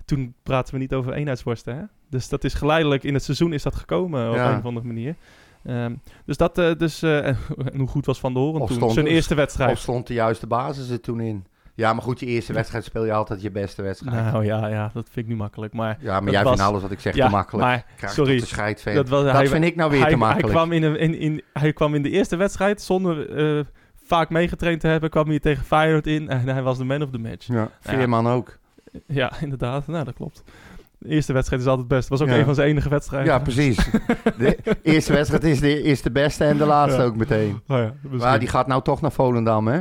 toen 0.05 0.35
praten 0.43 0.73
we 0.73 0.79
niet 0.79 0.93
over 0.93 1.13
eenheidsworsten, 1.13 1.75
hè? 1.75 1.81
Dus 2.09 2.29
dat 2.29 2.43
is 2.43 2.53
geleidelijk 2.53 3.03
in 3.03 3.13
het 3.13 3.23
seizoen 3.23 3.53
is 3.53 3.63
dat 3.63 3.75
gekomen 3.75 4.29
op 4.29 4.35
Ja. 4.35 4.51
een 4.51 4.57
of 4.57 4.65
andere 4.65 4.85
manier. 4.87 5.15
Ehm, 5.63 5.95
dus 6.25 6.37
dat, 6.37 6.57
eh, 6.57 6.71
dus, 6.77 7.01
eh, 7.01 7.27
en 7.27 7.77
hoe 7.77 7.87
goed 7.87 8.05
was 8.05 8.19
Van 8.19 8.33
de 8.33 8.39
Horen 8.39 8.61
Of 8.61 8.67
toen? 8.67 8.77
stond- 8.77 8.93
Zijn 8.93 9.07
eerste 9.07 9.35
wedstrijd. 9.35 9.71
Of 9.71 9.79
stond 9.79 10.07
de 10.07 10.13
juiste 10.13 10.47
basis 10.47 10.89
er 10.89 11.01
toen 11.01 11.19
in? 11.19 11.45
Ja, 11.77 11.93
maar 11.93 12.01
goed, 12.03 12.19
je 12.19 12.25
eerste 12.25 12.53
wedstrijd 12.53 12.83
speel 12.83 13.05
je 13.05 13.13
altijd 13.13 13.41
je 13.41 13.51
beste 13.51 13.81
wedstrijd. 13.81 14.15
Nou 14.31 14.45
ja, 14.45 14.67
ja, 14.67 14.89
dat 14.93 15.07
vind 15.11 15.25
ik 15.25 15.31
nu 15.31 15.35
makkelijk. 15.37 15.73
Maar, 15.73 15.97
ja, 15.99 16.19
maar 16.19 16.31
jij 16.31 16.43
was- 16.43 16.53
vindt 16.53 16.67
alles 16.69 16.81
wat 16.81 16.91
ik 16.91 16.99
zeg 16.99 17.15
ja, 17.15 17.25
te 17.25 17.31
makkelijk. 17.31 17.67
maar 17.67 17.85
Krijg 17.97 18.13
sorry, 18.13 18.39
de 18.39 18.93
dat, 18.93 19.09
was, 19.09 19.23
Dat 19.23 19.31
hij, 19.33 19.47
vind 19.47 19.63
ik 19.65 19.75
nou 19.75 19.89
weer 19.91 19.99
hij, 19.99 20.09
te 20.09 20.15
hij 20.17 20.25
makkelijk. 20.25 20.53
kwam 20.53 20.71
in, 20.71 20.83
een, 20.83 20.99
in, 20.99 21.19
in, 21.19 21.41
hij 21.53 21.73
kwam 21.73 21.95
in 21.95 22.01
de 22.01 22.09
eerste 22.09 22.35
wedstrijd 22.35 22.81
zonder 22.81 23.29
eh, 23.57 23.63
vaak 24.05 24.29
meegetraind 24.29 24.79
te 24.81 24.87
hebben, 24.87 25.09
kwam 25.09 25.27
hij 25.29 25.39
tegen 25.39 25.65
Feyenoord 25.65 26.07
in 26.07 26.29
en 26.29 26.47
hij 26.47 26.61
was 26.61 26.77
de 26.77 26.83
man 26.83 27.01
of 27.01 27.09
the 27.09 27.17
match. 27.17 27.47
Ja, 27.47 27.69
Veerman 27.79 28.27
ook. 28.27 28.57
Ja, 29.07 29.31
inderdaad. 29.41 29.87
Nou, 29.87 30.05
dat 30.05 30.13
klopt. 30.13 30.43
De 30.97 31.09
eerste 31.09 31.33
wedstrijd 31.33 31.61
is 31.61 31.67
altijd 31.67 31.87
best. 31.87 32.09
was 32.09 32.21
ook 32.21 32.27
Ja. 32.27 32.37
een 32.37 32.45
van 32.45 32.55
zijn 32.55 32.67
enige 32.67 32.89
wedstrijden. 32.89 33.33
Ja, 33.33 33.39
precies. 33.39 33.77
De 34.37 34.57
eerste 34.81 35.13
wedstrijd 35.13 35.43
is 35.43 35.59
de, 35.59 35.81
is 35.81 36.01
de 36.01 36.11
beste 36.11 36.43
en 36.45 36.57
de 36.57 36.65
laatste 36.65 36.99
Ja. 37.01 37.05
ook 37.07 37.15
meteen. 37.15 37.61
Oh 37.67 37.77
ja. 37.77 37.93
Maar 38.17 38.39
die 38.39 38.47
gaat 38.47 38.67
nou 38.67 38.81
toch 38.81 39.01
naar 39.01 39.11
Volendam, 39.11 39.67
hè? 39.67 39.79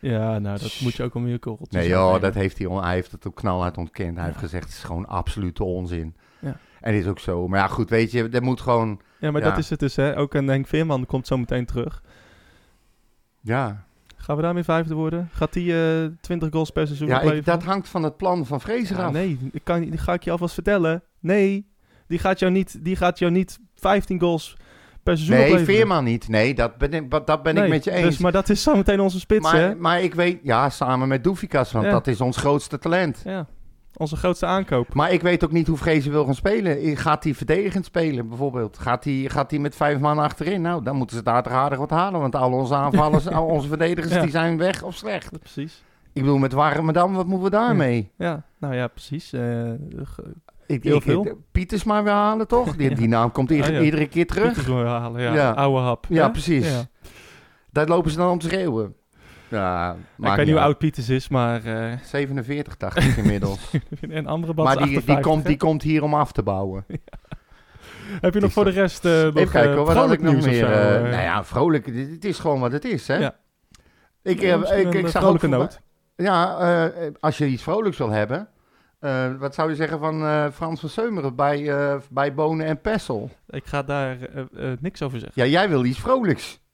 Ja, 0.00 0.38
nou, 0.38 0.58
dat 0.58 0.78
moet 0.82 0.94
je 0.94 1.02
ook 1.02 1.14
om 1.14 1.26
je 1.28 1.38
korreltjes 1.38 1.80
Nee 1.82 1.88
joh, 1.90 2.20
dat 2.20 2.34
heeft 2.34 2.58
hij, 2.58 2.66
on- 2.66 2.82
hij 2.84 2.94
heeft 2.94 3.12
het 3.12 3.26
ook 3.26 3.34
knalhard 3.34 3.76
ontkend. 3.78 4.16
Hij 4.16 4.26
heeft 4.26 4.38
gezegd, 4.38 4.64
het 4.64 4.72
is 4.72 4.82
gewoon 4.82 5.06
absolute 5.06 5.64
onzin. 5.64 6.16
Ja. 6.38 6.56
En 6.80 6.94
is 6.94 7.06
ook 7.06 7.18
zo. 7.18 7.48
Maar 7.48 7.58
ja, 7.58 7.66
goed, 7.66 7.90
weet 7.90 8.10
je, 8.10 8.28
er 8.28 8.42
moet 8.42 8.60
gewoon... 8.60 9.00
Ja, 9.20 9.30
maar 9.30 9.40
dat 9.40 9.58
is 9.58 9.70
het 9.70 9.78
dus, 9.80 9.96
hè. 9.96 10.16
Ook 10.18 10.34
een 10.34 10.48
Henk 10.48 10.66
Veerman 10.66 11.06
komt 11.06 11.26
zo 11.26 11.36
meteen 11.38 11.66
terug. 11.66 12.02
Ja, 13.40 13.84
Gaan 14.16 14.36
we 14.36 14.42
daarmee 14.42 14.62
vijfde 14.64 14.94
worden? 14.94 15.28
Gaat 15.32 15.52
die 15.52 15.72
eh 16.02 16.06
20 16.20 16.48
goals 16.50 16.70
per 16.70 16.86
seizoen 16.86 17.08
ja 17.08 17.20
ik- 17.20 17.44
dat 17.44 17.62
hangt 17.64 17.88
van 17.88 18.02
het 18.02 18.16
plan 18.16 18.46
van 18.46 18.60
Ja, 18.66 19.04
af. 19.04 19.12
nee, 19.12 19.38
ik 19.52 19.60
kan, 19.64 19.80
die 19.80 19.98
ga 19.98 20.12
ik 20.12 20.22
je 20.24 20.30
alvast 20.30 20.54
vertellen. 20.54 21.02
Nee, 21.20 21.66
die 22.06 22.18
gaat 22.18 22.38
jou 22.38 22.52
niet, 22.52 22.84
die 22.84 22.96
gaat 22.96 23.18
jou 23.18 23.32
niet 23.32 23.58
15 23.74 24.20
goals 24.20 24.56
per 25.06 25.16
seizoen 25.16 25.36
Nee, 25.36 25.46
opleveren. 25.52 25.74
Veerman 25.76 26.04
niet. 26.04 26.28
Nee, 26.28 26.54
dat 26.54 26.76
ben 26.78 26.92
ik, 26.92 27.26
dat 27.26 27.42
ben 27.42 27.56
ik 27.56 27.68
met 27.68 27.84
je 27.84 27.90
eens. 27.90 28.04
Dus, 28.06 28.18
maar 28.18 28.32
dat 28.32 28.48
is 28.48 28.62
zo 28.62 28.74
meteen 28.76 29.00
onze 29.00 29.20
spits, 29.20 29.50
hè? 29.52 29.66
maar, 29.66 29.76
maar 29.76 30.02
ik 30.02 30.14
weet, 30.14 30.38
ja, 30.42 30.70
samen 30.70 31.08
met 31.08 31.24
Doefikas, 31.24 31.72
want 31.72 31.84
Ja. 31.84 31.90
dat 31.90 32.06
is 32.06 32.20
ons 32.20 32.36
grootste 32.36 32.78
talent. 32.78 33.20
Ja, 33.24 33.46
onze 33.96 34.16
grootste 34.16 34.46
aankoop. 34.46 34.94
Maar 34.94 35.12
ik 35.12 35.22
weet 35.22 35.44
ook 35.44 35.52
niet 35.52 35.66
hoe 35.66 35.76
Vrezen 35.76 36.10
wil 36.12 36.24
gaan 36.24 36.34
spelen. 36.34 36.96
Gaat 36.96 37.24
hij 37.24 37.34
verdedigend 37.34 37.84
spelen, 37.84 38.28
bijvoorbeeld? 38.28 38.78
Gaat 38.78 39.04
hij, 39.04 39.24
gaat 39.28 39.50
hij 39.50 39.60
met 39.60 39.76
vijf 39.76 39.98
man 39.98 40.18
achterin? 40.18 40.60
Nou, 40.62 40.82
dan 40.82 40.96
moeten 40.96 41.16
ze 41.16 41.22
daar 41.22 41.42
toch 41.42 41.52
aardig 41.52 41.78
wat 41.78 41.90
halen. 41.90 42.20
Want 42.20 42.34
al 42.36 42.52
onze 42.52 42.74
aanvallers, 42.74 43.28
al 43.38 43.46
onze 43.46 43.68
verdedigers, 43.68 44.14
Ja. 44.14 44.20
die 44.22 44.30
zijn 44.30 44.58
weg 44.58 44.82
of 44.82 44.94
slecht. 44.94 45.38
Precies. 45.38 45.84
Ik 46.12 46.22
bedoel, 46.22 46.38
met 46.38 46.52
Warmerdam, 46.52 47.14
wat 47.14 47.26
moeten 47.26 47.44
we 47.44 47.56
daarmee? 47.56 48.10
Ja, 48.16 48.42
nou 48.58 48.74
ja, 48.74 48.86
precies. 48.88 49.32
Eh, 49.32 49.70
Ik, 50.66 50.82
Heel 50.82 50.96
ik, 50.96 51.02
veel. 51.02 51.42
maar 51.84 52.04
weer 52.04 52.12
halen, 52.12 52.48
toch? 52.48 52.76
Die, 52.76 52.88
Ja. 52.90 52.96
die 52.96 53.08
naam 53.08 53.32
komt 53.32 53.50
ieder- 53.50 53.66
Ah, 53.66 53.72
ja. 53.72 53.80
iedere 53.80 54.06
keer 54.08 54.26
terug. 54.26 54.44
Pieters 54.44 54.66
wil 54.66 54.78
je 54.78 54.84
halen, 54.84 55.22
ja. 55.22 55.34
Ja. 55.34 55.50
Oude 55.50 55.80
hap. 55.80 56.06
Ja, 56.08 56.24
hè? 56.24 56.30
precies. 56.30 56.86
Daar 57.70 57.86
lopen 57.86 58.10
ze 58.10 58.16
dan 58.16 58.30
om 58.30 58.38
te 58.38 58.46
schreeuwen. 58.46 58.94
Ja, 59.48 59.96
ik 60.18 60.24
weet 60.24 60.36
niet 60.36 60.48
hoe 60.54 60.60
oud 60.60 60.78
Pieters 60.78 61.08
is, 61.08 61.28
maar... 61.28 61.64
eh 61.64 61.92
47, 62.02 62.76
dacht 62.76 62.96
ik 63.04 63.16
inmiddels. 63.16 63.70
en 64.10 64.26
andere 64.26 64.54
maar 64.54 64.76
die, 64.76 65.04
die, 65.04 65.20
komt, 65.20 65.46
die 65.46 65.56
komt 65.56 65.82
hier 65.82 66.02
om 66.02 66.14
af 66.14 66.32
te 66.32 66.42
bouwen. 66.42 66.84
Heb 68.20 68.34
je 68.34 68.40
nog 68.40 68.52
voor 68.52 68.64
de 68.64 68.70
rest 68.70 69.04
eh 69.04 69.12
nog 69.22 69.34
Even 69.36 69.50
kijken, 69.50 69.76
eh, 69.76 69.84
wat 69.84 69.96
had 69.96 70.12
ik 70.12 70.20
nog 70.22 70.34
meer? 70.34 70.54
zo, 70.54 70.66
eh, 70.66 70.96
eh? 70.96 71.02
nou 71.02 71.22
ja, 71.22 71.44
vrolijk. 71.44 71.86
Het 71.86 72.24
is 72.24 72.38
gewoon 72.38 72.60
wat 72.60 72.72
het 72.72 72.84
is, 72.84 73.08
hè? 73.08 73.16
Ja. 73.16 73.34
Ik, 74.22 74.42
eh, 74.42 74.52
ik, 74.54 74.64
een, 74.70 74.92
ik 74.92 75.04
eh, 75.04 75.06
zag 75.10 75.24
ook 75.24 75.42
noot. 75.42 75.80
Ja, 76.16 76.58
eh, 76.58 77.06
als 77.20 77.38
je 77.38 77.46
iets 77.46 77.62
vrolijks 77.62 77.98
wil 77.98 78.10
hebben. 78.10 78.48
Eh, 78.98 79.34
wat 79.38 79.54
zou 79.54 79.68
je 79.70 79.76
zeggen 79.76 79.98
van 79.98 80.22
eh, 80.24 80.46
Frans 80.52 80.80
van 80.80 80.88
Seumeren 80.88 81.34
bij, 81.36 81.70
eh, 81.70 81.96
bij 82.10 82.34
Bonen 82.34 82.66
en 82.66 82.80
Pessel? 82.80 83.30
Ik 83.48 83.64
ga 83.66 83.82
daar 83.82 84.16
niks 84.80 85.02
over 85.02 85.18
zeggen. 85.18 85.42
Ja, 85.44 85.48
jij 85.50 85.68
wil 85.68 85.84
iets 85.84 86.00
vrolijks. 86.00 86.64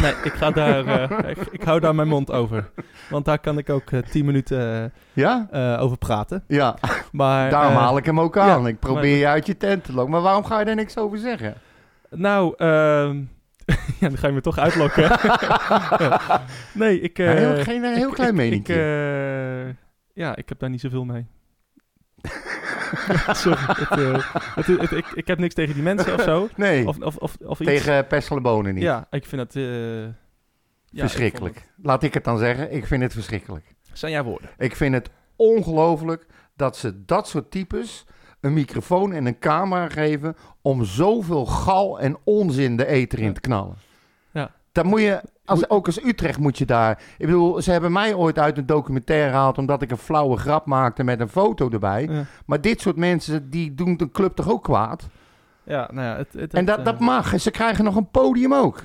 Nee, 0.00 0.12
ik 0.24 0.32
ga 0.32 0.50
daar... 0.50 1.10
ik, 1.30 1.36
ik 1.50 1.62
hou 1.62 1.80
daar 1.80 1.94
mijn 1.94 2.08
mond 2.08 2.30
over. 2.32 2.70
Want 3.10 3.24
daar 3.24 3.38
kan 3.38 3.58
ik 3.58 3.70
ook 3.70 3.90
10 4.10 4.24
minuten 4.24 4.92
Ja? 5.12 5.48
over 5.80 5.98
praten. 5.98 6.44
Ja, 6.46 6.76
Maar, 7.12 7.50
daarom 7.50 7.74
haal 7.76 7.96
ik 7.96 8.04
hem 8.04 8.20
ook 8.20 8.36
aan. 8.38 8.62
ja, 8.62 8.68
ik 8.68 8.78
probeer 8.78 9.00
maar- 9.02 9.18
je 9.18 9.26
uit 9.26 9.46
je 9.46 9.56
tent 9.56 9.84
te 9.84 9.92
lokken. 9.92 10.12
Maar 10.12 10.22
waarom 10.22 10.44
ga 10.44 10.58
je 10.58 10.64
daar 10.64 10.74
niks 10.74 10.96
over 10.98 11.18
zeggen? 11.18 11.54
Nou, 12.10 12.54
ehm, 12.56 13.16
ja, 14.00 14.08
dan 14.08 14.16
ga 14.18 14.26
je 14.26 14.32
me 14.32 14.40
toch 14.40 14.58
uitlokken. 14.58 15.02
Ja. 15.02 16.40
Nee, 16.74 17.00
ik... 17.00 17.18
eh, 17.18 17.30
heel, 17.30 17.56
geen 17.62 17.84
een 17.84 17.94
heel 17.94 18.10
klein 18.10 18.30
ik- 18.30 18.36
mening. 18.36 18.68
ik, 18.68 18.76
ja, 20.14 20.36
ik 20.36 20.48
heb 20.48 20.58
daar 20.58 20.70
niet 20.70 20.80
zoveel 20.80 21.04
mee. 21.04 21.26
Sorry. 23.32 23.58
Het, 23.66 23.90
eh, 23.90 24.34
het, 24.54 24.66
het- 24.66 24.90
ik, 24.92 25.06
ik 25.14 25.26
heb 25.26 25.38
niks 25.38 25.54
tegen 25.54 25.74
die 25.74 25.82
mensen 25.82 26.14
of 26.14 26.22
zo. 26.22 26.48
nee, 26.56 26.86
Of, 26.88 26.98
of, 26.98 27.16
of, 27.16 27.36
of 27.44 27.60
iets. 27.60 27.68
tegen 27.70 28.06
Pesselbonen 28.06 28.74
niet. 28.74 28.82
Ja, 28.82 29.06
ik 29.10 29.26
vind 29.26 29.40
het... 29.42 29.56
eh, 29.56 30.02
ja, 30.02 30.08
ik 30.92 31.00
verschrikkelijk. 31.00 31.70
Laat 31.82 32.02
ik 32.02 32.14
het 32.14 32.24
dan 32.24 32.38
zeggen. 32.38 32.72
Ik 32.72 32.86
vind 32.86 33.02
het 33.02 33.12
verschrikkelijk. 33.12 33.74
zijn 33.92 34.12
jouw 34.12 34.24
woorden. 34.24 34.50
Ik 34.58 34.76
vind 34.76 34.94
het 34.94 35.10
ongelooflijk 35.36 36.26
dat 36.56 36.76
ze 36.76 37.04
dat 37.04 37.28
soort 37.28 37.50
types 37.50 38.04
een 38.40 38.52
microfoon 38.52 39.12
en 39.12 39.26
een 39.26 39.38
camera 39.38 39.88
geven 39.88 40.36
om 40.62 40.84
zoveel 40.84 41.46
gal 41.46 42.00
en 42.00 42.16
onzin 42.24 42.76
de 42.76 42.86
eter 42.86 43.18
in 43.18 43.32
te 43.32 43.40
knallen. 43.40 43.76
Dat 44.72 44.84
moet 44.84 45.00
je, 45.00 45.22
als, 45.44 45.70
ook 45.70 45.86
als 45.86 46.04
Utrecht 46.04 46.38
moet 46.38 46.58
je 46.58 46.66
daar. 46.66 47.02
Ik 47.18 47.26
bedoel, 47.26 47.62
ze 47.62 47.70
hebben 47.70 47.92
mij 47.92 48.14
ooit 48.14 48.38
uit 48.38 48.58
een 48.58 48.66
documentaire 48.66 49.30
gehaald 49.30 49.58
omdat 49.58 49.82
ik 49.82 49.90
een 49.90 49.96
flauwe 49.96 50.36
grap 50.36 50.66
maakte 50.66 51.04
met 51.04 51.20
een 51.20 51.28
foto 51.28 51.70
erbij. 51.70 52.06
Ja, 52.10 52.24
Maar 52.46 52.60
dit 52.60 52.80
soort 52.80 52.96
mensen, 52.96 53.50
die 53.50 53.74
doen 53.74 53.96
de 53.96 54.10
club 54.10 54.36
toch 54.36 54.50
ook 54.50 54.62
kwaad? 54.62 55.08
ja 55.64 55.88
nou 55.92 56.06
ja, 56.06 56.16
het, 56.16 56.32
het, 56.32 56.54
en 56.54 56.64
dat, 56.64 56.78
eh, 56.78 56.84
dat 56.84 57.00
mag. 57.00 57.32
En 57.32 57.40
ze 57.40 57.50
krijgen 57.50 57.84
nog 57.84 57.96
een 57.96 58.10
podium 58.10 58.54
ook. 58.54 58.82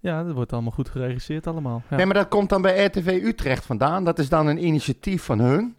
Ja, 0.00 0.24
dat 0.24 0.34
wordt 0.34 0.52
allemaal 0.52 0.72
goed 0.72 0.88
geregisseerd 0.88 1.46
allemaal. 1.46 1.82
Ja. 1.90 1.96
Nee, 1.96 2.06
maar 2.06 2.14
dat 2.14 2.28
komt 2.28 2.48
dan 2.48 2.62
bij 2.62 2.84
RTV 2.84 3.20
Utrecht 3.24 3.66
vandaan. 3.66 4.04
Dat 4.04 4.18
is 4.18 4.28
dan 4.28 4.46
een 4.46 4.64
initiatief 4.64 5.22
van 5.22 5.38
hun. 5.38 5.76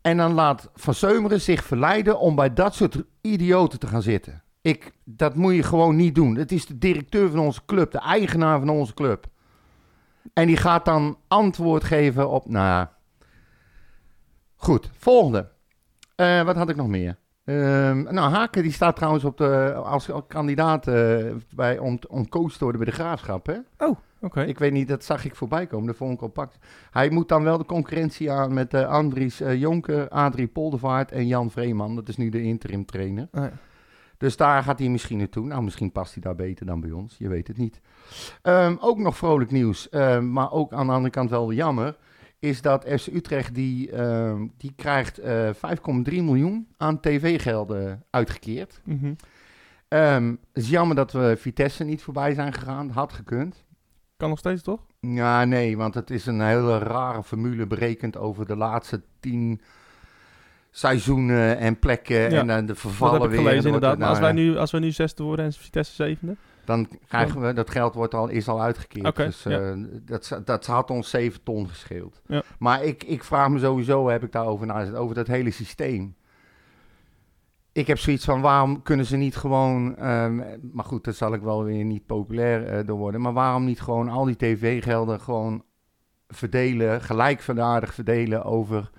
En 0.00 0.16
dan 0.16 0.32
laat 0.32 0.70
Van 0.74 0.94
Seumeren 0.94 1.40
zich 1.40 1.64
verleiden 1.64 2.18
om 2.18 2.34
bij 2.34 2.52
dat 2.52 2.74
soort 2.74 3.02
idioten 3.20 3.78
te 3.78 3.86
gaan 3.86 4.02
zitten. 4.02 4.41
Ik, 4.62 4.92
dat 5.04 5.34
moet 5.34 5.54
je 5.54 5.62
gewoon 5.62 5.96
niet 5.96 6.14
doen. 6.14 6.36
Het 6.36 6.52
is 6.52 6.66
de 6.66 6.78
directeur 6.78 7.30
van 7.30 7.38
onze 7.38 7.60
club, 7.66 7.90
de 7.90 7.98
eigenaar 7.98 8.58
van 8.58 8.68
onze 8.68 8.94
club. 8.94 9.26
En 10.32 10.46
die 10.46 10.56
gaat 10.56 10.84
dan 10.84 11.18
antwoord 11.28 11.84
geven 11.84 12.30
op, 12.30 12.48
nou 12.48 12.66
ja. 12.66 12.92
Goed, 14.56 14.90
volgende. 14.96 15.48
Eh, 16.14 16.42
wat 16.42 16.56
had 16.56 16.68
ik 16.68 16.76
nog 16.76 16.88
meer? 16.88 17.16
Ehm, 17.44 18.02
nou, 18.02 18.32
Haken 18.32 18.62
die 18.62 18.72
staat 18.72 18.96
trouwens 18.96 19.24
op 19.24 19.36
de, 19.36 19.74
als 19.74 20.10
kandidaat 20.28 20.86
eh, 20.86 21.34
bij, 21.54 21.78
om, 21.78 21.98
om 22.08 22.28
coach 22.28 22.52
te 22.52 22.64
worden 22.64 22.80
bij 22.82 22.90
de 22.90 22.96
Graafschap, 22.96 23.46
hè? 23.46 23.56
Oké. 24.20 24.42
Ik 24.42 24.58
weet 24.58 24.72
niet, 24.72 24.88
dat 24.88 25.04
zag 25.04 25.24
ik 25.24 25.36
voorbij 25.36 25.66
komen. 25.66 25.86
Dat 25.86 25.96
vond 25.96 26.14
ik 26.14 26.22
al 26.22 26.28
pakt. 26.28 26.58
Hij 26.90 27.10
moet 27.10 27.28
dan 27.28 27.42
wel 27.42 27.58
de 27.58 27.64
concurrentie 27.64 28.30
aan 28.30 28.54
met 28.54 28.74
eh, 28.74 28.88
Andries 28.88 29.38
Jonker, 29.38 30.08
Adrie 30.08 30.46
Poldervaart 30.46 31.12
en 31.12 31.26
Jan 31.26 31.50
Vreeman. 31.50 31.94
Dat 31.94 32.08
is 32.08 32.16
nu 32.16 32.28
de 32.28 32.42
interim 32.42 32.84
trainer. 32.84 33.28
Ah, 33.32 33.42
ja. 33.42 33.52
Dus 34.22 34.36
daar 34.36 34.62
gaat 34.62 34.78
hij 34.78 34.88
misschien 34.88 35.18
naartoe. 35.18 35.46
Nou, 35.46 35.62
misschien 35.62 35.92
past 35.92 36.12
hij 36.12 36.22
daar 36.22 36.34
beter 36.34 36.66
dan 36.66 36.80
bij 36.80 36.90
ons. 36.90 37.14
Je 37.18 37.28
weet 37.28 37.48
het 37.48 37.56
niet. 37.56 37.80
Ehm, 38.42 38.76
ook 38.80 38.98
nog 38.98 39.16
vrolijk 39.16 39.50
nieuws, 39.50 39.88
ehm, 39.88 40.32
maar 40.32 40.52
ook 40.52 40.72
aan 40.72 40.86
de 40.86 40.92
andere 40.92 41.10
kant 41.10 41.30
wel 41.30 41.52
jammer. 41.52 41.96
Is 42.38 42.62
dat 42.62 42.84
FC 42.84 43.06
Utrecht 43.06 43.54
die, 43.54 43.90
ehm, 43.90 44.46
die 44.56 44.72
krijgt 44.76 45.18
eh 45.18 45.50
5,3 45.52 46.22
miljoen 46.22 46.68
aan 46.76 47.00
tv-gelden 47.00 48.04
uitgekeerd. 48.10 48.80
Ehm, 49.88 50.28
het 50.28 50.62
is 50.62 50.68
jammer 50.68 50.96
dat 50.96 51.12
we 51.12 51.36
Vitesse 51.38 51.84
niet 51.84 52.02
voorbij 52.02 52.34
zijn 52.34 52.52
gegaan. 52.52 52.90
Had 52.90 53.12
gekund. 53.12 53.64
Kan 54.16 54.28
nog 54.28 54.38
steeds, 54.38 54.62
toch? 54.62 54.86
Ja, 55.00 55.44
nee, 55.44 55.76
want 55.76 55.94
het 55.94 56.10
is 56.10 56.26
een 56.26 56.40
hele 56.40 56.78
rare 56.78 57.22
formule 57.22 57.66
berekend 57.66 58.16
over 58.16 58.46
de 58.46 58.56
laatste 58.56 59.02
tien 59.20 59.60
seizoenen 60.74 61.58
en 61.58 61.78
plekken 61.78 62.30
Ja, 62.30 62.40
en 62.40 62.50
eh, 62.50 62.56
de 62.56 62.64
Dat 62.66 62.78
vervallen 62.78 63.20
heb 63.20 63.30
ik 63.30 63.36
weer. 63.36 63.46
gelezen, 63.46 63.64
inderdaad. 63.64 64.00
als 64.02 64.18
nou 64.18 64.20
wij, 64.20 64.32
nu, 64.32 64.56
als 64.56 64.70
wij 64.70 64.80
nu 64.80 64.90
zesde 64.90 65.22
worden 65.22 65.44
en 65.44 65.52
Vitesse 65.52 65.94
zevende... 65.94 66.36
Dan 66.64 66.88
krijgen 67.08 67.40
we, 67.40 67.52
dat 67.52 67.70
geld 67.70 67.94
wordt 67.94 68.14
al, 68.14 68.28
is 68.28 68.48
al 68.48 68.62
uitgekeerd. 68.62 69.16
Dus 69.16 69.42
ja. 69.42 69.60
eh, 69.60 69.78
dat, 70.02 70.40
dat 70.44 70.66
had 70.66 70.90
ons 70.90 71.10
7 71.10 71.42
ton 71.42 71.68
gescheeld. 71.68 72.22
Ja. 72.26 72.42
Maar 72.58 72.84
ik, 72.84 73.04
ik 73.04 73.24
vraag 73.24 73.48
me 73.48 73.58
sowieso, 73.58 74.08
heb 74.08 74.22
ik 74.22 74.32
daarover 74.32 74.66
nagedacht, 74.66 74.96
over 74.96 75.14
dat 75.14 75.26
hele 75.26 75.50
systeem. 75.50 76.16
Ik 77.72 77.86
heb 77.86 77.98
zoiets 77.98 78.24
van, 78.24 78.40
waarom 78.40 78.82
kunnen 78.82 79.06
ze 79.06 79.16
niet 79.16 79.36
gewoon, 79.36 79.96
ehm, 79.96 80.36
maar 80.72 80.84
goed, 80.84 81.04
dat 81.04 81.16
zal 81.16 81.34
ik 81.34 81.40
wel 81.40 81.64
weer 81.64 81.84
niet 81.84 82.06
populair 82.06 82.66
eh, 82.66 82.86
door 82.86 82.98
worden, 82.98 83.20
maar 83.20 83.32
waarom 83.32 83.64
niet 83.64 83.80
gewoon 83.80 84.08
al 84.08 84.24
die 84.24 84.36
tv-gelden 84.36 85.20
gewoon 85.20 85.64
verdelen, 86.28 87.00
gelijkwaardig 87.00 87.94
verdelen 87.94 88.44
over, 88.44 88.90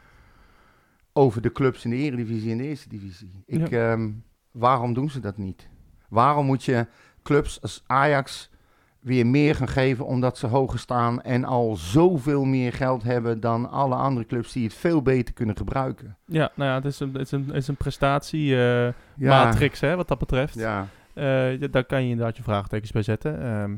over 1.13 1.41
de 1.41 1.51
clubs 1.51 1.83
in 1.83 1.89
de 1.89 1.95
Eredivisie 1.95 2.51
en 2.51 2.57
de 2.57 2.63
Eerste 2.63 2.89
Divisie? 2.89 3.43
Ik, 3.45 3.71
ehm, 3.71 4.09
waarom 4.51 4.93
doen 4.93 5.09
ze 5.09 5.19
dat 5.19 5.37
niet? 5.37 5.67
Waarom 6.09 6.45
moet 6.45 6.63
je 6.63 6.87
clubs 7.23 7.61
als 7.61 7.83
Ajax 7.87 8.51
weer 8.99 9.25
meer 9.27 9.55
gaan 9.55 9.67
geven 9.67 10.05
omdat 10.05 10.37
ze 10.37 10.47
hoger 10.47 10.79
staan 10.79 11.21
en 11.21 11.43
al 11.43 11.75
zoveel 11.75 12.43
meer 12.45 12.73
geld 12.73 13.03
hebben 13.03 13.39
dan 13.39 13.69
alle 13.69 13.95
andere 13.95 14.25
clubs 14.25 14.51
die 14.53 14.63
het 14.63 14.73
veel 14.73 15.01
beter 15.01 15.33
kunnen 15.33 15.57
gebruiken? 15.57 16.17
Ja, 16.25 16.51
nou 16.55 16.69
ja, 16.69 16.75
het 16.75 16.85
is 16.85 16.99
een, 16.99 17.13
het 17.13 17.21
is 17.21 17.31
een, 17.31 17.45
het 17.47 17.55
is 17.55 17.67
een 17.67 17.75
prestatie 17.75 18.51
eh, 18.55 18.93
Ja. 19.15 19.53
hè, 19.79 19.95
wat 19.95 20.07
dat 20.07 20.19
betreft. 20.19 20.53
Ja, 20.55 20.87
Eh, 21.13 21.59
ja, 21.59 21.67
daar 21.67 21.83
kan 21.85 22.03
je 22.03 22.09
inderdaad 22.09 22.37
je 22.37 22.43
vraagtekens 22.43 22.91
bij 22.91 23.01
zetten. 23.01 23.41
Ehm, 23.43 23.75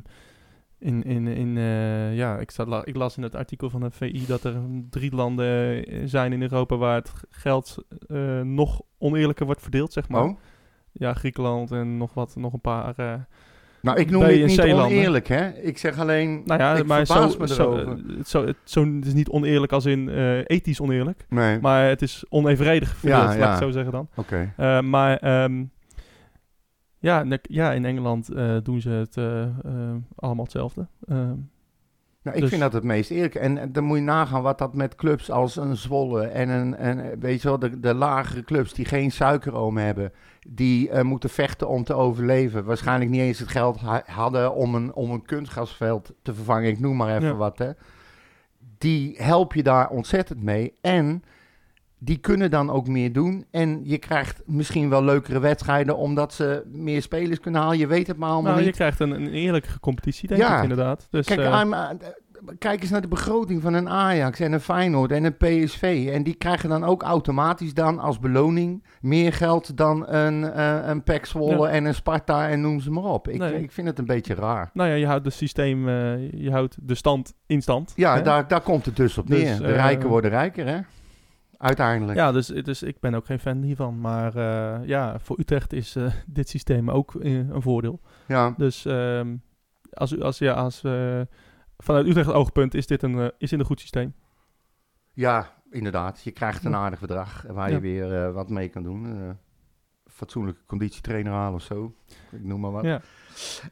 in, 0.80 1.04
in, 1.04 1.28
in, 1.28 1.58
eh, 1.58 2.16
ja, 2.16 2.38
ik, 2.38 2.52
zat, 2.52 2.68
la- 2.68 2.86
ik 2.86 2.96
las 2.96 3.18
in 3.18 3.24
het 3.24 3.36
artikel 3.36 3.70
van 3.70 3.82
de 3.82 3.92
VI 3.92 4.26
dat 4.28 4.44
er 4.44 4.56
drie 4.90 5.16
landen 5.16 5.86
eh, 5.86 6.02
zijn 6.06 6.34
in 6.34 6.42
Europa 6.42 6.76
waar 6.76 6.96
het 6.96 7.12
geld 7.30 7.78
eh, 8.08 8.42
nog 8.42 8.82
oneerlijker 8.98 9.46
wordt 9.46 9.62
verdeeld, 9.62 9.94
zeg 9.94 10.10
maar. 10.10 10.24
oh. 10.24 10.38
Ja, 10.92 11.14
Griekenland 11.14 11.72
en 11.72 11.98
nog 11.98 12.14
wat, 12.14 12.36
nog 12.36 12.54
een 12.54 12.62
paar. 12.62 12.94
eh, 12.98 13.14
Nou, 13.82 14.00
ik 14.00 14.10
noem 14.10 14.24
en 14.24 14.46
niet 14.46 14.62
oneerlijk, 14.62 15.28
hè? 15.28 15.50
Ik 15.50 15.78
zeg 15.78 16.00
alleen, 16.00 16.42
nou 16.46 16.60
ja, 16.62 16.76
ik 16.76 16.86
maar 16.86 17.06
zo, 17.06 17.14
me 17.40 17.48
zo, 17.48 17.78
het, 17.78 18.28
zo, 18.28 18.46
het, 18.46 18.56
zo, 18.64 18.86
het 18.96 19.06
is 19.06 19.14
niet 19.14 19.30
oneerlijk 19.30 19.72
als 19.72 19.86
in 19.86 20.10
ethisch 20.46 20.82
oneerlijk, 20.82 21.26
nee, 21.30 21.60
maar 21.60 21.88
het 21.88 22.02
is 22.02 22.26
onevenredig 22.30 22.96
verdeeld, 22.96 23.22
Ja, 23.22 23.28
laat 23.28 23.38
ja. 23.38 23.52
ik 23.54 23.58
zo 23.62 23.72
zeggen 23.72 23.92
dan. 23.92 24.08
oké. 24.16 24.54
Maar 24.82 25.18
ehm, 25.18 25.64
ja, 27.06 27.38
ja, 27.42 27.72
in 27.72 27.86
Engeland 27.86 28.30
eh, 28.30 28.56
doen 28.64 28.82
ze 28.82 28.90
het 28.90 29.18
eh, 29.18 29.42
eh, 29.44 29.50
allemaal 30.16 30.44
hetzelfde. 30.44 30.88
Ehm, 31.08 31.36
Nou, 32.22 32.38
ik 32.38 32.44
Dus- 32.44 32.50
vind 32.52 32.62
dat 32.62 32.74
het 32.74 32.84
meest 32.84 33.12
eerlijk. 33.12 33.36
En, 33.36 33.58
en 33.58 33.72
dan 33.72 33.84
moet 33.84 33.98
je 33.98 34.04
nagaan 34.04 34.42
wat 34.42 34.58
dat 34.58 34.74
met 34.74 34.96
clubs 34.96 35.32
als 35.32 35.56
een 35.56 35.76
Zwolle 35.78 36.26
en 36.28 36.50
een, 36.50 36.76
en, 36.76 37.20
weet 37.20 37.42
je 37.42 37.48
wel, 37.48 37.60
de, 37.60 37.80
de 37.80 37.94
lagere 37.94 38.44
clubs 38.44 38.74
die 38.74 38.86
geen 38.86 39.12
suikeroom 39.12 39.78
hebben, 39.78 40.12
die 40.48 41.04
moeten 41.04 41.30
vechten 41.30 41.68
om 41.70 41.84
te 41.84 41.94
overleven. 41.94 42.64
Waarschijnlijk 42.66 43.12
niet 43.12 43.22
eens 43.22 43.40
het 43.40 43.48
geld 43.48 43.80
ha- 43.80 44.04
hadden 44.06 44.54
om 44.56 44.76
een, 44.76 44.94
om 44.94 45.12
een 45.12 45.26
kunstgrasveld 45.26 46.14
te 46.22 46.34
vervangen. 46.34 46.70
Ik 46.70 46.80
noem 46.80 46.96
maar 46.98 47.16
even 47.16 47.28
Ja. 47.28 47.36
wat, 47.36 47.58
hè. 47.58 47.72
Die 48.78 49.16
help 49.18 49.54
je 49.54 49.64
daar 49.64 49.90
ontzettend 49.90 50.42
mee. 50.44 50.74
En 50.82 51.24
die 52.00 52.18
kunnen 52.18 52.52
dan 52.52 52.70
ook 52.70 52.88
meer 52.88 53.14
doen. 53.14 53.46
En 53.52 53.80
je 53.84 53.98
krijgt 53.98 54.42
misschien 54.46 54.90
wel 54.90 55.04
leukere 55.04 55.40
wedstrijden 55.40 55.98
omdat 55.98 56.34
ze 56.34 56.64
meer 56.72 57.02
spelers 57.02 57.40
kunnen 57.40 57.62
halen. 57.62 57.78
Je 57.78 57.88
weet 57.88 58.08
het 58.08 58.18
maar 58.18 58.30
allemaal 58.30 58.44
nou, 58.52 58.60
je 58.60 58.66
niet. 58.66 58.76
krijgt 58.76 59.00
een, 59.00 59.12
een 59.12 59.34
eerlijke 59.34 59.80
competitie, 59.80 60.28
denk 60.28 60.42
Ja. 60.42 60.56
ik 60.58 60.62
inderdaad. 60.62 61.08
Dus, 61.10 61.26
Kijk, 61.26 61.40
eh, 61.40 61.62
uh, 61.70 61.90
kijk 62.60 62.82
eens 62.82 62.90
naar 62.92 63.02
de 63.02 63.08
begroting 63.08 63.62
van 63.62 63.74
een 63.74 63.90
Ajax 63.90 64.40
en 64.40 64.52
een 64.54 64.60
Feyenoord 64.60 65.12
en 65.12 65.24
een 65.24 65.38
PSV. 65.38 66.10
En 66.14 66.24
die 66.24 66.34
krijgen 66.36 66.70
dan 66.70 66.84
ook 66.84 67.04
automatisch 67.04 67.74
dan 67.74 68.00
als 68.00 68.20
beloning 68.20 68.84
meer 69.02 69.34
geld 69.34 69.78
dan 69.78 70.08
een, 70.08 70.42
uh, 70.44 70.80
een 70.84 71.04
PEC 71.04 71.26
Zwolle 71.26 71.68
Ja. 71.68 71.74
en 71.74 71.86
een 71.86 71.94
Sparta 71.96 72.48
en 72.50 72.62
noem 72.62 72.80
ze 72.80 72.92
maar 72.92 73.04
op. 73.04 73.28
Ik, 73.28 73.38
Nee. 73.40 73.62
ik 73.64 73.72
vind 73.72 73.88
het 73.88 74.00
een 74.00 74.06
beetje 74.06 74.34
raar. 74.36 74.70
nou 74.74 74.90
ja, 74.90 74.96
je 74.96 75.06
houdt 75.06 75.26
het 75.26 75.34
systeem, 75.34 75.88
eh, 75.88 76.32
je 76.32 76.52
houdt 76.52 76.78
de 76.82 76.96
stand 76.96 77.34
in 77.46 77.62
stand. 77.62 77.94
Ja, 77.96 78.16
hè? 78.16 78.22
daar, 78.22 78.48
daar 78.48 78.62
komt 78.62 78.86
het 78.86 78.96
dus 78.96 79.18
op 79.18 79.28
Dus, 79.28 79.42
neer. 79.44 79.58
de 79.58 79.66
eh, 79.66 79.74
rijken 79.76 80.10
worden 80.10 80.30
rijker, 80.30 80.66
hè? 80.68 80.78
Uiteindelijk. 81.58 82.18
Ja, 82.18 82.32
dus, 82.32 82.48
dus 82.48 82.84
ik 82.84 83.00
ben 83.00 83.14
ook 83.14 83.26
geen 83.26 83.40
fan 83.40 83.62
hiervan. 83.62 84.00
Maar 84.02 84.36
eh, 84.36 84.88
ja, 84.88 85.20
voor 85.20 85.40
Utrecht 85.40 85.74
is 85.74 85.96
eh, 85.96 86.14
dit 86.28 86.50
systeem 86.50 86.90
ook 86.90 87.16
eh, 87.16 87.34
een 87.34 87.62
voordeel. 87.62 88.02
Ja. 88.28 88.54
Dus 88.58 88.86
ehm, 88.86 89.36
als, 89.90 90.20
als, 90.20 90.38
ja, 90.38 90.54
als, 90.54 90.80
vanuit 91.78 92.08
Utrecht 92.08 92.32
oogpunt 92.32 92.74
is 92.74 92.88
dit 92.88 93.04
een, 93.04 93.32
is 93.38 93.50
dit 93.50 93.60
een 93.60 93.66
goed 93.66 93.80
systeem. 93.80 94.14
Ja, 95.14 95.54
inderdaad. 95.70 96.24
Je 96.24 96.32
krijgt 96.32 96.66
een 96.66 96.76
aardig 96.76 97.00
bedrag 97.00 97.46
waar 97.48 97.70
Ja. 97.70 97.76
je 97.76 97.82
weer 97.82 98.32
wat 98.32 98.50
mee 98.50 98.70
kan 98.70 98.84
doen. 98.84 99.38
Fatsoenlijke 100.16 100.62
conditietrainer 100.66 101.32
halen 101.32 101.54
of 101.54 101.62
zo. 101.62 101.96
Ik 102.32 102.44
noem 102.44 102.60
maar 102.60 102.72
wat. 102.72 102.84
Ja. 102.84 103.02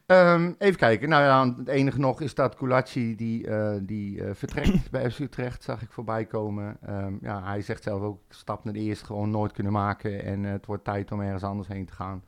Ehm, 0.06 0.52
even 0.58 0.78
kijken. 0.78 1.08
Nou 1.08 1.22
ja, 1.22 1.56
het 1.58 1.68
enige 1.68 1.98
nog 1.98 2.20
is 2.20 2.34
dat 2.34 2.54
Kulaci 2.54 3.16
die, 3.16 3.46
eh, 3.46 3.76
die 3.82 4.24
eh, 4.24 4.34
vertrekt 4.34 4.90
bij 4.90 5.10
FC 5.10 5.18
Utrecht, 5.18 5.62
zag 5.62 5.82
ik 5.82 5.92
voorbij 5.92 6.24
komen. 6.24 6.76
Ehm, 6.82 7.14
ja, 7.20 7.44
hij 7.44 7.62
zegt 7.62 7.82
zelf 7.82 8.02
ook, 8.02 8.20
stap 8.28 8.64
naar 8.64 8.72
de 8.72 8.80
eerste 8.80 9.04
gewoon 9.04 9.30
nooit 9.30 9.52
kunnen 9.52 9.72
maken 9.72 10.24
en 10.24 10.44
eh, 10.44 10.50
het 10.50 10.66
wordt 10.66 10.84
tijd 10.84 11.12
om 11.12 11.20
ergens 11.20 11.42
anders 11.42 11.68
heen 11.68 11.86
te 11.86 11.92
gaan. 11.92 12.22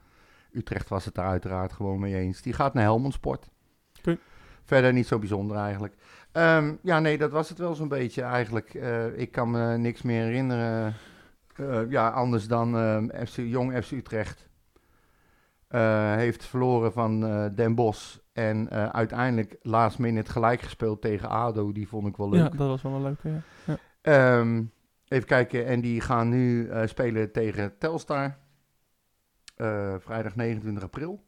Utrecht 0.52 0.88
was 0.88 1.04
het 1.04 1.14
daar 1.14 1.28
uiteraard 1.28 1.72
gewoon 1.72 2.00
mee 2.00 2.14
eens. 2.14 2.42
Die 2.42 2.52
gaat 2.52 2.74
naar 2.74 2.82
Helmond 2.82 3.14
Sport. 3.14 3.48
Verder 4.64 4.92
niet 4.92 5.06
zo 5.06 5.18
bijzonder 5.18 5.56
eigenlijk. 5.56 5.94
Ehm, 6.32 6.74
ja, 6.82 7.00
nee, 7.00 7.18
dat 7.18 7.30
was 7.30 7.48
het 7.48 7.58
wel 7.58 7.74
zo'n 7.74 7.88
beetje 7.88 8.22
eigenlijk. 8.22 8.74
Ik 9.16 9.32
kan 9.32 9.50
me 9.50 9.76
niks 9.76 10.02
meer 10.02 10.22
herinneren. 10.22 10.94
Eh, 11.58 11.90
ja, 11.90 12.08
anders 12.10 12.48
dan 12.48 12.76
ehm, 12.76 13.26
FC, 13.26 13.36
Jong 13.36 13.84
FC 13.84 13.90
Utrecht. 13.90 14.48
eh, 15.68 16.14
heeft 16.14 16.44
verloren 16.44 16.92
van 16.92 17.26
eh, 17.26 17.44
Den 17.54 17.74
Bosch. 17.74 18.16
En 18.32 18.70
eh, 18.70 18.88
uiteindelijk 18.88 19.56
last 19.62 19.98
minute 19.98 20.30
gelijk 20.30 20.60
gespeeld 20.60 21.00
tegen 21.00 21.28
ADO. 21.28 21.72
Die 21.72 21.88
vond 21.88 22.06
ik 22.06 22.16
wel 22.16 22.34
Ja, 22.34 22.42
leuk. 22.42 22.58
dat 22.58 22.68
was 22.68 22.82
wel 22.82 22.92
een 22.92 23.02
leuke, 23.02 23.28
ja. 23.64 23.76
Ehm, 24.02 24.62
even 25.08 25.26
kijken. 25.26 25.66
En 25.66 25.80
die 25.80 26.00
gaan 26.00 26.28
nu 26.28 26.68
eh, 26.68 26.86
spelen 26.86 27.32
tegen 27.32 27.78
Telstar. 27.78 28.36
Eh, 29.56 29.94
vrijdag 29.98 30.36
29 30.36 30.82
april. 30.84 31.24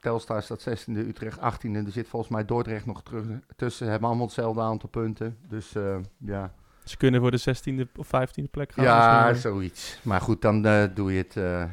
Telstar 0.00 0.42
staat 0.42 0.60
16e, 0.68 0.98
Utrecht 0.98 1.38
18e. 1.38 1.84
Er 1.86 1.92
zit 1.92 2.08
volgens 2.08 2.30
mij 2.32 2.44
Dordrecht 2.44 2.86
nog 2.86 3.02
terug, 3.02 3.26
tussen. 3.56 3.88
Hebben 3.88 4.08
allemaal 4.08 4.26
hetzelfde 4.26 4.60
aantal 4.60 4.88
punten. 4.88 5.38
Dus 5.48 5.74
eh, 5.74 5.96
ja. 6.18 6.54
Ze 6.84 6.96
kunnen 6.96 7.20
voor 7.20 7.30
de 7.30 7.40
16e 7.40 7.92
of 7.96 8.06
15e 8.06 8.50
plek 8.50 8.72
gaan. 8.72 8.84
Ja, 8.84 9.28
misschien. 9.28 9.50
zoiets. 9.52 9.98
Maar 10.02 10.20
goed, 10.20 10.42
dan 10.42 10.66
eh, 10.66 10.84
doe 10.94 11.12
je 11.12 11.18
het 11.18 11.36
eh, 11.36 11.64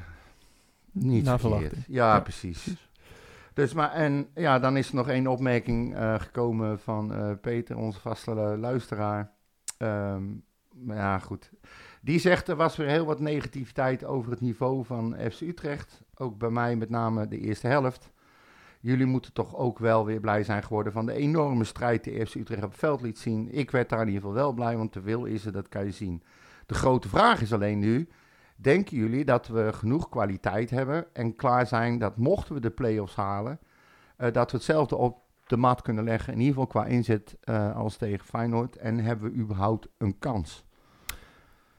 niet 0.92 1.24
Naar 1.24 1.40
verkeerd. 1.40 1.74
Ja, 1.74 1.82
Ja, 1.88 2.20
precies. 2.20 2.62
precies. 2.62 2.90
Dus 3.54 3.74
maar, 3.74 3.92
en 3.92 4.28
ja, 4.36 4.60
dan 4.60 4.78
is 4.78 4.90
er 4.90 4.96
nog 4.96 5.08
één 5.10 5.28
opmerking 5.28 5.96
eh, 5.96 6.20
gekomen 6.20 6.80
van 6.80 7.14
eh, 7.14 7.32
Peter, 7.42 7.78
onze 7.78 8.00
vaste 8.00 8.36
lu- 8.36 8.58
luisteraar. 8.58 9.32
Ehm, 9.78 10.24
maar 10.76 10.96
ja, 10.98 11.20
goed. 11.20 11.50
Die 12.02 12.20
zegt, 12.20 12.48
er 12.48 12.56
was 12.56 12.76
weer 12.76 12.88
heel 12.88 13.06
wat 13.06 13.20
negativiteit 13.20 14.04
over 14.06 14.32
het 14.32 14.42
niveau 14.42 14.86
van 14.86 15.16
FC 15.32 15.42
Utrecht. 15.42 16.02
Ook 16.16 16.38
bij 16.38 16.50
mij 16.50 16.76
met 16.76 16.90
name 16.90 17.28
de 17.28 17.38
eerste 17.40 17.68
helft. 17.68 18.10
Jullie 18.82 19.06
moeten 19.06 19.34
toch 19.34 19.56
ook 19.56 19.80
wel 19.80 20.06
weer 20.06 20.20
blij 20.20 20.44
zijn 20.44 20.64
geworden 20.64 20.94
van 20.94 21.06
de 21.06 21.14
enorme 21.14 21.64
strijd 21.64 22.04
die 22.04 22.26
FC 22.26 22.36
Utrecht 22.36 22.64
op 22.64 22.70
het 22.70 22.80
veld 22.80 23.02
liet 23.02 23.20
zien. 23.20 23.48
Ik 23.52 23.72
werd 23.72 23.90
daar 23.90 24.02
in 24.02 24.08
ieder 24.08 24.22
geval 24.22 24.36
wel 24.36 24.54
blij, 24.54 24.78
want 24.78 24.94
de 24.94 25.02
wil 25.02 25.26
is 25.26 25.46
er, 25.46 25.52
dat 25.52 25.70
kan 25.70 25.86
je 25.86 25.92
zien. 25.92 26.24
De 26.66 26.74
grote 26.74 27.10
vraag 27.10 27.42
is 27.42 27.54
alleen 27.54 27.80
nu, 27.80 28.10
denken 28.56 28.98
jullie 28.98 29.26
dat 29.26 29.48
we 29.48 29.74
genoeg 29.74 30.10
kwaliteit 30.10 30.70
hebben 30.70 31.06
en 31.14 31.36
klaar 31.36 31.68
zijn 31.68 32.00
dat 32.00 32.18
mochten 32.18 32.54
we 32.56 32.62
de 32.62 32.70
play-offs 32.70 33.16
halen, 33.16 33.60
eh, 34.18 34.32
dat 34.32 34.52
we 34.52 34.58
hetzelfde 34.58 34.96
op 34.96 35.20
de 35.48 35.58
mat 35.58 35.82
kunnen 35.82 36.04
leggen, 36.04 36.34
in 36.34 36.40
ieder 36.40 36.54
geval 36.54 36.68
qua 36.68 36.86
inzet 36.86 37.38
eh, 37.42 37.76
als 37.76 37.98
tegen 37.98 38.26
Feyenoord. 38.26 38.78
En 38.78 39.00
hebben 39.00 39.32
we 39.32 39.38
überhaupt 39.38 39.88
een 39.98 40.20
kans? 40.20 40.66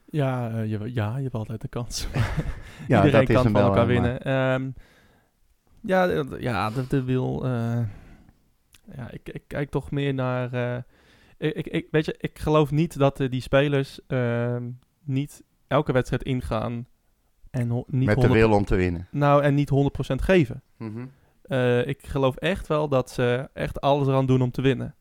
Ja, 0.05 0.51
eh, 0.51 0.71
je, 0.71 0.93
ja, 0.95 1.17
je 1.17 1.23
hebt 1.23 1.35
altijd 1.35 1.63
een 1.63 1.69
kans. 1.69 2.09
Ja, 2.89 3.05
Iedereen 3.05 3.27
kan 3.27 3.35
hem 3.35 3.53
van 3.53 3.53
wel, 3.53 3.71
elkaar 3.71 3.87
winnen. 3.87 4.23
Ehm, 4.23 4.71
ja, 5.83 6.07
de, 6.07 6.37
ja, 6.41 6.71
de, 6.71 6.87
de 6.89 7.03
wil... 7.03 7.45
eh, 7.45 7.81
ja, 8.97 9.11
ik, 9.11 9.29
ik 9.29 9.43
kijk 9.47 9.71
toch 9.71 9.91
meer 9.91 10.15
naar... 10.15 10.53
eh, 10.53 10.83
ik, 11.39 11.67
ik, 11.67 11.87
weet 11.91 12.05
je, 12.05 12.15
ik 12.19 12.39
geloof 12.39 12.71
niet 12.71 12.99
dat 12.99 13.21
eh, 13.21 13.31
die 13.31 13.41
spelers 13.41 14.01
ehm, 14.07 14.71
niet 15.05 15.43
elke 15.67 15.93
wedstrijd 15.93 16.23
ingaan 16.23 16.87
en 17.51 17.69
niet 17.69 18.07
Met 18.07 18.15
de 18.21 18.27
100 18.27 18.33
wil 18.33 18.53
om 18.53 18.65
te 18.65 18.75
winnen. 18.77 19.07
Nou, 19.11 19.43
en 19.43 19.55
niet 19.55 19.71
100% 19.71 20.15
geven. 20.15 20.63
Mhm. 20.77 21.05
Ik 21.89 22.07
geloof 22.07 22.37
echt 22.37 22.67
wel 22.67 22.89
dat 22.89 23.11
ze 23.11 23.49
echt 23.53 23.81
alles 23.81 24.07
eraan 24.09 24.27
doen 24.27 24.43
om 24.43 24.51
te 24.51 24.63
winnen. 24.63 24.95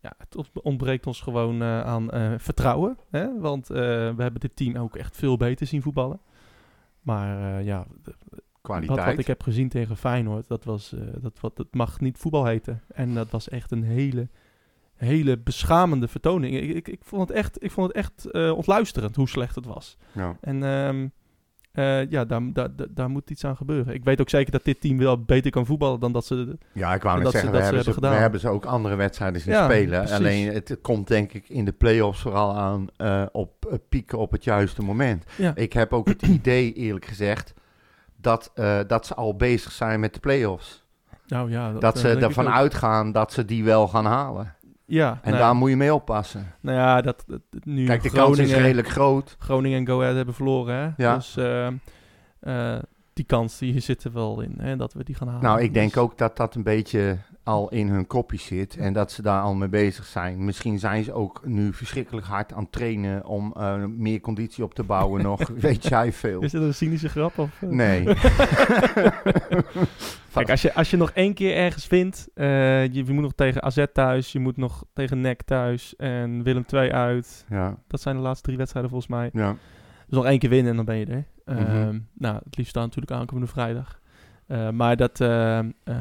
Ja, 0.00 0.12
het 0.18 0.36
ont- 0.36 0.62
ontbreekt 0.62 1.06
ons 1.06 1.20
gewoon 1.20 1.62
aan 1.62 2.08
vertrouwen. 2.40 2.98
Hè? 3.10 3.38
Want 3.40 3.68
we 3.68 4.14
hebben 4.18 4.40
dit 4.40 4.56
team 4.56 4.76
ook 4.76 4.96
echt 4.96 5.16
veel 5.16 5.36
beter 5.36 5.66
zien 5.66 5.82
voetballen. 5.82 6.20
Maar 7.00 7.62
ja, 7.62 7.86
Kwaliteit. 8.68 8.98
wat, 8.98 9.08
wat 9.08 9.18
ik 9.18 9.26
heb 9.26 9.42
gezien 9.42 9.68
tegen 9.68 9.96
Feyenoord, 9.96 10.48
dat, 10.48 10.64
was, 10.64 10.92
eh, 10.92 11.00
dat, 11.20 11.40
wat, 11.40 11.56
dat 11.56 11.66
mag 11.70 12.00
niet 12.00 12.18
voetbal 12.18 12.44
heten. 12.44 12.82
En 12.88 13.14
dat 13.14 13.30
was 13.30 13.48
echt 13.48 13.70
een 13.72 13.82
hele, 13.82 14.28
hele 14.94 15.38
beschamende 15.38 16.08
vertoning. 16.08 16.54
Ik, 16.54 16.74
ik, 16.74 16.88
ik 16.88 17.00
vond 17.02 17.28
het 17.28 17.36
echt, 17.38 17.62
ik 17.64 17.70
vond 17.70 17.86
het 17.86 17.96
echt 17.96 18.30
eh, 18.30 18.56
ontluisterend 18.56 19.16
hoe 19.16 19.28
slecht 19.28 19.54
het 19.54 19.66
was. 19.66 19.96
Ja. 20.12 20.36
En 20.40 20.62
ehm, 20.62 21.06
eh, 21.72 22.10
ja, 22.10 22.24
daar, 22.24 22.52
daar, 22.52 22.68
daar, 22.90 23.10
moet 23.10 23.30
iets 23.30 23.44
aan 23.44 23.56
gebeuren. 23.56 23.94
Ik 23.94 24.04
weet 24.04 24.20
ook 24.20 24.28
zeker 24.28 24.52
dat 24.52 24.64
dit 24.64 24.80
team 24.80 24.98
wel 24.98 25.22
beter 25.22 25.50
kan 25.50 25.66
voetballen 25.66 26.00
dan 26.00 26.12
dat 26.12 26.26
ze... 26.26 26.58
Ja, 26.72 26.94
ik 26.94 27.02
wou 27.02 27.14
net 27.14 27.24
dat 27.24 27.32
ze- 27.32 27.38
zeggen, 27.38 27.52
dat 27.52 27.60
we 27.60 27.64
hebben, 27.66 27.68
ze, 27.68 27.74
hebben 27.74 27.84
we 27.84 27.92
gedaan. 27.92 28.20
hebben 28.20 28.40
ze 28.40 28.48
ook 28.48 28.64
andere 28.64 28.94
wedstrijden 28.94 29.40
zien 29.40 29.52
Ja, 29.52 29.64
spelen. 29.64 29.98
precies. 29.98 30.16
Alleen 30.16 30.52
het, 30.52 30.78
komt 30.82 31.08
denk 31.08 31.32
ik 31.32 31.48
in 31.48 31.64
de 31.64 31.72
play-offs 31.72 32.20
vooral 32.20 32.54
aan 32.56 32.86
op 33.32 33.78
pieken 33.88 34.18
op 34.18 34.30
het 34.30 34.44
juiste 34.44 34.82
moment. 34.82 35.24
Ja, 35.36 35.52
Ik 35.54 35.72
heb 35.72 35.92
ook 35.92 36.08
het 36.08 36.22
idee, 36.22 36.72
eerlijk 36.72 37.04
gezegd, 37.04 37.54
dat, 38.20 38.50
eh, 38.54 38.78
dat 38.86 39.06
ze 39.06 39.14
al 39.14 39.36
bezig 39.36 39.72
zijn 39.72 40.00
met 40.00 40.14
de 40.14 40.20
play-offs. 40.20 40.84
nou 41.26 41.50
ja, 41.50 41.72
Dat, 41.72 41.94
eh, 41.94 42.00
ze 42.00 42.08
ervan 42.18 42.48
uitgaan 42.48 43.12
dat 43.12 43.32
ze 43.32 43.44
die 43.44 43.64
wel 43.64 43.88
gaan 43.88 44.04
halen. 44.06 44.54
Ja, 44.84 45.18
En 45.22 45.30
nou, 45.30 45.42
daar 45.42 45.54
moet 45.54 45.70
je 45.70 45.76
mee 45.76 45.94
oppassen. 45.94 46.54
nou 46.60 46.76
ja, 46.78 47.00
dat, 47.00 47.24
dat- 47.26 47.40
dat 47.50 47.64
nu 47.64 47.86
Kijk, 47.86 48.02
de 48.02 48.08
Groningen, 48.08 48.36
kans 48.36 48.50
is 48.50 48.56
redelijk 48.56 48.88
groot. 48.88 49.36
Groningen 49.38 49.78
en 49.78 49.86
Go 49.86 50.00
Ahead 50.00 50.16
hebben 50.16 50.34
verloren, 50.34 50.74
hè? 50.74 51.04
Ja. 51.04 51.14
Dus 51.14 51.36
eh, 51.36 52.76
die 53.18 53.26
kans 53.26 53.58
die 53.58 53.80
zit 53.80 54.04
er 54.04 54.12
wel 54.12 54.40
in, 54.40 54.54
hè? 54.58 54.76
Dat 54.76 54.92
we 54.92 55.04
die 55.04 55.14
gaan 55.14 55.28
halen. 55.28 55.42
Nou, 55.42 55.60
ik 55.62 55.74
denk 55.74 55.92
Dus- 55.92 56.02
ook 56.02 56.18
dat 56.18 56.36
dat 56.36 56.54
een 56.54 56.62
beetje 56.62 57.18
al 57.42 57.68
in 57.68 57.88
hun 57.88 58.06
kopje 58.06 58.38
zit 58.38 58.76
en 58.76 58.92
dat 58.92 59.12
ze 59.12 59.22
daar 59.22 59.42
al 59.42 59.54
mee 59.54 59.68
bezig 59.68 60.04
zijn. 60.04 60.44
Misschien 60.44 60.78
zijn 60.78 61.04
ze 61.04 61.12
ook 61.12 61.40
nu 61.46 61.72
verschrikkelijk 61.72 62.26
hard 62.26 62.52
aan 62.52 62.62
het 62.62 62.72
trainen 62.72 63.26
om 63.26 63.52
eh, 63.56 63.84
meer 63.84 64.20
conditie 64.20 64.64
op 64.64 64.74
te 64.74 64.82
bouwen 64.82 65.22
nog. 65.22 65.48
Weet 65.60 65.86
jij 65.88 66.12
veel? 66.12 66.40
Is 66.42 66.50
dit 66.52 66.62
een 66.62 66.74
cynische 66.74 67.08
grap? 67.08 67.38
Of, 67.38 67.62
eh? 67.62 67.68
Nee. 67.68 68.04
Kijk, 70.32 70.50
als 70.50 70.62
je, 70.62 70.74
als 70.74 70.90
je 70.90 70.96
nog 70.96 71.10
één 71.10 71.34
keer 71.34 71.54
ergens 71.56 71.86
wint, 71.86 72.28
eh, 72.34 72.82
je, 72.84 73.04
je 73.04 73.12
moet 73.12 73.22
nog 73.22 73.32
tegen 73.34 73.62
AZ 73.62 73.84
thuis, 73.92 74.32
je 74.32 74.38
moet 74.38 74.56
nog 74.56 74.84
tegen 74.92 75.20
NEC 75.20 75.42
thuis 75.42 75.96
en 75.96 76.42
Willem 76.42 76.64
II 76.72 76.90
uit. 76.92 77.44
Ja, 77.48 77.78
Dat 77.88 78.00
zijn 78.00 78.16
de 78.16 78.22
laatste 78.22 78.42
drie 78.44 78.56
wedstrijden 78.56 78.90
volgens 78.90 79.10
mij. 79.10 79.30
ja. 79.32 79.56
Dus 80.06 80.16
nog 80.16 80.26
één 80.26 80.38
keer 80.38 80.50
winnen 80.50 80.70
en 80.70 80.76
dan 80.76 80.84
ben 80.84 80.96
je 80.96 81.06
er. 81.06 81.24
Mhm. 81.48 81.58
Ehm, 81.58 81.98
nou, 82.14 82.36
het 82.44 82.56
liefst 82.56 82.74
dan 82.74 82.82
natuurlijk 82.82 83.12
aankomende 83.12 83.48
vrijdag. 83.48 84.00
Eh, 84.46 84.70
maar 84.70 84.96
dat, 84.96 85.20
ehm, 85.20 85.70
eh, 85.84 85.94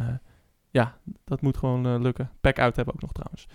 ja, 0.71 0.93
dat 1.25 1.41
moet 1.41 1.57
gewoon 1.57 1.85
eh, 1.85 1.99
lukken. 1.99 2.29
Pack 2.41 2.59
uit 2.59 2.75
hebben 2.75 2.93
we 2.95 3.01
ook 3.01 3.13
nog 3.13 3.23
trouwens. 3.23 3.47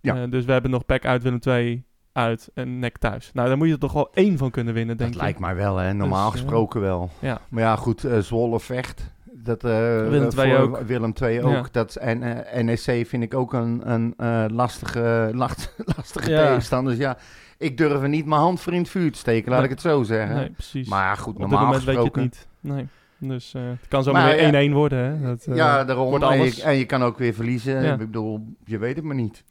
Ja. 0.00 0.26
Dus 0.26 0.44
we 0.44 0.52
hebben 0.52 0.70
nog 0.70 0.86
pack 0.86 1.04
uit 1.04 1.22
Willem 1.22 1.38
II 1.46 1.84
uit 2.12 2.50
en 2.54 2.78
nek 2.78 2.98
thuis. 2.98 3.30
Nou, 3.32 3.48
dan 3.48 3.58
moet 3.58 3.66
je 3.66 3.72
er 3.72 3.78
toch 3.78 3.92
wel 3.92 4.08
één 4.12 4.38
van 4.38 4.50
kunnen 4.50 4.74
winnen, 4.74 4.96
denk 4.96 5.08
Dat 5.10 5.18
ik. 5.18 5.24
lijkt 5.24 5.40
mij 5.40 5.54
wel, 5.54 5.76
hè. 5.76 5.92
Normaal 5.92 6.30
Dus, 6.30 6.40
eh, 6.40 6.46
gesproken 6.46 6.80
wel. 6.80 7.10
Ja. 7.18 7.40
Maar 7.48 7.62
ja, 7.62 7.76
goed, 7.76 8.06
Zwolle 8.20 8.60
vecht. 8.60 9.12
Dat, 9.32 9.64
eh, 9.64 9.70
Willem 10.08 10.32
voor 10.32 10.44
II 10.44 10.56
ook. 10.56 10.78
Willem 10.80 11.12
II 11.22 11.42
ook. 11.42 11.52
Ja. 11.52 11.64
Dat, 11.72 11.96
en 11.96 12.22
eh, 12.46 12.62
NEC 12.62 13.06
vind 13.06 13.22
ik 13.22 13.34
ook 13.34 13.52
een, 13.52 13.82
een 13.94 14.14
lastige, 14.52 15.30
last, 15.34 15.74
lastige 15.96 16.30
Ja. 16.30 16.46
tegenstander. 16.46 16.92
Dus 16.92 17.02
ja, 17.02 17.16
ik 17.58 17.76
durf 17.76 18.02
er 18.02 18.08
niet 18.08 18.26
mijn 18.26 18.40
hand 18.40 18.60
voor 18.60 18.72
in 18.72 18.78
het 18.80 18.88
vuur 18.88 19.12
te 19.12 19.18
steken, 19.18 19.50
laat 19.50 19.60
Nee. 19.60 19.68
ik 19.68 19.74
het 19.74 19.84
zo 19.84 20.02
zeggen. 20.02 20.36
Nee, 20.36 20.50
precies. 20.50 20.88
Maar 20.88 21.16
goed, 21.16 21.34
Op 21.34 21.40
normaal 21.40 21.64
moment 21.64 21.84
weet 21.84 21.94
je 21.94 22.00
het 22.02 22.12
gesproken. 22.16 22.22
niet. 22.22 22.48
Nee. 22.60 22.86
Dus 23.20 23.54
eh, 23.54 23.62
het 23.62 23.88
kan 23.88 24.02
zo 24.02 24.12
Maar 24.12 24.36
weer 24.36 24.70
1-1 24.70 24.72
worden, 24.72 24.98
hè. 24.98 25.26
Dat, 25.26 25.46
eh, 25.46 25.56
ja, 25.56 25.84
daarom. 25.84 26.22
En 26.22 26.44
je, 26.44 26.62
en 26.62 26.76
je 26.76 26.84
kan 26.86 27.02
ook 27.02 27.18
weer 27.18 27.34
verliezen. 27.34 27.82
Ja. 27.82 27.92
Ik 27.92 27.98
bedoel, 27.98 28.54
je 28.64 28.78
weet 28.78 28.96
het 28.96 29.04
maar 29.04 29.14
niet. 29.14 29.44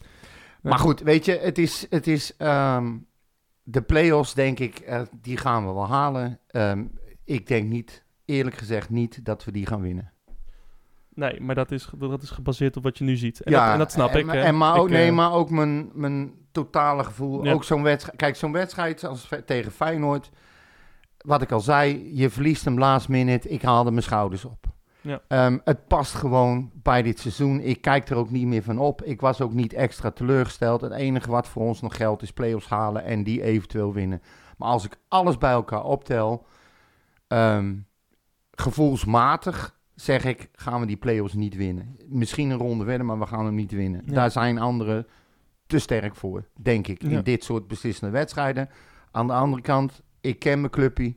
Nee. 0.61 0.73
Maar 0.73 0.79
goed, 0.79 0.99
weet 1.01 1.25
je, 1.25 1.39
het 1.41 1.57
is, 1.57 1.85
het 1.89 2.07
is 2.07 2.35
ehm, 2.37 2.95
de 3.63 3.81
play-offs, 3.81 4.33
denk 4.33 4.59
ik, 4.59 4.79
eh, 4.79 5.01
die 5.21 5.37
gaan 5.37 5.67
we 5.67 5.73
wel 5.73 5.87
halen. 5.87 6.39
Ehm, 6.47 6.83
ik 7.23 7.47
denk 7.47 7.69
niet, 7.69 8.03
eerlijk 8.25 8.55
gezegd 8.55 8.89
niet, 8.89 9.25
dat 9.25 9.43
we 9.45 9.51
die 9.51 9.65
gaan 9.65 9.81
winnen. 9.81 10.11
Nee, 11.17 11.41
maar 11.41 11.55
dat 11.55 11.71
is, 11.71 11.89
dat 11.97 12.21
is 12.21 12.29
gebaseerd 12.29 12.77
op 12.77 12.83
wat 12.83 12.97
je 12.97 13.03
nu 13.03 13.15
ziet. 13.15 13.41
En, 13.41 13.51
dat, 13.51 13.61
en 13.71 13.77
dat 13.77 13.91
snap 13.91 14.09
en, 14.09 14.19
ik. 14.19 14.25
maar- 14.25 14.35
hè. 14.35 14.41
En 14.41 14.57
maar 14.57 14.77
ook, 14.77 14.87
Ik, 14.87 14.93
nee, 14.93 15.07
eh, 15.07 15.13
maar 15.15 15.33
ook 15.33 15.49
mijn, 15.49 15.89
mijn 15.93 16.31
totale 16.51 17.03
gevoel. 17.03 17.45
Ja. 17.45 17.51
Ook 17.53 17.63
zo'n 17.63 17.83
wedstrijd. 17.83 18.17
Kijk, 18.17 18.35
zo'n 18.35 18.51
wedstrijd 18.51 19.03
als 19.03 19.29
tegen 19.45 19.71
Feyenoord. 19.71 20.29
Wat 21.17 21.41
ik 21.41 21.51
al 21.51 21.59
zei, 21.59 22.11
je 22.13 22.29
verliest 22.29 22.65
hem 22.65 22.79
last 22.79 23.09
minute. 23.09 23.49
Ik 23.49 23.61
haalde 23.61 23.91
mijn 23.91 24.03
schouders 24.03 24.45
op. 24.45 24.65
Ja. 25.01 25.21
Ehm, 25.27 25.57
het 25.63 25.87
past 25.87 26.13
gewoon 26.13 26.71
bij 26.73 27.01
dit 27.01 27.19
seizoen. 27.19 27.59
Ik 27.59 27.81
kijk 27.81 28.09
er 28.09 28.17
ook 28.17 28.29
niet 28.29 28.47
meer 28.47 28.63
van 28.63 28.77
op. 28.79 29.03
Ik 29.03 29.21
was 29.21 29.41
ook 29.41 29.53
niet 29.53 29.73
extra 29.73 30.11
teleurgesteld. 30.11 30.81
Het 30.81 30.91
enige 30.91 31.29
wat 31.31 31.47
voor 31.47 31.63
ons 31.63 31.81
nog 31.81 31.95
geldt 31.95 32.21
is 32.21 32.31
play-offs 32.31 32.67
halen 32.69 33.03
en 33.03 33.23
die 33.23 33.43
eventueel 33.43 33.93
winnen. 33.93 34.21
Maar 34.57 34.69
als 34.69 34.85
ik 34.85 34.97
alles 35.07 35.37
bij 35.37 35.51
elkaar 35.51 35.83
optel, 35.83 36.45
ehm, 37.27 37.75
gevoelsmatig 38.51 39.76
zeg 40.01 40.25
ik, 40.25 40.49
gaan 40.53 40.79
we 40.79 40.85
die 40.85 40.97
play-offs 40.97 41.33
niet 41.33 41.55
winnen. 41.55 41.97
Misschien 42.07 42.49
een 42.49 42.57
ronde 42.57 42.83
winnen, 42.83 43.05
maar 43.05 43.19
we 43.19 43.25
gaan 43.25 43.45
hem 43.45 43.55
niet 43.55 43.71
winnen. 43.71 44.01
Ja. 44.05 44.13
Daar 44.13 44.31
zijn 44.31 44.57
anderen 44.59 45.07
te 45.65 45.79
sterk 45.79 46.15
voor, 46.15 46.45
denk 46.61 46.87
ik, 46.87 47.01
Ja. 47.01 47.09
in 47.09 47.23
dit 47.23 47.43
soort 47.43 47.67
beslissende 47.67 48.11
wedstrijden. 48.13 48.69
Aan 49.11 49.27
de 49.27 49.33
andere 49.33 49.61
kant, 49.61 50.01
ik 50.21 50.39
ken 50.39 50.59
mijn 50.59 50.71
clubje. 50.71 51.15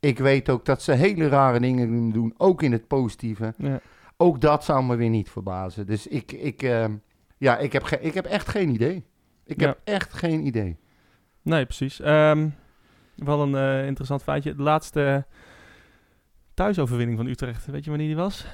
Ik 0.00 0.18
weet 0.18 0.48
ook 0.48 0.64
dat 0.64 0.82
ze 0.82 0.92
hele 0.92 1.28
rare 1.28 1.60
dingen 1.60 2.10
doen, 2.10 2.34
ook 2.36 2.62
in 2.62 2.72
het 2.72 2.86
positieve. 2.86 3.54
ja. 3.58 3.80
Ook 4.16 4.40
dat 4.40 4.64
zou 4.64 4.84
me 4.84 4.96
weer 4.96 5.08
niet 5.08 5.30
verbazen. 5.30 5.86
Dus 5.86 6.06
ik, 6.06 6.32
ik, 6.32 6.62
ehm, 6.62 6.94
ja, 7.38 7.58
ik, 7.58 7.72
heb 7.72 7.86
ik 7.88 8.14
heb 8.14 8.24
echt 8.24 8.48
geen 8.48 8.68
idee. 8.68 9.04
Ik 9.44 9.60
heb 9.60 9.80
echt 9.84 10.12
geen 10.12 10.46
idee. 10.46 10.76
Nee, 11.42 11.64
precies. 11.64 12.00
Ehm, 12.00 12.48
wel 13.16 13.42
een 13.42 13.54
eh, 13.54 13.86
interessant 13.86 14.22
feitje. 14.22 14.54
De 14.54 14.62
laatste 14.62 15.26
thuisoverwinning 16.54 17.18
van 17.18 17.26
Utrecht. 17.26 17.66
Weet 17.66 17.84
je 17.84 17.90
wanneer 17.90 18.08
die 18.08 18.16
was? 18.16 18.46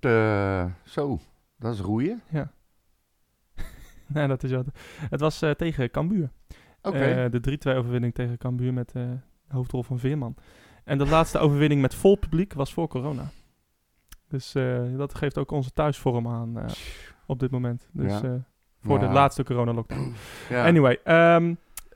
Eh, 0.00 0.64
zo, 0.84 1.18
dat 1.56 1.74
is 1.74 1.80
roeien. 1.80 2.22
Ja. 2.30 2.52
nee, 4.06 4.26
dat 4.28 4.42
is 4.42 4.50
wat. 4.52 4.66
Het 5.10 5.20
was 5.20 5.42
eh, 5.42 5.50
tegen 5.50 5.90
Cambuur. 5.90 6.30
Oké. 6.82 6.98
Eh, 6.98 7.30
de 7.30 7.58
3-2 7.74 7.76
overwinning 7.76 8.14
tegen 8.14 8.38
Cambuur 8.38 8.72
met 8.72 8.92
eh, 8.92 9.02
de 9.48 9.54
hoofdrol 9.54 9.82
van 9.82 9.98
Veerman. 9.98 10.34
En 10.84 10.98
de 10.98 11.06
laatste 11.06 11.38
overwinning 11.38 11.80
met 11.80 11.94
vol 11.94 12.16
publiek 12.16 12.52
was 12.52 12.72
voor 12.72 12.88
corona. 12.88 13.30
Dus 14.28 14.52
dat 14.96 15.14
geeft 15.14 15.38
ook 15.38 15.50
onze 15.50 15.70
thuisvorm 15.70 16.28
aan 16.28 16.66
op 17.26 17.38
dit 17.38 17.50
moment. 17.50 17.88
Dus 17.92 18.20
Ja. 18.20 18.44
voor 18.80 18.98
de 18.98 19.06
laatste 19.08 19.44
corona-lockdown. 19.44 20.14
Ja. 20.48 20.66
Anyway, 20.66 21.00
eh, 21.04 21.48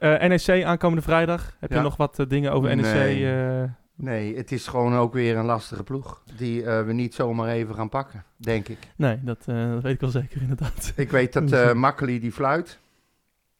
NEC 0.02 0.64
aankomende 0.64 1.02
vrijdag. 1.02 1.56
Heb 1.60 1.70
Ja. 1.70 1.76
je 1.76 1.82
nog 1.82 1.96
wat 1.96 2.18
eh, 2.18 2.26
dingen 2.28 2.52
over 2.52 2.76
NEC? 2.76 2.84
Nee. 2.94 3.32
eh, 3.62 3.68
Nee, 3.94 4.36
het 4.36 4.52
is 4.52 4.66
gewoon 4.66 4.94
ook 4.96 5.12
weer 5.12 5.36
een 5.36 5.44
lastige 5.44 5.82
ploeg. 5.82 6.22
Die 6.36 6.64
eh, 6.64 6.84
we 6.84 6.92
niet 6.92 7.14
zomaar 7.14 7.48
even 7.48 7.74
gaan 7.74 7.88
pakken, 7.88 8.24
denk 8.36 8.68
ik. 8.68 8.78
nee, 8.96 9.18
dat, 9.22 9.38
eh, 9.46 9.70
dat 9.72 9.82
weet 9.82 9.92
ik 9.94 10.00
wel 10.00 10.10
zeker 10.10 10.40
inderdaad. 10.40 10.92
Ik 10.96 11.10
weet 11.10 11.32
dat 11.32 11.52
eh 11.52 11.72
Makkeli 11.72 12.20
die 12.20 12.32
fluit. 12.32 12.78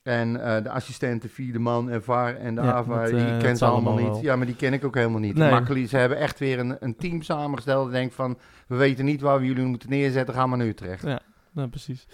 En 0.03 0.45
eh, 0.45 0.63
de 0.63 0.71
assistenten, 0.71 1.31
vierde 1.31 1.59
man 1.59 1.91
en 1.91 2.03
VAR 2.03 2.37
en 2.37 2.55
de 2.55 2.63
Ja, 2.63 2.73
AVA, 2.73 3.01
dat, 3.03 3.11
die 3.11 3.19
eh, 3.21 3.39
ken 3.39 3.49
dat 3.49 3.59
ze 3.59 3.65
allemaal 3.65 3.93
allemaal 3.93 4.05
niet. 4.13 4.13
wel. 4.15 4.23
Ja, 4.31 4.37
maar 4.37 4.47
die 4.47 4.57
ken 4.57 4.73
ik 4.73 4.85
ook 4.85 4.95
helemaal 4.95 5.21
niet. 5.21 5.35
Nee. 5.37 5.87
Ze 5.87 5.97
hebben 5.97 6.19
echt 6.19 6.39
weer 6.39 6.59
een, 6.59 6.77
een 6.81 6.97
team 6.97 7.23
samengesteld. 7.23 7.91
Denk 7.91 8.13
van, 8.13 8.39
we 8.67 8.77
weten 8.77 9.05
niet 9.05 9.21
waar 9.21 9.39
we 9.41 9.47
jullie 9.47 9.65
moeten 9.65 9.89
neerzetten, 9.91 10.35
gaan 10.35 10.49
maar 10.49 10.59
nu 10.59 10.75
terecht. 10.75 11.03
Ja, 11.03 11.21
nou, 11.53 11.69
precies. 11.69 12.07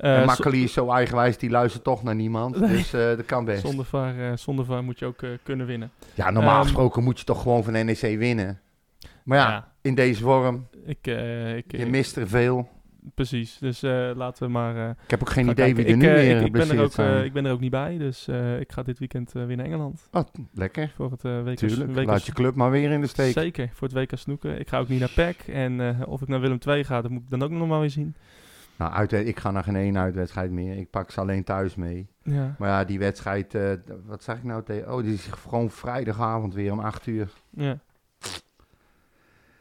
En 0.00 0.20
Eh, 0.20 0.26
Makkeli 0.26 0.62
is 0.62 0.72
zo 0.72 0.90
eigenwijs, 0.90 1.38
die 1.38 1.50
luistert 1.50 1.84
toch 1.84 2.02
naar 2.02 2.14
niemand. 2.14 2.60
Nee. 2.60 2.70
Dus 2.70 2.92
eh, 2.92 3.00
dat 3.00 3.24
kan 3.24 3.44
best. 3.44 3.66
zonder, 3.66 3.84
VAR, 3.84 4.30
eh, 4.30 4.36
zonder 4.36 4.84
moet 4.84 4.98
je 4.98 5.06
ook 5.06 5.24
kunnen 5.42 5.66
winnen. 5.66 5.90
Ja, 6.14 6.30
normaal 6.30 6.54
Ehm, 6.54 6.62
gesproken 6.62 7.02
moet 7.02 7.18
je 7.18 7.24
toch 7.24 7.42
gewoon 7.42 7.64
van 7.64 7.72
NEC 7.72 8.18
winnen. 8.18 8.60
Maar 9.24 9.38
ja, 9.38 9.72
in 9.80 9.94
deze 9.94 10.22
vorm, 10.22 10.66
ik, 10.84 11.06
ik, 11.56 11.64
je 11.76 11.86
mist 11.86 12.16
er 12.16 12.28
veel. 12.28 12.68
precies. 13.14 13.58
Dus 13.58 13.80
laten 14.14 14.46
we 14.46 14.52
maar. 14.52 14.90
Ik 14.90 15.10
heb 15.10 15.20
ook 15.20 15.30
geen 15.30 15.48
idee 15.48 15.74
wie 15.74 15.86
er 15.86 15.96
nu 15.96 16.08
weer 16.08 16.36
ik, 16.40 16.46
ik, 16.46 16.52
ben 16.52 16.70
er 16.70 16.82
ook, 16.82 17.24
ik 17.24 17.32
ben 17.32 17.46
er 17.46 17.52
ook 17.52 17.60
niet 17.60 17.70
bij, 17.70 17.98
dus 17.98 18.28
ik 18.58 18.72
ga 18.72 18.82
dit 18.82 18.98
weekend 18.98 19.32
weer 19.32 19.56
naar 19.56 19.66
Engeland. 19.66 20.08
Oh, 20.12 20.22
lekker. 20.54 20.92
Voor 20.96 21.10
het 21.10 21.22
WK 21.22 21.56
Tuurlijk, 21.56 21.94
WK 21.94 22.06
laat 22.06 22.26
je 22.26 22.32
club 22.32 22.54
maar 22.54 22.70
weer 22.70 22.90
in 22.90 23.00
de 23.00 23.06
steek. 23.06 23.32
Zeker, 23.32 23.70
voor 23.72 23.88
het 23.88 23.96
WK 23.96 24.18
snoeken. 24.18 24.60
Ik 24.60 24.68
ga 24.68 24.78
ook 24.78 24.88
niet 24.88 25.00
naar 25.00 25.12
PEC. 25.14 25.36
En 25.48 26.06
of 26.06 26.22
ik 26.22 26.28
naar 26.28 26.40
Willem 26.40 26.58
II 26.66 26.84
ga, 26.84 27.00
dat 27.00 27.10
moet 27.10 27.22
ik 27.22 27.30
dan 27.30 27.42
ook 27.42 27.50
nog 27.50 27.68
maar 27.68 27.80
weer 27.80 27.90
zien. 27.90 28.14
Nou, 28.80 28.92
uit, 28.92 29.12
ik 29.12 29.38
ga 29.38 29.50
naar 29.50 29.62
geen 29.64 29.76
één 29.76 29.98
uitwedstrijd 29.98 30.50
meer. 30.50 30.76
Ik 30.76 30.90
pak 30.90 31.10
ze 31.10 31.20
alleen 31.20 31.44
thuis 31.44 31.74
mee. 31.74 32.08
Ja, 32.22 32.54
Maar 32.58 32.68
ja, 32.68 32.84
die 32.84 32.98
wedstrijd, 32.98 33.54
eh, 33.54 33.70
wat 34.06 34.22
zag 34.22 34.36
ik 34.36 34.44
nou 34.44 34.62
tegen? 34.62 34.92
Oh, 34.94 35.02
die 35.02 35.12
is 35.12 35.26
gewoon 35.26 35.70
vrijdagavond 35.70 36.54
weer 36.54 36.72
om 36.72 36.78
8 36.80 37.06
uur. 37.06 37.30
ja. 37.50 37.78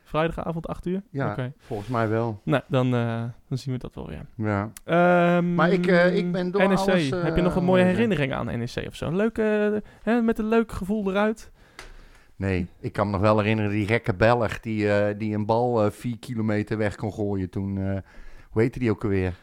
Vrijdagavond 0.04 0.68
8 0.68 0.86
uur? 0.86 1.02
Ja, 1.10 1.52
volgens 1.58 1.90
mij 1.90 2.08
wel. 2.10 2.42
Nou, 2.44 2.64
dan, 2.68 2.94
eh, 2.96 3.24
dan 3.48 3.58
zien 3.58 3.74
we 3.74 3.80
dat 3.80 3.96
wel 3.96 4.08
weer. 4.08 4.26
Ja. 4.36 4.72
Ehm, 4.86 5.56
Maar 5.56 5.72
ik, 5.72 5.88
eh, 5.88 6.16
ik 6.16 6.32
ben 6.32 6.52
door 6.52 6.68
NEC. 6.68 6.78
alles, 6.78 7.10
Heb 7.10 7.36
je 7.36 7.42
nog 7.42 7.56
een 7.56 7.64
mooie 7.64 7.84
herinnering 7.84 8.34
aan 8.34 8.46
NEC 8.46 8.86
of 8.88 8.96
zo? 8.96 9.08
Een 9.08 9.16
leuke, 9.16 9.84
hè, 10.04 10.22
met 10.22 10.40
een 10.40 10.48
leuk 10.48 10.72
gevoel 10.72 11.10
eruit? 11.10 11.52
Nee, 12.36 12.68
ik 12.80 12.94
kan 12.94 13.06
me 13.06 13.12
nog 13.12 13.22
wel 13.22 13.38
herinneren 13.40 13.72
die 13.72 13.88
gekke 13.88 14.14
Belg 14.14 14.60
die, 14.60 15.16
die 15.18 15.36
een 15.36 15.46
bal 15.46 15.92
vier 15.92 16.20
kilometer 16.20 16.78
weg 16.78 16.96
kon 16.96 17.14
gooien 17.14 17.50
toen. 17.50 18.02
Eh, 18.60 18.62
hoe 18.62 18.62
heette 18.62 18.80
die 18.80 18.90
ook 18.92 19.04
alweer? 19.04 19.36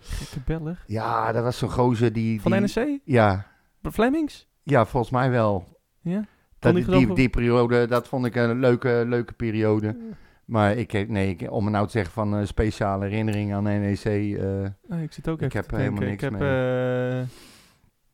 Gekke 0.00 0.40
Belg. 0.46 0.78
Ja, 0.86 1.32
dat 1.32 1.42
was 1.42 1.58
zo'n 1.58 1.70
gozer 1.70 2.12
die... 2.12 2.40
Van 2.40 2.52
die, 2.52 2.60
NEC? 2.60 3.00
Ja, 3.04 3.46
Flemings? 3.82 4.48
ja, 4.62 4.86
volgens 4.86 5.12
mij 5.12 5.30
wel. 5.30 5.78
Ja? 6.00 6.24
Dat, 6.58 6.74
die, 6.74 6.84
die 6.84 7.14
die, 7.14 7.28
periode, 7.28 7.86
dat 7.86 8.08
vond 8.08 8.26
ik 8.26 8.34
een 8.34 8.58
leuke, 8.58 9.04
leuke 9.06 9.32
periode. 9.32 9.96
Maar 10.44 10.76
ik 10.76 10.90
heb, 10.90 11.08
nee, 11.08 11.28
ik, 11.36 11.50
om 11.50 11.64
het 11.64 11.72
nou 11.72 11.84
te 11.86 11.90
zeggen 11.92 12.12
van 12.12 12.32
een 12.32 12.46
speciale 12.46 13.04
herinnering 13.04 13.54
aan 13.54 13.62
NEC. 13.62 14.04
eh, 14.04 14.64
Ah, 14.88 15.02
ik 15.02 15.12
zit 15.12 15.28
ook 15.28 15.40
Ik 15.42 15.54
even 15.54 15.60
heb 15.60 15.70
helemaal 15.70 16.00
niks 16.02 16.12
ik 16.12 16.20
heb, 16.30 16.40
eh, 16.40 17.20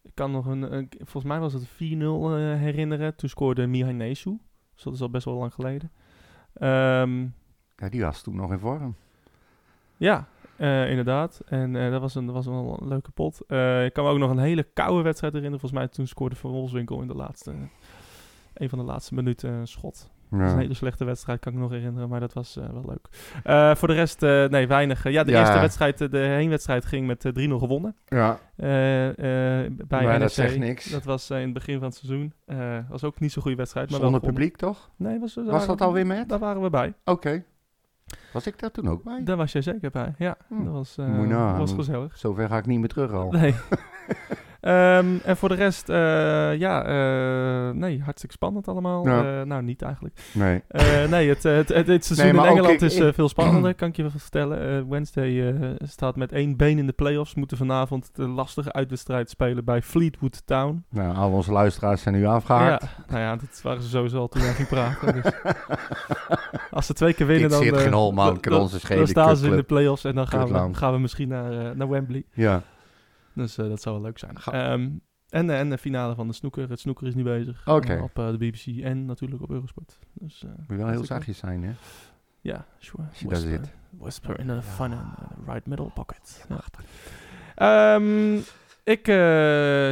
ik 0.03 0.15
kan 0.15 0.31
nog 0.31 0.47
een, 0.47 0.75
een- 0.77 0.89
volgens 0.97 1.25
mij 1.25 1.39
was 1.41 1.53
het 1.53 1.67
4-0 1.67 1.67
eh, 1.77 2.59
herinneren. 2.61 3.17
Toen 3.17 3.29
scoorde 3.29 3.67
Mihai 3.67 3.93
Nesu. 3.95 4.39
Dus 4.75 4.83
dat 4.83 4.95
is 4.95 5.01
al 5.01 5.11
best 5.11 5.25
wel 5.25 5.35
lang 5.35 5.55
geleden. 5.55 5.91
Ehm, 6.55 7.21
ja, 7.77 7.89
die 7.91 8.01
was 8.01 8.23
toen 8.23 8.37
nog 8.37 8.53
in 8.53 8.59
vorm. 8.59 8.95
ja, 9.97 10.29
eh, 10.61 10.91
inderdaad. 10.91 11.41
En 11.47 11.77
eh, 11.77 11.91
dat 11.91 12.01
was 12.01 12.15
een, 12.15 12.27
dat 12.27 12.35
was 12.35 12.47
wel 12.47 12.79
een 12.83 12.89
leuke 12.89 13.11
pot. 13.11 13.41
Eh, 13.47 13.85
ik 13.85 13.93
kan 13.93 14.05
me 14.05 14.11
ook 14.11 14.19
nog 14.19 14.31
een 14.31 14.39
hele 14.39 14.63
koude 14.75 15.03
wedstrijd 15.03 15.33
herinneren. 15.33 15.61
Volgens 15.69 15.81
mij 15.83 15.91
toen 15.91 16.07
scoorde 16.07 16.37
Van 16.37 16.51
Wolfswinkel 16.51 17.01
in 17.01 17.09
de 17.09 17.15
laatste, 17.15 17.53
een 18.55 18.69
van 18.69 18.79
de 18.79 18.85
laatste 18.85 19.15
minuten 19.15 19.51
een 19.53 19.67
schot. 19.67 20.11
Dat 20.31 20.41
is 20.41 20.53
een 20.53 20.59
hele 20.59 20.75
slechte 20.75 21.05
wedstrijd, 21.05 21.41
kan 21.41 21.53
ik 21.53 21.59
me 21.59 21.65
nog 21.65 21.73
herinneren, 21.73 22.09
maar 22.09 22.21
dat 22.21 22.33
was 22.33 22.55
wel 22.73 22.85
leuk. 22.87 23.09
Voor 23.79 23.89
de 23.89 23.95
rest, 23.95 24.21
nee, 24.51 24.67
weinig. 24.67 25.11
Ja, 25.11 25.25
de 25.25 25.31
Ja. 25.31 25.41
eerste 25.41 25.59
wedstrijd, 25.61 25.99
de 25.99 26.19
heenwedstrijd 26.19 26.85
ging 26.85 27.07
met 27.07 27.25
eh, 27.25 27.33
3-0 27.33 27.59
gewonnen. 27.59 27.97
Ja, 28.07 28.39
bij 28.57 29.25
Maar 29.89 30.03
NEC. 30.05 30.19
dat 30.21 30.33
zegt 30.33 30.59
niks. 30.59 30.91
Dat 30.91 31.05
was 31.05 31.31
in 31.31 31.37
het 31.37 31.53
begin 31.53 31.79
van 31.79 31.89
het 31.89 31.95
seizoen. 31.97 32.33
Was 32.89 33.05
ook 33.05 33.21
niet 33.21 33.33
zo'n 33.33 33.43
goede 33.43 33.57
wedstrijd. 33.57 33.91
Maar 33.91 34.01
zonder 34.01 34.21
wel 34.21 34.31
publiek 34.31 34.57
toch? 34.57 34.91
Nee, 34.97 35.19
was, 35.21 35.35
Was 35.35 35.67
dat 35.67 35.79
we- 35.79 35.85
alweer 35.85 36.07
met? 36.07 36.29
Daar 36.29 36.39
waren 36.39 36.63
we 36.63 36.71
bij. 36.71 36.95
Oké. 37.05 37.45
Was 38.33 38.47
ik 38.47 38.59
daar 38.59 38.71
toen 38.71 38.89
ook 38.89 39.03
bij? 39.03 39.25
Daar 39.25 39.37
was 39.37 39.53
jij 39.53 39.63
zeker 39.63 39.91
bij. 39.91 40.15
Ja, 40.19 40.37
Hm. 40.49 40.65
dat 40.65 40.73
was, 40.73 40.97
nagaan. 40.97 41.59
was 41.59 41.73
gezellig. 41.73 42.17
Zover 42.17 42.49
ga 42.49 42.57
ik 42.57 42.67
niet 42.67 42.79
meer 42.79 42.89
terug 42.89 43.13
al. 43.13 43.31
Nee. 43.31 43.55
Ehm, 44.61 45.07
en 45.25 45.37
voor 45.37 45.49
de 45.49 45.55
rest, 45.55 45.89
eh, 45.89 45.97
ja, 46.59 46.85
eh, 46.85 47.75
nee, 47.75 48.03
hartstikke 48.03 48.35
spannend 48.35 48.69
allemaal. 48.69 49.07
Ja. 49.07 49.41
Eh, 49.41 49.47
nou, 49.47 49.63
niet 49.63 49.83
eigenlijk. 49.83 50.21
Nee. 50.33 50.63
Nee, 51.09 51.29
het, 51.29 51.43
het, 51.43 51.69
het, 51.69 51.87
het 51.87 52.05
seizoen 52.05 52.35
Nee, 52.35 52.45
in 52.45 52.51
Engeland 52.51 52.83
ik- 52.83 52.91
is 52.91 53.15
veel 53.15 53.29
spannender, 53.29 53.75
kan 53.81 53.89
ik 53.89 53.97
je 53.97 54.03
wel 54.03 54.11
vertellen. 54.11 54.89
Wednesday 54.89 55.55
staat 55.79 56.17
met 56.17 56.33
één 56.33 56.57
been 56.57 56.79
in 56.79 56.87
de 56.87 56.93
playoffs. 56.93 57.35
Moeten 57.35 57.57
vanavond 57.57 58.11
de 58.13 58.27
lastige 58.29 58.73
uitwedstrijd 58.73 59.31
spelen 59.31 59.65
bij 59.65 59.83
Fleetwood 59.83 60.43
Town. 60.47 60.85
Nou, 60.91 61.17
al 61.17 61.31
onze 61.31 61.53
luisteraars 61.53 62.03
zijn 62.03 62.15
nu 62.15 62.27
afgehaakt. 62.27 62.83
Ja, 62.83 62.89
nou 63.09 63.21
ja, 63.21 63.37
dat 63.37 63.61
waren 63.63 63.83
ze 63.83 63.89
sowieso 63.89 64.19
al 64.19 64.29
toen 64.29 64.43
hij 64.43 64.53
ging 64.53 64.69
praten. 64.69 65.13
Dus. 65.23 65.33
Als 66.71 66.87
ze 66.87 66.93
twee 66.93 67.13
keer 67.15 67.27
winnen, 67.27 67.49
Dit 67.49 67.59
dan, 67.59 67.67
zit 67.67 67.77
geen 67.83 67.93
hol, 67.93 68.13
man. 68.13 68.39
dan- 68.41 68.69
staan 69.07 69.37
ze 69.37 69.47
in 69.49 69.57
de 69.57 69.63
play-offs 69.63 70.05
en 70.05 70.15
dan 70.15 70.27
gaan 70.29 70.53
we, 70.71 70.75
gaan 70.75 70.93
we 70.93 70.99
misschien 70.99 71.29
naar, 71.29 71.77
naar 71.77 71.89
Wembley. 71.89 72.25
Ja. 72.33 72.63
Dus 73.35 73.59
eh, 73.59 73.69
dat 73.69 73.83
zou 73.83 73.95
wel 73.95 74.05
leuk 74.05 74.19
zijn. 74.19 74.37
Ehm, 74.37 74.89
en, 75.31 75.51
eh, 75.51 75.59
en 75.59 75.71
de 75.71 75.79
finale 75.79 76.15
van 76.15 76.27
de 76.27 76.33
snoeker. 76.33 76.69
Het 76.69 76.81
snoeker 76.81 77.07
is 77.07 77.15
nu 77.15 77.23
bezig. 77.23 77.63
Eh, 77.67 77.75
op 78.03 78.19
eh, 78.19 78.31
de 78.31 78.37
BBC 78.39 78.83
en 78.83 79.05
natuurlijk 79.05 79.43
op 79.43 79.51
Eurosport. 79.51 79.99
Dus, 80.13 80.45
Moet 80.57 80.65
je 80.69 80.77
wel 80.77 80.89
heel 80.89 81.05
zachtjes 81.05 81.39
zijn, 81.39 81.63
hè? 81.63 81.73
Ja, 82.41 82.67
sure. 82.79 83.03
Als 83.09 83.19
je 83.19 83.29
daar 83.29 83.39
Whisper, 83.41 83.59
zit. 83.65 83.75
Whisper 83.99 84.39
in 84.39 84.47
the 84.47 84.63
fun 84.63 84.93
and 84.93 85.17
the 85.17 85.53
right 85.53 85.67
middle 85.67 85.91
pocket. 85.95 86.47
Ja. 86.49 86.61
Ehm, 87.55 88.37
ik 88.85 89.07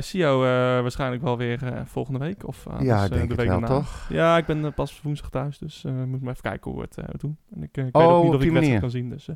zie 0.05 0.21
jou 0.21 0.39
waarschijnlijk 0.83 1.23
wel 1.23 1.37
weer 1.37 1.83
volgende 1.87 2.19
week. 2.19 2.47
Of 2.47 2.65
Ja, 2.65 2.79
dus, 2.79 3.05
ik 3.05 3.11
denk 3.11 3.11
de 3.11 3.17
het 3.17 3.37
week 3.37 3.47
wel, 3.49 3.61
daarna. 3.61 3.67
toch? 3.77 4.07
Ja, 4.09 4.37
ik 4.37 4.47
ben 4.47 4.75
pas 4.75 5.03
woensdag 5.03 5.31
thuis. 5.31 5.59
Dus 5.59 5.83
moet 5.83 6.21
maar 6.23 6.31
even 6.31 6.43
kijken 6.43 6.71
hoe 6.71 6.81
we 6.81 7.03
het 7.03 7.21
doen. 7.21 7.37
En 7.55 7.63
ik, 7.63 7.77
ik 7.77 7.97
Oh, 7.97 8.03
weet 8.03 8.11
ook 8.11 8.23
niet 8.25 8.33
op 8.35 8.39
of 8.39 8.45
ik 8.45 8.53
wedstrijd 8.53 8.81
kan 8.81 8.91
zien. 8.91 9.09
Dus, 9.11 9.29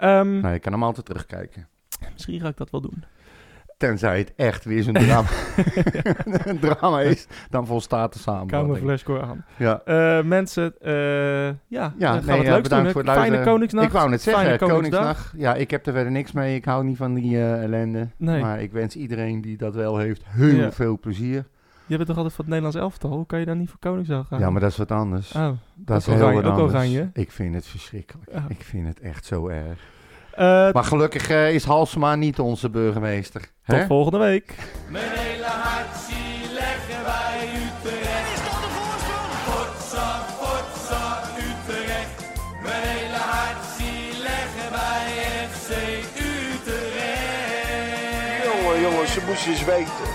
Nou, 0.00 0.48
je 0.48 0.58
kan 0.58 0.72
hem 0.72 0.82
altijd 0.82 1.06
terugkijken. 1.06 1.68
Misschien 2.12 2.40
ga 2.40 2.48
ik 2.48 2.56
dat 2.56 2.70
wel 2.70 2.80
doen. 2.80 3.04
Tenzij 3.88 4.18
het 4.18 4.32
echt 4.36 4.64
weer 4.64 4.82
zo'n 4.82 4.92
drama, 4.92 5.28
een 6.44 6.58
drama 6.68 7.00
is, 7.00 7.26
dan 7.50 7.66
volstaat 7.66 8.12
de 8.12 8.18
samenvatting. 8.18 8.78
Camouflage 8.78 9.20
aan. 9.22 9.44
Ja. 9.56 9.80
Eh, 9.84 10.24
mensen, 10.24 10.74
eh, 10.80 10.92
ja, 11.46 11.54
Ja, 11.68 12.12
nee, 12.12 12.22
gaan 12.22 12.22
we 12.22 12.30
het 12.32 12.46
leuk 12.46 12.62
bedankt 12.62 12.84
doen. 12.84 12.92
voor 12.92 13.02
het 13.04 13.20
Fijne. 13.20 13.42
Koningsnacht. 13.42 13.86
Ik 13.86 13.92
wou 13.92 14.10
net 14.10 14.22
zeggen, 14.22 14.42
Fijne 14.44 14.58
Koningsdag. 14.72 15.32
Ja, 15.36 15.54
ik 15.54 15.70
heb 15.70 15.86
er 15.86 15.92
verder 15.92 16.12
niks 16.12 16.32
mee. 16.32 16.54
Ik 16.56 16.64
hou 16.64 16.84
niet 16.84 16.96
van 16.96 17.14
die 17.14 17.36
eh, 17.36 17.62
ellende. 17.62 18.08
Nee. 18.16 18.40
Maar 18.40 18.60
ik 18.62 18.72
wens 18.72 18.96
iedereen 18.96 19.40
die 19.40 19.56
dat 19.56 19.74
wel 19.74 19.98
heeft 19.98 20.22
heel 20.26 20.54
Ja. 20.54 20.72
veel 20.72 20.98
plezier. 20.98 21.44
Je 21.86 21.96
bent 21.96 22.08
toch 22.08 22.16
altijd 22.16 22.34
van 22.34 22.44
het 22.44 22.54
Nederlands 22.54 22.76
elftal? 22.90 23.10
Hoe 23.10 23.26
kan 23.26 23.38
je 23.38 23.44
dan 23.46 23.58
niet 23.58 23.68
voor 23.70 23.78
Koningsdag 23.78 24.26
gaan? 24.26 24.38
Ja, 24.38 24.50
maar 24.50 24.60
dat 24.60 24.70
is 24.70 24.76
wat 24.76 24.90
anders. 24.90 25.32
Oh. 25.32 25.48
dat 25.74 25.98
is 26.00 26.06
heel 26.06 26.14
oranje- 26.16 26.42
wat 26.42 26.74
anders. 26.74 27.06
Ik 27.12 27.32
vind 27.32 27.54
het 27.54 27.66
verschrikkelijk. 27.66 28.30
Ik 28.48 28.62
vind 28.62 28.86
het 28.86 29.00
echt 29.00 29.24
zo 29.24 29.48
erg. 29.48 29.78
Eh, 30.34 30.72
Maar 30.72 30.84
gelukkig 30.84 31.28
eh, 31.28 31.54
is 31.54 31.64
Halsema 31.64 32.14
niet 32.14 32.38
onze 32.38 32.70
burgemeester. 32.70 33.40
tot 33.40 33.76
Hè? 33.76 33.86
volgende 33.86 34.18
week. 34.18 34.54
Mijn 34.88 35.04
hele 35.10 35.44
hart 35.44 35.96
zie 36.08 36.52
leggen 36.52 37.04
wij 37.04 37.48
Utrecht. 37.64 38.32
Is 38.34 38.42
dat 38.48 38.60
de 38.64 38.70
voorsprong? 38.78 39.32
Potsa, 39.48 40.20
potsa, 40.40 41.20
Utrecht. 41.36 42.10
Mijn 42.62 42.82
hele 42.82 43.16
hart 43.32 43.64
zie 43.78 44.22
leggen 44.22 44.70
wij 44.78 45.06
FC 45.50 45.70
Utrecht. 47.12 48.44
Jongen, 48.44 48.80
jongens, 48.80 49.12
ze 49.12 49.20
moesten 49.26 49.50
eens 49.50 49.64
weten. 49.64 50.11